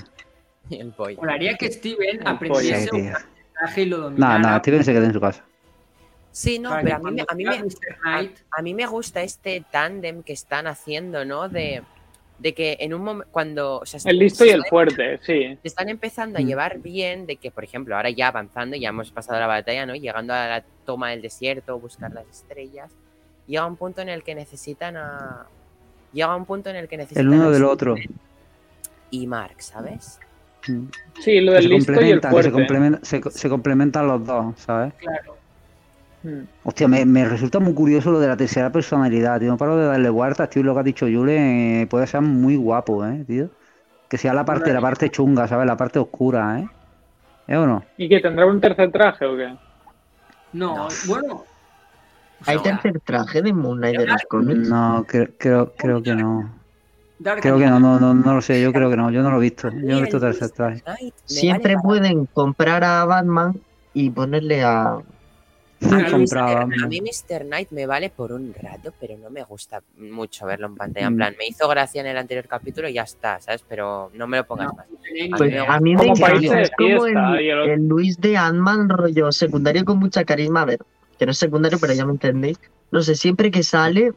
El 0.80 0.92
pollo. 0.92 1.16
Molaría 1.18 1.56
que 1.56 1.70
Steven 1.72 2.20
El 2.20 2.26
aprendiese 2.26 2.88
un 2.92 3.00
Sí, 3.00 3.06
tío. 3.08 3.16
traje 3.58 3.82
y 3.82 3.86
lo 3.86 3.96
No, 3.98 4.02
dominara. 4.04 4.38
no, 4.38 4.58
Steven 4.58 4.84
se 4.84 4.92
quede 4.92 5.06
en 5.06 5.12
su 5.12 5.20
casa. 5.20 5.44
Sí, 6.32 6.58
no, 6.60 6.70
para 6.70 6.82
pero 6.82 6.96
a 6.96 6.98
mí, 7.00 7.10
me, 7.10 7.22
a, 7.28 7.34
mí 7.34 7.44
me, 7.44 7.58
Mr. 7.64 7.70
a, 7.92 7.96
Knight, 8.02 8.38
a 8.56 8.62
mí 8.62 8.72
me 8.74 8.86
gusta 8.86 9.20
este 9.22 9.64
tándem 9.70 10.22
que 10.22 10.32
están 10.32 10.68
haciendo, 10.68 11.24
¿no? 11.24 11.48
De, 11.48 11.82
de 12.38 12.54
que 12.54 12.76
en 12.80 12.94
un 12.94 13.02
momento, 13.02 13.28
cuando... 13.32 13.80
O 13.80 13.84
sea, 13.86 13.98
El 14.04 14.18
listo 14.18 14.44
y 14.44 14.50
el 14.50 14.64
fuerte, 14.64 15.18
sí. 15.22 15.58
Se 15.60 15.68
están 15.68 15.88
empezando 15.88 16.38
a 16.38 16.42
Mm. 16.42 16.46
llevar 16.46 16.78
bien 16.78 17.26
de 17.26 17.36
que, 17.36 17.50
por 17.50 17.64
ejemplo, 17.64 17.96
ahora 17.96 18.10
ya 18.10 18.28
avanzando, 18.28 18.76
ya 18.76 18.90
hemos 18.90 19.10
pasado 19.10 19.40
la 19.40 19.48
batalla, 19.48 19.84
¿no? 19.86 19.94
Llegando 19.96 20.32
a 20.32 20.46
la 20.46 20.64
toma 20.86 21.10
del 21.10 21.20
desierto, 21.20 21.78
buscar 21.80 22.12
las 22.12 22.26
estrellas, 22.28 22.92
llega 23.48 23.66
un 23.66 23.76
punto 23.76 24.00
en 24.00 24.08
el 24.08 24.22
que 24.22 24.34
necesitan 24.36 24.96
a... 24.96 25.46
Llega 26.12 26.34
un 26.36 26.46
punto 26.46 26.70
en 26.70 26.76
el 26.76 26.86
que 26.88 26.96
necesitan 26.96 27.24
El 27.26 27.28
uno 27.30 27.50
del 27.50 27.64
otro. 27.64 27.96
Y 29.10 29.26
Mark, 29.26 29.56
¿sabes? 29.62 30.20
Sí, 31.20 31.40
lo 31.40 31.52
del 31.52 31.62
se 31.62 31.68
listo 31.68 31.92
y 32.02 32.10
el 32.10 32.20
se, 32.22 32.28
fuerte. 32.28 32.52
complementan, 32.52 33.04
se, 33.04 33.20
se 33.30 33.48
complementan 33.48 34.06
los 34.06 34.24
dos, 34.26 34.54
¿sabes? 34.60 34.92
claro. 34.94 35.36
Mm. 36.22 36.40
Hostia, 36.64 36.86
me, 36.86 37.06
me 37.06 37.24
resulta 37.24 37.60
muy 37.60 37.72
curioso 37.72 38.10
lo 38.10 38.20
de 38.20 38.28
la 38.28 38.36
tercera 38.36 38.70
personalidad, 38.70 39.40
tío. 39.40 39.48
No 39.48 39.56
paro 39.56 39.76
de 39.78 39.86
darle 39.86 40.10
vueltas, 40.10 40.50
tío. 40.50 40.62
Lo 40.62 40.74
que 40.74 40.80
ha 40.80 40.82
dicho 40.82 41.08
Yule 41.08 41.82
eh, 41.82 41.86
puede 41.86 42.06
ser 42.06 42.20
muy 42.20 42.56
guapo, 42.56 43.06
¿eh, 43.06 43.24
tío? 43.26 43.48
Que 44.08 44.18
sea 44.18 44.34
la 44.34 44.44
parte, 44.44 44.72
la 44.72 44.82
parte 44.82 45.08
chunga, 45.08 45.48
¿sabes? 45.48 45.66
La 45.66 45.78
parte 45.78 45.98
oscura, 45.98 46.60
¿eh? 46.60 46.68
¿Eh 47.48 47.56
o 47.56 47.66
no? 47.66 47.82
¿Y 47.96 48.08
que 48.08 48.20
tendrá 48.20 48.44
un 48.46 48.60
tercer 48.60 48.92
traje 48.92 49.24
o 49.24 49.34
qué? 49.36 49.48
No, 50.52 50.76
No. 50.76 50.88
bueno. 51.06 51.44
¿Hay 52.46 52.58
tercer 52.58 53.00
traje 53.00 53.40
de 53.42 53.52
Moon 53.52 53.78
Knight 53.78 53.98
de 53.98 54.06
los 54.06 54.22
cómics? 54.28 54.68
No, 54.68 55.04
creo, 55.08 55.28
creo, 55.38 55.72
creo 55.76 56.02
que 56.02 56.14
no. 56.14 56.50
Dark 57.20 57.42
Creo 57.42 57.58
que 57.58 57.66
no, 57.66 57.78
no, 57.78 58.00
no, 58.00 58.14
no 58.14 58.34
lo 58.34 58.40
sé. 58.40 58.60
Yo 58.62 58.72
creo 58.72 58.88
que 58.88 58.96
no. 58.96 59.10
Yo 59.10 59.22
no 59.22 59.30
lo 59.30 59.36
he 59.36 59.40
visto. 59.40 59.68
Yo 59.70 59.76
no 59.76 59.98
he 59.98 60.00
visto 60.02 60.18
tercer 60.18 60.50
traje. 60.50 60.82
Knight 60.82 61.14
me 61.14 61.20
Siempre 61.26 61.74
vale 61.74 61.82
pueden 61.84 62.26
comprar 62.26 62.82
a 62.82 63.04
Batman 63.04 63.60
y 63.92 64.08
ponerle 64.10 64.62
a... 64.62 64.92
a 64.92 64.98
mí, 64.98 66.10
Compraba, 66.10 66.62
a 66.62 66.66
mí 66.66 67.00
Mr. 67.00 67.44
Knight 67.44 67.70
me 67.70 67.86
vale 67.86 68.10
por 68.10 68.32
un 68.32 68.54
rato, 68.54 68.94
pero 68.98 69.18
no 69.18 69.28
me 69.30 69.42
gusta 69.44 69.82
mucho 69.96 70.46
verlo 70.46 70.66
en 70.68 70.76
pantalla. 70.76 71.06
En 71.08 71.14
Mm. 71.14 71.16
plan, 71.16 71.34
me 71.38 71.46
hizo 71.46 71.68
gracia 71.68 72.00
en 72.00 72.06
el 72.06 72.16
anterior 72.16 72.46
capítulo 72.48 72.88
y 72.88 72.94
ya 72.94 73.02
está, 73.02 73.38
¿sabes? 73.40 73.64
Pero 73.68 74.10
no 74.14 74.26
me 74.26 74.38
lo 74.38 74.46
pongas 74.46 74.68
No. 74.68 74.74
más. 74.76 74.86
Pues 75.36 75.52
me 75.52 75.58
a 75.58 75.80
mí 75.80 75.96
me 75.96 76.14
para 76.18 76.36
encanta, 76.36 76.60
es 76.60 76.70
como 76.76 77.06
el 77.06 77.86
Luis 77.86 78.18
de 78.18 78.36
Ant-Man 78.36 78.88
rollo 78.88 79.30
secundario 79.32 79.84
con 79.84 79.98
mucha 79.98 80.24
carisma, 80.24 80.62
a 80.62 80.66
ver, 80.66 80.78
que 81.18 81.26
no 81.26 81.32
es 81.32 81.38
secundario, 81.38 81.78
pero 81.78 81.92
ya 81.92 82.06
me 82.06 82.12
entendéis. 82.12 82.58
No 82.90 83.02
sé, 83.02 83.14
siempre 83.14 83.50
que 83.50 83.62
sale, 83.62 84.12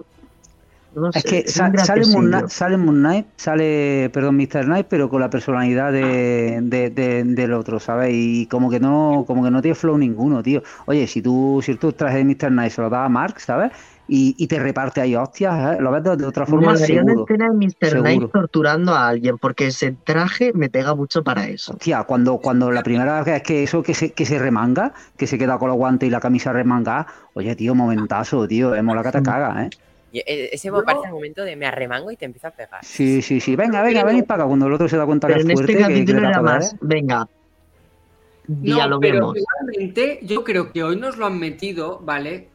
no 0.96 1.12
sé, 1.12 1.20
Es 1.20 1.26
que 1.26 1.38
es 1.40 1.54
sale, 1.54 2.06
Moon. 2.08 2.28
Knight, 2.28 2.48
sale 2.50 2.78
Moon 2.78 3.00
Knight, 3.00 3.28
sale, 3.38 4.10
perdón, 4.14 4.38
Mr. 4.38 4.66
Knight, 4.66 4.88
pero 4.90 5.10
con 5.10 5.22
la 5.22 5.30
personalidad 5.30 5.92
de, 5.92 6.60
de- 6.62 6.90
de- 6.90 7.24
del 7.24 7.54
otro, 7.54 7.80
¿sabes? 7.80 8.12
Y 8.14 8.48
como 8.48 8.70
que 8.70 8.80
no, 8.80 9.24
como 9.28 9.44
que 9.44 9.52
no 9.52 9.62
tiene 9.62 9.76
flow 9.76 9.98
ninguno, 9.98 10.44
tío. 10.44 10.62
Oye, 10.86 11.08
si 11.08 11.22
tú, 11.22 11.62
si 11.64 11.76
tú 11.76 11.92
traje 11.94 12.18
de 12.18 12.26
Mr. 12.26 12.50
Knight 12.50 12.72
se 12.72 12.82
lo 12.82 12.90
das 12.90 13.06
a 13.06 13.10
Mark, 13.10 13.40
¿sabes? 13.40 13.72
Y, 14.06 14.36
y 14.38 14.48
te 14.48 14.60
reparte 14.60 15.00
ahí 15.00 15.16
hostias, 15.16 15.78
¿eh? 15.78 15.82
Lo 15.82 15.90
ves 15.90 16.04
de, 16.04 16.10
otra 16.26 16.46
forma, 16.46 16.72
una 16.72 16.78
seguro. 16.78 17.26
de 17.26 17.50
Mr. 17.50 18.02
Knight 18.02 18.32
torturando 18.32 18.94
a 18.94 19.08
alguien, 19.08 19.38
porque 19.38 19.68
ese 19.68 19.94
traje 20.04 20.52
me 20.54 20.70
pega 20.70 20.94
mucho 20.94 21.24
para 21.24 21.48
eso. 21.48 21.72
Hostia, 21.74 22.04
cuando, 22.04 22.38
cuando 22.40 22.70
la 22.70 22.84
primera 22.84 23.24
vez 23.24 23.42
que 23.44 23.64
eso, 23.64 23.82
que 23.82 23.94
se, 23.94 24.12
que 24.12 24.26
se 24.26 24.40
remanga, 24.40 24.94
que 25.18 25.26
se 25.26 25.38
queda 25.38 25.58
con 25.58 25.70
los 25.70 25.78
guantes 25.78 26.08
y 26.08 26.12
la 26.12 26.20
camisa 26.20 26.52
remangada, 26.52 27.08
oye, 27.34 27.56
tío, 27.56 27.76
momentazo, 27.76 28.46
tío, 28.48 28.76
es 28.76 28.84
mola 28.84 29.04
que 29.04 29.12
te 29.12 29.24
cagas, 29.24 29.68
¿eh? 29.68 29.70
Y 30.14 30.20
e- 30.20 30.54
ese 30.54 30.72
me 30.72 30.84
parece 30.84 31.08
el 31.08 31.14
momento 31.14 31.44
de 31.44 31.56
me 31.56 31.66
arremango 31.66 32.12
y 32.12 32.16
te 32.16 32.26
empiezo 32.26 32.48
a 32.48 32.52
pegar. 32.52 32.86
Sí, 32.86 33.24
sí, 33.24 33.42
sí, 33.42 33.56
venga, 33.56 33.82
venga, 33.82 34.04
venid 34.04 34.26
para 34.26 34.44
acá, 34.44 34.48
cuando 34.48 34.68
el 34.68 34.74
otro 34.74 34.88
se 34.88 34.96
da 34.96 35.08
cuenta 35.08 35.28
que 35.28 35.34
Pero 35.34 35.40
es 35.44 35.50
en 35.50 35.56
fuerte, 35.58 35.72
este 35.72 35.84
que, 35.84 35.90
que 35.90 35.94
capítulo 36.00 36.28
era 36.30 36.42
más, 36.42 36.76
venga, 36.82 37.28
No, 38.48 38.78
ya 38.78 38.88
lo 38.88 39.00
pero 39.00 39.16
vemos. 39.16 39.38
igualmente 39.38 40.20
yo 40.22 40.44
creo 40.44 40.72
que 40.72 40.84
hoy 40.84 40.98
nos 40.98 41.18
lo 41.18 41.26
han 41.26 41.40
metido, 41.40 42.00
¿vale? 42.00 42.48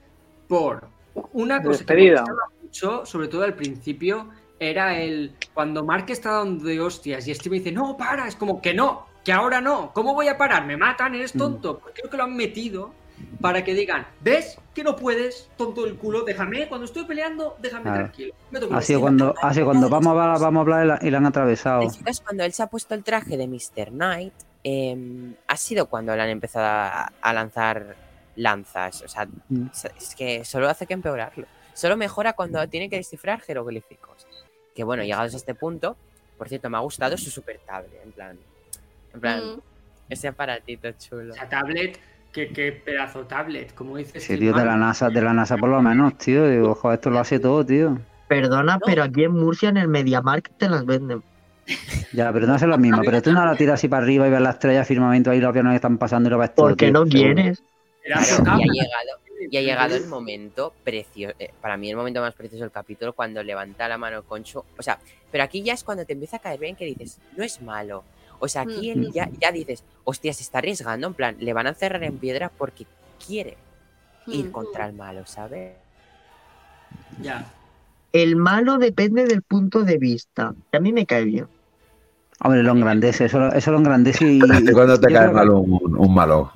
Por 0.47 0.87
una 1.33 1.61
cosa 1.61 1.85
que 1.85 1.95
me 1.95 2.15
mucho, 2.63 3.05
sobre 3.05 3.27
todo 3.27 3.43
al 3.43 3.55
principio, 3.55 4.29
era 4.61 5.01
el 5.01 5.35
cuando 5.53 5.85
Mark 5.85 6.05
está 6.11 6.31
dando 6.35 6.65
de 6.65 6.81
hostias 6.81 7.27
y 7.27 7.35
Steve 7.35 7.59
dice, 7.59 7.73
no, 7.73 7.97
para, 7.97 8.29
es 8.29 8.37
como 8.37 8.63
que 8.63 8.73
no, 8.73 9.07
que 9.25 9.33
ahora 9.33 9.61
no, 9.61 9.91
¿cómo 9.93 10.15
voy 10.15 10.29
a 10.29 10.39
parar? 10.39 10.65
Me 10.65 10.77
matan, 10.77 11.17
eres 11.17 11.35
Mm. 11.35 11.39
tonto. 11.39 11.81
Pues 11.81 11.93
creo 11.97 12.09
que 12.09 12.17
lo 12.17 12.23
han 12.23 12.37
metido 12.37 12.95
para 13.41 13.63
que 13.65 13.75
digan, 13.75 14.07
¿ves 14.21 14.59
que 14.75 14.83
no 14.83 14.97
puedes, 14.97 15.49
tonto 15.57 15.85
del 15.85 15.97
culo? 15.97 16.23
Déjame, 16.25 16.69
cuando 16.69 16.85
estoy 16.87 17.05
peleando, 17.05 17.57
déjame 17.61 17.83
Claro. 17.85 17.99
tranquilo. 17.99 18.35
Huevos". 18.53 19.01
cuando, 19.01 19.35
ha 19.41 19.55
sido 19.55 19.67
cuando 19.67 19.89
vamos 19.89 20.07
a 20.09 20.11
hablar, 20.11 20.41
vamos 20.41 20.59
a 20.59 20.61
hablar 20.63 20.99
y 21.03 21.05
la, 21.07 21.11
la 21.13 21.19
han 21.19 21.27
atravesado. 21.27 21.81
¿Te 21.81 21.91
fijas 21.91 22.21
cuando 22.21 22.45
él 22.45 22.53
se 22.53 22.63
ha 22.63 22.67
puesto 22.67 22.95
el 22.95 23.05
traje 23.05 23.37
de 23.37 23.47
Mr. 23.47 23.91
Knight? 23.91 24.33
em, 24.65 25.35
ha 25.47 25.57
sido 25.57 25.87
cuando 25.87 26.15
le 26.17 26.21
han 26.21 26.29
empezado 26.31 26.67
a, 26.67 27.13
a 27.23 27.33
lanzar 27.33 27.95
lanzas. 28.37 29.03
O 29.03 29.09
sea, 29.09 29.27
Mm. 29.49 29.67
es 29.97 30.15
que 30.17 30.45
solo 30.45 30.69
hace 30.69 30.85
que 30.87 30.95
empeorarlo. 30.95 31.47
Solo 31.75 31.97
mejora 31.97 32.33
cuando 32.33 32.67
tiene 32.69 32.91
que 32.91 32.97
descifrar 32.97 33.41
jeroglíficos. 33.41 34.27
Que 34.75 34.83
bueno, 34.85 35.05
llegados 35.05 35.33
a 35.35 35.37
este 35.37 35.55
punto, 35.55 35.97
por 36.37 36.49
cierto, 36.49 36.69
me 36.71 36.77
ha 36.77 36.81
gustado 36.81 37.17
su 37.17 37.31
super 37.31 37.59
tablet. 37.65 38.01
En 38.05 38.13
plan, 38.13 38.39
en 39.15 39.21
plan, 39.21 39.41
Mm. 39.57 39.61
ese 40.11 40.29
aparatito 40.29 40.91
chulo. 40.93 41.35
Esa 41.35 41.49
tablet, 41.49 41.99
que, 42.33 42.49
que 42.49 42.73
pedazo 42.73 43.27
tablet, 43.27 43.75
como 43.75 43.97
dices. 43.97 44.23
Sí, 44.23 44.37
tío, 44.39 44.53
de 44.53 44.65
la 44.65 44.77
NASA, 44.77 45.11
de 45.11 45.23
la 45.23 45.33
NASA 45.33 45.57
por 45.57 45.71
lo 45.71 45.83
menos, 45.83 46.17
tío. 46.19 46.49
Digo, 46.49 46.75
joder, 46.75 46.99
esto 46.99 47.11
lo 47.11 47.19
hace 47.19 47.39
todo, 47.39 47.65
tío. 47.65 47.99
Perdona, 48.29 48.79
pero 48.85 49.03
aquí 49.03 49.25
en 49.25 49.33
Murcia, 49.33 49.71
en 49.71 49.79
el 49.79 49.89
MediaMarkt, 49.89 50.59
te 50.59 50.69
las 50.69 50.85
venden. 50.85 51.23
Ya, 52.13 52.33
pero 52.33 52.47
no 52.47 52.57
es 52.57 52.63
lo 52.63 52.79
mismo. 52.79 53.03
Pero 53.05 53.23
tú 53.23 53.33
no 53.33 53.45
la 53.45 53.57
tiras 53.57 53.75
así 53.75 53.89
para 53.89 54.03
arriba 54.03 54.27
y 54.27 54.31
ves 54.31 54.41
la 54.41 54.51
estrella, 54.51 54.85
firmamento 54.85 55.31
ahí, 55.31 55.41
los 55.41 55.49
aviones 55.49 55.73
que 55.73 55.77
están 55.77 55.99
pasando 55.99 56.29
y 56.29 56.31
lo 56.31 56.39
ves 56.39 56.55
todo. 56.55 56.69
Porque 56.69 56.91
no 56.91 57.05
quieres. 57.05 57.63
Y 58.07 58.13
ha 58.13 58.21
llegado, 58.21 59.21
y 59.51 59.57
ha 59.57 59.61
llegado 59.61 59.97
el 59.97 60.07
momento 60.07 60.73
precioso, 60.83 61.35
para 61.61 61.77
mí 61.77 61.91
el 61.91 61.97
momento 61.97 62.21
más 62.21 62.35
precioso 62.35 62.65
del 62.65 62.71
capítulo, 62.71 63.13
cuando 63.13 63.43
levanta 63.43 63.87
la 63.89 63.99
mano 63.99 64.23
Concho. 64.23 64.65
O 64.79 64.83
sea, 64.83 64.99
pero 65.31 65.45
aquí 65.45 65.63
ya 65.63 65.75
es 65.75 65.85
cuando 65.85 66.05
te 66.07 66.15
empieza 66.15 66.37
a 66.37 66.41
caer 66.41 66.59
bien 66.59 66.75
que 66.75 66.87
dices, 66.87 67.19
no 67.37 67.45
es 67.45 67.61
malo. 67.61 68.05
O 68.41 68.49
sea, 68.49 68.63
aquí 68.63 68.91
él 68.91 69.11
ya, 69.13 69.29
ya 69.41 69.51
dices, 69.53 69.83
hostia, 70.05 70.33
se 70.33 70.43
está 70.43 70.59
arriesgando, 70.59 71.07
en 71.09 71.15
plan, 71.15 71.37
le 71.39 71.53
van 71.53 71.67
a 71.67 71.71
encerrar 71.71 72.03
en 72.05 72.19
piedra 72.19 72.51
porque 72.57 72.87
quiere 73.27 73.57
ir 74.27 74.47
Mm. 74.47 74.51
contra 74.53 74.87
el 74.87 74.93
malo, 74.95 75.27
¿sabes? 75.27 75.73
Ya. 77.21 77.47
El 78.13 78.37
malo 78.37 78.79
depende 78.79 79.27
del 79.27 79.43
punto 79.43 79.83
de 79.85 79.99
vista. 79.99 80.55
que 80.71 80.77
A 80.79 80.81
mí 80.81 80.93
me 80.93 81.05
cae 81.07 81.25
bien. 81.25 81.47
Hombre, 82.41 82.63
lo 82.63 82.73
engrandece, 82.73 83.25
eso, 83.27 83.39
lo- 83.41 83.53
eso 83.53 83.73
lo 83.73 83.79
engrandece 83.79 84.25
y. 84.25 84.39
¿Y 84.71 84.73
cuando 84.73 84.99
te 85.01 85.09
cae 85.09 85.17
creo 85.17 85.29
que 85.29 85.35
mal 85.35 85.51
un, 85.51 85.97
un 85.99 86.15
malo? 86.15 86.53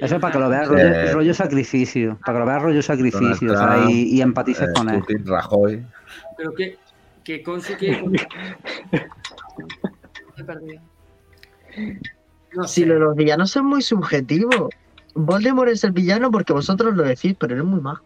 Eso 0.00 0.14
es 0.14 0.20
para 0.20 0.32
que 0.32 0.38
lo 0.38 0.48
veas 0.48 0.66
rollo, 0.66 0.80
Eh. 0.88 1.12
rollo 1.12 1.34
sacrificio. 1.34 2.18
Para 2.24 2.38
que 2.38 2.40
lo 2.40 2.46
veas 2.46 2.62
rollo 2.62 2.82
sacrificio, 2.82 3.52
o 3.52 3.56
sea, 3.56 3.84
y, 3.90 4.16
y 4.16 4.22
empatices 4.22 4.68
Eh, 4.68 4.72
con 4.74 4.88
él. 4.88 5.00
Putin, 5.00 5.26
Rajoy. 5.26 5.84
Pero 6.38 6.54
que, 6.54 6.78
que 7.22 7.42
quiere. 7.78 8.02
He 10.40 10.44
perdido. 10.44 10.80
No 12.54 12.64
Si 12.66 12.80
sé. 12.82 12.86
lo 12.86 12.94
de 12.94 13.00
los 13.00 13.16
villanos 13.16 13.54
es 13.54 13.62
muy 13.62 13.82
subjetivo. 13.82 14.70
Voldemort 15.14 15.70
es 15.70 15.84
el 15.84 15.92
villano 15.92 16.30
porque 16.30 16.52
vosotros 16.52 16.94
lo 16.96 17.02
decís, 17.04 17.34
pero 17.38 17.54
él 17.54 17.60
es 17.60 17.66
muy 17.66 17.80
majo. 17.80 18.04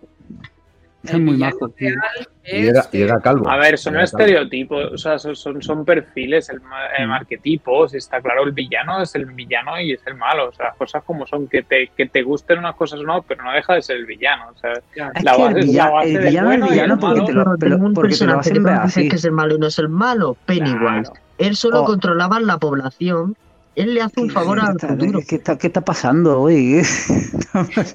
Es 1.03 1.13
El 1.13 1.21
muy 1.23 1.35
villano 1.35 1.57
majo, 1.61 1.75
Y 1.79 2.67
era, 2.67 2.87
y 2.91 3.03
era 3.03 3.21
calvo. 3.21 3.47
A 3.51 3.59
ver, 3.59 3.77
son 3.77 3.99
estereotipos, 4.01 4.91
o 4.93 4.97
sea, 4.97 5.19
son, 5.19 5.37
son, 5.37 5.63
son 5.63 5.85
perfiles, 5.85 6.49
el, 6.49 6.63
ma- 6.63 6.89
Mm. 7.07 7.11
arquetipos. 7.13 7.93
Está 7.95 8.23
claro, 8.23 8.45
el 8.45 8.53
villano 8.53 9.03
es 9.03 9.15
el 9.15 9.27
villano 9.27 9.79
y 9.81 9.93
es 9.93 10.01
el 10.07 10.15
malo. 10.15 10.49
O 10.49 10.53
sea, 10.53 10.67
las 10.69 10.77
cosas 10.77 11.03
como 11.05 11.27
son, 11.27 11.47
que 11.47 11.63
te, 11.63 11.89
que 11.95 12.07
te 12.07 12.23
gusten 12.23 12.59
unas 12.59 12.75
cosas 12.75 13.01
o 13.01 13.03
no, 13.03 13.23
pero 13.23 13.45
no 13.45 13.53
deja 13.53 13.75
de 13.75 13.83
ser 13.83 13.97
el 13.97 14.07
villano. 14.07 14.47
O 14.55 14.59
sea. 14.59 14.73
Es 15.15 15.23
La 15.25 15.37
base- 15.37 15.47
el, 15.49 15.55
la 15.55 15.61
villa- 15.73 15.91
base 15.91 16.09
el 16.09 16.15
del 16.15 16.25
villano 16.25 16.47
bueno 16.49 16.67
y 16.67 16.71
villano 16.71 16.95
el 16.95 17.01
porque 17.01 17.15
malo. 17.21 17.27
te 17.27 17.33
lo, 17.35 17.45
Pero 17.45 17.57
pero- 17.59 17.77
tengo 17.77 17.87
un 17.87 17.95
porque 17.95 18.15
te 18.15 18.25
lo 18.27 18.33
personaje 18.39 18.51
que 18.51 18.51
hacen 18.51 18.63
ver 18.65 18.75
no 18.77 18.83
dice 18.87 19.01
así. 19.01 19.09
que 19.11 19.17
es 19.17 19.25
el 19.27 19.33
malo 19.33 19.55
y 19.55 19.59
no 19.59 19.67
es 19.67 19.79
el 19.79 19.89
malo, 19.91 20.37
Pennywise. 20.47 20.79
Claro. 20.79 21.13
Él 21.39 21.57
solo 21.57 21.83
Oh. 21.83 21.85
controlaba 21.85 22.41
la 22.41 22.59
población. 22.59 23.37
Él 23.77 23.95
le 23.95 24.03
hace 24.03 24.21
un 24.21 24.31
favor 24.31 24.61
¿Qué 24.61 24.67
al 24.67 24.73
está, 24.77 24.89
futuro. 24.89 25.21
¿qué 25.29 25.35
está, 25.37 25.59
qué 25.59 25.67
está 25.67 25.81
pasando 25.81 26.41
hoy? 26.41 26.81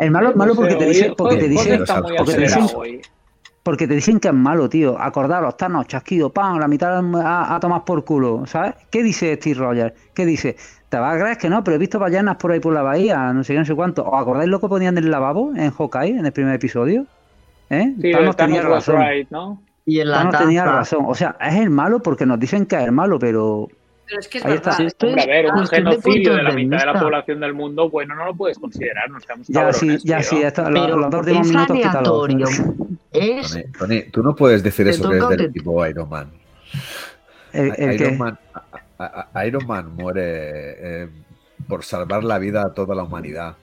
el 0.00 0.10
malo 0.10 0.30
es 0.30 0.36
malo 0.36 0.54
porque 0.54 0.74
te 0.74 0.86
dice, 0.86 1.14
porque 1.16 1.36
te 1.36 1.42
porque 1.42 1.48
dicen, 1.48 1.84
porque 3.62 3.86
te 3.86 3.94
dicen 3.94 4.20
que 4.20 4.28
es 4.28 4.34
malo, 4.34 4.68
tío. 4.68 4.98
Acordaros, 5.00 5.56
Thanos, 5.56 5.86
chasquido, 5.86 6.30
pam, 6.30 6.58
la 6.58 6.68
mitad 6.68 7.02
a, 7.24 7.54
a 7.54 7.60
tomar 7.60 7.84
por 7.84 8.04
culo, 8.04 8.44
¿sabes? 8.46 8.74
¿Qué 8.90 9.02
dice 9.02 9.34
Steve 9.36 9.54
Rogers? 9.58 9.92
¿Qué 10.14 10.26
dice? 10.26 10.56
Te 10.88 10.98
vas 10.98 11.16
a 11.16 11.20
creer 11.20 11.38
que 11.38 11.48
no, 11.48 11.64
pero 11.64 11.76
he 11.76 11.78
visto 11.78 11.98
ballenas 11.98 12.36
por 12.36 12.52
ahí 12.52 12.60
por 12.60 12.74
la 12.74 12.82
bahía, 12.82 13.32
no 13.32 13.44
sé 13.44 13.54
qué, 13.54 13.60
no 13.60 13.64
sé 13.64 13.74
cuánto. 13.74 14.04
¿Os 14.04 14.20
acordáis 14.20 14.50
lo 14.50 14.60
que 14.60 14.68
ponían 14.68 14.98
en 14.98 15.04
el 15.04 15.10
lavabo 15.10 15.52
en 15.56 15.70
Hawkeye, 15.70 16.18
en 16.18 16.26
el 16.26 16.32
primer 16.32 16.54
episodio? 16.54 17.06
¿Eh? 17.70 17.94
Sí, 17.98 18.12
Thanos 18.12 18.36
Thanos 18.36 18.38
tenía 18.58 18.62
razón. 18.62 19.00
right, 19.00 19.30
¿no? 19.30 19.62
Y 19.84 20.00
en 20.00 20.10
la 20.10 20.18
Thanos 20.18 20.32
taza. 20.32 20.44
tenía 20.44 20.64
razón. 20.64 21.04
O 21.08 21.14
sea, 21.14 21.36
es 21.40 21.54
el 21.56 21.70
malo 21.70 22.00
porque 22.00 22.24
nos 22.26 22.38
dicen 22.38 22.66
que 22.66 22.76
es 22.76 22.82
el 22.82 22.92
malo, 22.92 23.18
pero 23.18 23.68
Pero 24.06 24.20
es 24.20 24.28
que 24.28 24.38
es 24.38 24.44
Ahí 24.44 24.54
está. 24.54 24.70
verdad. 24.70 24.86
Esto 24.86 25.06
a 25.06 25.10
es 25.10 25.26
ver, 25.26 25.46
un 25.52 25.60
de 25.62 25.66
genocidio 25.68 26.02
puntos 26.12 26.36
de 26.36 26.42
la 26.42 26.50
de 26.50 26.56
mitad 26.56 26.78
de 26.78 26.86
la 26.86 27.00
población 27.00 27.40
del 27.40 27.54
mundo, 27.54 27.90
bueno, 27.90 28.14
no 28.14 28.26
lo 28.26 28.34
puedes 28.34 28.58
considerar, 28.58 29.10
no 29.10 29.18
ya 29.48 29.72
sí, 29.72 29.98
ya 30.04 30.18
tío. 30.18 30.28
sí, 30.28 30.42
esto- 30.42 30.68
los, 30.70 30.84
Pero 30.86 30.96
los 30.98 31.10
dos 31.10 31.20
últimos 31.20 31.46
es 31.46 31.52
minutos 31.52 31.76
aleatorio. 31.76 32.46
Es 33.12 33.50
Tony, 33.52 33.64
Tony, 33.78 34.02
tú 34.10 34.22
no 34.22 34.34
puedes 34.36 34.62
decir 34.62 34.84
Te 34.86 34.90
eso 34.92 35.08
que 35.08 35.16
toca 35.18 35.30
del 35.30 35.38
que- 35.38 35.44
equipo 35.46 35.86
Iron 35.86 36.08
Man. 36.08 36.30
El, 37.52 37.72
el 37.76 37.92
Iron, 37.94 38.10
que- 38.10 38.16
Man 38.18 38.38
a- 38.98 39.28
a- 39.34 39.46
Iron 39.46 39.66
Man 39.66 39.94
muere 39.96 40.22
eh, 41.04 41.08
por 41.68 41.82
salvar 41.84 42.22
la 42.24 42.38
vida 42.38 42.62
a 42.62 42.72
toda 42.72 42.94
la 42.94 43.02
humanidad, 43.04 43.56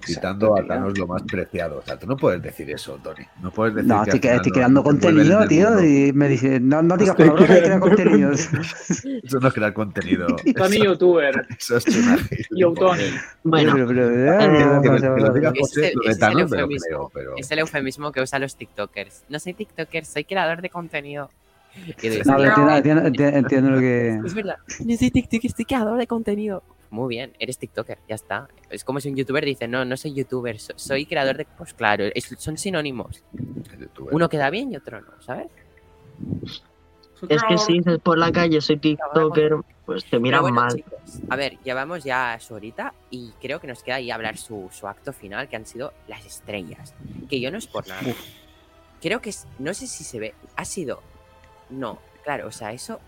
quitando 0.00 0.56
a. 0.56 0.66
Thanos 0.66 0.96
lo 0.98 1.06
más 1.06 1.22
preciado. 1.22 1.78
O 1.78 1.82
sea, 1.82 1.98
tú 1.98 2.06
no 2.06 2.16
puedes 2.16 2.42
decir 2.42 2.70
eso, 2.70 2.98
Tony. 3.02 3.24
No 3.42 3.50
puedes 3.50 3.74
decir 3.74 3.88
No, 3.88 4.04
que 4.04 4.10
estoy, 4.12 4.30
estoy 4.30 4.52
creando 4.52 4.82
contenido, 4.82 5.46
tío. 5.46 5.82
Y 5.82 6.12
me 6.12 6.28
dice, 6.28 6.60
no, 6.60 6.82
no 6.82 6.96
digas 6.96 7.18
Estoy 7.18 7.28
palabras, 7.30 7.48
que 7.48 7.52
crea 7.52 7.64
creando 7.64 7.86
contenido. 7.86 8.30
Eso 9.22 9.40
no 9.40 9.48
es 9.48 9.54
crear 9.54 9.72
contenido. 9.72 10.26
Tony 10.56 10.76
Eso, 10.76 10.84
youtuber, 10.84 11.46
eso 11.58 11.76
es 11.76 11.84
chunajismo. 11.84 12.56
yo 12.58 12.72
Tony. 12.74 13.02
bueno. 13.42 13.72
Pero, 13.74 13.86
pero, 13.88 14.10
Eh, 14.10 14.38
pero... 17.12 17.36
Es 17.36 17.50
el 17.50 17.58
eufemismo 17.58 18.12
que 18.12 18.20
usan 18.20 18.42
los 18.42 18.56
TikTokers. 18.56 19.24
No 19.28 19.38
soy 19.38 19.54
TikToker, 19.54 20.04
soy 20.04 20.24
creador 20.24 20.62
de 20.62 20.70
contenido. 20.70 21.30
No, 21.74 22.36
pero 22.36 22.44
entiendo, 22.44 22.64
"No, 22.66 22.76
entiendo, 22.76 23.02
entiendo- 23.06 23.38
entiendo 23.38 23.70
lo 23.70 23.78
que. 23.80 24.20
Es 24.26 24.34
verdad. 24.34 24.56
No 24.84 24.96
soy 24.96 25.10
TikToker, 25.10 25.96
de 25.96 26.06
contenido. 26.06 26.62
Muy 26.90 27.08
bien, 27.08 27.32
eres 27.38 27.56
TikToker, 27.56 27.98
ya 28.06 28.14
está. 28.14 28.48
Es 28.68 28.84
como 28.84 29.00
si 29.00 29.08
un 29.08 29.16
youtuber 29.16 29.42
dice, 29.46 29.66
no, 29.66 29.84
no 29.86 29.96
soy 29.96 30.12
youtuber, 30.12 30.58
so- 30.60 30.74
soy 30.76 31.06
creador 31.06 31.38
de... 31.38 31.46
Pues 31.46 31.72
claro, 31.72 32.04
es- 32.14 32.34
son 32.38 32.58
sinónimos. 32.58 33.22
Uno 34.10 34.28
queda 34.28 34.50
bien 34.50 34.70
y 34.72 34.76
otro 34.76 35.00
no, 35.00 35.10
¿sabes? 35.22 35.46
Es 37.28 37.42
que 37.44 37.56
si 37.56 37.74
dices 37.74 37.98
por 38.00 38.18
la 38.18 38.32
calle 38.32 38.60
soy 38.60 38.76
TikToker, 38.78 39.56
pues 39.86 40.04
te 40.04 40.18
miran 40.18 40.42
bueno, 40.42 40.56
mal. 40.56 40.74
chicos, 40.74 41.00
a 41.30 41.36
ver, 41.36 41.56
llevamos 41.64 42.02
ya 42.04 42.36
su 42.40 42.54
horita 42.54 42.92
y 43.10 43.30
creo 43.40 43.60
que 43.60 43.68
nos 43.68 43.82
queda 43.82 43.96
ahí 43.96 44.10
hablar 44.10 44.36
su, 44.36 44.68
su 44.72 44.86
acto 44.88 45.12
final, 45.12 45.48
que 45.48 45.56
han 45.56 45.64
sido 45.64 45.92
las 46.08 46.26
estrellas. 46.26 46.94
Que 47.30 47.40
yo 47.40 47.50
no 47.50 47.58
es 47.58 47.66
por 47.68 47.86
nada. 47.88 48.02
Creo 49.00 49.20
que 49.20 49.30
es, 49.30 49.46
no 49.58 49.72
sé 49.72 49.86
si 49.86 50.04
se 50.04 50.18
ve, 50.18 50.34
ha 50.56 50.64
sido, 50.64 51.00
no, 51.72 51.98
claro, 52.24 52.46
o 52.48 52.52
sea, 52.52 52.72
eso 52.72 53.00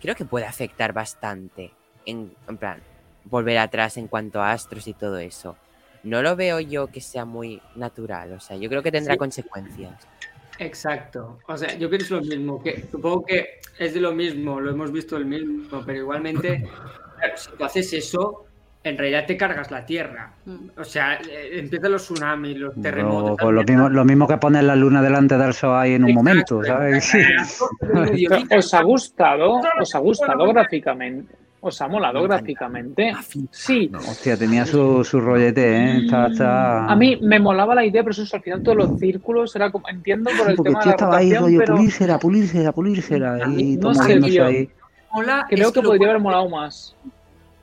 creo 0.00 0.14
que 0.14 0.24
puede 0.24 0.44
afectar 0.46 0.92
bastante. 0.92 1.72
En, 2.04 2.32
en 2.48 2.56
plan, 2.58 2.80
volver 3.24 3.58
atrás 3.58 3.96
en 3.96 4.06
cuanto 4.08 4.40
a 4.40 4.52
astros 4.52 4.86
y 4.86 4.92
todo 4.94 5.18
eso. 5.18 5.56
No 6.02 6.22
lo 6.22 6.36
veo 6.36 6.60
yo 6.60 6.86
que 6.88 7.00
sea 7.00 7.24
muy 7.24 7.60
natural, 7.74 8.32
o 8.32 8.40
sea, 8.40 8.56
yo 8.56 8.68
creo 8.68 8.82
que 8.82 8.92
tendrá 8.92 9.14
Sí. 9.14 9.18
consecuencias. 9.18 10.06
Exacto. 10.58 11.38
O 11.48 11.56
sea, 11.56 11.76
yo 11.76 11.90
pienso 11.90 12.16
lo 12.16 12.22
mismo, 12.22 12.62
que 12.62 12.86
supongo 12.90 13.24
que 13.24 13.60
es 13.78 13.92
de 13.92 14.00
lo 14.00 14.12
mismo, 14.12 14.60
lo 14.60 14.70
hemos 14.70 14.90
visto 14.92 15.16
el 15.16 15.26
mismo, 15.26 15.82
pero 15.84 15.98
igualmente, 15.98 16.62
claro, 17.18 17.36
si 17.36 17.50
tú 17.50 17.64
haces 17.64 17.92
eso, 17.92 18.46
en 18.88 18.98
realidad 18.98 19.26
te 19.26 19.36
cargas 19.36 19.70
la 19.70 19.84
tierra. 19.84 20.30
Mm. 20.44 20.78
O 20.78 20.84
sea, 20.84 21.14
eh, 21.14 21.58
empiezan 21.58 21.92
los 21.92 22.04
tsunamis, 22.04 22.56
los 22.56 22.74
terremotos. 22.80 23.30
No, 23.30 23.36
pues 23.36 23.54
lo, 23.54 23.64
mismo, 23.64 23.88
lo 23.88 24.04
mismo 24.04 24.28
que 24.28 24.36
poner 24.36 24.64
la 24.64 24.76
luna 24.76 25.02
delante 25.02 25.36
del 25.36 25.52
sol 25.52 25.76
ahí 25.76 25.94
en 25.94 26.04
un 26.04 26.14
momento, 26.14 26.62
¿sabes? 26.62 27.04
Sí. 27.04 27.18
¿Os 28.56 28.74
ha 28.74 28.82
gustado? 28.82 29.60
¿Os 29.80 29.94
ha 29.94 29.98
gustado 29.98 30.46
gráficamente? 30.52 31.34
¿Os 31.60 31.80
ha 31.82 31.88
molado 31.88 32.22
gráficamente? 32.22 33.12
Sí. 33.50 33.90
Hostia, 33.92 34.36
tenía 34.36 34.64
su, 34.64 35.02
su 35.02 35.20
rollete, 35.20 35.76
¿eh? 35.76 35.96
Está, 36.04 36.28
está... 36.28 36.86
A 36.86 36.94
mí 36.94 37.18
me 37.20 37.40
molaba 37.40 37.74
la 37.74 37.84
idea, 37.84 38.02
pero 38.02 38.12
eso 38.12 38.22
es 38.22 38.32
al 38.34 38.42
final 38.42 38.62
todos 38.62 38.78
los 38.78 39.00
círculos 39.00 39.56
era 39.56 39.72
como 39.72 39.88
entiendo 39.88 40.30
por 40.38 40.50
el 40.50 40.56
Porque 40.56 40.70
tema 40.70 40.80
tío 40.80 40.92
de 40.92 40.92
la 40.92 40.94
estaba 40.94 41.16
ahí, 41.16 41.34
rollo, 41.34 41.58
pero 41.58 41.74
pulírsela, 41.74 42.18
pulírsela, 42.20 42.72
pulírsela, 42.72 43.48
y 43.48 43.76
no 43.76 43.92
todo 43.92 43.94
sé, 43.94 44.42
ahí. 44.42 44.70
Mola 45.12 45.46
creo 45.48 45.68
es 45.68 45.74
que 45.74 45.82
podría 45.82 46.10
haber 46.10 46.20
molado 46.20 46.48
más. 46.48 46.94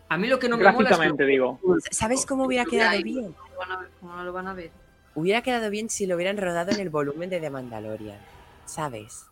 A 0.10 0.18
mí 0.18 0.28
lo 0.28 0.38
que 0.40 0.48
no 0.50 0.58
me 0.58 0.72
mola 0.72 0.90
es 0.92 1.14
que 1.18 1.24
digo. 1.26 1.60
¿Sabes 1.92 2.26
cómo 2.26 2.46
hubiera 2.46 2.66
quedado 2.66 3.02
bien? 3.02 3.34
¿cómo 3.56 3.72
a 3.74 3.80
ver? 3.80 3.90
¿Cómo 4.00 4.16
no 4.16 4.24
lo 4.24 4.34
van 4.34 4.48
a 4.48 4.54
ver? 4.54 4.70
Hubiera 5.16 5.42
quedado 5.42 5.70
bien 5.70 5.90
si 5.90 6.06
lo 6.06 6.16
hubieran 6.16 6.38
rodado 6.38 6.72
en 6.72 6.80
el 6.80 6.90
volumen 6.90 7.30
de 7.30 7.40
The 7.40 7.50
Mandalorian. 7.50 8.18
¿Sabes? 8.66 9.26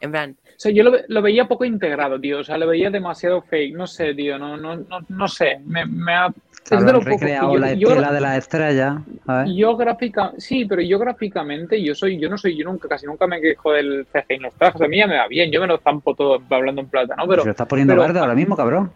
En 0.00 0.10
plan, 0.10 0.36
O 0.44 0.58
sea, 0.58 0.72
yo 0.72 0.84
lo, 0.84 0.92
lo 1.08 1.22
veía 1.22 1.48
poco 1.48 1.64
integrado, 1.64 2.20
tío. 2.20 2.40
O 2.40 2.44
sea, 2.44 2.58
lo 2.58 2.66
veía 2.66 2.90
demasiado 2.90 3.40
fake. 3.42 3.74
No 3.74 3.86
sé, 3.86 4.12
tío. 4.14 4.38
No, 4.38 4.56
no, 4.58 4.76
no, 4.76 4.98
no 5.08 5.28
sé. 5.28 5.58
Me, 5.64 5.86
me 5.86 6.12
ha... 6.14 6.26
es 6.26 6.60
Claro, 6.62 6.84
de 6.84 6.92
lo 6.92 7.00
poco 7.00 7.26
yo- 7.26 7.56
la 7.58 7.72
yo- 7.74 8.12
de 8.12 8.20
las 8.20 8.38
estrellas, 8.38 8.96
¿sabes? 9.24 9.50
Yo 9.54 9.76
gráfica, 9.76 10.32
sí, 10.36 10.64
pero 10.66 10.82
yo 10.82 10.98
gráficamente, 10.98 11.80
yo 11.82 11.94
soy, 11.94 12.18
yo 12.18 12.28
no 12.28 12.36
soy, 12.36 12.56
yo 12.58 12.64
nunca, 12.64 12.88
casi 12.88 13.06
nunca 13.06 13.26
me 13.28 13.40
quejo 13.40 13.72
del 13.72 14.04
CGI 14.12 14.34
en 14.34 14.42
los 14.42 14.54
trajes, 14.54 14.82
a 14.82 14.88
mí 14.88 14.98
ya 14.98 15.06
me 15.06 15.16
va 15.16 15.28
bien, 15.28 15.52
yo 15.52 15.60
me 15.60 15.68
lo 15.68 15.78
zampo 15.78 16.14
todo 16.16 16.42
hablando 16.50 16.80
en 16.80 16.88
plata, 16.88 17.14
¿no? 17.16 17.26
Pero, 17.28 17.42
Se 17.42 17.46
lo 17.46 17.50
estás 17.52 17.68
poniendo 17.68 17.92
pero- 17.94 18.02
verde 18.02 18.18
ahora 18.18 18.34
mismo, 18.34 18.56
cabrón. 18.56 18.90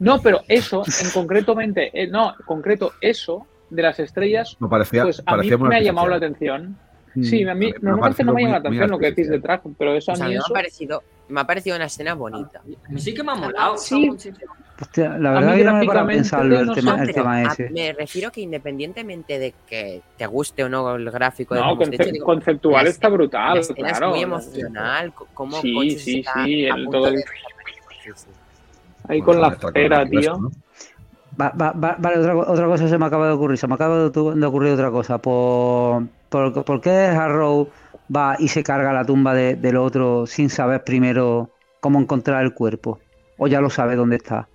No, 0.00 0.20
pero 0.20 0.40
eso, 0.48 0.82
en 1.02 1.10
concretamente, 1.10 1.90
eh, 1.94 2.08
no, 2.08 2.30
en 2.30 2.44
concreto, 2.44 2.92
eso 3.00 3.46
de 3.70 3.82
las 3.82 4.00
estrellas, 4.00 4.56
No, 4.58 4.68
parecía, 4.68 5.04
pues 5.04 5.22
a 5.24 5.36
mí 5.36 5.48
me 5.48 5.76
ha 5.76 5.80
llamado 5.80 6.08
la 6.08 6.16
atención. 6.16 6.76
Mm. 7.14 7.22
Sí, 7.24 7.42
a 7.48 7.54
mí, 7.54 7.66
Me 7.66 7.90
ha 7.90 7.92
normalmente 7.92 8.22
no 8.24 8.32
me 8.34 8.42
llama 8.42 8.52
la 8.54 8.58
atención 8.58 8.90
lo 8.90 8.98
que 8.98 9.06
decís 9.06 9.28
de 9.28 9.40
traje, 9.40 9.68
pero 9.78 9.94
eso 9.94 10.10
o 10.12 10.14
a 10.14 10.16
sea, 10.16 10.26
a 10.26 10.28
mí 10.28 10.34
me 10.34 10.38
eso, 10.38 10.46
ha 10.52 10.54
parecido, 10.54 11.02
me 11.28 11.40
ha 11.40 11.44
parecido 11.44 11.76
una 11.76 11.86
escena 11.86 12.14
bonita. 12.14 12.60
A 12.60 12.88
mí 12.92 13.00
sí 13.00 13.12
que 13.14 13.22
me 13.24 13.32
ha 13.32 13.34
molado. 13.36 13.76
sí. 13.78 14.10
Hostia, 14.80 15.18
la 15.18 15.30
A 15.36 15.40
verdad 15.40 15.56
que 15.56 15.64
no 15.64 15.72
me 15.72 15.78
a 15.78 15.82
gráficamente, 15.82 16.14
pensarlo 16.14 16.58
el 16.60 16.66
no 16.66 16.72
tema, 16.72 17.02
el 17.02 17.12
tema 17.12 17.34
a- 17.36 17.42
ese. 17.52 17.68
me 17.68 17.92
refiero 17.92 18.32
que 18.32 18.40
independientemente 18.40 19.38
de 19.38 19.54
que 19.68 20.00
te 20.16 20.26
guste 20.26 20.64
o 20.64 20.68
no 20.70 20.94
el 20.96 21.10
gráfico 21.10 21.54
de 21.54 21.60
no, 21.60 21.76
conce- 21.76 21.94
hecho, 21.96 22.10
digo, 22.12 22.24
conceptual 22.24 22.84
la 22.84 22.90
está 22.90 23.08
escena- 23.08 23.14
brutal, 23.16 23.58
la 23.58 23.74
claro. 23.74 24.06
es 24.06 24.10
muy 24.12 24.20
emocional, 24.22 25.12
cómo 25.34 25.60
Sí, 25.60 25.90
sí, 25.98 26.24
sí, 26.44 26.66
a 26.66 26.74
el- 26.76 26.88
todo 26.88 27.08
el- 27.08 27.16
de- 27.16 27.22
Sí, 27.22 28.10
sí. 28.14 28.26
Ahí 29.10 29.20
Bueno, 29.20 29.24
con 29.24 29.40
la 29.42 29.48
resto, 29.50 30.10
tío. 30.20 30.36
¿no? 30.38 30.50
Va- 31.40 31.52
va- 31.60 31.72
va- 31.72 31.96
vale, 31.98 32.18
otra, 32.18 32.36
otra 32.36 32.66
cosa 32.66 32.88
se 32.88 32.96
me 32.98 33.06
acaba 33.06 33.26
de 33.26 33.32
ocurrir. 33.32 33.58
Se 33.58 33.66
me 33.66 33.74
acaba 33.74 34.08
de, 34.08 34.46
ocurrir 34.46 34.72
otra 34.72 34.90
cosa. 34.90 35.18
Por, 35.18 36.04
por, 36.28 36.64
¿por 36.64 36.80
qué 36.80 36.90
Harrow 36.90 37.68
va 38.14 38.36
y 38.38 38.48
se 38.48 38.62
carga 38.62 38.92
la 38.92 39.04
tumba 39.04 39.34
de- 39.34 39.56
del 39.56 39.76
otro 39.76 40.26
sin 40.26 40.48
saber 40.48 40.84
primero 40.84 41.50
cómo 41.80 41.98
encontrar 42.00 42.44
el 42.44 42.54
cuerpo? 42.54 43.00
¿O 43.36 43.48
ya 43.48 43.60
lo 43.60 43.68
sabe 43.70 43.96
dónde 43.96 44.16
está? 44.16 44.46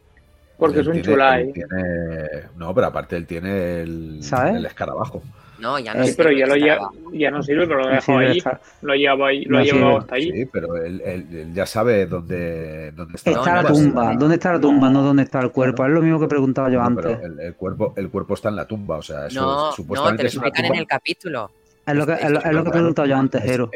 Porque 0.57 0.79
es 0.79 0.87
un 0.87 0.93
tiene- 0.93 1.07
chulai. 1.09 1.51
tiene- 1.51 2.49
No, 2.55 2.73
pero 2.73 2.87
aparte 2.87 3.17
él 3.17 3.25
tiene 3.25 3.81
el, 3.81 4.21
el 4.55 4.65
escarabajo. 4.65 5.21
No, 5.59 5.79
ya 5.79 5.93
no 5.93 6.03
Eh, 6.03 6.07
Sí, 6.07 6.13
pero 6.17 6.29
sirve 6.29 6.39
ya 6.41 6.47
lo 6.47 6.55
lleva, 6.55 6.89
ya 7.13 7.31
no 7.31 7.41
sirve, 7.43 7.65
pero 7.67 7.79
lo 7.79 7.85
No 7.85 7.91
dejo 7.91 8.01
sirve 8.05 8.27
ahí. 8.27 8.41
Lo 8.81 8.93
llevo 8.95 9.25
ahí, 9.25 9.45
lo 9.45 9.57
No 9.59 9.63
llevado 9.63 9.97
hasta 9.99 10.15
ahí. 10.15 10.31
Sí, 10.31 10.45
pero 10.51 10.75
él, 10.77 11.01
él- 11.05 11.27
él 11.31 11.53
ya 11.53 11.65
sabe 11.65 12.05
dónde, 12.05 12.91
dónde 12.91 13.15
está. 13.15 13.31
Está 13.31 13.55
la 13.55 13.61
no, 13.63 13.67
tumba. 13.69 14.13
no. 14.13 14.19
¿Dónde 14.19 14.35
está 14.35 14.53
la 14.53 14.59
tumba? 14.59 14.89
No, 14.89 15.01
dónde 15.01 15.23
está 15.23 15.39
el 15.39 15.51
cuerpo. 15.51 15.77
Claro. 15.77 15.91
Es 15.93 15.95
lo 15.95 16.01
mismo 16.01 16.19
que 16.19 16.27
preguntaba 16.27 16.69
yo 16.69 16.79
No, 16.79 16.85
antes. 16.85 17.05
pero 17.05 17.25
el, 17.25 17.39
el 17.39 17.55
cuerpo, 17.55 17.93
el 17.95 18.09
cuerpo 18.09 18.33
está 18.33 18.49
en 18.49 18.55
la 18.57 18.65
tumba, 18.67 18.97
o 18.97 19.01
sea, 19.01 19.27
eso 19.27 19.41
No, 19.41 19.65
no, 19.67 19.71
supuestamente 19.71 20.23
te 20.23 20.23
lo 20.23 20.41
explican 20.41 20.65
en 20.65 20.75
el 20.75 20.87
capítulo. 20.87 21.51
Es 21.87 21.95
lo 21.95 22.05
que, 22.05 22.13
es 22.13 22.29
lo, 22.31 22.39
es 22.43 22.51
lo 22.51 22.63
que 22.63 22.69
he 22.69 22.73
preguntado 22.73 23.07
yo 23.07 23.15
antes, 23.15 23.41
Es- 23.43 23.49
Jero. 23.51 23.71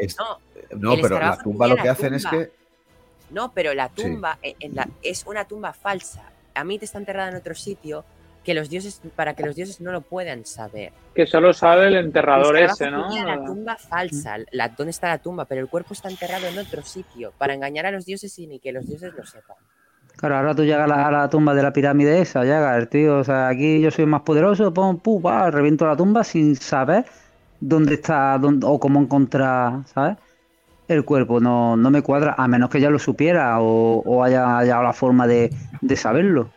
No, 0.71 0.95
no, 0.95 1.01
pero 1.01 1.19
la 1.19 1.37
tumba 1.37 1.67
lo 1.67 1.75
que 1.77 1.89
hacen 1.89 2.13
es 2.13 2.25
que 2.25 2.51
no, 3.31 3.51
pero 3.53 3.73
la 3.73 3.87
tumba 3.89 4.37
en 4.41 4.75
la- 4.75 4.89
es 5.01 5.23
una 5.27 5.45
tumba 5.45 5.71
falsa. 5.73 6.23
A 6.55 6.63
mí 6.63 6.77
te 6.77 6.85
está 6.85 6.97
enterrada 6.97 7.29
en 7.29 7.35
otro 7.37 7.55
sitio 7.55 8.03
que 8.43 8.53
los 8.53 8.69
dioses, 8.69 9.01
para 9.15 9.33
que 9.33 9.43
los 9.45 9.55
dioses 9.55 9.81
no 9.81 9.91
lo 9.91 10.01
puedan 10.01 10.45
saber. 10.45 10.91
Que 11.13 11.25
solo 11.25 11.53
sabe 11.53 11.87
el 11.87 11.95
enterrador 11.95 12.57
El 12.57 12.65
ese, 12.65 12.89
¿no? 12.89 13.07
la 13.25 13.43
tumba 13.45 13.75
falsa, 13.77 14.37
la, 14.51 14.69
¿dónde 14.69 14.91
está 14.91 15.09
la 15.09 15.17
tumba? 15.17 15.45
Pero 15.45 15.61
el 15.61 15.67
cuerpo 15.67 15.93
está 15.93 16.09
enterrado 16.09 16.47
en 16.47 16.57
otro 16.57 16.81
sitio 16.81 17.33
para 17.37 17.53
engañar 17.53 17.85
a 17.85 17.91
los 17.91 18.05
dioses 18.05 18.31
sin 18.31 18.57
que 18.59 18.71
los 18.71 18.87
dioses 18.87 19.13
lo 19.15 19.25
sepan. 19.25 19.57
Claro, 20.15 20.35
ahora 20.37 20.55
tú 20.55 20.63
llegas 20.63 20.83
a 20.83 20.87
la, 20.87 21.07
a 21.07 21.11
la 21.11 21.29
tumba 21.29 21.53
de 21.53 21.63
la 21.63 21.71
pirámide 21.71 22.19
esa, 22.21 22.43
llegas, 22.43 22.77
el 22.77 22.89
tío, 22.89 23.19
o 23.19 23.23
sea, 23.23 23.47
aquí 23.47 23.79
yo 23.81 23.89
soy 23.91 24.05
más 24.05 24.21
poderoso, 24.21 24.73
pum, 24.73 24.97
pum, 24.99 25.21
va, 25.25 25.49
reviento 25.49 25.85
la 25.87 25.95
tumba 25.95 26.23
sin 26.23 26.55
saber 26.55 27.05
dónde 27.59 27.95
está 27.95 28.37
dónde- 28.37 28.65
o 28.67 28.79
cómo 28.79 28.99
encontrar, 28.99 29.85
¿sabes? 29.85 30.17
El 30.87 31.05
cuerpo, 31.05 31.39
no, 31.39 31.77
no 31.77 31.91
me 31.91 32.01
cuadra, 32.01 32.35
a 32.37 32.47
menos 32.47 32.69
que 32.69 32.81
ya 32.81 32.89
lo 32.89 32.99
supiera 32.99 33.61
o, 33.61 33.99
o 33.99 34.23
haya 34.23 34.45
hallado 34.57 34.83
la 34.83 34.93
forma 34.93 35.27
de, 35.27 35.53
de 35.81 35.95
saberlo. 35.95 36.49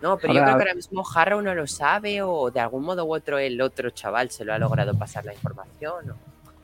No, 0.00 0.18
pero 0.18 0.34
yo 0.34 0.40
creo 0.42 0.56
que 0.56 0.62
ahora 0.62 0.74
mismo 0.74 1.02
Harrow 1.14 1.40
no 1.40 1.54
lo 1.54 1.66
sabe 1.66 2.20
o 2.22 2.50
de 2.50 2.60
algún 2.60 2.84
modo 2.84 3.04
u 3.04 3.14
otro 3.14 3.38
el 3.38 3.60
otro 3.60 3.90
chaval 3.90 4.30
se 4.30 4.44
lo 4.44 4.52
ha 4.52 4.58
logrado 4.58 4.96
pasar 4.98 5.24
la 5.24 5.32
información. 5.32 6.10
O... 6.10 6.14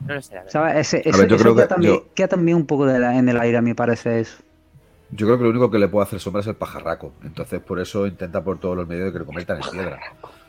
No 0.07 0.13
lo 0.15 0.21
sé, 0.21 0.35
la 0.35 0.41
verdad. 0.41 0.51
¿Sabes? 0.51 0.75
Ese, 0.93 0.97
A 0.97 1.09
ese- 1.09 1.17
ver, 1.21 1.27
yo 1.29 1.35
eso 1.35 1.43
creo 1.43 1.55
queda 1.55 1.63
que 1.63 1.69
también, 1.73 1.93
yo- 1.93 2.13
queda 2.13 2.27
también 2.27 2.57
un 2.57 2.65
poco 2.67 2.85
de 2.85 2.99
la- 2.99 3.17
en 3.17 3.27
el 3.29 3.39
aire, 3.39 3.57
a 3.57 3.61
mí 3.61 3.73
parece 3.73 4.19
eso. 4.19 4.37
Yo 5.11 5.27
creo 5.27 5.37
que 5.37 5.43
lo 5.43 5.49
único 5.51 5.69
que 5.71 5.77
le 5.79 5.87
puede 5.87 6.05
hacer 6.07 6.19
sombra 6.19 6.41
es 6.41 6.47
el 6.47 6.55
pajarraco. 6.55 7.13
Entonces, 7.23 7.59
por 7.61 7.79
eso 7.79 8.05
intenta 8.07 8.43
por 8.43 8.59
todos 8.59 8.75
los 8.75 8.87
medios 8.87 9.05
de 9.07 9.13
que 9.13 9.19
lo 9.19 9.25
conviertan 9.25 9.61
en 9.63 9.69
piedra. 9.71 9.99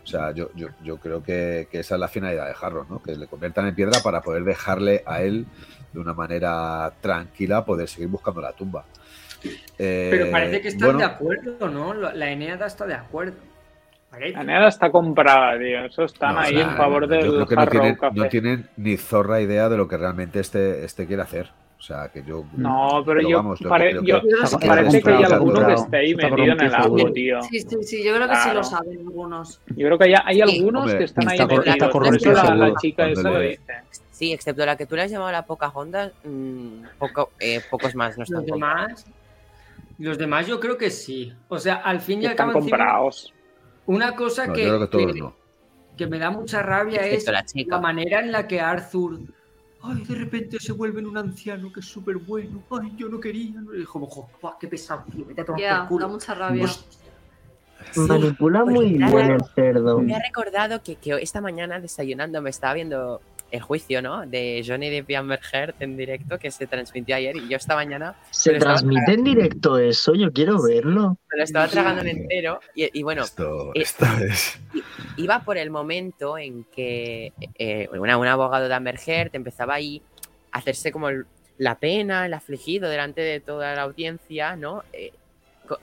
O 0.03 0.07
sea, 0.07 0.33
yo, 0.33 0.51
yo, 0.55 0.69
yo 0.83 0.97
creo 0.99 1.23
que, 1.23 1.69
que 1.71 1.81
esa 1.81 1.95
es 1.95 2.01
la 2.01 2.09
finalidad 2.09 2.47
de 2.47 2.55
Harrow, 2.61 2.85
¿no? 2.89 3.03
Que 3.03 3.15
le 3.17 3.27
conviertan 3.27 3.67
en 3.67 3.75
piedra 3.75 4.01
para 4.03 4.21
poder 4.23 4.45
dejarle 4.45 5.03
a 5.07 5.23
él 5.23 5.47
de 5.93 6.01
una 6.01 6.13
manera 6.15 6.93
tranquila 7.01 7.65
poder 7.65 7.89
seguir 7.89 8.09
buscando 8.09 8.41
la 8.41 8.53
tumba. 8.53 8.85
Eh, 9.79 10.09
Pero 10.11 10.31
parece 10.31 10.61
que 10.61 10.69
están 10.69 10.93
bueno, 10.93 10.99
de 11.01 11.05
acuerdo, 11.05 11.69
¿no? 11.69 11.95
La 11.95 12.31
Eneada 12.31 12.67
está 12.67 12.87
de 12.87 12.95
acuerdo. 12.95 13.35
La 14.33 14.45
nada 14.45 14.69
está 14.69 14.91
comprada, 14.93 15.59
tío. 15.59 15.85
Eso 15.87 16.05
están 16.05 16.35
no, 16.35 16.41
o 16.41 16.43
ahí 16.45 16.55
sea, 16.55 16.63
en 16.71 16.77
favor 16.77 17.03
yo 17.03 17.09
del 17.09 17.31
creo 17.31 17.47
que 17.47 17.57
no 17.57 17.67
tienen, 17.67 17.95
Café. 17.97 18.15
no 18.17 18.29
tienen 18.29 18.69
ni 18.77 18.97
zorra 18.97 19.41
idea 19.41 19.69
de 19.69 19.77
lo 19.77 19.89
que 19.89 19.97
realmente 19.97 20.39
este, 20.39 20.85
este 20.85 21.05
quiere 21.07 21.23
hacer. 21.23 21.51
O 21.77 21.83
sea, 21.83 22.09
que 22.09 22.23
yo. 22.23 22.45
No, 22.57 23.03
pero 23.05 23.21
yo, 23.21 23.39
vamos, 23.39 23.59
yo 23.59 23.69
pare- 23.69 23.91
creo 23.91 24.03
que- 24.03 24.07
yo- 24.09 24.21
que 24.23 24.67
parece 24.69 25.03
que 25.03 25.11
hay 25.11 25.23
está 25.25 25.35
alguno 25.35 25.67
que 25.67 25.73
esté 25.75 25.97
ahí 25.97 26.11
Está 26.13 26.29
metido 26.31 26.53
en 26.53 26.61
el 26.61 26.75
agua, 26.77 27.11
tío. 27.13 27.43
Sí, 27.43 27.61
sí, 27.61 27.77
sí, 27.83 28.05
yo 28.05 28.15
creo 28.15 28.29
que 28.29 28.37
sí 28.37 28.43
Claro. 28.45 28.59
lo 28.59 28.65
saben 28.65 28.99
algunos. 29.01 29.61
Yo 29.67 29.87
creo 29.89 29.99
que 29.99 30.05
hay, 30.05 30.15
hay 30.25 30.41
algunos 30.41 30.83
Hombre, 30.83 30.99
que 30.99 31.05
están 31.05 31.29
ahí 31.29 31.39
está 31.41 31.53
está 31.55 31.71
metidos. 31.71 31.91
Corrompido, 31.91 32.33
la, 32.35 32.55
la 32.55 32.75
chica 32.77 33.09
esa 33.09 33.31
lo 33.31 33.41
dice. 33.41 33.61
Sí, 34.13 34.33
excepto 34.33 34.65
la 34.65 34.77
que 34.77 34.87
tú 34.87 34.95
le 34.95 35.03
has 35.03 35.11
llamado 35.11 35.33
la 35.33 35.43
Pocahontas, 35.45 36.13
mmm, 36.23 36.85
poco, 36.99 37.31
eh, 37.41 37.61
pocos 37.69 37.97
más 37.97 38.17
no 38.17 38.23
están 38.23 38.43
Los 38.43 38.47
demás, 38.47 39.07
los 39.99 40.19
demás 40.19 40.47
yo 40.47 40.59
creo 40.61 40.77
que 40.77 40.91
sí. 40.91 41.33
O 41.49 41.59
sea, 41.59 41.77
al 41.77 42.01
fin 42.01 42.23
y 42.23 42.27
al 42.27 42.33
Están 42.33 42.49
cabo, 42.49 42.61
comprados. 42.61 43.33
una 43.87 44.15
cosa 44.17 44.47
No, 44.47 44.53
que, 44.53 44.63
yo 44.65 44.69
creo 44.69 44.81
que 44.81 44.87
todos 44.89 45.13
que- 45.13 45.21
no. 45.21 45.37
que 45.97 46.07
me 46.07 46.19
da 46.19 46.31
mucha 46.31 46.63
rabia 46.63 47.01
Excepto 47.03 47.31
es 47.31 47.33
la 47.33 47.45
chica. 47.45 47.77
la 47.77 47.81
manera 47.83 48.21
en 48.21 48.33
la 48.33 48.47
que 48.49 48.61
Arthur, 48.61 49.21
ay, 49.83 50.03
de 50.05 50.15
repente 50.15 50.59
se 50.59 50.73
vuelve 50.73 51.01
en 51.01 51.07
un 51.07 51.17
anciano 51.19 51.73
que 51.73 51.81
es 51.81 51.87
súper 51.87 52.17
bueno, 52.17 52.63
ay, 52.71 52.93
yo 52.97 53.09
no 53.09 53.21
quería, 53.21 53.61
¿no? 53.61 53.75
y 53.75 53.85
como, 53.85 54.07
"Jo, 54.07 54.29
buah, 54.43 54.55
qué 54.59 54.67
pesado, 54.69 55.05
tío, 55.13 55.25
vete 55.25 55.43
a 55.43 55.45
tomar 55.45 55.61
Ya, 55.61 55.79
por 55.81 55.89
culo. 55.89 56.07
da 56.07 56.13
mucha 56.13 56.35
rabia. 56.35 56.65
Pues, 56.65 56.89
Manipula 58.09 58.63
Oye, 58.65 58.73
muy 58.73 58.89
bien 58.95 59.31
el 59.33 59.45
cerdo. 59.55 59.99
Me 60.01 60.15
ha 60.15 60.21
recordado 60.23 60.83
que, 60.83 60.97
que 60.97 61.11
esta 61.21 61.41
mañana 61.41 61.79
desayunando 61.81 62.41
me 62.41 62.49
estaba 62.51 62.73
viendo 62.75 63.21
el 63.51 63.61
juicio, 63.61 64.03
¿no? 64.03 64.27
De 64.27 64.65
Johnny 64.67 64.91
Depp 64.91 65.11
y 65.11 65.15
Amber 65.15 65.41
Heard 65.53 65.75
en 65.81 65.97
directo 65.97 66.39
que 66.39 66.51
se 66.51 66.67
transmitió 66.67 67.15
ayer 67.15 67.37
y 67.37 67.49
yo 67.49 67.57
esta 67.57 67.77
mañana 67.77 68.17
¿Se 68.31 68.55
transmite 68.59 69.13
en 69.13 69.23
directo 69.25 69.79
eso? 69.79 70.15
Yo 70.15 70.33
quiero 70.33 70.61
verlo. 70.63 71.17
me 71.31 71.39
lo 71.39 71.45
estaba 71.45 71.69
tragando 71.69 72.01
en 72.03 72.09
entero 72.09 72.61
y, 72.75 72.99
y 72.99 73.03
bueno, 73.05 73.23
Esto, 73.23 73.73
eh, 73.75 73.83
es. 74.29 74.59
iba 75.17 75.41
por 75.45 75.57
el 75.57 75.71
momento 75.71 76.37
en 76.37 76.65
que 76.65 77.33
eh, 77.59 77.89
una- 77.93 78.19
un 78.19 78.27
abogado 78.27 78.67
de 78.69 78.75
Amber 78.75 78.99
Heard 79.07 79.31
empezaba 79.35 79.75
ahí 79.75 80.03
a 80.51 80.59
hacerse 80.59 80.91
como 80.91 81.09
el- 81.09 81.27
la 81.57 81.79
pena, 81.79 82.27
el 82.27 82.35
afligido 82.35 82.89
delante 82.89 83.21
de 83.21 83.39
toda 83.39 83.75
la 83.77 83.83
audiencia, 83.83 84.57
¿no? 84.57 84.83
Eh, 84.93 85.13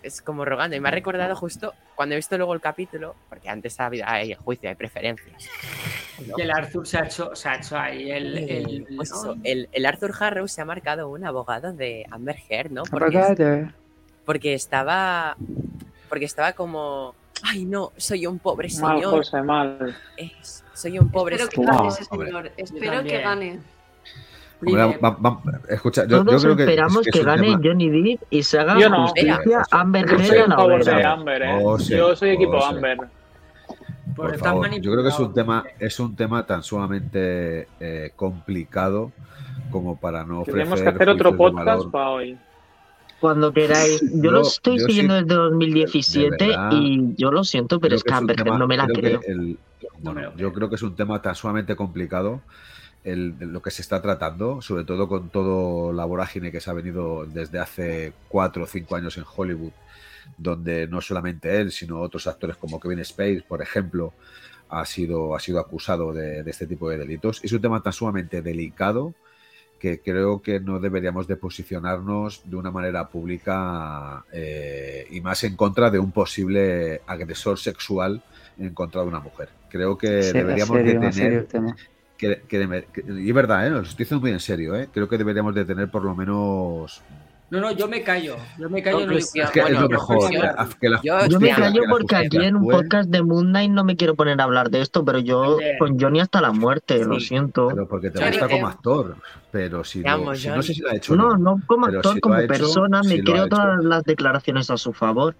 es 0.03 0.21
como 0.21 0.43
rogando. 0.43 0.75
Y 0.75 0.79
me 0.81 0.89
ha 0.89 0.91
recordado 0.91 1.35
justo 1.35 1.73
cuando 2.01 2.15
he 2.15 2.17
visto 2.17 2.35
luego 2.35 2.55
el 2.55 2.61
capítulo, 2.61 3.13
porque 3.29 3.47
antes 3.47 3.79
ha 3.79 3.85
habido 3.85 4.05
hay 4.07 4.33
juicio, 4.33 4.67
hay 4.67 4.73
preferencias. 4.73 5.47
¿no? 6.27 6.33
y 6.35 6.41
el 6.41 6.49
Arthur 6.49 6.87
se 6.87 6.97
ha 6.97 7.05
hecho, 7.05 7.35
se 7.35 7.47
ha 7.47 7.57
hecho 7.57 7.77
ahí 7.77 8.09
el... 8.09 8.37
el- 8.39 8.87
Pues 8.95 9.11
el, 9.43 9.69
el 9.71 9.85
Arthur 9.85 10.11
Harrow 10.19 10.47
se 10.47 10.61
ha 10.61 10.65
marcado 10.65 11.09
un 11.09 11.23
abogado 11.25 11.73
de 11.73 12.07
Amber 12.09 12.37
Heard, 12.49 12.71
¿no? 12.71 12.81
Porque, 12.89 13.67
porque 14.25 14.55
estaba. 14.55 15.37
Porque 16.09 16.25
estaba 16.25 16.53
como. 16.53 17.13
Ay, 17.43 17.65
no, 17.65 17.91
soy 17.97 18.25
un 18.25 18.39
pobre 18.39 18.67
Mal, 18.79 18.95
señor. 18.97 19.11
José, 19.17 19.41
mal. 19.43 19.95
es- 20.17 20.63
soy 20.73 20.97
un 20.97 21.11
pobre 21.11 21.35
Espero 21.35 21.49
que 21.51 21.55
señor. 21.57 21.75
gane 21.75 21.87
ese 21.89 22.05
señor. 22.05 22.51
Espero 22.57 23.03
que 23.03 23.17
gane. 23.21 23.59
Hombre, 24.65 24.99
va- 25.03 25.09
va- 25.17 25.41
escucha, 25.69 26.03
yo, 26.05 26.17
yo 26.17 26.25
Todos 26.25 26.43
creo 26.43 26.55
que. 26.55 26.63
esperamos 26.63 26.97
es 26.99 27.05
que, 27.05 27.11
que 27.11 27.19
es 27.19 27.25
un 27.25 27.31
gane 27.31 27.47
tema- 27.47 27.61
Johnny 27.63 27.89
Depp 27.89 28.21
y 28.29 28.43
se 28.43 28.59
haga 28.59 28.75
no. 28.89 29.03
justicia 29.03 29.63
Amber 29.71 30.05
Heard 30.09 30.33
en 30.43 30.49
la. 31.01 31.11
Amber, 31.11 31.41
¿eh? 31.41 31.59
Oh, 31.63 31.79
sí, 31.79 31.95
Yo 31.95 32.15
soy 32.15 32.29
equipo 32.31 32.57
oh, 32.57 32.61
sí. 32.61 32.75
Amber. 32.75 32.97
Por 32.97 34.25
Porque 34.27 34.37
favor, 34.37 34.69
yo 34.81 34.91
creo 34.91 35.03
que 35.03 35.09
es 35.09 35.19
un 35.19 35.33
tema, 35.33 35.63
es 35.79 35.99
un 35.99 36.15
tema 36.15 36.45
tan 36.45 36.63
sumamente 36.63 37.67
eh, 37.79 38.11
complicado 38.15 39.11
como 39.71 39.97
para 39.99 40.25
no 40.25 40.41
ofrecer. 40.41 40.59
Tenemos 40.63 40.81
que 40.81 40.89
hacer 40.89 41.09
otro 41.09 41.35
podcast 41.37 41.85
para 41.89 42.09
hoy. 42.09 42.37
Cuando 43.21 43.53
queráis. 43.53 44.01
Yo, 44.15 44.31
lo 44.31 44.41
estoy 44.41 44.79
yo 44.79 44.85
siguiendo 44.87 45.15
sí- 45.17 45.23
desde 45.23 45.35
2017 45.35 46.43
de 46.43 46.47
verdad, 46.49 46.69
y 46.73 47.15
yo 47.15 47.31
lo 47.31 47.43
siento, 47.43 47.79
pero 47.79 47.95
es 47.95 48.03
que 48.03 48.09
que 48.09 48.15
Amber 48.15 48.45
no 48.45 48.67
me 48.67 48.77
la 48.77 48.87
creo 48.87 49.19
que 49.21 49.31
el- 49.31 49.57
bueno, 49.99 50.35
yo 50.35 50.51
creo 50.51 50.67
que 50.69 50.75
es 50.75 50.81
un 50.83 50.95
tema 50.95 51.21
tan 51.21 51.35
sumamente 51.35 51.75
complicado 51.75 52.41
el, 53.03 53.35
lo 53.39 53.61
que 53.61 53.71
se 53.71 53.81
está 53.81 54.01
tratando, 54.01 54.61
sobre 54.61 54.83
todo 54.83 55.07
con 55.07 55.29
todo 55.29 55.93
la 55.93 56.05
vorágine 56.05 56.51
que 56.51 56.61
se 56.61 56.69
ha 56.69 56.73
venido 56.73 57.25
desde 57.25 57.59
hace 57.59 58.13
cuatro 58.27 58.63
o 58.63 58.67
cinco 58.67 58.95
años 58.95 59.17
en 59.17 59.25
Hollywood, 59.35 59.71
donde 60.37 60.87
no 60.87 61.01
solamente 61.01 61.59
él, 61.59 61.71
sino 61.71 61.99
otros 61.99 62.27
actores 62.27 62.57
como 62.57 62.79
Kevin 62.79 63.03
Spacey, 63.03 63.41
por 63.41 63.61
ejemplo, 63.61 64.13
ha 64.69 64.85
sido, 64.85 65.35
ha 65.35 65.39
sido 65.39 65.59
acusado 65.59 66.13
de, 66.13 66.43
de 66.43 66.51
este 66.51 66.67
tipo 66.67 66.89
de 66.89 66.97
delitos. 66.97 67.43
Es 67.43 67.51
un 67.51 67.61
tema 67.61 67.81
tan 67.81 67.93
sumamente 67.93 68.41
delicado 68.41 69.13
que 69.81 69.99
creo 69.99 70.43
que 70.43 70.59
no 70.59 70.79
deberíamos 70.79 71.27
de 71.27 71.35
posicionarnos 71.35 72.43
de 72.45 72.55
una 72.55 72.69
manera 72.69 73.09
pública 73.09 74.23
eh, 74.31 75.07
y 75.09 75.21
más 75.21 75.43
en 75.43 75.55
contra 75.55 75.89
de 75.89 75.97
un 75.97 76.11
posible 76.11 77.01
agresor 77.07 77.57
sexual 77.57 78.21
en 78.59 78.75
contra 78.75 79.01
de 79.01 79.07
una 79.07 79.19
mujer. 79.19 79.49
Creo 79.69 79.97
que 79.97 80.21
Sí, 80.21 80.33
deberíamos 80.33 80.77
serio, 80.77 80.99
de 81.01 81.43
tener. 81.47 81.75
Que, 82.21 82.43
que 82.47 82.59
debe- 82.59 82.85
que- 82.93 83.03
y 83.19 83.27
es 83.27 83.33
verdad, 83.35 83.65
¿eh? 83.65 83.71
lo 83.71 83.79
estoy 83.81 84.05
diciendo 84.05 84.21
muy 84.21 84.31
en 84.31 84.39
serio, 84.39 84.75
¿eh? 84.75 84.87
creo 84.93 85.09
que 85.09 85.17
deberíamos 85.17 85.55
de 85.55 85.65
tener 85.65 85.89
por 85.89 86.03
lo 86.05 86.15
menos 86.15 87.01
No, 87.49 87.59
no, 87.59 87.71
yo 87.71 87.87
me 87.89 88.01
callo. 88.03 88.37
Yo 88.59 88.69
me 88.69 88.81
callo. 88.81 88.99
no 88.99 89.13
digo 89.13 89.13
Conclusión, 89.13 89.45
es 89.47 89.51
que 89.51 89.61
bueno, 89.61 89.75
es 89.77 89.81
lo 89.81 89.89
mejor 89.89 90.29
que 90.79 90.89
la- 90.89 91.01
Yo- 91.03 91.27
Yo 91.27 91.39
me 91.39 91.49
callo 91.49 91.81
porque 91.89 92.15
aquí 92.15 92.37
en 92.37 92.55
un 92.55 92.67
podcast 92.69 93.09
de 93.09 93.21
Moon 93.23 93.47
Knight 93.47 93.71
no 93.71 93.83
me 93.83 93.95
quiero 93.97 94.15
poner 94.15 94.39
a 94.39 94.43
hablar 94.45 94.69
de 94.69 94.79
esto, 94.81 95.03
pero 95.03 95.19
yo 95.19 95.57
con 95.79 95.99
Johnny 95.99 96.19
hasta 96.21 96.39
la 96.41 96.51
muerte, 96.53 97.03
lo 97.03 97.19
siento. 97.19 97.67
pero 97.69 97.87
porque 97.89 98.09
te 98.11 98.25
gusta 98.25 98.47
como 98.47 98.67
actor 98.67 99.15
pero 99.51 99.83
si, 99.83 100.01
lo- 100.01 100.09
amo, 100.11 100.33
si 100.35 100.47
no 100.47 100.61
sé 100.61 100.73
si 100.75 100.79
lo 100.81 100.89
ha 100.91 100.95
hecho 100.95 101.13
No, 101.15 101.35
no 101.37 101.59
como 101.67 101.87
actor, 101.87 102.13
si 102.13 102.21
como 102.21 102.37
hecho, 102.37 102.47
persona, 102.47 103.03
si 103.03 103.17
me 103.17 103.23
creo 103.23 103.47
todas 103.49 103.83
las 103.83 104.03
declaraciones 104.05 104.69
a 104.69 104.77
su 104.77 104.93
favor. 104.93 105.35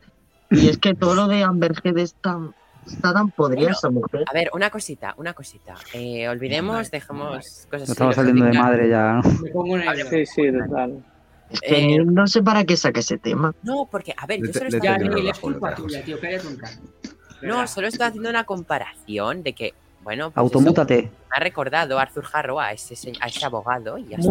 Y 0.49 0.67
es 0.67 0.77
que 0.79 0.93
todo 0.95 1.15
lo 1.15 1.27
de 1.29 1.43
Amber 1.43 1.73
Heard 1.81 1.97
es 1.99 2.13
tan, 2.15 2.53
está 2.87 3.13
tan 3.13 3.29
podrida 3.31 3.61
Bueno, 3.61 3.75
esa 3.77 3.89
mujer. 3.89 4.23
A 4.29 4.33
ver, 4.33 4.49
una 4.53 4.69
cosita, 4.69 5.13
una 5.17 5.33
cosita. 5.33 5.75
Eh, 5.93 6.27
olvidemos, 6.27 6.89
dejemos 6.91 7.67
cosas 7.69 7.87
No 7.89 7.91
estamos 7.93 8.15
saliendo 8.15 8.45
de 8.45 8.53
madre 8.53 8.89
ya, 8.89 9.13
¿no? 9.13 9.21
Me 9.41 9.49
pongo 9.51 9.77
negro. 9.77 10.07
Sí, 10.09 10.25
sí, 10.25 10.51
total. 10.51 11.03
Es 11.49 11.59
que 11.61 11.95
eh, 11.95 12.05
no 12.05 12.27
sé 12.27 12.41
para 12.41 12.63
qué 12.63 12.77
saque 12.77 13.01
ese 13.01 13.17
tema. 13.17 13.53
No, 13.63 13.87
porque, 13.91 14.13
a 14.17 14.25
ver, 14.25 14.39
yo 14.39 14.53
solo 14.53 14.67
estoy 14.69 14.87
haciendo-. 14.87 15.21
No, 17.41 17.67
solo 17.67 17.87
estoy 17.87 18.07
haciendo 18.07 18.29
una 18.29 18.43
comparación 18.45 19.43
de 19.43 19.53
que, 19.53 19.73
bueno, 20.03 20.31
pues 20.31 20.33
eso 20.33 20.41
Automútate. 20.59 21.03
me 21.03 21.09
ha 21.37 21.39
recordado 21.39 21.99
Arthur 21.99 22.25
Harrow 22.31 22.59
a 22.59 22.71
ese, 22.71 22.95
se- 22.95 23.13
a 23.19 23.27
ese 23.27 23.45
abogado 23.45 23.97
y 23.97 24.07
ya 24.09 24.17
está. 24.17 24.27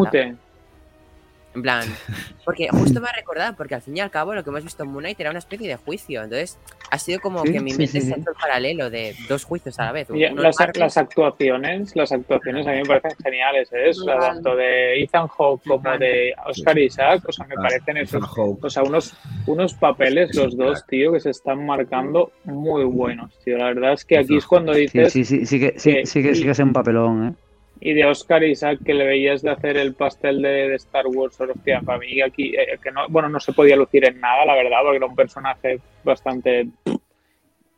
En 1.54 1.62
plan, 1.62 1.84
porque 2.44 2.68
justo 2.68 3.00
me 3.00 3.08
ha 3.08 3.12
recordado, 3.12 3.56
porque 3.56 3.74
al 3.74 3.82
fin 3.82 3.96
y 3.96 4.00
al 4.00 4.10
cabo 4.10 4.34
lo 4.34 4.44
que 4.44 4.50
hemos 4.50 4.62
visto 4.62 4.82
en 4.84 4.90
Moon 4.90 5.02
Knight 5.02 5.18
era 5.20 5.30
una 5.30 5.40
especie 5.40 5.68
de 5.68 5.76
juicio. 5.76 6.22
Entonces, 6.22 6.58
ha 6.90 6.98
sido 6.98 7.20
como 7.20 7.42
Sí, 7.44 7.52
que 7.52 7.60
mi 7.60 7.72
sí, 7.72 7.78
mente 7.78 8.00
sí, 8.00 8.06
se 8.06 8.12
ha 8.12 8.14
sí. 8.16 8.20
hecho 8.20 8.30
el 8.30 8.36
paralelo 8.40 8.88
de 8.90 9.14
dos 9.28 9.44
juicios 9.44 9.78
a 9.80 9.86
la 9.86 9.92
vez. 9.92 10.08
Las, 10.10 10.60
actuaciones, 10.60 11.94
las 11.94 12.12
actuaciones 12.12 12.66
a 12.66 12.70
mí 12.72 12.78
me 12.82 12.86
parecen 12.86 13.16
geniales, 13.22 13.68
¿eh? 13.72 13.90
O 13.90 13.94
sea, 13.94 14.18
tanto 14.18 14.56
de 14.56 15.02
Ethan 15.02 15.28
Hawke 15.28 15.62
como 15.66 15.98
de 15.98 16.34
Oscar 16.46 16.78
Isaac, 16.78 17.22
o 17.28 17.32
sea, 17.32 17.46
me 17.46 17.54
Ah, 17.56 17.62
parecen 17.62 17.96
esos, 17.96 18.24
o 18.36 18.70
sea, 18.70 18.82
unos, 18.82 19.14
unos 19.46 19.74
papeles 19.74 20.30
Es 20.30 20.36
los 20.36 20.56
dos, 20.56 20.84
tío, 20.86 21.12
que 21.12 21.20
se 21.20 21.30
están 21.30 21.64
marcando 21.66 22.32
muy 22.44 22.84
buenos, 22.84 23.38
tío. 23.44 23.58
La 23.58 23.66
verdad 23.66 23.92
es 23.92 24.04
que 24.04 24.18
aquí 24.18 24.36
es 24.36 24.46
cuando 24.46 24.72
Sí, 24.74 24.80
dices, 24.80 25.12
sí, 25.12 25.24
sí, 25.24 25.46
sí 25.46 25.60
que, 25.60 25.78
sí, 25.78 25.92
que- 25.94 26.06
sí 26.06 26.22
que, 26.22 26.34
sí 26.34 26.42
que 26.44 26.50
es 26.50 26.58
un 26.58 26.72
papelón, 26.72 27.28
¿eh? 27.28 27.32
Y 27.80 27.94
de 27.94 28.04
Oscar 28.04 28.44
Isaac 28.44 28.80
que 28.84 28.94
le 28.94 29.06
veías 29.06 29.42
de 29.42 29.50
hacer 29.50 29.76
el 29.76 29.94
pastel 29.94 30.42
de, 30.42 30.68
de 30.68 30.74
Star 30.76 31.06
Wars, 31.06 31.40
hostia, 31.40 31.80
para 31.80 31.98
mí 31.98 32.20
aquí, 32.20 32.54
eh, 32.54 32.78
que 32.82 32.90
no, 32.90 33.08
bueno, 33.08 33.28
no 33.28 33.40
se 33.40 33.52
podía 33.52 33.76
lucir 33.76 34.04
en 34.06 34.20
nada, 34.20 34.44
la 34.44 34.54
verdad, 34.54 34.78
porque 34.82 34.96
era 34.98 35.06
un 35.06 35.16
personaje 35.16 35.80
bastante... 36.04 36.68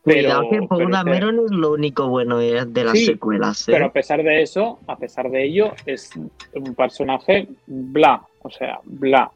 Cuidado 0.02 0.50
que 0.50 0.58
Paul 0.62 0.86
pero 0.86 0.90
Dameron 0.90 1.44
es 1.44 1.52
lo 1.52 1.74
único 1.74 2.08
bueno 2.08 2.40
eh, 2.40 2.64
de 2.66 2.84
las 2.84 2.98
Sí, 2.98 3.06
secuelas. 3.06 3.68
¿eh? 3.68 3.72
Pero 3.72 3.86
a 3.86 3.92
pesar 3.92 4.20
de 4.24 4.42
eso, 4.42 4.80
a 4.88 4.96
pesar 4.96 5.30
de 5.30 5.44
ello, 5.44 5.74
es 5.86 6.10
un 6.54 6.74
personaje 6.74 7.46
bla, 7.66 8.20
o 8.40 8.50
sea, 8.50 8.80
bla. 8.82 9.30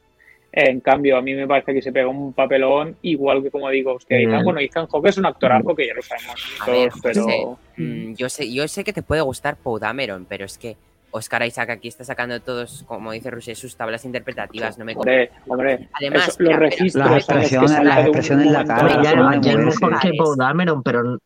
En 0.59 0.81
cambio, 0.81 1.19
a 1.19 1.21
mí 1.21 1.35
me 1.35 1.47
parece 1.47 1.75
que 1.75 1.83
se 1.83 1.93
pega 1.93 2.09
un 2.09 2.33
papelón, 2.33 2.97
igual 3.03 3.43
que 3.43 3.51
como 3.51 3.69
digo, 3.69 3.93
hostia, 3.93 4.17
Ethan- 4.19 4.41
Mm. 4.41 4.45
bueno, 4.45 4.61
Ethan 4.61 4.87
Hawke 4.87 5.09
es 5.11 5.19
un 5.19 5.27
actorazo 5.27 5.75
que 5.77 5.87
ya 5.87 5.93
lo 5.93 6.01
sabemos 6.01 6.35
ver, 6.67 6.89
todos, 6.89 7.01
pero... 7.03 7.23
José, 7.25 7.47
mm, 7.77 8.15
yo, 8.15 8.29
sé, 8.31 8.51
yo 8.51 8.67
sé 8.67 8.83
que 8.83 8.95
te 8.95 9.03
puede 9.03 9.21
gustar 9.21 9.57
Poe 9.57 9.79
Dameron, 9.79 10.25
pero 10.27 10.47
es 10.47 10.57
que 10.57 10.79
Oscar 11.11 11.45
Isaac 11.45 11.69
aquí 11.69 11.89
está 11.89 12.05
sacando 12.05 12.41
todos, 12.41 12.85
como 12.89 13.13
dice 13.13 13.31
Rusé, 13.31 13.55
sus 13.55 13.77
tablas 13.77 14.07
interpretativas. 14.07 14.79
No 14.79 14.87
me 14.87 14.95
Hombre, 14.95 15.31
hombre, 15.47 15.89
Además, 15.93 16.29
eso- 16.29 16.43
los 16.43 16.57
registros 16.57 17.29
en 17.29 18.53
la 18.53 18.65
cara, 18.65 19.03
ya, 19.03 19.11
de 19.11 19.41
ya 19.43 19.51
es 19.51 19.57
moverse. 19.59 19.85
mejor 19.85 20.01
que 20.01 20.11
Poe 20.17 20.37
Dameron, 20.39 20.83
pero 20.83 21.19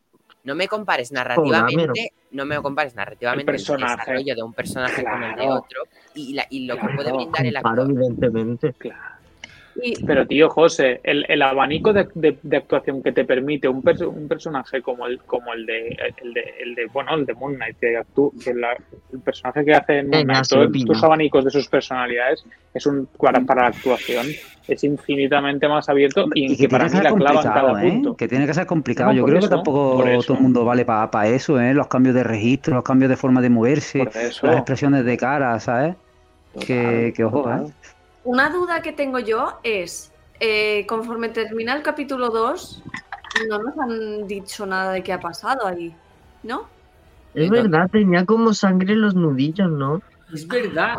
No 0.43 0.55
me 0.57 0.66
compares 0.66 1.12
narrativamente, 1.12 2.12
no 2.32 2.47
me 2.47 2.57
compares 2.61 2.94
narrativamente 2.97 3.43
El 3.52 3.57
personaje. 3.57 3.97
desarrollo 3.97 4.35
de 4.35 4.43
un 4.43 4.52
personaje 4.55 5.05
con 5.05 5.23
el 5.23 5.31
de 5.31 5.36
Claro. 5.36 5.55
otro 5.55 5.82
y, 6.15 6.32
la- 6.35 6.47
y 6.51 6.66
lo 6.66 6.74
que 6.77 6.86
puede 6.89 6.97
Claro, 7.11 7.16
brindar 7.16 7.47
el 7.47 7.57
actor. 7.59 7.81
evidentemente. 7.90 8.74
Y 9.82 10.05
Pero 10.05 10.27
tío, 10.27 10.48
José, 10.51 11.01
el, 11.05 11.24
el 11.28 11.43
abanico 11.43 11.93
de, 11.93 12.09
de- 12.15 12.39
de 12.43 12.57
actuación 12.57 13.02
que 13.02 13.12
te 13.12 13.24
permite 13.24 13.69
un, 13.69 13.82
perso- 13.82 14.09
un 14.09 14.28
personaje 14.28 14.82
como 14.82 15.07
el 15.07 15.19
como 15.20 15.52
el 15.52 15.65
de 15.66 15.97
el 16.23 16.35
de, 16.35 16.44
el 16.61 16.74
de 16.74 16.86
bueno 16.86 17.15
el 17.15 17.27
de 17.27 17.35
Moon 17.35 17.55
Knight, 17.55 17.77
que, 17.78 17.98
actú- 17.98 18.32
que 18.43 18.52
la- 18.55 18.77
el 19.12 19.20
personaje 19.20 19.65
que 19.65 19.74
hace 19.74 19.98
en 19.98 20.11
Moon 20.11 20.27
Venga, 20.27 20.35
Knight, 20.35 20.48
todos 20.48 20.85
tus 20.85 21.05
abanicos 21.05 21.44
de 21.44 21.51
sus 21.51 21.69
personalidades 21.69 22.44
es 22.74 22.86
un 22.86 23.07
para, 23.19 23.40
para 23.40 23.62
la 23.62 23.69
actuación 23.69 24.27
es 24.69 24.85
infinitamente 24.85 25.66
más 25.66 25.89
abierto 25.89 26.27
y, 26.32 26.44
Y 26.44 26.48
que 26.57 26.62
que 26.65 26.69
para 26.69 26.85
tiene 26.86 27.01
mí 27.01 27.02
que 27.02 27.09
ser 27.09 27.12
la 27.12 27.19
clava 27.19 27.40
en 27.40 27.47
complicado, 27.47 27.66
cada 27.74 27.85
¿eh? 27.85 27.90
punto. 27.90 28.16
Que 28.16 28.28
tiene 28.28 28.47
que 28.47 28.55
ser 28.55 28.66
complicado. 28.66 29.11
No, 29.11 29.16
Yo 29.16 29.24
creo 29.24 29.40
que 29.40 29.48
tampoco 29.48 30.05
todo 30.24 30.36
el 30.36 30.43
mundo 30.43 30.65
vale 30.65 30.85
para 30.85 31.27
eso, 31.27 31.61
¿eh? 31.61 31.74
Los 31.74 31.89
cambios 31.89 32.15
de 32.15 32.23
registro, 32.23 32.74
los 32.77 32.85
cambios 32.85 33.09
de 33.11 33.16
forma 33.16 33.40
de 33.40 33.51
moverse, 33.51 34.05
las 34.05 34.57
expresiones 34.57 35.05
de 35.05 35.16
cara, 35.16 35.59
¿sabes? 35.59 35.97
que, 36.66 37.12
que 37.16 37.24
ojo, 37.24 37.48
¿eh? 37.51 37.73
Una 38.24 38.51
duda 38.51 38.82
que 38.82 38.92
tengo 38.92 39.18
yo 39.18 39.59
es, 39.62 40.12
eh, 40.40 40.86
conforme 40.86 41.28
termina 41.28 41.74
el 41.74 41.82
capítulo 41.82 42.30
2, 42.30 42.82
no 43.48 43.59
nos 43.59 43.78
han 43.78 44.26
dicho 44.26 44.66
nada 44.66 44.92
de 44.92 45.02
qué 45.02 45.12
ha 45.12 45.20
pasado 45.20 45.66
ahí, 45.66 45.94
¿no? 46.42 46.68
Es 47.34 47.48
verdad, 47.48 47.88
tenía 47.90 48.24
como 48.24 48.52
sangre 48.52 48.94
en 48.94 49.02
los 49.02 49.14
nudillos, 49.14 49.70
¿no? 49.70 50.02
Es 50.32 50.47
verdad. 50.47 50.98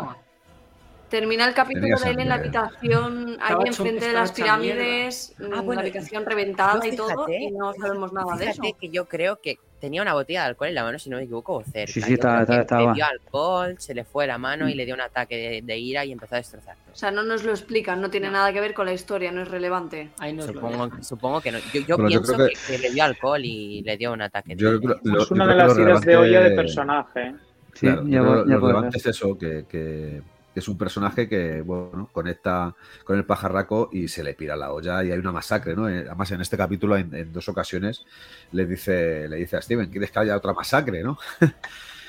Termina 1.12 1.46
el 1.46 1.52
capítulo 1.52 1.98
de 1.98 2.10
él 2.10 2.20
en 2.20 2.28
la 2.30 2.36
habitación, 2.36 3.36
ahí 3.38 3.54
enfrente 3.66 4.06
de 4.06 4.12
las 4.14 4.32
pirámides, 4.32 5.34
Ah, 5.38 5.60
mm, 5.60 5.66
bueno, 5.66 5.74
la 5.74 5.80
habitación 5.82 6.24
reventada 6.24 6.86
y 6.88 6.96
todo, 6.96 7.08
fíjate- 7.26 7.38
y 7.42 7.50
no 7.50 7.74
sabemos 7.74 8.14
nada 8.14 8.34
de 8.36 8.46
eso. 8.46 8.62
Que 8.80 8.88
yo 8.88 9.04
creo 9.04 9.38
que 9.38 9.58
tenía 9.78 10.00
una 10.00 10.14
botella 10.14 10.40
de 10.44 10.46
alcohol 10.46 10.68
en 10.68 10.74
la 10.74 10.84
mano, 10.84 10.98
si 10.98 11.10
no 11.10 11.18
me 11.18 11.24
equivoco, 11.24 11.56
o 11.56 11.64
cerca. 11.64 11.92
Sí, 11.92 12.00
sí, 12.00 12.14
estaba- 12.14 12.44
estaba- 12.44 12.88
Le 12.88 12.94
dio 12.94 13.04
alcohol, 13.04 13.74
se 13.78 13.92
le 13.94 14.04
fue 14.04 14.26
la 14.26 14.38
mano 14.38 14.70
y 14.70 14.74
le 14.74 14.86
dio 14.86 14.94
un 14.94 15.02
ataque 15.02 15.36
de, 15.36 15.60
de 15.62 15.78
ira 15.78 16.02
y 16.06 16.12
empezó 16.12 16.36
a 16.36 16.38
destrozar. 16.38 16.76
O 16.90 16.96
sea, 16.96 17.10
no 17.10 17.22
nos 17.22 17.44
lo 17.44 17.50
explican, 17.50 18.00
no 18.00 18.08
tiene 18.08 18.30
nada 18.30 18.50
que 18.50 18.62
ver 18.62 18.72
con 18.72 18.86
la 18.86 18.94
historia, 18.94 19.30
no 19.32 19.42
es 19.42 19.48
relevante. 19.48 20.08
Ahí 20.18 20.32
nos 20.32 20.46
lo 20.46 20.54
Supongo, 20.54 20.90
supongo 21.02 21.40
que 21.42 21.52
no. 21.52 21.58
Yo, 21.74 21.80
yo 21.80 21.96
Pero 21.96 22.08
yo 22.08 22.20
pienso 22.22 22.32
creo 22.36 22.46
que... 22.48 22.54
que- 22.54 22.72
que 22.72 22.78
le 22.78 22.90
dio 22.94 23.04
alcohol 23.04 23.44
y 23.44 23.82
le 23.82 23.98
dio 23.98 24.14
un 24.14 24.22
ataque. 24.22 24.56
Yo 24.56 24.72
lo- 24.72 25.20
Es 25.20 25.30
una 25.30 25.46
de 25.46 25.54
las 25.56 25.78
iras 25.78 26.00
de 26.00 26.16
olla 26.16 26.40
de 26.40 26.50
personaje. 26.56 27.34
Sí, 27.74 27.86
Claro, 27.86 28.02
ya 28.06 28.10
ya 28.12 28.22
lo 28.22 28.44
relevante 28.60 28.96
es 28.98 29.06
eso, 29.06 29.36
que, 29.36 29.66
que- 29.68 30.22
que 30.52 30.60
es 30.60 30.68
un 30.68 30.78
personaje 30.78 31.28
que 31.28 31.62
bueno, 31.62 32.08
conecta 32.12 32.74
con 33.04 33.16
el 33.16 33.24
pajarraco 33.24 33.88
y 33.92 34.08
se 34.08 34.22
le 34.22 34.34
pira 34.34 34.56
la 34.56 34.72
olla 34.72 35.02
y 35.04 35.10
hay 35.10 35.18
una 35.18 35.32
masacre, 35.32 35.74
¿no? 35.74 35.88
Eh, 35.88 36.04
Además, 36.06 36.30
en 36.30 36.40
este 36.40 36.56
capítulo, 36.56 36.96
en, 36.96 37.14
en 37.14 37.32
dos 37.32 37.48
ocasiones, 37.48 38.04
le 38.52 38.66
dice, 38.66 39.28
le 39.28 39.36
dice 39.36 39.56
a 39.56 39.62
Steven, 39.62 39.90
¿quieres 39.90 40.10
que 40.10 40.18
haya 40.18 40.36
otra 40.36 40.52
masacre, 40.52 41.02
no? 41.02 41.18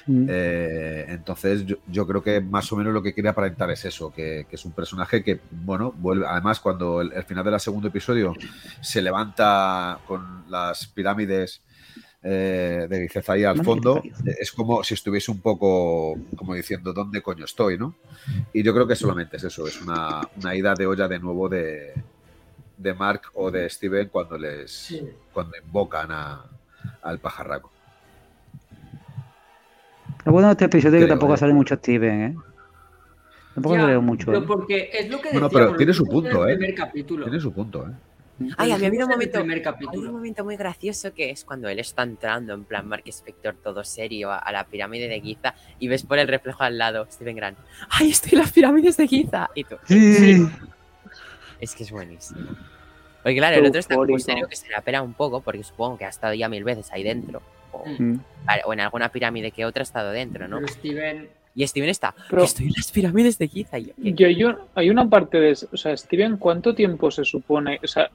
Mm. 0.05 0.27
Eh, 0.29 1.05
entonces, 1.07 1.65
yo, 1.65 1.77
yo 1.87 2.05
creo 2.05 2.21
que 2.21 2.41
más 2.41 2.71
o 2.71 2.75
menos 2.75 2.93
lo 2.93 3.01
que 3.01 3.13
quiere 3.13 3.29
aparentar 3.29 3.71
es 3.71 3.85
eso, 3.85 4.11
que, 4.11 4.45
que 4.49 4.55
es 4.55 4.65
un 4.65 4.73
personaje 4.73 5.23
que, 5.23 5.39
bueno, 5.49 5.93
vuelve. 5.93 6.25
Además, 6.27 6.59
cuando 6.59 7.01
el, 7.01 7.13
el 7.13 7.23
final 7.23 7.45
del 7.45 7.59
segundo 7.59 7.87
episodio 7.87 8.33
se 8.81 9.01
levanta 9.01 9.99
con 10.05 10.43
las 10.49 10.87
pirámides 10.87 11.61
eh, 12.23 12.87
de 12.89 13.01
Gizeth 13.07 13.29
ahí 13.29 13.43
al 13.43 13.63
fondo, 13.63 14.01
eh, 14.03 14.35
es 14.39 14.51
como 14.51 14.83
si 14.83 14.93
estuviese 14.93 15.29
un 15.31 15.41
poco 15.41 16.15
como 16.37 16.53
diciendo 16.53 16.93
dónde 16.93 17.21
coño 17.21 17.45
estoy, 17.45 17.77
¿no? 17.77 17.95
Y 18.53 18.63
yo 18.63 18.73
creo 18.73 18.87
que 18.87 18.95
solamente 18.95 19.37
es 19.37 19.43
eso, 19.43 19.67
es 19.67 19.81
una, 19.81 20.21
una 20.37 20.55
ida 20.55 20.73
de 20.73 20.85
olla 20.85 21.07
de 21.07 21.19
nuevo 21.19 21.49
de, 21.49 21.93
de 22.77 22.93
Mark 22.93 23.23
o 23.33 23.51
de 23.51 23.69
Steven 23.69 24.07
cuando 24.09 24.37
les 24.37 24.71
Sí. 24.71 25.01
cuando 25.33 25.57
invocan 25.57 26.11
a- 26.11 26.45
al 27.01 27.19
pajarraco. 27.19 27.71
Lo 30.25 30.31
bueno 30.31 30.47
de 30.47 30.53
este 30.53 30.65
episodio 30.65 30.97
es 30.99 31.03
que 31.03 31.09
tampoco 31.09 31.33
¿eh? 31.33 31.37
sale 31.37 31.53
mucho 31.53 31.75
Steven, 31.75 32.21
¿eh? 32.21 32.35
Tampoco 33.53 33.75
Ya, 33.75 33.81
se 33.81 33.87
veo 33.87 34.01
mucho. 34.01 34.25
pero 34.27 34.39
¿eh? 34.39 34.45
porque 34.47 34.89
es 34.93 35.09
lo 35.09 35.19
que 35.21 35.29
Bueno, 35.31 35.49
pero 35.49 35.71
lo 35.71 35.75
tiene 35.77 35.93
su 35.93 36.05
punto, 36.05 36.45
el 36.47 36.53
¿eh? 36.53 36.57
primer 36.57 36.75
capítulo. 36.75 37.25
Tiene 37.25 37.39
su 37.39 37.51
punto, 37.53 37.85
¿eh? 37.87 37.91
Ay, 38.57 38.71
a 38.71 38.77
mí 38.77 38.83
ha 38.85 38.87
habido 38.87 39.05
un 39.05 39.11
momento, 39.11 39.39
primer 39.39 39.63
hay 39.67 39.97
un 39.99 40.11
momento 40.11 40.43
muy 40.43 40.57
gracioso 40.57 41.13
que 41.13 41.29
es 41.29 41.45
cuando 41.45 41.69
él 41.69 41.79
está 41.79 42.01
entrando 42.03 42.53
en 42.53 42.63
plan 42.63 42.87
Mark 42.87 43.03
Spector 43.05 43.55
todo 43.63 43.83
serio 43.83 44.31
a, 44.31 44.37
a 44.39 44.51
la 44.51 44.63
pirámide 44.65 45.07
de 45.07 45.21
Giza 45.21 45.53
y 45.79 45.87
ves 45.87 46.03
por 46.03 46.17
el 46.17 46.27
reflejo 46.27 46.63
al 46.63 46.77
lado 46.77 47.07
Steven 47.11 47.35
Grant. 47.35 47.57
¡Ay, 47.89 48.09
estoy 48.09 48.31
en 48.33 48.39
las 48.39 48.51
pirámides 48.51 48.97
de 48.97 49.07
Giza! 49.07 49.49
Y 49.53 49.63
tú, 49.63 49.75
Sí. 49.85 50.47
es 51.59 51.75
que 51.75 51.83
es 51.83 51.91
buenísimo. 51.91 52.41
Porque 53.21 53.37
claro, 53.37 53.55
el 53.57 53.65
otro 53.67 53.79
está 53.79 53.93
como 53.95 54.03
Eufórico. 54.05 54.25
serio 54.25 54.47
que 54.49 54.55
se 54.55 54.69
la 54.69 54.81
pela 54.81 55.01
un 55.01 55.13
poco 55.13 55.41
porque 55.41 55.63
supongo 55.63 55.97
que 55.97 56.05
ha 56.05 56.09
estado 56.09 56.33
ya 56.33 56.49
mil 56.49 56.63
veces 56.63 56.91
ahí 56.91 57.03
dentro. 57.03 57.41
O, 57.71 57.85
Mm. 57.87 58.19
o 58.65 58.73
en 58.73 58.79
alguna 58.81 59.09
pirámide 59.09 59.51
que 59.51 59.63
otra 59.65 59.81
ha 59.81 59.83
estado 59.83 60.11
dentro, 60.11 60.47
¿no? 60.47 60.57
Pero 60.59 60.67
Steven, 60.73 61.29
Y 61.55 61.67
Steven 61.67 61.89
está, 61.89 62.15
Pero- 62.29 62.43
estoy 62.43 62.67
en 62.67 62.73
las 62.75 62.91
pirámides 62.91 63.37
de 63.37 63.47
Giza. 63.47 63.77
Y 63.77 63.85
yo. 63.87 63.93
Yo, 63.97 64.27
yo- 64.29 64.57
hay 64.75 64.89
una 64.89 65.07
parte 65.09 65.39
de, 65.39 65.51
o 65.71 65.77
sea, 65.77 65.95
Steven, 65.95 66.37
¿cuánto 66.37 66.73
tiempo 66.73 67.11
se 67.11 67.23
supone? 67.23 67.79
O 67.83 67.87
sea, 67.87 68.09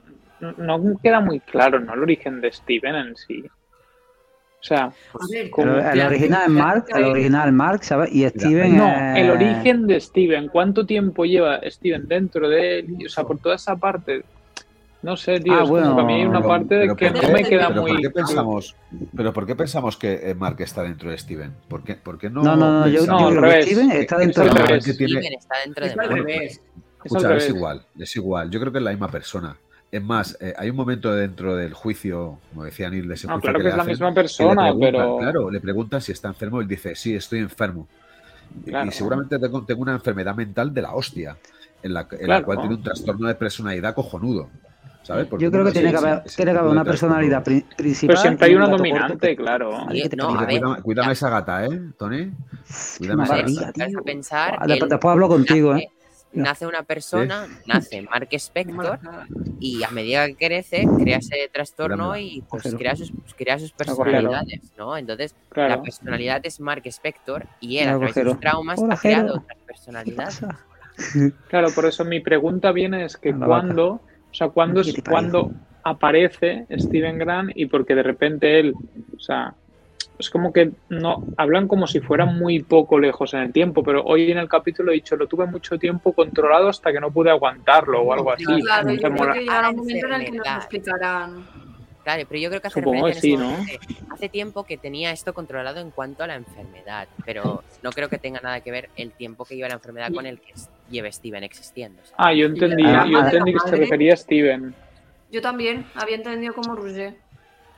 no 0.57 0.97
queda 1.01 1.19
muy 1.21 1.39
claro, 1.39 1.79
¿no? 1.79 1.93
El 1.93 2.01
origen 2.01 2.41
de 2.41 2.51
Steven 2.51 2.95
en 2.95 3.15
sí. 3.15 3.43
O 3.45 4.63
sea, 4.63 4.91
ver, 5.31 5.49
El, 5.57 6.01
original 6.01 6.49
Mark, 6.49 6.85
el 6.93 7.01
ya. 7.05 7.07
original 7.11 7.51
Mark, 7.53 7.83
¿sabes? 7.85 8.13
Y 8.13 8.27
Steven 8.27 8.75
no, 8.77 9.15
el 9.15 9.29
origen 9.29 9.87
de 9.87 10.01
Steven, 10.01 10.49
¿cuánto 10.49 10.85
tiempo 10.85 11.23
lleva 11.23 11.61
Steven 11.69 12.05
dentro 12.09 12.49
de 12.49 12.79
él? 12.79 12.97
O 13.05 13.09
sea, 13.09 13.23
por 13.23 13.37
toda 13.39 13.55
esa 13.55 13.77
parte. 13.77 14.23
No 15.01 15.15
sé, 15.15 15.39
tío, 15.39 15.53
Ah, 15.53 15.55
es 15.57 15.61
como 15.61 15.71
bueno, 15.71 15.95
que 15.95 16.01
a 16.01 16.03
mí 16.05 16.13
hay 16.15 16.25
una 16.25 16.39
Pero- 16.39 16.47
parte 16.49 16.67
pero 16.69 16.95
que 16.97 17.05
¿por 17.07 17.15
no 17.15 17.21
qué- 17.21 17.33
me 17.33 17.43
queda 17.45 17.67
pero 17.69 17.81
muy. 17.81 17.91
¿por 17.91 18.01
qué 18.01 18.09
pensamos, 18.09 18.75
pero 19.15 19.33
¿por 19.33 19.45
qué 19.45 19.55
pensamos 19.55 19.95
que 19.97 20.29
eh, 20.31 20.35
Mark 20.35 20.57
está 20.59 20.83
dentro 20.83 21.09
de 21.09 21.17
Steven? 21.17 21.53
¿Por 21.69 21.83
qué, 21.83 21.95
por 21.95 22.17
qué 22.17 22.29
no? 22.29 22.43
No, 22.43 22.57
no, 22.57 22.79
no, 22.81 22.87
yo, 22.89 23.05
No, 23.05 23.27
al 23.27 23.37
revés. 23.37 23.65
Steven 23.67 23.91
está 23.91 24.15
Es 24.17 24.21
dentro 24.21 24.43
de 24.43 24.49
No, 24.49 24.55
Mark. 24.55 24.67
tiene- 24.67 24.81
Steven 24.93 25.33
está 25.33 25.55
dentro 25.65 25.85
de 25.87 25.95
Mark. 25.95 26.29
Es 26.29 26.61
Escucha, 27.05 27.47
igual, 27.47 27.85
es 27.97 28.15
igual. 28.17 28.49
Yo 28.49 28.59
creo 28.59 28.71
que 28.73 28.79
es 28.79 28.83
la 28.83 28.91
misma 28.91 29.07
persona. 29.09 29.55
Es 29.89 30.03
más, 30.03 30.37
eh, 30.41 30.53
hay 30.57 30.69
un 30.69 30.75
momento 30.75 31.15
dentro 31.15 31.55
del 31.55 31.73
juicio, 31.73 32.37
como 32.49 32.65
decía 32.65 32.89
Neil, 32.89 33.07
de 33.07 33.13
ese 33.15 33.25
No, 33.27 33.35
juicio 33.35 33.41
claro 33.43 33.57
que 33.59 33.63
le 33.63 33.69
es 33.69 33.75
la 33.77 33.81
hacen, 33.83 33.91
misma 33.93 34.13
persona, 34.13 34.61
preguntan- 34.63 34.79
pero. 34.91 35.17
Claro, 35.17 35.49
le 35.49 35.59
preguntan 35.61 36.01
si 36.01 36.11
está 36.11 36.27
enfermo, 36.27 36.59
él 36.59 36.67
dice, 36.67 36.93
sí, 36.95 37.15
estoy 37.15 37.39
enfermo. 37.39 37.87
Y- 38.65 38.69
Claro. 38.69 38.89
Y 38.89 38.91
seguramente 38.91 39.39
tengo, 39.39 39.63
tengo 39.63 39.81
una 39.81 39.93
enfermedad 39.93 40.35
mental 40.35 40.73
de 40.73 40.81
la 40.81 40.93
hostia, 40.93 41.37
en 41.81 41.93
la, 41.93 42.05
en 42.11 42.27
la 42.27 42.43
cual 42.43 42.59
tiene 42.59 42.75
un 42.75 42.83
trastorno 42.83 43.27
de 43.29 43.35
personalidad 43.35 43.95
cojonudo. 43.95 44.49
¿Sabes? 45.03 45.27
Porque 45.27 45.45
Yo 45.45 45.51
creo 45.51 45.65
que 45.65 45.71
tiene 45.71 45.91
que 45.91 45.97
haber, 45.97 46.21
ese 46.25 46.35
tiene 46.35 46.51
que 46.51 46.57
haber 46.59 46.71
una 46.71 46.83
personalidad 46.83 47.43
pri- 47.43 47.65
principal. 47.75 48.13
Pero 48.15 48.21
siempre 48.21 48.47
hay 48.47 48.55
un 48.55 48.61
una 48.63 48.69
dominante, 48.71 49.35
claro. 49.35 49.87
Cuídame, 49.87 50.81
cuídame 50.83 51.13
esa 51.13 51.29
gata, 51.29 51.65
¿eh, 51.65 51.79
Tony? 51.97 52.31
Cuídame 52.97 53.23
esa 53.23 53.37
gata. 53.65 53.85
A 53.97 54.01
pensar, 54.03 54.59
después, 54.67 55.11
hablo 55.11 55.27
contigo, 55.27 55.73
nace, 55.73 55.85
¿eh? 55.85 55.91
nace 56.33 56.67
una 56.67 56.83
persona, 56.83 57.47
nace 57.65 58.03
Mark 58.03 58.27
Spector 58.33 58.99
y 59.59 59.81
a 59.83 59.89
medida 59.89 60.27
que 60.27 60.35
crece 60.35 60.85
crea 60.99 61.17
ese 61.17 61.49
trastorno 61.51 62.15
y 62.15 62.43
pues 62.47 62.75
crea 62.75 62.95
sus, 62.95 63.11
crea 63.35 63.57
sus 63.57 63.71
personalidades, 63.71 64.61
¿no? 64.77 64.95
Entonces 64.95 65.33
la 65.55 65.81
personalidad 65.81 66.41
es 66.43 66.59
Mark 66.59 66.83
Spector 66.85 67.47
y 67.59 67.79
él 67.79 67.89
a 67.89 67.97
través 67.97 68.15
de 68.15 68.23
sus 68.25 68.39
traumas 68.39 68.79
Hola, 68.79 68.93
ha 68.93 68.97
creado 68.97 69.37
otras 69.37 69.57
¿Qué 69.57 69.65
personalidades. 69.65 70.41
Claro, 71.47 71.69
por 71.73 71.85
eso 71.85 72.03
mi 72.05 72.19
pregunta 72.19 72.71
viene 72.73 73.05
es 73.05 73.17
que 73.17 73.33
cuándo, 73.33 74.01
o 74.31 74.33
sea, 74.33 74.49
cuándo, 74.49 74.81
¿Qué 74.81 74.91
es, 74.91 75.03
cuándo 75.07 75.51
aparece 75.83 76.65
Steven 76.71 77.17
Grant 77.17 77.51
y 77.55 77.65
porque 77.65 77.95
de 77.95 78.03
repente 78.03 78.59
él, 78.59 78.73
o 79.15 79.19
sea, 79.19 79.53
es 80.19 80.29
como 80.29 80.51
que 80.51 80.71
no 80.89 81.23
hablan 81.37 81.67
como 81.67 81.87
si 81.87 82.01
fuera 82.01 82.25
muy 82.25 82.61
poco 82.61 82.99
lejos 82.99 83.33
en 83.33 83.39
el 83.39 83.53
tiempo, 83.53 83.83
pero 83.83 84.03
hoy 84.03 84.29
en 84.31 84.37
el 84.37 84.49
capítulo 84.49 84.91
he 84.91 84.95
dicho 84.95 85.15
lo 85.15 85.27
tuve 85.27 85.45
mucho 85.45 85.77
tiempo 85.79 86.11
controlado 86.11 86.67
hasta 86.67 86.91
que 86.91 86.99
no 86.99 87.09
pude 87.09 87.29
aguantarlo 87.29 88.01
o 88.01 88.13
algo 88.13 88.31
así. 88.31 88.43
Claro, 88.43 88.91
yo 88.91 89.09
creo 89.09 89.33
que 89.33 89.39
llegará 89.39 89.69
un 89.69 89.77
momento 89.77 90.07
en 90.07 90.13
el 90.13 90.25
que 90.25 90.31
nos 90.31 90.47
explicarán. 90.47 91.45
Claro, 92.03 92.23
pero 92.27 92.39
yo 92.39 92.49
creo 92.49 92.61
que 92.61 92.67
hace 92.67 92.79
Supongo 92.79 93.11
sí, 93.13 93.33
en 93.33 93.39
¿no? 93.41 93.57
Hace 94.11 94.29
tiempo 94.29 94.63
que 94.63 94.77
tenía 94.77 95.11
esto 95.11 95.33
controlado 95.33 95.79
en 95.79 95.91
cuanto 95.91 96.23
a 96.23 96.27
la 96.27 96.35
enfermedad, 96.35 97.07
pero 97.25 97.63
no 97.83 97.91
creo 97.91 98.09
que 98.09 98.17
tenga 98.17 98.39
nada 98.39 98.61
que 98.61 98.71
ver 98.71 98.89
el 98.95 99.11
tiempo 99.11 99.45
que 99.45 99.55
lleva 99.55 99.67
la 99.67 99.75
enfermedad 99.75 100.11
con 100.13 100.25
el 100.25 100.39
que 100.39 100.53
lleve 100.89 101.11
Steven 101.11 101.43
existiendo. 101.43 102.01
¿sabes? 102.03 102.15
Ah, 102.17 102.33
yo 102.33 102.45
entendí, 102.47 102.83
Ah, 102.85 103.05
yo 103.09 103.19
entendí 103.19 103.53
que 103.53 103.59
se 103.59 103.75
refería 103.75 104.13
a 104.13 104.17
Steven. 104.17 104.73
Yo 105.31 105.41
también 105.41 105.85
había 105.93 106.15
entendido 106.15 106.53
como 106.53 106.75
Roger. 106.75 107.15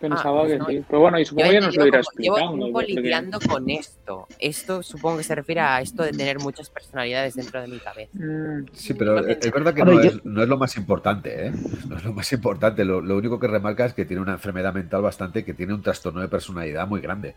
Pensaba 0.01 0.43
Ah, 0.43 0.47
que 0.47 0.57
no, 0.57 0.65
sí. 0.65 0.83
Pero 0.87 0.99
bueno, 0.99 1.19
y 1.19 1.25
supongo 1.25 1.49
que 1.49 1.55
he 1.57 1.61
nos 1.61 1.75
lo 1.77 1.87
irá 1.87 2.01
como- 2.01 2.17
Llevo 2.17 2.37
explicando. 2.37 2.57
tiempo 2.65 2.81
lidiando 2.81 3.39
con 3.47 3.69
esto. 3.69 4.27
Esto 4.39 4.83
supongo 4.83 5.17
que 5.19 5.23
se 5.23 5.35
refiere 5.35 5.61
a 5.61 5.79
esto 5.81 6.03
de 6.03 6.11
tener 6.11 6.39
muchas 6.39 6.69
personalidades 6.69 7.35
dentro 7.35 7.61
de 7.61 7.67
mi 7.67 7.77
cabeza. 7.79 8.11
Mm, 8.17 8.65
Sí, 8.73 8.93
pero 8.95 9.19
es 9.25 9.45
es 9.45 9.51
verdad 9.51 9.73
que 9.73 9.85
no 9.85 9.93
yo- 9.93 10.09
es, 10.09 10.25
no 10.25 10.41
es 10.43 10.49
lo 10.49 10.57
más 10.57 10.75
importante, 10.77 11.47
¿eh? 11.47 11.51
No 11.87 11.97
es 11.97 12.03
lo 12.03 12.13
más 12.13 12.31
importante. 12.33 12.83
Lo, 12.83 12.99
lo 13.01 13.15
único 13.17 13.39
que 13.39 13.47
remarca 13.47 13.85
es 13.85 13.93
que 13.93 14.05
tiene 14.05 14.21
una 14.21 14.33
enfermedad 14.33 14.73
mental 14.73 15.01
bastante, 15.01 15.45
que 15.45 15.53
tiene 15.53 15.73
un 15.73 15.81
trastorno 15.81 16.21
de 16.21 16.27
personalidad 16.27 16.87
muy 16.87 16.99
grande. 17.01 17.35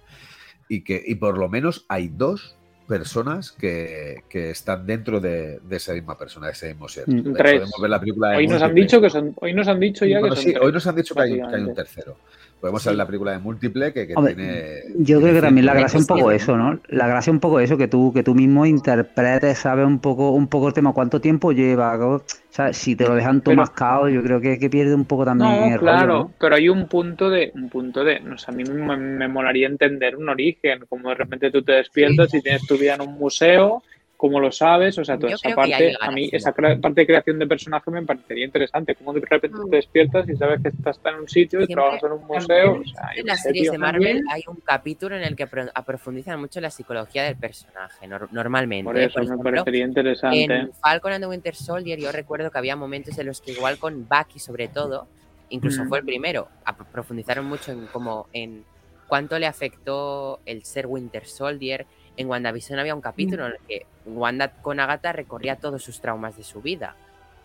Y 0.68 0.82
que, 0.82 1.02
y 1.06 1.16
por 1.16 1.36
lo 1.36 1.48
menos 1.48 1.84
hay 1.88 2.08
dos 2.08 2.56
personas 2.88 3.50
que, 3.52 4.24
que 4.28 4.50
están 4.50 4.84
dentro 4.86 5.18
de, 5.18 5.58
de 5.60 5.76
esa 5.76 5.94
misma 5.94 6.18
persona, 6.18 6.46
de 6.48 6.52
ese 6.52 6.68
mismo 6.68 6.86
ser. 6.88 7.08
Mm. 7.08 7.12
De 7.12 7.20
hecho, 7.20 7.32
Tres. 7.34 7.52
Podemos 7.54 7.80
ver 7.80 7.90
la 7.90 8.00
película 8.00 8.28
de 8.30 8.36
Hoy 8.36 8.46
nos 8.46 8.62
han 8.62 8.74
dicho 8.74 9.00
que 9.00 9.08
son, 9.10 9.32
hoy 9.40 9.54
nos 9.54 9.68
han 9.68 9.80
dicho 9.80 10.04
ya 10.04 10.20
Bueno, 10.20 10.34
que 10.34 10.40
sí, 10.42 10.52
son 10.52 10.62
hoy 10.64 10.72
nos 10.72 10.86
han 10.86 10.96
dicho 10.96 11.14
que 11.14 11.22
hay, 11.22 11.34
que 11.34 11.42
hay 11.42 11.62
un 11.62 11.74
tercero. 11.74 12.16
Podemos 12.60 12.82
Sí. 12.82 12.88
ver 12.88 12.96
la 12.96 13.06
película 13.06 13.32
de 13.32 13.38
Múltiple 13.40 13.92
que, 13.92 14.06
que 14.06 14.14
Hombre, 14.14 14.34
tiene. 14.34 14.82
Yo 14.96 15.20
creo 15.20 15.34
que 15.34 15.40
también 15.42 15.66
la 15.66 15.74
gracia 15.74 15.98
es 15.98 16.02
un 16.02 16.06
poco 16.16 16.30
eso, 16.30 16.56
¿no? 16.56 16.80
La 16.88 17.06
gracia 17.06 17.30
es 17.30 17.34
un 17.34 17.40
poco 17.40 17.60
eso, 17.60 17.76
que 17.76 17.88
tú, 17.88 18.12
que 18.14 18.22
tú 18.22 18.34
mismo 18.34 18.64
interpretes, 18.64 19.58
sabes 19.58 19.86
un 19.86 19.98
poco, 19.98 20.30
un 20.30 20.48
poco 20.48 20.68
el 20.68 20.74
tema, 20.74 20.92
cuánto 20.94 21.20
tiempo 21.20 21.52
lleva, 21.52 21.94
o 22.06 22.22
sea, 22.48 22.72
si 22.72 22.96
te 22.96 23.04
lo 23.06 23.14
dejan 23.16 23.42
todo 23.42 23.54
mascado, 23.54 24.08
yo 24.08 24.22
creo 24.22 24.40
que, 24.40 24.58
que 24.58 24.70
pierde 24.70 24.94
un 24.94 25.04
poco 25.04 25.24
también 25.26 25.50
No, 25.50 25.66
el 25.66 25.72
rollo, 25.72 25.80
claro, 25.80 26.18
¿no? 26.20 26.32
pero 26.40 26.54
hay 26.54 26.68
un 26.70 26.88
punto 26.88 27.28
de, 27.28 27.50
un 27.54 27.68
punto 27.68 28.02
de, 28.02 28.20
no 28.20 28.38
sé, 28.38 28.50
a 28.50 28.54
mí 28.54 28.64
me, 28.64 28.96
me 28.96 29.28
molaría 29.28 29.66
entender 29.66 30.16
un 30.16 30.28
origen, 30.30 30.86
como 30.88 31.10
de 31.10 31.16
repente 31.16 31.50
tú 31.50 31.62
te 31.62 31.72
despiertas 31.72 32.32
y 32.32 32.40
tienes 32.40 32.66
tu 32.66 32.78
vida 32.78 32.94
en 32.94 33.02
un 33.02 33.14
museo, 33.18 33.82
cómo 34.24 34.40
lo 34.40 34.50
sabes, 34.50 34.96
o 34.98 35.04
sea, 35.04 35.18
toda 35.18 35.32
Yo 35.32 35.36
esa 35.36 35.54
parte, 35.54 35.94
a 36.00 36.10
mí 36.10 36.30
esa 36.32 36.50
parte 36.52 37.02
de 37.02 37.06
creación 37.06 37.38
de 37.38 37.46
personaje 37.46 37.90
me 37.90 38.00
parecería 38.00 38.46
interesante, 38.46 38.94
como 38.94 39.12
de 39.12 39.20
repente 39.20 39.58
Mm. 39.60 39.68
te 39.68 39.76
despiertas 39.76 40.26
y 40.30 40.34
sabes 40.36 40.62
que 40.62 40.68
estás 40.70 40.98
en 41.04 41.14
un 41.16 41.28
sitio 41.28 41.60
y 41.60 41.66
Siempre- 41.66 41.74
trabajas 41.74 42.02
en 42.04 42.12
un 42.12 42.26
museo, 42.26 42.72
o 42.80 42.84
sea, 42.86 43.10
En 43.16 43.26
las 43.26 43.42
series 43.42 43.70
de 43.70 43.76
Marvel 43.76 44.02
También- 44.02 44.24
hay 44.30 44.42
un 44.46 44.56
capítulo 44.64 45.14
en 45.14 45.24
el 45.24 45.36
que 45.36 45.46
pro- 45.46 45.66
aprofundizan 45.74 46.40
mucho 46.40 46.58
la 46.62 46.70
psicología 46.70 47.24
del 47.24 47.36
personaje, 47.36 48.06
nor- 48.08 48.28
normalmente. 48.32 48.84
por 48.84 48.96
¿eh? 48.96 49.04
eso 49.04 49.18
me 49.18 49.26
ejemplo, 49.26 49.44
parecería 49.50 49.84
interesante. 49.84 50.42
en 50.44 50.72
Falcon 50.72 51.12
and 51.12 51.22
the 51.24 51.28
Winter 51.28 51.54
Soldier 51.54 51.98
yo 52.00 52.10
recuerdo 52.10 52.50
que 52.50 52.56
había 52.56 52.76
momentos 52.76 53.18
en 53.18 53.26
los 53.26 53.42
que 53.42 53.52
igual 53.52 53.76
con 53.76 54.08
Bucky 54.08 54.38
sobre 54.38 54.68
todo, 54.68 55.06
incluso 55.50 55.84
Mm. 55.84 55.88
fue 55.90 55.98
el 55.98 56.04
primero, 56.06 56.48
profundizaron 56.90 57.44
mucho 57.44 57.72
en 57.72 57.88
como 57.88 58.26
en 58.32 58.64
cuánto 59.06 59.38
le 59.38 59.44
afectó 59.46 60.40
el 60.46 60.64
ser 60.64 60.86
Winter 60.86 61.26
Soldier. 61.26 61.84
En 62.16 62.28
WandaVision 62.28 62.78
había 62.78 62.94
un 62.94 63.00
capítulo 63.00 63.46
en 63.46 63.52
el 63.52 63.58
que 63.66 63.86
Wanda 64.06 64.48
con 64.62 64.78
Agatha 64.80 65.12
recorría 65.12 65.56
todos 65.56 65.82
sus 65.82 66.00
traumas 66.00 66.36
de 66.36 66.44
su 66.44 66.60
vida. 66.62 66.94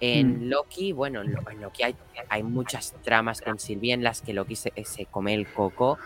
En 0.02 0.46
Mm. 0.46 0.50
Loki, 0.50 0.92
bueno, 0.94 1.22
en 1.22 1.34
Lo- 1.34 1.50
en 1.50 1.62
Loki 1.62 1.84
hay, 1.84 1.96
hay 2.30 2.44
muchas 2.44 2.94
tramas 3.04 3.42
con 3.42 3.60
Sylvie 3.60 3.94
en 3.94 4.04
las 4.04 4.22
que 4.22 4.34
Loki 4.34 4.56
se, 4.56 4.72
se 4.86 5.06
come 5.08 5.34
el 5.34 5.48
coco 5.48 5.98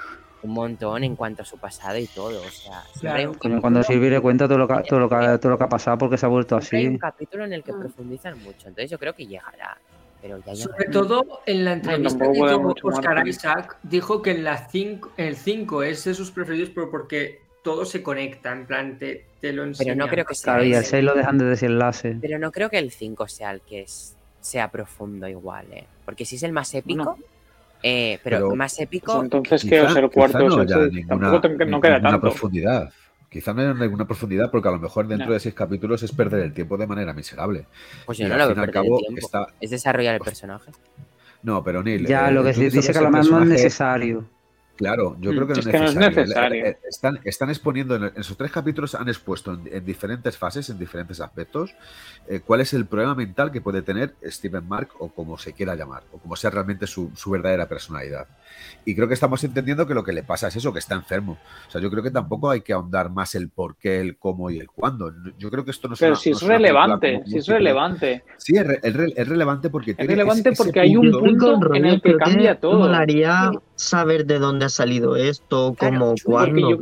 un 0.42 0.52
montón 0.52 1.06
en 1.06 1.16
cuanto 1.16 1.44
a 1.44 1.46
su 1.46 1.58
pasado 1.58 1.98
y 1.98 2.06
todo. 2.08 2.42
O 2.42 2.50
sea, 2.50 3.30
un 3.30 3.36
Coño, 3.36 3.62
cuando 3.62 3.82
Silvi 3.82 4.10
le 4.10 4.20
cuenta 4.20 4.46
todo 4.46 4.58
lo, 4.58 4.68
que, 4.68 4.84
todo, 4.90 5.00
lo 5.00 5.08
que, 5.08 5.16
todo 5.40 5.52
lo 5.52 5.58
que 5.58 5.64
ha 5.64 5.70
pasado 5.70 5.98
porque 5.98 6.18
se 6.18 6.26
ha 6.26 6.30
vuelto 6.30 6.60
siempre 6.60 6.78
hay 6.80 6.86
así. 6.88 6.94
un 6.96 7.00
capítulo 7.00 7.46
en 7.46 7.54
el 7.54 7.64
que 7.64 7.72
Mm. 7.72 7.80
profundizan 7.80 8.38
mucho. 8.44 8.68
Entonces 8.68 8.90
yo 8.92 9.00
creo 9.00 9.14
que 9.14 9.26
llegará. 9.26 9.78
Pero 10.22 10.40
ya 10.46 10.54
Sobre 10.56 10.86
todo 10.88 11.42
en 11.46 11.64
la 11.64 11.74
entrevista 11.74 12.18
tampoco 12.18 12.74
que 12.76 12.82
Oscar. 12.88 13.26
Isaac, 13.28 13.78
dijo 13.84 14.22
que 14.22 14.32
en 14.32 14.44
la 14.44 14.68
cinco, 14.70 15.12
el 15.18 15.36
5 15.38 15.84
es 15.84 16.04
de 16.06 16.14
sus 16.14 16.32
preferidos, 16.32 16.72
pero 16.76 16.90
porque 16.92 17.42
todo 17.64 17.86
se 17.86 18.04
conecta, 18.04 18.52
en 18.52 18.66
plan, 18.66 18.98
te, 19.00 19.26
te 19.40 19.54
lo 19.54 19.64
enseña. 19.64 19.94
Pero 19.94 20.06
no 20.06 20.10
creo 20.12 20.26
que 20.26 20.36
sea 20.36 20.54
Claro, 20.54 20.64
y 20.66 20.74
el 20.74 20.82
ese. 20.82 20.90
6 20.92 21.04
lo 21.04 21.16
dejan 21.16 21.38
de 21.38 21.46
desenlace. 21.46 22.18
Pero 22.22 22.38
no 22.38 22.52
creo 22.52 22.70
que 22.70 22.78
el 22.78 22.92
5 22.92 23.28
sea 23.28 23.52
el 23.52 23.62
que 23.62 23.82
es- 23.82 24.16
sea 24.42 24.70
profundo 24.70 25.28
igual, 25.28 25.66
¿eh? 25.72 25.86
Porque 26.06 26.26
si 26.26 26.36
es 26.36 26.44
el 26.44 26.52
más 26.52 26.74
épico, 26.76 27.18
eh, 27.82 28.20
pero, 28.24 28.38
Pero- 28.38 28.56
más 28.56 28.74
Pues 28.74 28.82
épico. 28.82 29.22
entonces, 29.24 29.62
Quizá- 29.62 29.70
¿qué? 29.70 29.82
O 29.82 29.90
sea, 29.90 30.02
el 30.02 30.10
cuarto 30.12 30.40
no 30.40 30.62
ese, 30.64 30.76
ninguna, 30.92 31.08
tampoco 31.08 31.42
te- 31.42 31.50
no 31.66 31.82
queda 31.82 31.94
ninguna 31.96 32.12
tanto. 32.12 32.20
profundidad. 32.22 32.92
Quizá 33.30 33.54
no 33.54 33.62
haya 33.62 33.74
ninguna 33.74 34.06
profundidad 34.06 34.52
porque 34.52 34.68
a 34.68 34.72
lo 34.72 34.80
mejor 34.80 35.08
dentro 35.08 35.28
No. 35.28 35.34
de 35.34 35.40
seis 35.40 35.56
capítulos 35.56 36.04
es 36.04 36.12
perder 36.12 36.42
el 36.42 36.54
tiempo 36.54 36.78
de 36.78 36.86
manera 36.86 37.14
miserable. 37.14 37.66
Pues 38.06 38.20
y 38.20 38.24
yo 38.24 38.30
no 38.30 38.38
lo 38.38 38.54
veo 38.54 38.64
el 38.64 38.72
cabo 38.72 38.98
tiempo. 39.00 39.20
está- 39.20 39.48
Es 39.60 39.72
desarrollar 39.72 40.14
el 40.16 40.22
personaje. 40.22 40.70
No, 41.42 41.64
pero 41.64 41.82
Neil. 41.82 42.06
Ya, 42.06 42.30
eh, 42.30 42.32
lo 42.32 42.44
que 42.44 42.54
dice 42.54 42.92
que 42.92 42.98
a 42.98 43.02
lo 43.02 43.10
mejor 43.10 43.32
no 43.32 43.42
es 43.44 43.48
necesario. 43.50 44.26
Claro, 44.76 45.16
yo 45.20 45.32
creo 45.32 45.46
que 45.48 45.54
no 45.54 45.60
es 45.60 45.68
que 45.68 45.80
no 45.80 45.86
es 45.86 45.96
necesario. 45.96 46.10
necesario. 46.24 46.66
Eh, 46.66 46.70
eh, 46.70 46.78
Están, 46.90 47.20
están 47.24 47.50
exponiendo, 47.50 47.96
en, 47.96 48.06
en 48.06 48.14
esos 48.18 48.36
tres 48.36 48.52
capítulos 48.52 48.96
han 48.96 49.08
expuesto 49.08 49.54
en, 49.54 49.70
en 49.72 49.86
diferentes 49.86 50.36
fases, 50.36 50.70
en 50.70 50.80
diferentes 50.80 51.22
aspectos, 51.22 51.76
eh, 52.28 52.40
cuál 52.40 52.62
es 52.62 52.74
el 52.74 52.86
problema 52.88 53.14
mental 53.14 53.52
que 53.52 53.62
puede 53.62 53.84
tener 53.84 54.16
Steven 54.24 54.68
Mark 54.68 54.90
o 54.98 55.10
como 55.10 55.38
se 55.38 55.54
quiera 55.54 55.76
llamar, 55.76 56.04
o 56.12 56.18
como 56.18 56.36
sea 56.36 56.50
realmente 56.50 56.88
su, 56.88 57.12
su 57.16 57.30
verdadera 57.30 57.68
personalidad. 57.68 58.28
Y 58.86 58.96
creo 58.96 59.08
que 59.08 59.14
estamos 59.14 59.44
entendiendo 59.44 59.88
que 59.88 59.94
lo 59.94 60.04
que 60.04 60.12
le 60.12 60.24
pasa 60.24 60.50
es 60.50 60.56
eso, 60.58 60.74
que 60.74 60.80
está 60.80 60.96
enfermo. 60.96 61.38
O 61.68 61.72
sea, 61.72 61.80
yo 61.80 61.90
creo 61.90 62.04
que 62.04 62.12
tampoco 62.12 62.50
hay 62.50 62.62
que 62.62 62.74
ahondar 62.74 63.10
más 63.10 63.34
el 63.36 63.50
por 63.50 63.78
qué, 63.78 64.02
el 64.02 64.18
cómo 64.18 64.50
y 64.50 64.60
el 64.60 64.68
cuándo. 64.68 65.14
Yo 65.38 65.50
creo 65.50 65.64
que 65.64 65.72
esto 65.72 65.88
no 65.88 65.94
es 65.94 66.00
Pero 66.02 66.12
una- 66.14 66.20
si 66.20 66.32
es 66.32 66.42
relevante, 66.42 67.14
como 67.14 67.26
si 67.28 67.38
es 67.38 67.48
relevante. 67.48 68.24
Sí, 68.38 68.58
es, 68.58 68.68
re- 68.68 68.80
es 68.84 68.94
re- 68.94 69.14
es 69.16 69.28
relevante 69.28 69.70
porque 69.70 69.92
Es 69.92 69.98
tiene 69.98 70.12
relevante 70.12 70.42
ese- 70.42 70.50
ese 70.52 70.64
porque 70.64 70.80
hay 70.82 70.98
un 70.98 71.12
punto- 71.12 71.74
en 71.76 71.86
el 71.86 72.02
que 72.02 72.16
cambia 72.18 72.60
todo. 72.60 72.80
Molaría 72.80 73.52
saber 73.76 74.26
de 74.26 74.40
dónde 74.40 74.66
ha 74.66 74.70
salido 74.70 75.16
esto, 75.16 75.74
Claro, 75.78 76.00
cómo, 76.00 76.16
cuándo. 76.26 76.70
yo, 76.70 76.78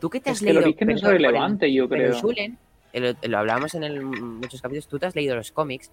Tú 0.00 0.10
que 0.10 0.20
te 0.20 0.30
Es 0.30 0.36
has 0.36 0.42
que 0.42 0.50
el 0.50 0.56
leído. 0.56 0.68
origen 0.68 0.90
es 0.90 1.02
el- 1.02 1.08
relevante, 1.10 1.72
yo 1.72 1.88
creo. 1.88 2.12
Lo, 2.92 3.28
lo 3.28 3.38
hablábamos 3.38 3.74
en 3.74 3.84
el- 3.84 4.02
muchos 4.04 4.60
capítulos, 4.62 4.86
tú 4.86 4.98
te 4.98 5.06
has 5.06 5.14
leído 5.16 5.34
los 5.34 5.50
cómics 5.50 5.90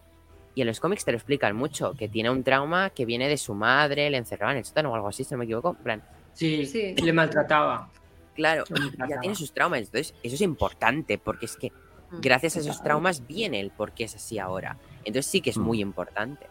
y 0.56 0.62
en 0.62 0.68
los 0.68 0.80
cómics 0.80 1.06
te 1.06 1.12
lo 1.12 1.18
explican 1.18 1.56
mucho, 1.56 1.94
que 1.98 2.10
tiene 2.10 2.30
un 2.30 2.44
trauma 2.44 2.90
que 2.90 3.06
viene 3.06 3.28
de 3.30 3.38
su 3.38 3.54
madre, 3.54 4.10
le 4.10 4.18
encerraban 4.18 4.56
en 4.56 4.60
el 4.60 4.66
sótano 4.66 4.92
o 4.92 4.96
algo 4.96 5.08
así, 5.08 5.24
si 5.24 5.34
no 5.34 5.38
me 5.38 5.46
equivoco. 5.46 5.76
En 5.78 5.84
plan, 5.84 6.04
Sí, 6.34 6.66
Sí. 6.66 6.96
le 6.96 7.14
maltrataba. 7.14 7.92
claro, 8.34 8.64
Le 8.70 9.10
ya 9.10 9.20
tiene 9.20 9.36
sus 9.36 9.54
traumas, 9.54 9.80
entonces 9.80 10.14
eso 10.24 10.36
es 10.36 10.42
importante 10.42 11.18
porque 11.18 11.46
es 11.46 11.56
que 11.58 11.72
Mm. 12.10 12.20
gracias 12.22 12.58
a 12.58 12.60
esos 12.60 12.82
traumas 12.84 13.26
viene 13.26 13.60
el 13.62 13.72
por 13.72 13.94
qué 13.94 14.04
es 14.06 14.16
así 14.16 14.38
ahora. 14.40 14.78
Entonces 15.06 15.28
sí 15.32 15.42
que 15.42 15.50
es 15.52 15.58
Mm. 15.58 15.62
muy 15.62 15.80
importante, 15.82 16.48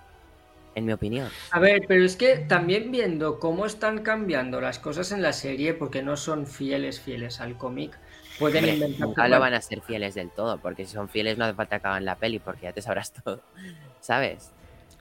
en 0.74 0.86
mi 0.86 0.92
opinión. 0.92 1.28
A 1.52 1.58
ver, 1.60 1.82
pero 1.86 2.04
es 2.04 2.16
que 2.16 2.36
también 2.38 2.90
viendo 2.90 3.38
cómo 3.38 3.66
están 3.66 4.02
cambiando 4.02 4.60
las 4.60 4.78
cosas 4.78 5.12
en 5.12 5.20
la 5.20 5.32
serie, 5.32 5.74
porque 5.74 6.02
no 6.02 6.16
son 6.16 6.46
fieles, 6.46 7.00
fieles 7.00 7.40
al 7.40 7.58
cómic, 7.58 7.98
pueden 8.38 8.64
Hombre, 8.64 8.74
inventar. 8.74 9.08
nunca 9.08 9.28
lo 9.28 9.40
van 9.40 9.54
a 9.54 9.60
ser 9.60 9.82
fieles 9.82 10.14
del 10.14 10.30
todo, 10.30 10.58
porque 10.58 10.86
si 10.86 10.92
son 10.92 11.08
fieles 11.08 11.36
no 11.36 11.44
hace 11.44 11.54
falta 11.54 11.78
que 11.80 11.88
hagan 11.88 12.04
la 12.04 12.16
peli, 12.16 12.38
porque 12.38 12.62
ya 12.62 12.72
te 12.72 12.80
sabrás 12.82 13.12
todo, 13.24 13.42
¿sabes? 14.00 14.50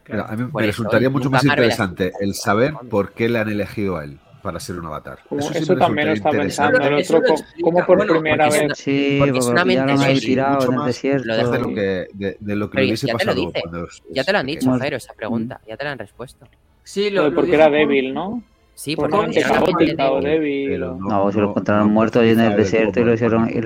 Mira, 0.07 0.25
a 0.25 0.35
mí 0.35 0.45
Por 0.45 0.61
me 0.61 0.67
eso, 0.67 0.83
resultaría 0.83 1.09
mucho 1.09 1.29
más 1.29 1.43
Marvel 1.43 1.65
interesante 1.65 2.11
el 2.19 2.33
saber 2.33 2.73
por 2.89 3.13
qué 3.13 3.29
le 3.29 3.39
han 3.39 3.49
elegido 3.49 3.97
a 3.97 4.03
él 4.05 4.17
para 4.41 4.59
ser 4.59 4.79
un 4.79 4.85
avatar. 4.87 5.19
Como 5.27 5.41
Eso 5.41 5.53
eso 5.53 5.75
también 5.77 6.07
lo 6.07 6.13
está 6.13 6.29
interesante. 6.29 6.77
pensando 6.79 6.83
el 6.97 7.03
Eso 7.03 7.17
otro, 7.17 7.35
como 7.61 7.85
por 7.85 7.97
bueno, 7.97 8.13
primera 8.13 8.49
vez. 8.49 8.63
una- 8.63 8.75
Sí, 8.75 9.17
Porque 9.19 9.31
porque 9.31 9.39
es 9.39 9.45
una 9.45 9.65
mente 9.65 9.97
débil, 9.97 10.19
tirado 10.19 10.65
en 10.65 10.73
el 10.79 10.85
desierto. 10.85 11.27
lo 11.27 11.51
de 11.51 11.59
lo 11.59 11.67
que, 11.75 12.07
de, 12.13 12.37
de 12.39 12.55
lo 12.55 12.69
que 12.69 12.75
Pero 12.75 12.87
hubiese 12.87 13.07
ya 13.07 13.13
te 13.17 13.25
lo 13.25 13.31
pasado 13.31 13.47
dice, 13.47 13.61
cuando 13.61 13.87
Ya 14.11 14.23
te 14.23 14.31
lo 14.31 14.37
han 14.39 14.45
dicho. 14.45 14.71
Jairo, 14.79 14.97
esa 14.97 15.13
pregunta, 15.13 15.61
ya 15.67 15.77
te 15.77 15.83
la 15.83 15.91
han 15.91 15.99
respuesto. 15.99 16.47
Sí, 16.83 17.09
Lo 17.11 17.33
porque 17.35 17.53
era 17.53 17.69
débil, 17.69 18.13
¿no? 18.13 18.41
Sí, 18.73 18.95
Por 18.95 19.09
porque 19.09 19.39
era 19.41 19.49
caótica 19.59 20.11
o 20.11 20.21
débil. 20.21 20.79
No, 20.79 21.31
se 21.31 21.37
lo 21.39 21.43
no- 21.45 21.49
encontraron 21.51 21.87
no 21.87 21.93
muerto 21.93 22.23
en 22.23 22.39
el 22.39 22.55
desierto 22.55 22.99
y 23.01 23.03
lo 23.03 23.13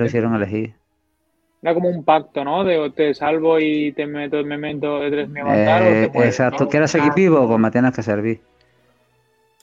hicieron 0.06 0.36
elegir. 0.36 0.74
Era 1.64 1.74
como 1.74 1.88
un 1.90 2.04
pacto, 2.04 2.44
¿no? 2.44 2.64
De 2.66 2.78
o 2.78 2.92
te 2.92 3.14
salvo 3.14 3.58
y 3.60 3.94
te 3.94 4.06
meto, 4.06 4.44
me 4.44 4.58
meto 4.58 5.00
detrás 5.00 5.28
de 5.28 5.34
mi 5.34 5.40
avatar 5.40 5.82
o 5.82 5.86
Eh, 5.86 6.02
te 6.08 6.10
mueres. 6.14 6.34
exacto, 6.34 6.66
¿no? 6.66 6.70
¿quieres 6.70 6.92
seguir 6.92 7.14
vivo? 7.16 7.48
Pues 7.48 7.60
me 7.60 7.72
tienes 7.72 7.96
que 7.96 8.04
servir. 8.04 8.42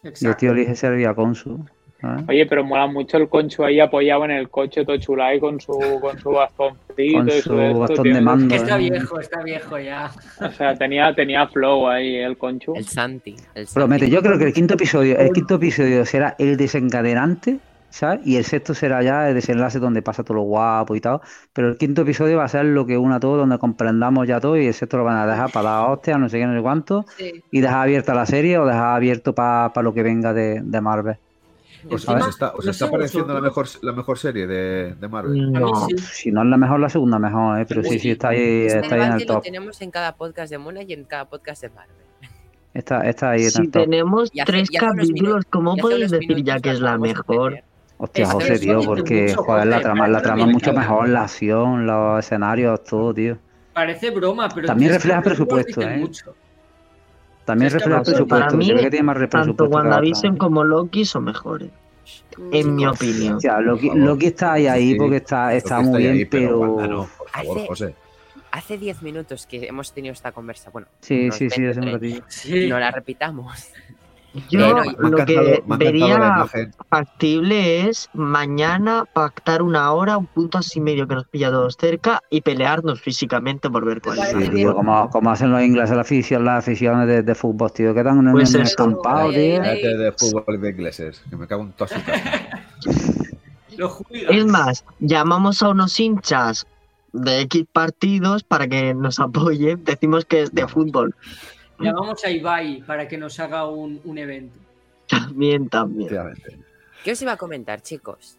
Y 0.02 0.06
el 0.06 0.12
Exacto. 0.12 0.36
tío 0.38 0.52
elige 0.52 0.74
servir 0.74 1.06
a 1.08 1.14
Consu. 1.14 1.62
¿sabes? 2.00 2.24
Oye, 2.30 2.46
pero 2.46 2.64
mola 2.64 2.86
mucho 2.86 3.18
el 3.18 3.28
concho 3.28 3.62
ahí 3.62 3.78
apoyado 3.78 4.24
en 4.24 4.30
el 4.30 4.48
coche 4.48 4.86
todo 4.86 4.96
chulay 4.96 5.38
con 5.38 5.60
su, 5.60 5.72
con 6.00 6.18
su 6.18 6.30
bastoncito 6.30 7.18
Con 7.18 7.28
y 7.28 7.30
su 7.42 7.60
esto, 7.60 7.78
bastón 7.80 8.02
tío. 8.04 8.14
de 8.14 8.20
mando. 8.22 8.54
Está 8.54 8.76
¿eh? 8.76 8.88
viejo, 8.90 9.20
está 9.20 9.42
viejo 9.42 9.78
ya. 9.78 10.10
O 10.40 10.50
sea, 10.52 10.74
tenía, 10.76 11.14
tenía 11.14 11.46
flow 11.48 11.86
ahí 11.86 12.16
el 12.16 12.38
concho. 12.38 12.74
El 12.74 12.86
Santi. 12.86 13.36
El 13.54 13.66
Promete, 13.74 14.06
Santi. 14.06 14.14
yo 14.16 14.22
creo 14.22 14.38
que 14.38 14.44
el 14.44 14.54
quinto 14.54 14.72
episodio, 14.72 15.18
el 15.18 15.30
quinto 15.34 15.56
episodio 15.56 16.06
será 16.06 16.34
el 16.38 16.56
desencadenante, 16.56 17.58
¿sabes? 17.90 18.20
Y 18.26 18.36
el 18.36 18.44
sexto 18.44 18.72
será 18.74 19.02
ya 19.02 19.28
el 19.28 19.34
desenlace 19.34 19.78
donde 19.78 20.00
pasa 20.02 20.22
todo 20.24 20.36
lo 20.36 20.42
guapo 20.42 20.94
y 20.96 21.00
tal. 21.00 21.20
Pero 21.52 21.68
el 21.68 21.76
quinto 21.76 22.02
episodio 22.02 22.38
va 22.38 22.44
a 22.44 22.48
ser 22.48 22.64
lo 22.64 22.86
que 22.86 22.96
una 22.96 23.20
todo, 23.20 23.36
donde 23.36 23.58
comprendamos 23.58 24.26
ya 24.26 24.40
todo, 24.40 24.56
y 24.56 24.66
el 24.66 24.74
sexto 24.74 24.96
lo 24.96 25.04
van 25.04 25.16
a 25.18 25.26
dejar 25.26 25.50
para 25.52 25.70
dar 25.70 25.90
hostias, 25.90 26.18
no 26.18 26.28
sé 26.28 26.38
qué, 26.38 26.46
no 26.46 26.54
sé 26.56 26.62
cuánto, 26.62 27.04
Sí. 27.18 27.42
y 27.50 27.60
dejar 27.60 27.82
abierta 27.82 28.14
la 28.14 28.24
serie 28.26 28.58
o 28.58 28.64
dejar 28.66 28.96
abierto 28.96 29.34
para 29.34 29.72
lo 29.82 29.92
que 29.92 30.02
venga 30.02 30.32
de, 30.32 30.60
de 30.64 30.80
Marvel. 30.80 31.16
¿Os, 31.90 32.06
os 32.06 32.28
está, 32.28 32.52
os 32.54 32.64
no 32.66 32.70
está 32.72 32.90
pareciendo 32.90 33.32
la 33.32 33.40
mejor, 33.40 33.66
la 33.80 33.92
mejor 33.92 34.18
serie 34.18 34.46
de, 34.46 34.94
de 35.00 35.08
Marvel? 35.08 35.50
No. 35.50 35.86
sí. 35.88 35.96
Si 35.98 36.30
no 36.30 36.42
es 36.42 36.48
la 36.48 36.58
mejor, 36.58 36.78
la 36.78 36.90
segunda 36.90 37.18
mejor, 37.18 37.58
¿eh? 37.58 37.64
Pero 37.66 37.82
sí, 37.82 37.98
sí, 37.98 38.10
está 38.10 38.28
ahí, 38.28 38.66
Este 38.66 38.80
está 38.80 38.94
ahí 38.96 39.00
en 39.00 39.12
el 39.12 39.18
lo 39.20 39.24
top. 39.26 39.42
tenemos 39.42 39.80
en 39.80 39.90
cada 39.90 40.14
podcast 40.14 40.50
de 40.50 40.58
Mona 40.58 40.82
y 40.82 40.92
en 40.92 41.04
cada 41.04 41.24
podcast 41.24 41.62
de 41.62 41.70
Marvel. 41.70 41.96
Está, 42.74 43.00
está 43.08 43.30
ahí 43.30 43.44
en 43.44 43.50
Si 43.50 43.62
el 43.62 43.70
top. 43.70 43.82
tenemos 43.84 44.30
tres 44.44 44.68
capítulos, 44.70 45.08
minutos- 45.10 45.44
¿cómo 45.48 45.74
podéis 45.76 46.10
decir 46.10 46.44
ya 46.44 46.60
que 46.60 46.70
es 46.70 46.80
la 46.80 46.98
mejor? 46.98 47.62
Hostia, 48.02 48.26
José, 48.26 48.58
tío, 48.58 48.80
porque, 48.82 49.26
mucho, 49.28 49.42
joder, 49.42 49.66
la 49.66 49.80
trama, 49.80 50.08
la 50.08 50.22
trama 50.22 50.42
es 50.44 50.48
mucho 50.48 50.72
mejor, 50.72 51.08
la 51.10 51.22
acción, 51.24 51.86
los 51.86 52.18
escenarios, 52.24 52.82
todo, 52.84 53.12
tío. 53.12 53.36
Parece 53.74 54.10
broma, 54.10 54.48
pero 54.54 54.66
También 54.66 54.92
refleja 54.92 55.20
presupuesto, 55.20 55.82
¿eh? 55.82 55.98
mucho. 55.98 56.34
También 57.44 57.66
Es 57.66 57.72
que 57.74 57.78
refleja 57.80 57.98
el 57.98 58.04
presupuesto. 58.04 58.46
para 58.46 58.56
mí, 58.56 58.66
se 58.66 58.74
ve 58.74 58.80
que 58.80 58.90
tiene 58.90 59.02
más 59.04 59.28
Tanto. 59.28 59.64
WandaVision 59.66 60.36
como 60.38 60.64
Loki 60.64 61.04
son 61.04 61.24
mejores. 61.24 61.70
En 62.52 62.74
mi 62.74 62.86
opinión. 62.86 63.34
O 63.36 63.40
sea, 63.40 63.60
Loki, 63.60 64.26
está 64.26 64.54
ahí, 64.54 64.66
ahí 64.66 64.92
Sí, 64.92 64.98
porque 64.98 65.16
está, 65.16 65.52
está 65.54 65.80
muy 65.80 66.06
ahí, 66.06 66.12
bien, 66.18 66.28
pero. 66.30 66.58
Wanda 66.60 66.86
no, 66.88 67.08
por 67.18 67.28
favor, 67.28 67.58
Hace- 67.58 67.66
José. 67.66 67.94
Hace 68.52 68.78
10 68.78 69.02
minutos 69.02 69.46
que 69.46 69.66
hemos 69.66 69.92
tenido 69.92 70.12
esta 70.12 70.32
conversa. 70.32 70.70
Bueno, 70.70 70.88
Sí, 71.00 71.30
sí, 71.30 71.48
sí, 71.50 71.60
20, 71.62 71.68
hace 71.70 71.78
un 71.80 71.84
30. 71.86 71.92
ratillo. 71.98 72.24
Sí. 72.28 72.68
No 72.68 72.80
la 72.80 72.90
repitamos. 72.90 73.68
Yo 74.48 74.74
lo 74.98 75.24
que 75.24 75.62
la 75.66 75.76
vería 75.76 76.46
factible 76.88 77.88
es 77.88 78.08
mañana 78.12 79.04
pactar 79.12 79.60
una 79.60 79.90
hora, 79.92 80.18
un 80.18 80.26
punto 80.26 80.58
así 80.58 80.80
medio 80.80 81.08
que 81.08 81.16
nos 81.16 81.26
pilla 81.26 81.50
todos 81.50 81.76
cerca 81.76 82.22
y 82.30 82.40
pelearnos 82.40 83.00
físicamente 83.00 83.68
por 83.68 83.84
ver 83.84 84.00
cuál 84.00 84.18
es 84.20 84.28
Sí, 84.28 84.48
tío, 84.50 84.74
como, 84.74 85.10
como 85.10 85.30
hacen 85.30 85.50
los 85.50 85.62
ingleses 85.62 85.96
las 85.96 86.06
aficiones, 86.06 86.46
las 86.46 86.58
aficiones 86.58 87.08
de, 87.08 87.22
de 87.22 87.34
fútbol, 87.34 87.72
tío, 87.72 87.92
que 87.92 88.02
dan 88.04 88.18
un, 88.18 88.32
Pues 88.32 88.54
estampado, 88.54 89.30
tío. 89.30 89.38
ay, 89.40 89.50
ay. 89.56 89.82
Cállate 89.82 89.96
de 89.96 90.12
fútbol 90.12 90.60
de 90.60 90.70
ingleses, 90.70 91.22
que 91.28 91.36
me 91.36 91.46
cago 91.46 91.62
en 91.64 91.74
hooligans. 91.76 93.26
Es 94.30 94.46
más, 94.46 94.84
llamamos 94.98 95.62
a 95.62 95.70
unos 95.70 95.98
hinchas 95.98 96.66
de 97.12 97.40
X 97.42 97.64
partidos 97.72 98.44
para 98.44 98.68
que 98.68 98.94
nos 98.94 99.18
apoyen. 99.18 99.82
Decimos 99.84 100.24
que 100.24 100.42
es 100.42 100.54
de 100.54 100.68
fútbol. 100.68 101.14
Llamamos 101.80 102.24
a 102.24 102.30
Ibai 102.30 102.82
para 102.82 103.08
que 103.08 103.16
nos 103.16 103.38
haga 103.40 103.66
un, 103.66 104.00
un 104.04 104.18
evento. 104.18 104.58
También, 105.06 105.68
también. 105.68 106.10
¿Qué 107.04 107.12
os 107.12 107.22
iba 107.22 107.32
a 107.32 107.36
comentar, 107.36 107.82
chicos? 107.82 108.36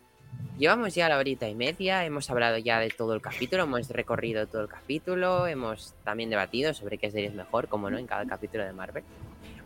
Llevamos 0.57 0.93
ya 0.93 1.09
la 1.09 1.17
horita 1.17 1.49
y 1.49 1.55
media, 1.55 2.05
hemos 2.05 2.29
hablado 2.29 2.57
ya 2.57 2.79
de 2.79 2.89
todo 2.89 3.13
el 3.15 3.21
capítulo, 3.21 3.63
hemos 3.63 3.89
recorrido 3.89 4.45
todo 4.47 4.61
el 4.61 4.67
capítulo, 4.67 5.47
hemos 5.47 5.95
también 6.03 6.29
debatido 6.29 6.73
sobre 6.73 6.97
qué 6.97 7.09
serie 7.09 7.29
es 7.29 7.33
mejor, 7.33 7.67
como 7.67 7.89
no, 7.89 7.97
en 7.97 8.05
cada 8.05 8.25
capítulo 8.25 8.63
de 8.63 8.71
Marvel. 8.71 9.03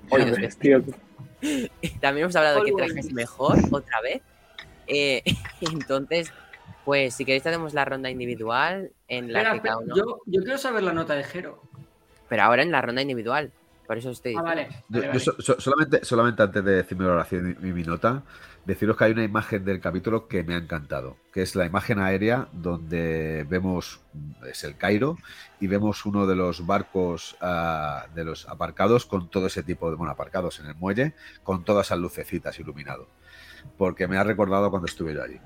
Hoy. 0.09 0.23
Tío, 0.59 0.81
También 2.01 2.23
hemos 2.23 2.35
hablado 2.35 2.63
de 2.63 2.65
qué 2.65 2.71
traje 2.71 2.99
es 2.99 3.11
mejor, 3.11 3.57
otra 3.71 4.01
vez. 4.01 4.21
Eh, 4.87 5.21
entonces, 5.61 6.31
pues 6.85 7.13
si 7.13 7.25
queréis 7.25 7.45
hacemos 7.45 7.73
la 7.73 7.83
ronda 7.83 8.09
individual 8.09 8.91
en 9.07 9.33
la 9.33 9.39
Espera, 9.39 9.55
que 9.55 9.67
cada 9.67 9.77
uno... 9.79 9.95
yo, 9.95 10.21
yo 10.25 10.41
quiero 10.43 10.57
saber 10.57 10.83
la 10.83 10.93
nota 10.93 11.15
de 11.15 11.23
Jero. 11.23 11.61
Pero 12.29 12.43
ahora 12.43 12.63
en 12.63 12.71
la 12.71 12.81
ronda 12.81 13.01
individual, 13.01 13.51
por 13.87 13.97
eso 13.97 14.09
estoy 14.11 14.35
Ah, 14.37 14.41
vale. 14.41 14.67
Yo, 14.89 15.01
vale, 15.01 15.01
yo 15.03 15.07
vale. 15.09 15.19
so- 15.19 15.35
so- 15.41 15.59
solamente, 15.59 16.03
solamente 16.05 16.43
antes 16.43 16.63
de 16.63 16.71
decir 16.71 16.97
mi 16.97 17.05
oración 17.05 17.57
y 17.61 17.65
mi 17.67 17.83
nota, 17.83 18.23
deciros 18.65 18.97
que 18.97 19.03
hay 19.05 19.11
una 19.11 19.23
imagen 19.23 19.63
del 19.63 19.79
capítulo 19.79 20.27
que 20.27 20.43
me 20.43 20.55
ha 20.55 20.57
encantado, 20.57 21.17
que 21.31 21.41
es 21.43 21.55
la 21.55 21.65
imagen 21.65 21.99
aérea 21.99 22.47
donde 22.51 23.45
vemos, 23.49 23.99
es 24.49 24.63
el 24.63 24.75
Cairo, 24.77 25.17
y 25.59 25.67
vemos 25.67 26.05
uno 26.05 26.25
de 26.25 26.35
los 26.35 26.65
barcos 26.65 27.37
ah, 27.41 28.07
de 28.15 28.23
los 28.25 28.47
aparcados 28.49 29.05
con 29.05 29.29
todo 29.29 29.47
ese 29.47 29.63
tipo 29.63 29.89
de, 29.89 29.95
bueno, 29.97 30.11
aparcados 30.11 30.59
en 30.59 30.65
el 30.67 30.75
muelle, 30.75 31.13
con 31.43 31.63
todas 31.63 31.87
esas 31.87 31.99
lucecitas 31.99 32.59
iluminado. 32.59 33.07
Porque 33.77 34.07
me 34.07 34.17
ha 34.17 34.23
recordado 34.23 34.69
cuando 34.69 34.85
estuve 34.85 35.13
yo 35.15 35.23
allí. 35.23 35.39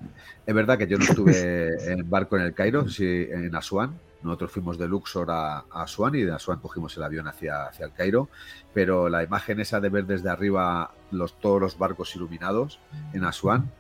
Es 0.46 0.54
verdad 0.54 0.78
que 0.78 0.88
yo 0.88 0.98
no 0.98 1.06
estuve 1.06 1.70
en 1.92 2.10
barco 2.10 2.36
en 2.38 2.44
el 2.44 2.54
Cairo, 2.54 2.88
sí 2.90 3.28
en 3.32 3.56
Asuán. 3.56 3.98
Nosotros 4.22 4.52
fuimos 4.52 4.78
de 4.78 4.88
Luxor 4.88 5.32
a, 5.32 5.60
a 5.60 5.86
y 6.14 6.22
de 6.22 6.34
Asuán 6.34 6.60
cogimos 6.60 6.96
el 6.98 7.04
avión 7.04 7.28
hacia, 7.28 7.68
hacia 7.68 7.86
el 7.86 7.94
Cairo 7.94 8.30
pero 8.74 9.10
la 9.10 9.24
imagen 9.24 9.60
esa 9.60 9.80
de 9.80 9.90
ver 9.90 10.06
desde 10.06 10.30
arriba 10.30 10.92
los, 11.12 11.40
todos 11.40 11.62
los 11.62 11.78
barcos 11.78 12.16
iluminados 12.16 12.80
en 13.14 13.24
Asuán 13.24 13.72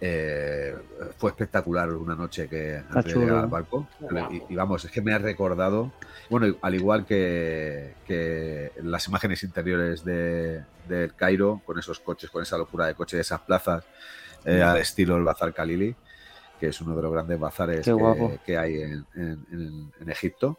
eh, 0.00 0.76
fue 1.16 1.30
espectacular 1.30 1.90
una 1.92 2.14
noche 2.14 2.48
que 2.48 2.82
antes 2.90 3.14
de 3.14 3.20
llegar 3.20 3.38
al 3.38 3.46
barco. 3.46 3.88
Y, 4.30 4.52
y 4.52 4.56
vamos, 4.56 4.84
es 4.84 4.90
que 4.90 5.00
me 5.00 5.14
ha 5.14 5.18
recordado, 5.18 5.92
bueno, 6.28 6.54
al 6.60 6.74
igual 6.74 7.06
que, 7.06 7.94
que 8.06 8.72
las 8.82 9.08
imágenes 9.08 9.42
interiores 9.44 10.04
de, 10.04 10.62
del 10.88 11.14
Cairo, 11.14 11.62
con 11.64 11.78
esos 11.78 12.00
coches, 12.00 12.28
con 12.28 12.42
esa 12.42 12.58
locura 12.58 12.86
de 12.86 12.94
coches, 12.94 13.20
esas 13.20 13.40
plazas, 13.40 13.84
eh, 14.44 14.62
al 14.62 14.76
estilo 14.76 15.16
el 15.16 15.24
Bazar 15.24 15.54
Khalili, 15.54 15.96
que 16.60 16.68
es 16.68 16.80
uno 16.80 16.94
de 16.96 17.02
los 17.02 17.12
grandes 17.12 17.38
bazares 17.38 17.84
que, 17.84 18.38
que 18.46 18.56
hay 18.58 18.74
en, 18.82 19.04
en- 19.14 19.46
en- 19.52 19.92
en 20.00 20.10
Egipto 20.10 20.58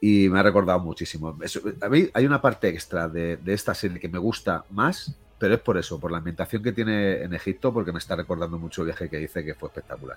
y 0.00 0.28
me 0.28 0.40
ha 0.40 0.42
recordado 0.42 0.80
muchísimo. 0.80 1.36
Eso- 1.42 1.60
a 1.80 1.88
mí 1.88 2.08
hay 2.14 2.26
una 2.26 2.40
parte 2.40 2.68
extra 2.68 3.08
de, 3.08 3.36
de 3.36 3.52
esta 3.52 3.74
serie 3.74 3.98
que 4.00 4.08
me 4.08 4.18
gusta 4.18 4.64
más, 4.70 5.14
pero 5.38 5.54
es 5.54 5.60
por 5.60 5.76
eso, 5.78 5.98
por 6.00 6.10
la 6.12 6.18
ambientación 6.18 6.62
que 6.62 6.72
tiene 6.72 7.22
en 7.22 7.34
Egipto, 7.34 7.72
porque 7.72 7.92
me 7.92 7.98
está 7.98 8.16
recordando 8.16 8.58
mucho 8.58 8.82
el 8.82 8.86
viaje 8.86 9.08
que 9.08 9.20
hice, 9.20 9.44
que 9.44 9.54
fue 9.54 9.68
espectacular. 9.68 10.16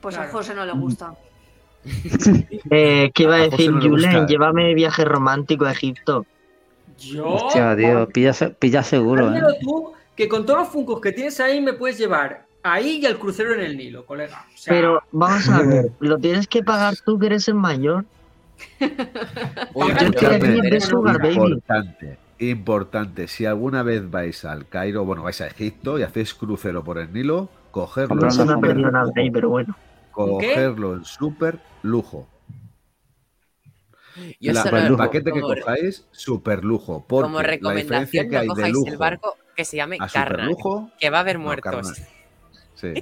Pues 0.00 0.16
a. 0.16 0.28
José 0.28 0.54
no 0.54 0.64
le 0.64 0.72
gusta. 0.72 1.14
Eh, 2.70 3.10
¿Qué 3.14 3.22
iba 3.22 3.36
a 3.36 3.48
decir, 3.48 3.70
no 3.72 3.80
le 3.80 3.88
Julen? 3.88 4.10
gusta. 4.12 4.26
Llévame 4.26 4.64
de 4.66 4.74
viaje 4.74 5.04
romántico 5.04 5.64
a 5.64 5.72
Egipto. 5.72 6.26
Yo. 6.98 7.26
Hostia, 7.26 7.74
tío, 7.76 8.06
pilla, 8.08 8.32
se- 8.34 8.50
pilla 8.50 8.82
seguro, 8.82 9.34
¿eh? 9.34 9.40
Tú, 9.62 9.92
que 10.14 10.28
con 10.28 10.44
todos 10.44 10.60
los 10.60 10.68
funcos 10.68 11.00
que 11.00 11.12
tienes 11.12 11.40
ahí 11.40 11.60
me 11.60 11.72
puedes 11.72 11.96
llevar 11.96 12.44
ahí 12.62 13.00
y 13.02 13.06
al 13.06 13.18
crucero 13.18 13.54
en 13.54 13.60
el 13.60 13.76
Nilo, 13.76 14.04
colega. 14.06 14.46
O 14.54 14.56
sea, 14.56 14.72
Pero 14.74 15.02
vamos 15.12 15.48
a 15.48 15.62
ver, 15.62 15.90
¿lo 16.00 16.18
tienes 16.18 16.46
que 16.46 16.62
pagar 16.62 16.94
tú 17.04 17.18
que 17.18 17.26
eres 17.26 17.48
el 17.48 17.54
mayor? 17.54 18.04
Yo 18.80 20.30
Baby. 21.18 21.34
Importante, 21.34 22.18
importante. 22.38 23.28
Si 23.28 23.46
alguna 23.46 23.82
vez 23.82 24.10
vais 24.10 24.44
al 24.44 24.66
Cairo, 24.68 25.04
bueno, 25.04 25.22
vais 25.22 25.40
a 25.40 25.46
Egipto 25.46 25.98
y 25.98 26.02
hacéis 26.02 26.34
crucero 26.34 26.84
por 26.84 26.98
el 26.98 27.12
Nilo, 27.12 27.48
cogerlo, 27.70 28.14
en 28.14 28.20
No 28.20 28.30
se 28.30 28.44
me 28.44 28.52
ha 28.52 28.54
hombre. 28.56 28.70
perdido 28.70 28.90
nada 28.90 29.10
ahí, 29.16 29.30
pero 29.30 29.48
bueno. 29.50 29.76
cogerlo 30.10 30.94
en 30.94 31.04
súper 31.04 31.58
lujo. 31.82 32.28
Yo 34.40 34.52
La- 34.52 34.62
el 34.62 34.96
paquete 34.96 35.32
que 35.32 35.40
cojáis, 35.40 36.04
súper 36.10 36.64
lujo. 36.64 37.04
Porque 37.08 37.26
Como 37.28 37.40
la 37.40 37.48
diferencia 37.52 38.22
recomendación, 38.22 38.28
que 38.28 38.34
no 38.34 38.40
hay 38.40 38.46
de 38.46 38.48
cojáis 38.48 38.74
lujo 38.74 38.88
el 38.88 38.96
barco 38.98 39.36
que 39.56 39.64
se 39.64 39.76
llame 39.76 39.98
superlujo, 40.06 40.90
que 40.98 41.10
va 41.10 41.18
a 41.18 41.20
haber 41.20 41.38
muertos. 41.38 41.92
Sí. 42.80 42.94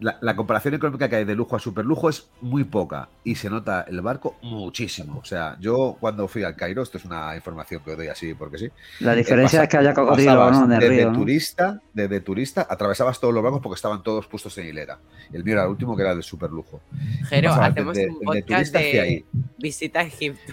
La, 0.00 0.18
la 0.20 0.34
comparación 0.34 0.74
económica 0.74 1.08
que 1.08 1.16
hay 1.16 1.24
de 1.24 1.34
lujo 1.34 1.54
a 1.54 1.58
superlujo 1.60 2.08
es 2.08 2.28
muy 2.40 2.64
poca 2.64 3.08
y 3.22 3.36
se 3.36 3.48
nota 3.48 3.82
el 3.88 4.00
barco 4.00 4.36
muchísimo. 4.42 5.18
O 5.20 5.24
sea, 5.24 5.56
yo 5.60 5.96
cuando 6.00 6.26
fui 6.26 6.42
al 6.42 6.56
Cairo, 6.56 6.82
esto 6.82 6.98
es 6.98 7.04
una 7.04 7.36
información 7.36 7.82
que 7.84 7.92
os 7.92 7.96
doy 7.96 8.08
así 8.08 8.34
porque 8.34 8.58
sí. 8.58 8.68
La 9.00 9.12
eh, 9.12 9.16
diferencia 9.16 9.62
es 9.62 9.68
que 9.68 9.76
haya 9.76 9.94
cocodrilo, 9.94 10.50
¿no? 10.50 10.66
Desde 10.66 10.88
río, 10.88 11.10
¿no? 11.12 11.18
turista, 11.18 11.80
desde 11.92 12.20
turista, 12.20 12.66
atravesabas 12.68 13.20
todos 13.20 13.32
los 13.32 13.42
barcos 13.42 13.60
porque 13.62 13.76
estaban 13.76 14.02
todos 14.02 14.26
puestos 14.26 14.56
en 14.58 14.66
hilera. 14.66 14.98
El 15.32 15.44
mío 15.44 15.54
era 15.54 15.64
el 15.64 15.70
último 15.70 15.96
que 15.96 16.02
era 16.02 16.14
de 16.14 16.22
superlujo. 16.22 16.80
Jero, 17.28 17.52
hacemos 17.52 17.96
un 17.96 18.20
podcast 18.24 18.72
de 18.74 19.00
ahí. 19.00 19.24
visita 19.58 20.00
a 20.00 20.02
Egipto. 20.02 20.52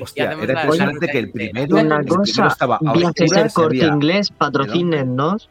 Hostia, 0.00 0.32
era 0.32 0.62
impresionante 0.62 1.08
que 1.08 1.18
el 1.18 1.30
primero, 1.32 1.76
Una 1.76 1.96
el 1.96 2.04
primero 2.04 2.16
cosa, 2.22 2.46
estaba 2.46 2.76
a 2.76 2.92
viajes 2.92 3.08
oscuras, 3.22 3.30
del 3.44 3.52
corte 3.52 3.76
había- 3.82 3.94
inglés, 3.94 4.30
patrocínennos. 4.30 5.50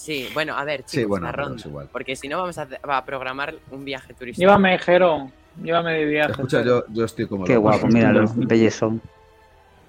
Sí, 0.00 0.26
bueno, 0.32 0.56
a 0.56 0.64
ver, 0.64 0.78
chicos, 0.78 0.92
Sí, 0.92 1.04
bueno, 1.04 1.26
pero 1.30 1.42
ronda. 1.42 1.60
es 1.60 1.66
igual. 1.66 1.88
Porque 1.92 2.16
si 2.16 2.26
no, 2.26 2.38
vamos 2.38 2.56
a, 2.56 3.04
programar 3.04 3.56
un 3.70 3.84
viaje 3.84 4.14
turístico. 4.14 4.40
Llévame, 4.40 4.78
Jero. 4.78 5.30
Llévame 5.62 5.92
de 5.92 6.04
viaje. 6.06 6.32
Escucha, 6.32 6.62
yo, 6.62 6.84
yo 6.88 7.04
estoy 7.04 7.26
como 7.26 7.44
Qué 7.44 7.58
guapo, 7.58 7.86
míralo, 7.86 8.24
bellezón. 8.34 9.02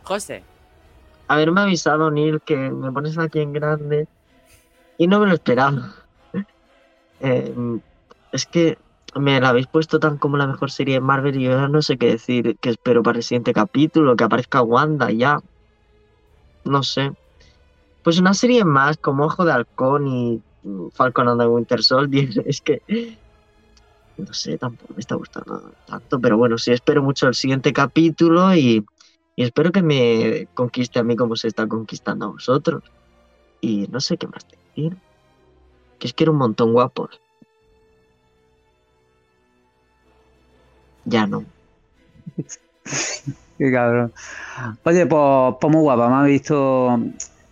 José, 0.04 0.44
Haberme 1.30 1.62
avisado, 1.62 2.12
Neil, 2.12 2.42
que 2.42 2.58
me 2.58 2.92
pones 2.92 3.18
aquí 3.18 3.40
en 3.40 3.54
grande. 3.54 4.06
Y 4.98 5.08
no 5.08 5.22
me 5.22 5.28
lo 5.28 5.34
esperaba. 5.34 5.96
Eh, 7.24 7.54
es 8.32 8.48
que 8.48 8.80
me 9.14 9.40
la 9.40 9.50
habéis 9.50 9.68
puesto 9.68 10.00
tan 10.00 10.18
como 10.18 10.38
la 10.38 10.48
mejor 10.48 10.72
serie 10.72 10.96
de 10.96 11.02
Marvel 11.02 11.40
y 11.40 11.44
yo 11.44 11.52
ya 11.52 11.68
no 11.68 11.84
sé 11.84 11.98
qué 11.98 12.08
decir. 12.08 12.58
Que 12.60 12.72
espero 12.72 13.04
para 13.04 13.20
el 13.20 13.24
siguiente 13.24 13.54
capítulo, 13.54 14.16
que 14.16 14.24
aparezca 14.24 14.62
Wanda 14.62 15.12
ya. 15.12 15.40
No 16.66 16.82
sé. 16.82 17.14
Pues 18.04 18.20
una 18.20 18.34
serie 18.34 18.66
más 18.66 18.98
como 18.98 19.26
Ojo 19.26 19.46
de 19.46 19.52
Halcón 19.52 20.08
y 20.08 20.42
Falcon 20.94 21.28
and 21.28 21.42
the 21.42 21.48
Winter 21.48 21.84
Soldier. 21.84 22.30
Es 22.46 22.62
que. 22.62 22.82
No 24.18 24.34
sé, 24.34 24.58
tampoco 24.58 24.94
me 24.94 25.00
está 25.00 25.16
gustando 25.16 25.72
tanto. 25.88 26.20
Pero 26.20 26.38
bueno, 26.38 26.58
sí, 26.58 26.72
espero 26.72 27.02
mucho 27.02 27.28
el 27.28 27.36
siguiente 27.36 27.74
capítulo 27.74 28.56
y. 28.56 28.86
Y 29.36 29.44
espero 29.44 29.72
que 29.72 29.82
me 29.82 30.48
conquiste 30.54 31.00
a 31.00 31.04
mí 31.04 31.16
como 31.16 31.36
se 31.36 31.48
está 31.48 31.66
conquistando 31.66 32.26
a 32.26 32.30
vosotros. 32.30 32.84
Y 33.62 33.88
no 33.88 34.00
sé 34.02 34.18
qué 34.18 34.28
más 34.28 34.46
decir. 34.46 34.98
Que 36.00 36.08
es 36.08 36.14
que 36.14 36.26
era 36.26 36.32
un 36.32 36.38
montón 36.38 36.74
guapos. 36.74 37.22
Ya 41.06 41.26
no. 41.26 41.46
Qué 43.58 43.72
cabrón. 43.72 44.12
Oye, 44.84 45.06
pues, 45.06 45.56
pues 45.62 45.74
muy 45.74 45.82
guapa, 45.82 46.10
me 46.10 46.16
ha 46.16 46.24
visto. 46.24 47.00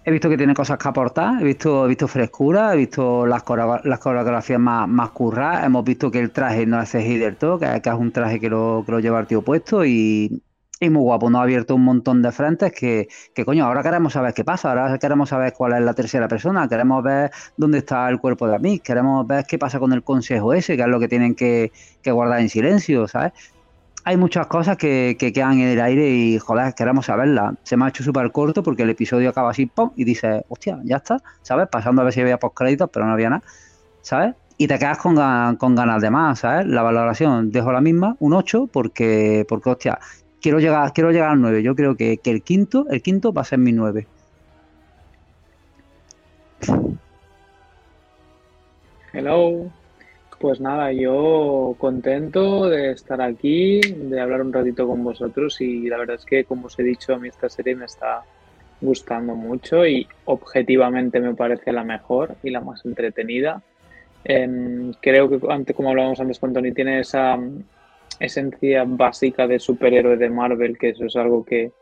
He 0.06 0.12
visto 0.12 0.30
que 0.30 0.38
tiene 0.38 0.54
cosas 0.54 0.78
que 0.78 0.88
aportar, 0.88 1.42
he 1.42 1.44
visto, 1.44 1.86
he 1.86 1.90
visto 1.90 2.08
frescura, 2.08 2.74
he 2.74 2.78
visto 2.78 3.26
las, 3.26 3.44
las 3.84 4.00
coreografías 4.00 4.60
más, 4.60 4.88
más 4.88 5.12
curradas, 5.12 5.66
hemos 5.66 5.84
visto 5.84 6.10
que 6.10 6.20
el 6.20 6.32
traje 6.32 6.66
no 6.66 6.82
es 6.82 6.90
CGI 6.92 7.18
del 7.18 7.36
todo, 7.36 7.60
que, 7.60 7.66
es 7.66 7.94
un 7.94 8.12
traje 8.12 8.40
que 8.40 8.50
lo, 8.50 8.84
que 8.86 8.94
lo 8.94 9.00
lleva 9.00 9.20
el 9.20 9.28
tío 9.28 9.42
puesto 9.42 9.84
y, 9.86 10.42
y 10.80 10.90
muy 10.90 11.02
guapo, 11.02 11.30
nos 11.30 11.40
ha 11.40 11.44
abierto 11.44 11.76
un 11.76 11.84
montón 11.84 12.22
de 12.22 12.32
frentes 12.32 12.72
que, 12.72 13.10
que 13.36 13.44
coño, 13.44 13.66
ahora 13.66 13.84
queremos 13.84 14.14
saber 14.14 14.34
qué 14.34 14.46
pasa, 14.46 14.70
ahora 14.70 14.98
queremos 14.98 15.30
saber 15.30 15.54
cuál 15.54 15.74
es 15.74 15.82
la 15.82 15.94
tercera 15.94 16.28
persona, 16.30 16.68
queremos 16.70 17.04
ver 17.04 17.32
dónde 17.58 17.80
está 17.80 18.10
el 18.10 18.20
cuerpo 18.20 18.48
de 18.48 18.56
Amix, 18.56 18.82
queremos 18.82 19.28
ver 19.28 19.46
qué 19.46 19.58
pasa 19.58 19.80
con 19.80 19.92
el 19.92 20.04
consejo 20.04 20.54
ese, 20.54 20.78
que 20.78 20.84
es 20.84 20.88
lo 20.88 21.00
que 21.00 21.10
tienen 21.10 21.36
que, 21.36 21.74
que 22.02 22.12
guardar 22.12 22.40
en 22.40 22.50
silencio, 22.50 23.08
¿sabes? 23.08 23.34
Hay 24.06 24.18
muchas 24.18 24.48
cosas 24.48 24.78
que, 24.78 25.16
que 25.20 25.34
quedan 25.34 25.60
en 25.60 25.70
el 25.70 25.82
aire 25.82 26.10
y, 26.10 26.40
joder, 26.40 26.74
queremos 26.74 27.06
saberlas. 27.08 27.56
Se 27.64 27.78
me 27.78 27.86
ha 27.86 27.90
hecho 27.90 28.04
súper 28.04 28.32
corto 28.32 28.64
porque 28.64 28.84
el 28.84 28.90
episodio 28.90 29.30
acaba 29.30 29.52
así, 29.52 29.66
pum, 29.66 29.92
y 29.96 30.04
dices, 30.04 30.44
hostia, 30.50 30.80
ya 30.84 30.98
está, 30.98 31.22
¿sabes? 31.42 31.68
Pasando 31.70 32.02
a 32.02 32.06
ver 32.06 32.14
si 32.14 32.22
había 32.22 32.38
postcréditos, 32.38 32.90
pero 32.92 33.06
no 33.06 33.14
había 33.14 33.30
nada, 33.30 33.44
¿sabes? 34.02 34.36
Y 34.58 34.68
te 34.68 34.78
quedas 34.78 34.98
con, 34.98 35.16
con 35.58 35.76
ganas 35.76 36.02
de 36.02 36.10
más, 36.10 36.40
¿sabes? 36.40 36.68
La 36.68 36.82
valoración 36.82 37.52
dejo 37.52 37.72
la 37.72 37.82
misma, 37.82 38.16
un 38.20 38.34
8, 38.34 38.70
porque, 38.72 39.46
porque 39.48 39.70
hostia, 39.70 40.00
quiero 40.42 40.60
llegar, 40.60 40.92
quiero 40.94 41.12
llegar 41.12 41.30
al 41.30 41.42
9. 41.42 41.64
Yo 41.64 41.76
creo 41.76 41.96
que, 41.96 42.18
que 42.18 42.32
el 42.32 42.42
quinto, 42.42 42.86
el 42.90 43.02
quinto 43.02 43.32
va 43.34 43.42
a 43.44 43.46
ser 43.46 43.60
mi 43.60 43.72
9. 43.72 44.08
Hello. 49.14 49.72
Pues 50.40 50.62
nada, 50.62 50.94
yo 50.94 51.76
contento 51.78 52.70
de 52.70 52.92
estar 52.92 53.22
aquí, 53.22 53.82
de 53.82 54.22
hablar 54.22 54.42
un 54.42 54.54
ratito 54.54 54.88
con 54.88 55.04
vosotros 55.04 55.60
y 55.60 55.90
la 55.90 55.98
verdad 55.98 56.16
es 56.16 56.24
que, 56.24 56.46
como 56.46 56.68
os 56.68 56.80
he 56.80 56.84
dicho, 56.84 57.14
a 57.14 57.20
mí 57.20 57.28
esta 57.28 57.50
serie 57.50 57.76
me 57.76 57.84
está 57.84 58.24
gustando 58.80 59.36
mucho 59.36 59.86
y 59.86 60.08
objetivamente 60.24 61.20
me 61.20 61.36
parece 61.36 61.74
la 61.74 61.84
mejor 61.84 62.38
y 62.42 62.52
la 62.52 62.62
más 62.62 62.86
entretenida. 62.86 63.62
Em, 64.24 64.94
creo 65.02 65.30
que, 65.30 65.46
antes, 65.52 65.76
como 65.76 65.90
hablábamos 65.90 66.22
antes 66.22 66.40
con 66.40 66.54
Tony, 66.54 66.72
tiene 66.72 67.02
esa 67.02 67.36
mm, 67.36 67.64
esencia 68.22 68.86
básica 68.88 69.46
de 69.46 69.60
superhéroe 69.60 70.16
de 70.16 70.30
Marvel, 70.30 70.78
que 70.78 70.90
eso 70.90 71.04
es 71.04 71.18
algo 71.18 71.44
que, 71.44 71.74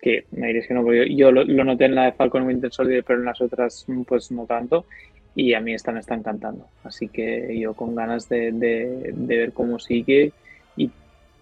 que 0.00 0.24
me 0.32 0.48
diréis 0.48 0.66
que 0.66 0.74
no, 0.74 0.84
pero 0.84 1.04
yo, 1.04 1.14
yo 1.14 1.30
lo, 1.30 1.44
lo 1.44 1.62
noté 1.62 1.84
en 1.84 1.94
la 1.94 2.06
de 2.06 2.12
Falcon 2.12 2.42
Winter 2.44 2.72
Soldier, 2.72 3.04
pero 3.04 3.20
en 3.20 3.26
las 3.26 3.40
otras 3.40 3.84
mm, 3.86 4.02
pues 4.02 4.32
no 4.32 4.46
tanto. 4.46 4.84
Y 5.34 5.54
a 5.54 5.60
mí 5.60 5.72
esta 5.74 5.92
me 5.92 6.00
está 6.00 6.14
encantando. 6.14 6.66
Así 6.84 7.08
que 7.08 7.58
yo 7.58 7.74
con 7.74 7.94
ganas 7.94 8.28
de, 8.28 8.52
de- 8.52 9.12
de 9.14 9.36
ver 9.38 9.52
cómo 9.52 9.78
sigue 9.78 10.32
y 10.76 10.90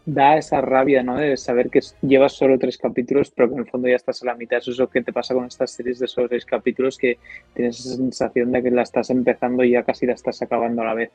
da 0.07 0.37
esa 0.37 0.61
rabia, 0.61 1.03
¿no? 1.03 1.17
De 1.17 1.37
saber 1.37 1.71
que 1.71 1.81
llevas 2.03 2.33
solo 2.33 2.59
tres 2.59 2.79
capítulos, 2.79 3.31
pero 3.35 3.49
que 3.49 3.55
en 3.55 3.61
el 3.61 3.71
fondo 3.71 3.89
ya 3.89 3.97
estás 3.97 4.23
a 4.23 4.27
la 4.27 4.35
mitad. 4.37 4.59
Eso 4.59 4.71
es 4.71 4.79
lo 4.79 4.89
que 4.89 5.03
te 5.03 5.13
pasa 5.13 5.35
con 5.35 5.45
estas 5.47 5.73
series 5.73 5.99
de 5.99 6.07
solo 6.09 6.29
tres 6.29 6.45
capítulos, 6.45 6.97
que 6.99 7.19
tienes 7.55 7.81
esa 7.81 7.97
sensación 7.97 8.53
de 8.53 8.63
que 8.63 8.71
la 8.71 8.83
estás 8.83 9.11
empezando 9.11 9.65
y 9.65 9.73
ya 9.73 9.83
casi 9.83 10.07
la 10.07 10.15
estás 10.15 10.41
acabando 10.43 10.83
a 10.83 10.87
la 10.87 10.95
vez. 10.95 11.11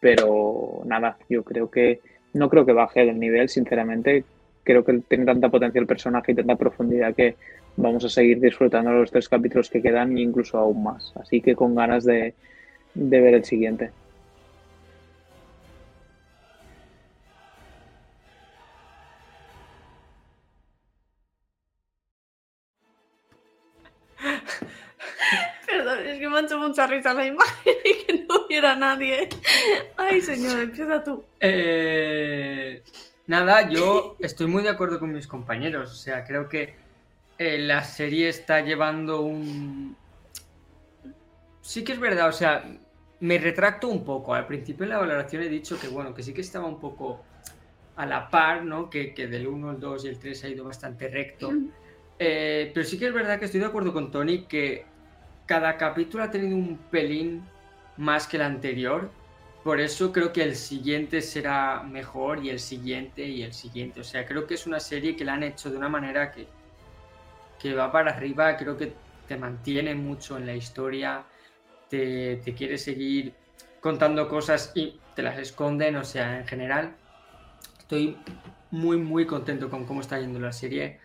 Pero 0.00 0.82
nada, 0.84 1.16
yo 1.28 1.42
creo 1.44 1.70
que 1.70 2.00
no 2.34 2.48
creo 2.48 2.64
que 2.66 2.72
baje 2.72 3.02
el 3.02 3.18
nivel, 3.18 3.48
sinceramente. 3.48 4.24
Creo 4.64 4.84
que 4.84 5.00
tiene 5.08 5.24
tanta 5.24 5.48
potencia 5.48 5.80
el 5.80 5.86
personaje 5.86 6.32
y 6.32 6.34
tanta 6.36 6.56
profundidad 6.56 7.14
que 7.14 7.36
vamos 7.76 8.04
a 8.04 8.08
seguir 8.08 8.40
disfrutando 8.40 8.92
los 8.92 9.10
tres 9.10 9.28
capítulos 9.28 9.70
que 9.70 9.82
quedan 9.82 10.16
e 10.16 10.22
incluso 10.22 10.58
aún 10.58 10.82
más. 10.82 11.12
Así 11.16 11.40
que 11.40 11.54
con 11.56 11.74
ganas 11.74 12.04
de, 12.04 12.34
de 12.94 13.20
ver 13.20 13.34
el 13.34 13.44
siguiente. 13.44 13.90
Perdón, 25.66 25.98
es 26.06 26.18
que 26.18 26.28
me 26.28 26.38
ha 26.38 26.40
hecho 26.40 26.58
mucha 26.58 26.86
risa 26.86 27.14
la 27.14 27.26
imagen 27.26 27.74
y 27.84 28.04
que 28.04 28.24
no 28.28 28.46
hubiera 28.46 28.76
nadie. 28.76 29.28
Ay, 29.96 30.20
señor, 30.20 30.60
empieza 30.60 31.02
tú. 31.02 31.24
Eh, 31.40 32.82
nada, 33.32 33.68
yo 33.68 34.16
estoy 34.20 34.46
muy 34.46 34.62
de 34.62 34.68
acuerdo 34.68 35.00
con 35.00 35.12
mis 35.12 35.26
compañeros. 35.26 35.90
O 35.90 35.94
sea, 35.94 36.24
creo 36.24 36.48
que 36.48 36.74
eh, 37.38 37.58
la 37.58 37.82
serie 37.82 38.28
está 38.28 38.60
llevando 38.60 39.22
un... 39.22 39.96
Sí 41.62 41.82
que 41.84 41.92
es 41.92 42.00
verdad, 42.00 42.28
o 42.28 42.32
sea, 42.32 42.64
me 43.20 43.38
retracto 43.38 43.88
un 43.88 44.04
poco. 44.04 44.34
Al 44.34 44.46
principio 44.46 44.84
en 44.84 44.90
la 44.90 44.98
valoración 44.98 45.42
he 45.42 45.48
dicho 45.48 45.78
que, 45.80 45.88
bueno, 45.88 46.12
que 46.14 46.22
sí 46.22 46.34
que 46.34 46.40
estaba 46.42 46.66
un 46.66 46.78
poco 46.78 47.24
a 47.96 48.04
la 48.04 48.28
par, 48.28 48.64
¿no? 48.64 48.90
Que, 48.90 49.14
que 49.14 49.26
del 49.26 49.46
1, 49.46 49.70
el 49.72 49.80
2 49.80 50.04
y 50.04 50.08
el 50.08 50.18
3 50.18 50.44
ha 50.44 50.48
ido 50.48 50.64
bastante 50.64 51.08
recto. 51.08 51.52
Eh, 52.18 52.70
pero 52.74 52.86
sí 52.86 52.98
que 52.98 53.06
es 53.06 53.14
verdad 53.14 53.38
que 53.38 53.46
estoy 53.46 53.60
de 53.60 53.66
acuerdo 53.66 53.92
con 53.92 54.10
Tony 54.10 54.42
que 54.42 54.84
cada 55.46 55.76
capítulo 55.76 56.24
ha 56.24 56.30
tenido 56.30 56.56
un 56.56 56.76
pelín 56.90 57.42
más 57.96 58.26
que 58.26 58.36
el 58.36 58.42
anterior. 58.42 59.10
Por 59.62 59.80
eso 59.80 60.12
creo 60.12 60.32
que 60.32 60.42
el 60.42 60.56
siguiente 60.56 61.22
será 61.22 61.82
mejor 61.82 62.44
y 62.44 62.50
el 62.50 62.58
siguiente 62.58 63.22
y 63.22 63.42
el 63.42 63.52
siguiente. 63.52 64.00
O 64.00 64.04
sea, 64.04 64.26
creo 64.26 64.46
que 64.46 64.54
es 64.54 64.66
una 64.66 64.80
serie 64.80 65.14
que 65.14 65.24
la 65.24 65.34
han 65.34 65.44
hecho 65.44 65.70
de 65.70 65.76
una 65.76 65.88
manera 65.88 66.32
que, 66.32 66.48
que 67.60 67.72
va 67.74 67.92
para 67.92 68.10
arriba. 68.10 68.56
Creo 68.56 68.76
que 68.76 68.92
te 69.28 69.36
mantiene 69.36 69.94
mucho 69.94 70.36
en 70.36 70.46
la 70.46 70.54
historia. 70.56 71.24
Te, 71.88 72.36
te 72.36 72.54
quiere 72.54 72.76
seguir 72.76 73.34
contando 73.80 74.28
cosas 74.28 74.72
y 74.74 74.98
te 75.14 75.22
las 75.22 75.38
esconden. 75.38 75.94
O 75.94 76.04
sea, 76.04 76.40
en 76.40 76.46
general, 76.46 76.96
estoy 77.78 78.16
muy, 78.72 78.96
muy 78.96 79.26
contento 79.26 79.70
con 79.70 79.84
cómo 79.86 80.00
está 80.00 80.18
yendo 80.18 80.40
la 80.40 80.52
serie. 80.52 80.98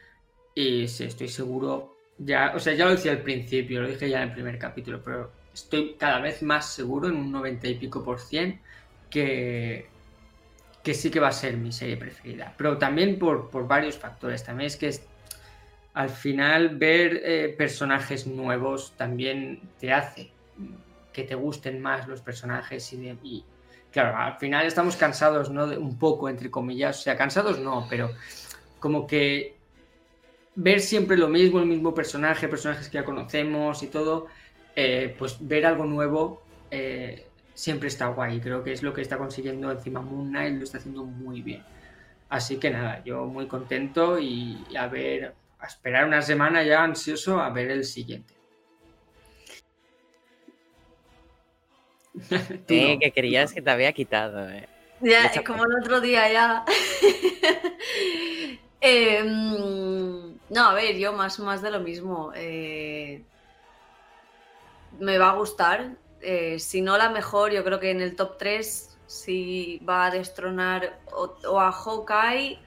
Y 0.56 0.88
sí, 0.88 1.04
estoy 1.04 1.28
seguro. 1.28 1.96
Ya, 2.18 2.54
o 2.56 2.60
sea, 2.60 2.74
ya 2.74 2.86
lo 2.86 2.92
decía 2.92 3.12
al 3.12 3.22
principio, 3.22 3.82
lo 3.82 3.88
dije 3.88 4.10
ya 4.10 4.24
en 4.24 4.30
el 4.30 4.34
primer 4.34 4.58
capítulo, 4.58 5.04
pero 5.04 5.32
estoy 5.58 5.96
cada 5.98 6.20
vez 6.20 6.42
más 6.42 6.72
seguro, 6.72 7.08
en 7.08 7.16
un 7.16 7.32
90 7.32 7.68
y 7.68 7.76
pico 7.76 8.04
por 8.04 8.20
cien, 8.20 8.60
que, 9.10 9.88
que 10.84 10.94
sí 10.94 11.10
que 11.10 11.20
va 11.20 11.30
a 11.30 11.32
ser 11.32 11.58
mi 11.58 11.72
serie 11.72 11.98
preferida. 11.98 12.54
Pero 12.58 12.78
también 12.78 13.18
por, 13.18 13.50
por 13.50 13.68
varios 13.68 13.98
factores. 13.98 14.44
También 14.44 14.68
es 14.68 14.78
que 14.78 14.94
al 15.94 16.10
final 16.10 16.78
ver 16.78 17.22
eh, 17.24 17.56
personajes 17.58 18.28
nuevos 18.28 18.94
también 18.98 19.62
te 19.80 19.92
hace 19.92 20.32
que 21.12 21.24
te 21.24 21.34
gusten 21.34 21.82
más 21.82 22.08
los 22.08 22.22
personajes 22.22 22.94
y, 22.94 23.18
y, 23.24 23.44
claro, 23.92 24.16
al 24.16 24.38
final 24.38 24.68
estamos 24.68 24.96
cansados, 24.96 25.50
¿no? 25.50 25.66
De 25.66 25.76
un 25.76 25.98
poco, 25.98 26.30
entre 26.30 26.52
comillas, 26.52 27.00
o 27.00 27.02
sea, 27.02 27.18
cansados 27.18 27.58
no, 27.58 27.88
pero 27.90 28.12
como 28.80 29.08
que 29.08 29.58
ver 30.54 30.80
siempre 30.80 31.18
lo 31.18 31.28
mismo, 31.28 31.60
el 31.60 31.66
mismo 31.66 31.96
personaje, 31.96 32.48
personajes 32.48 32.90
que 32.90 32.96
ya 32.96 33.06
conocemos 33.06 33.82
y 33.82 33.88
todo, 33.88 34.28
eh, 34.80 35.16
pues 35.18 35.38
ver 35.40 35.66
algo 35.66 35.86
nuevo 35.86 36.44
eh, 36.70 37.26
siempre 37.56 37.88
está 37.88 38.10
guay. 38.10 38.40
Creo 38.40 38.64
que 38.64 38.72
es 38.72 38.84
lo 38.84 38.94
que 38.94 39.02
está 39.02 39.18
consiguiendo 39.18 39.72
encima 39.72 40.02
Moon 40.02 40.30
Knight, 40.30 40.56
lo 40.56 40.64
está 40.64 40.78
haciendo 40.78 41.04
muy 41.04 41.42
bien. 41.42 41.64
Así 42.30 42.58
que 42.58 42.70
nada, 42.70 43.04
yo 43.04 43.26
muy 43.26 43.48
contento 43.48 44.20
y, 44.20 44.64
a 44.78 44.86
ver, 44.88 45.34
a 45.58 45.66
esperar 45.66 46.06
una 46.06 46.22
semana 46.22 46.62
ya 46.64 46.84
ansioso 46.84 47.42
a 47.42 47.50
ver 47.50 47.72
el 47.72 47.86
siguiente. 47.86 48.36
Tú 52.68 52.74
Eh, 52.76 52.94
no. 52.94 53.00
que 53.00 53.12
querías 53.12 53.54
que 53.54 53.64
te 53.64 53.72
había 53.72 53.92
quitado, 53.94 54.48
eh. 54.48 54.70
Ya, 55.02 55.24
Mucha 55.24 55.44
como 55.44 55.66
el 55.66 55.76
otro 55.82 56.02
día 56.02 56.32
ya. 56.32 56.66
Eh, 58.80 59.24
mm, 59.24 60.54
no, 60.54 60.70
a 60.70 60.74
ver, 60.76 60.98
yo 60.98 61.12
más, 61.12 61.40
más 61.40 61.64
de 61.64 61.72
lo 61.72 61.80
mismo. 61.80 62.32
Eh, 62.36 63.24
me 65.00 65.18
va 65.18 65.32
a 65.32 65.36
gustar. 65.36 65.96
Eh, 66.22 66.60
si 66.60 66.82
no 66.82 66.98
la 66.98 67.10
mejor, 67.10 67.52
yo 67.52 67.64
creo 67.64 67.80
que 67.80 67.92
en 67.92 68.02
el 68.02 68.16
top 68.16 68.38
3 68.38 68.98
sí 69.06 69.82
va 69.88 70.08
a 70.08 70.12
destronar 70.12 71.00
o, 71.12 71.36
o 71.48 71.60
a 71.60 71.72
Hawkeye 71.72 72.60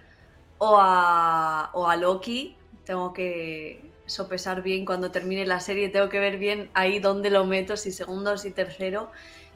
o 0.59 0.77
a, 0.79 1.71
o 1.73 1.89
a 1.89 1.97
Loki. 1.97 2.57
Tengo 2.85 3.13
que 3.13 3.91
sopesar 4.07 4.63
bien 4.63 4.85
cuando 4.85 5.11
termine 5.11 5.47
la 5.47 5.61
serie. 5.61 5.89
Tengo 5.89 6.09
que 6.09 6.21
ver 6.21 6.39
bien 6.39 6.71
ahí 6.75 6.99
dónde 6.99 7.31
lo 7.31 7.45
meto, 7.45 7.77
si 7.77 7.93
segundo 7.93 8.33
o 8.33 8.39
si 8.39 8.51
tercero. 8.51 9.11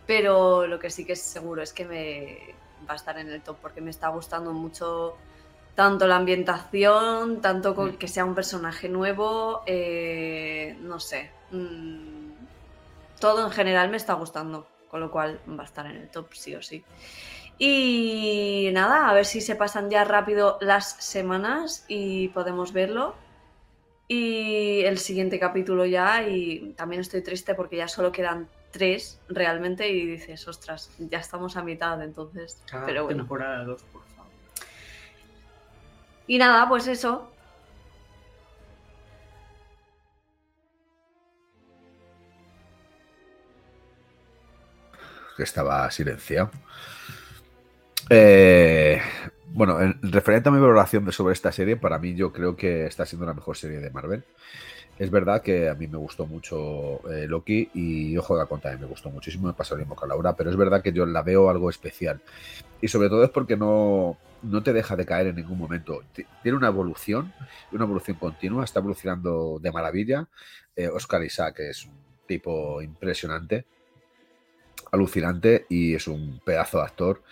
Pero 0.06 0.66
lo 0.66 0.78
que 0.78 0.90
sí 0.90 1.04
que 1.04 1.14
es 1.14 1.22
seguro 1.22 1.62
es 1.62 1.72
que 1.72 1.84
me 1.84 2.54
va 2.88 2.94
a 2.94 2.96
estar 2.96 3.18
en 3.18 3.30
el 3.30 3.42
top 3.42 3.56
porque 3.60 3.80
me 3.80 3.90
está 3.90 4.08
gustando 4.08 4.52
mucho 4.52 5.16
tanto 5.74 6.06
la 6.06 6.16
ambientación, 6.16 7.40
tanto 7.40 7.74
con 7.74 7.96
que 7.96 8.08
sea 8.08 8.24
un 8.24 8.34
personaje 8.34 8.88
nuevo, 8.88 9.62
eh, 9.66 10.76
no 10.80 11.00
sé. 11.00 11.30
mm, 11.50 12.23
todo 13.24 13.46
en 13.46 13.50
general 13.50 13.88
me 13.88 13.96
está 13.96 14.12
gustando, 14.12 14.66
con 14.90 15.00
lo 15.00 15.10
cual 15.10 15.40
va 15.48 15.62
a 15.62 15.64
estar 15.64 15.86
en 15.86 15.96
el 15.96 16.10
top 16.10 16.34
sí 16.34 16.54
o 16.54 16.60
sí. 16.60 16.84
Y 17.58 18.68
nada, 18.74 19.08
a 19.08 19.14
ver 19.14 19.24
si 19.24 19.40
se 19.40 19.56
pasan 19.56 19.88
ya 19.88 20.04
rápido 20.04 20.58
las 20.60 20.90
semanas 21.02 21.86
y 21.88 22.28
podemos 22.28 22.74
verlo. 22.74 23.14
Y 24.08 24.82
el 24.82 24.98
siguiente 24.98 25.40
capítulo 25.40 25.86
ya, 25.86 26.28
y 26.28 26.74
también 26.76 27.00
estoy 27.00 27.22
triste 27.22 27.54
porque 27.54 27.78
ya 27.78 27.88
solo 27.88 28.12
quedan 28.12 28.46
tres 28.72 29.18
realmente 29.28 29.88
y 29.88 30.04
dices, 30.04 30.46
ostras, 30.46 30.90
ya 30.98 31.20
estamos 31.20 31.56
a 31.56 31.62
mitad 31.62 32.02
entonces. 32.02 32.62
Cada 32.70 32.84
Pero 32.84 33.04
bueno. 33.04 33.22
temporada 33.22 33.64
2, 33.64 33.82
por 33.84 34.02
favor. 34.02 34.30
Y 36.26 36.36
nada, 36.36 36.68
pues 36.68 36.86
eso. 36.88 37.30
Que 45.36 45.42
estaba 45.42 45.90
silenciado. 45.90 46.50
Eh, 48.10 49.00
bueno, 49.52 49.80
en 49.80 49.98
referente 50.02 50.48
a 50.48 50.52
mi 50.52 50.60
valoración 50.60 51.04
de- 51.04 51.12
sobre 51.12 51.32
esta 51.32 51.52
serie, 51.52 51.76
para 51.76 51.98
mí 51.98 52.14
yo 52.14 52.32
creo 52.32 52.56
que 52.56 52.86
está 52.86 53.06
siendo 53.06 53.26
la 53.26 53.34
mejor 53.34 53.56
serie 53.56 53.78
de 53.78 53.90
Marvel. 53.90 54.24
Es 54.98 55.10
verdad 55.10 55.42
que 55.42 55.68
a 55.68 55.74
mí 55.74 55.88
me 55.88 55.98
gustó 55.98 56.26
mucho 56.26 57.00
eh, 57.10 57.26
Loki 57.26 57.68
y 57.74 58.16
Ojo 58.16 58.36
de 58.36 58.42
Halcón 58.42 58.60
también 58.60 58.80
me 58.82 58.86
gustó 58.86 59.10
muchísimo, 59.10 59.48
me 59.48 59.52
pasó 59.54 59.74
lo 59.74 59.80
mismo 59.80 59.96
con 59.96 60.08
Laura, 60.08 60.36
pero 60.36 60.50
es 60.50 60.56
verdad 60.56 60.82
que 60.82 60.92
yo 60.92 61.04
la 61.06 61.22
veo 61.22 61.50
algo 61.50 61.68
especial. 61.70 62.20
Y 62.80 62.88
sobre 62.88 63.08
todo 63.08 63.24
es 63.24 63.30
porque 63.30 63.56
no, 63.56 64.16
no 64.42 64.62
te 64.62 64.72
deja 64.72 64.94
de 64.94 65.04
caer 65.06 65.28
en 65.28 65.36
ningún 65.36 65.58
momento. 65.58 66.02
Ti- 66.12 66.26
Tiene 66.42 66.58
una 66.58 66.68
evolución, 66.68 67.32
una 67.72 67.84
evolución 67.84 68.16
continua, 68.18 68.64
está 68.64 68.78
evolucionando 68.80 69.58
de 69.60 69.72
maravilla. 69.72 70.28
Eh, 70.76 70.88
Oscar 70.88 71.24
Isaac 71.24 71.58
es 71.60 71.86
un 71.86 71.92
tipo 72.28 72.80
impresionante, 72.80 73.64
alucinante 74.94 75.66
y 75.68 75.94
es 75.94 76.08
un 76.08 76.40
pedazo 76.44 76.78
de 76.78 76.84
actor. 76.84 77.22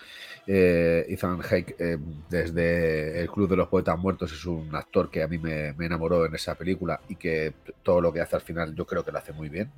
Eh, 0.45 1.07
Ethan 1.09 1.41
Hake, 1.41 1.77
eh, 1.79 1.99
desde 2.29 3.21
El 3.21 3.31
Club 3.31 3.49
de 3.49 3.57
los 3.57 3.69
Poetas 3.69 3.97
Muertos, 3.97 4.33
es 4.33 4.45
un 4.45 4.75
actor 4.75 5.09
que 5.09 5.23
a 5.23 5.29
mí 5.29 5.39
me, 5.39 5.69
enamoró 5.69 6.27
en 6.27 6.35
esa 6.35 6.57
película 6.57 7.01
y 7.09 7.15
que 7.15 7.55
todo 7.83 8.01
lo 8.01 8.13
que 8.13 8.21
hace 8.21 8.37
al 8.37 8.43
final 8.43 8.75
yo 8.75 8.85
creo 8.85 9.05
que 9.05 9.13
lo 9.13 9.19
hace 9.19 9.33
muy 9.33 9.49
bien. 9.49 9.71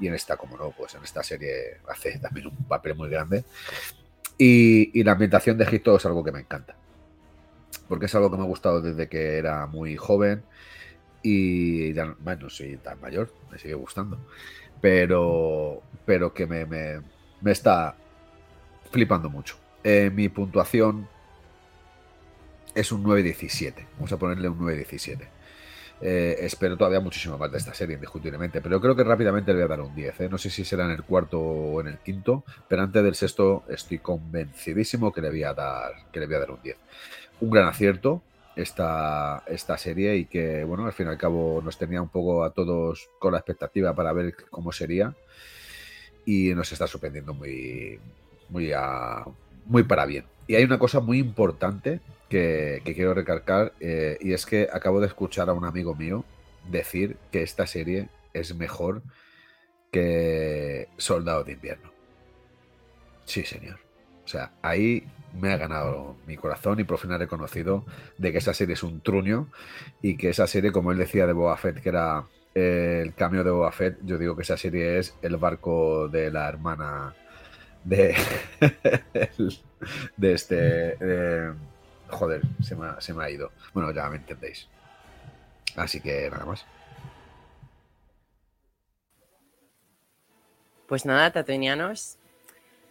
Y 0.00 0.06
en 0.06 0.14
esta, 0.14 0.36
como 0.36 0.56
no, 0.56 0.70
pues 0.70 0.94
en 0.94 1.04
esta 1.04 1.22
serie 1.22 1.78
hace 1.88 2.18
también 2.18 2.46
un 2.46 2.56
papel 2.64 2.94
muy 2.94 3.10
grande. 3.10 3.44
Y, 4.38 5.02
la 5.02 5.12
ambientación 5.12 5.58
de 5.58 5.64
Egipto 5.64 5.96
es 5.96 6.06
algo 6.06 6.24
que 6.24 6.32
me 6.32 6.40
encanta. 6.40 6.76
Porque 7.88 8.06
es 8.06 8.14
algo 8.14 8.30
que 8.30 8.36
me 8.36 8.42
ha 8.42 8.46
gustado 8.46 8.80
desde 8.80 9.08
que 9.08 9.38
era 9.38 9.66
muy 9.66 9.96
joven. 9.96 10.42
Y 11.22 11.92
ya, 11.94 12.06
no- 12.06 12.16
bueno, 12.20 12.44
no 12.44 12.50
soy 12.50 12.76
tan 12.78 13.00
mayor, 13.00 13.32
me 13.50 13.58
sigue 13.58 13.74
gustando. 13.74 14.18
Pero, 14.80 15.82
pero 16.04 16.32
que 16.34 16.46
me- 16.46 16.66
me 17.40 17.52
está 17.52 17.94
flipando 18.90 19.30
mucho. 19.30 19.56
Eh, 19.84 20.10
mi 20.12 20.28
puntuación 20.28 21.08
es 22.74 22.92
un 22.92 23.04
9.17. 23.04 23.86
Vamos 23.96 24.12
a 24.12 24.18
ponerle 24.18 24.48
un 24.48 24.58
9.17. 24.58 25.28
Eh, 26.02 26.36
espero 26.40 26.76
todavía 26.76 27.00
muchísimo 27.00 27.38
más 27.38 27.50
de 27.50 27.58
esta 27.58 27.72
serie, 27.72 27.94
indiscutiblemente. 27.94 28.60
Pero 28.60 28.80
creo 28.80 28.94
que 28.94 29.04
rápidamente 29.04 29.52
le 29.52 29.58
voy 29.58 29.64
a 29.64 29.68
dar 29.68 29.80
un 29.80 29.94
10. 29.94 30.20
¿eh? 30.20 30.28
No 30.28 30.38
sé 30.38 30.50
si 30.50 30.64
será 30.64 30.84
en 30.84 30.90
el 30.90 31.02
cuarto 31.02 31.40
o 31.40 31.80
en 31.80 31.88
el 31.88 31.98
quinto, 31.98 32.44
pero 32.68 32.82
antes 32.82 33.02
del 33.02 33.14
sexto 33.14 33.64
estoy 33.68 33.98
convencidísimo 33.98 35.12
que 35.12 35.22
le 35.22 35.30
voy 35.30 35.42
a 35.42 35.54
dar, 35.54 35.92
que 36.12 36.20
le 36.20 36.26
voy 36.26 36.36
a 36.36 36.40
dar 36.40 36.50
un 36.50 36.62
10. 36.62 36.76
Un 37.40 37.50
gran 37.50 37.68
acierto 37.68 38.22
esta, 38.56 39.42
esta 39.46 39.78
serie 39.78 40.16
y 40.16 40.24
que, 40.26 40.64
bueno, 40.64 40.86
al 40.86 40.92
fin 40.92 41.06
y 41.06 41.10
al 41.10 41.18
cabo 41.18 41.62
nos 41.62 41.78
tenía 41.78 42.02
un 42.02 42.08
poco 42.08 42.44
a 42.44 42.50
todos 42.50 43.08
con 43.18 43.32
la 43.32 43.38
expectativa 43.38 43.94
para 43.94 44.12
ver 44.12 44.34
cómo 44.50 44.72
sería 44.72 45.14
y 46.26 46.54
nos 46.54 46.72
está 46.72 46.86
sorprendiendo 46.88 47.34
muy, 47.34 48.00
muy, 48.50 48.72
a- 48.74 49.24
muy 49.66 49.84
para 49.84 50.06
bien. 50.06 50.26
Y 50.48 50.56
hay 50.56 50.64
una 50.64 50.78
cosa 50.78 51.00
muy 51.00 51.18
importante 51.18 52.00
que, 52.28 52.82
que 52.84 52.94
quiero 52.94 53.14
recalcar 53.14 53.72
eh, 53.80 54.18
y 54.20 54.34
es 54.34 54.46
que 54.46 54.68
acabo 54.72 55.00
de 55.00 55.06
escuchar 55.08 55.48
a 55.48 55.54
un 55.54 55.64
amigo 55.64 55.94
mío 55.94 56.24
decir 56.70 57.16
que 57.32 57.42
esta 57.42 57.66
serie 57.66 58.10
es 58.34 58.54
mejor 58.54 59.02
que 59.92 60.88
Soldado 60.98 61.44
de 61.44 61.52
Invierno. 61.52 61.90
Sí, 63.24 63.44
señor. 63.44 63.78
O 64.24 64.28
sea, 64.28 64.52
ahí 64.62 65.04
me 65.40 65.52
ha 65.52 65.56
ganado 65.56 66.16
mi 66.26 66.36
corazón 66.36 66.80
y 66.80 66.84
por 66.84 66.98
fin 66.98 67.12
ha 67.12 67.18
reconocido 67.18 67.84
de 68.18 68.32
que 68.32 68.38
esa 68.38 68.54
serie 68.54 68.74
es 68.74 68.82
un 68.82 69.00
truño 69.00 69.48
y 70.02 70.16
que 70.16 70.30
esa 70.30 70.46
serie, 70.46 70.72
como 70.72 70.92
él 70.92 70.98
decía 70.98 71.26
de 71.26 71.32
Boba 71.32 71.56
Fett, 71.56 71.80
que 71.80 71.88
era 71.88 72.24
el 72.56 73.14
cambio 73.14 73.44
de 73.44 73.50
Boba 73.50 73.70
Fett, 73.70 73.98
yo 74.02 74.16
digo 74.16 74.34
que 74.34 74.42
esa 74.42 74.56
serie 74.56 74.98
es 74.98 75.14
el 75.20 75.36
barco 75.36 76.08
de 76.08 76.30
la 76.30 76.48
hermana 76.48 77.14
de, 77.84 78.16
de 80.16 80.32
este... 80.32 80.96
eh, 81.00 81.52
joder, 82.08 82.40
se 82.62 82.74
me, 82.74 82.86
ha, 82.86 83.00
se 83.00 83.12
me 83.12 83.24
ha 83.24 83.30
ido. 83.30 83.52
Bueno, 83.74 83.92
ya 83.92 84.08
me 84.08 84.16
entendéis. 84.16 84.68
Así 85.76 86.00
que 86.00 86.30
nada 86.30 86.46
más. 86.46 86.64
Pues 90.86 91.04
nada, 91.04 91.30
tatuinianos. 91.32 92.16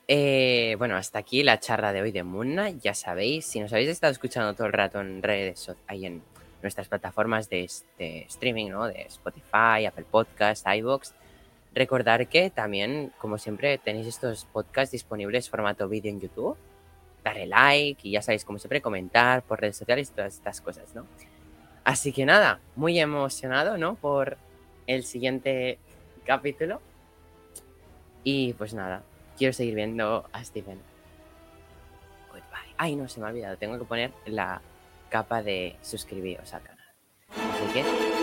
Eh, 0.07 0.75
bueno, 0.77 0.95
hasta 0.95 1.17
aquí 1.17 1.41
la 1.41 1.59
charla 1.59 1.91
de 1.91 2.03
hoy 2.03 2.11
de 2.11 2.21
Knight. 2.21 2.81
Ya 2.81 2.93
sabéis, 2.93 3.47
si 3.47 3.59
nos 3.59 3.73
habéis 3.73 3.89
estado 3.89 4.11
escuchando 4.11 4.53
todo 4.53 4.67
el 4.67 4.73
rato 4.73 5.01
en 5.01 5.23
redes, 5.23 5.71
ahí 5.87 6.05
en 6.05 6.21
nuestras 6.65 6.87
plataformas 6.87 7.49
de, 7.49 7.69
de 7.97 8.23
streaming, 8.23 8.71
¿no? 8.71 8.87
De 8.87 9.03
Spotify, 9.03 9.85
Apple 9.87 10.05
Podcast, 10.09 10.65
iVoox, 10.67 11.13
recordar 11.75 12.27
que 12.27 12.49
también, 12.49 13.11
como 13.17 13.37
siempre, 13.37 13.77
tenéis 13.77 14.07
estos 14.07 14.45
podcasts 14.45 14.91
disponibles 14.91 15.49
formato 15.49 15.87
vídeo 15.87 16.11
en 16.11 16.21
YouTube. 16.21 16.57
Darle 17.23 17.47
like 17.47 18.07
y 18.07 18.11
ya 18.11 18.21
sabéis, 18.21 18.45
como 18.45 18.59
siempre, 18.59 18.81
comentar 18.81 19.43
por 19.43 19.59
redes 19.59 19.77
sociales 19.77 20.09
y 20.09 20.13
todas 20.13 20.35
estas 20.35 20.61
cosas, 20.61 20.95
¿no? 20.95 21.05
Así 21.83 22.11
que 22.11 22.25
nada, 22.25 22.59
muy 22.75 22.99
emocionado, 22.99 23.77
¿no? 23.77 23.95
Por 23.95 24.37
el 24.87 25.03
siguiente 25.03 25.77
capítulo. 26.23 26.81
Y 28.23 28.53
pues 28.53 28.73
nada, 28.73 29.03
quiero 29.37 29.53
seguir 29.53 29.75
viendo 29.75 30.27
a 30.31 30.43
Steven. 30.43 30.79
Goodbye. 32.29 32.73
Ay, 32.77 32.95
no, 32.95 33.07
se 33.07 33.19
me 33.19 33.27
ha 33.27 33.29
olvidado. 33.29 33.57
Tengo 33.57 33.77
que 33.77 33.85
poner 33.85 34.11
la 34.25 34.61
capa 35.15 35.41
de 35.41 35.77
suscribiros 35.81 36.53
al 36.53 36.61
canal. 36.61 36.85
Así 37.29 37.73
que 37.73 38.14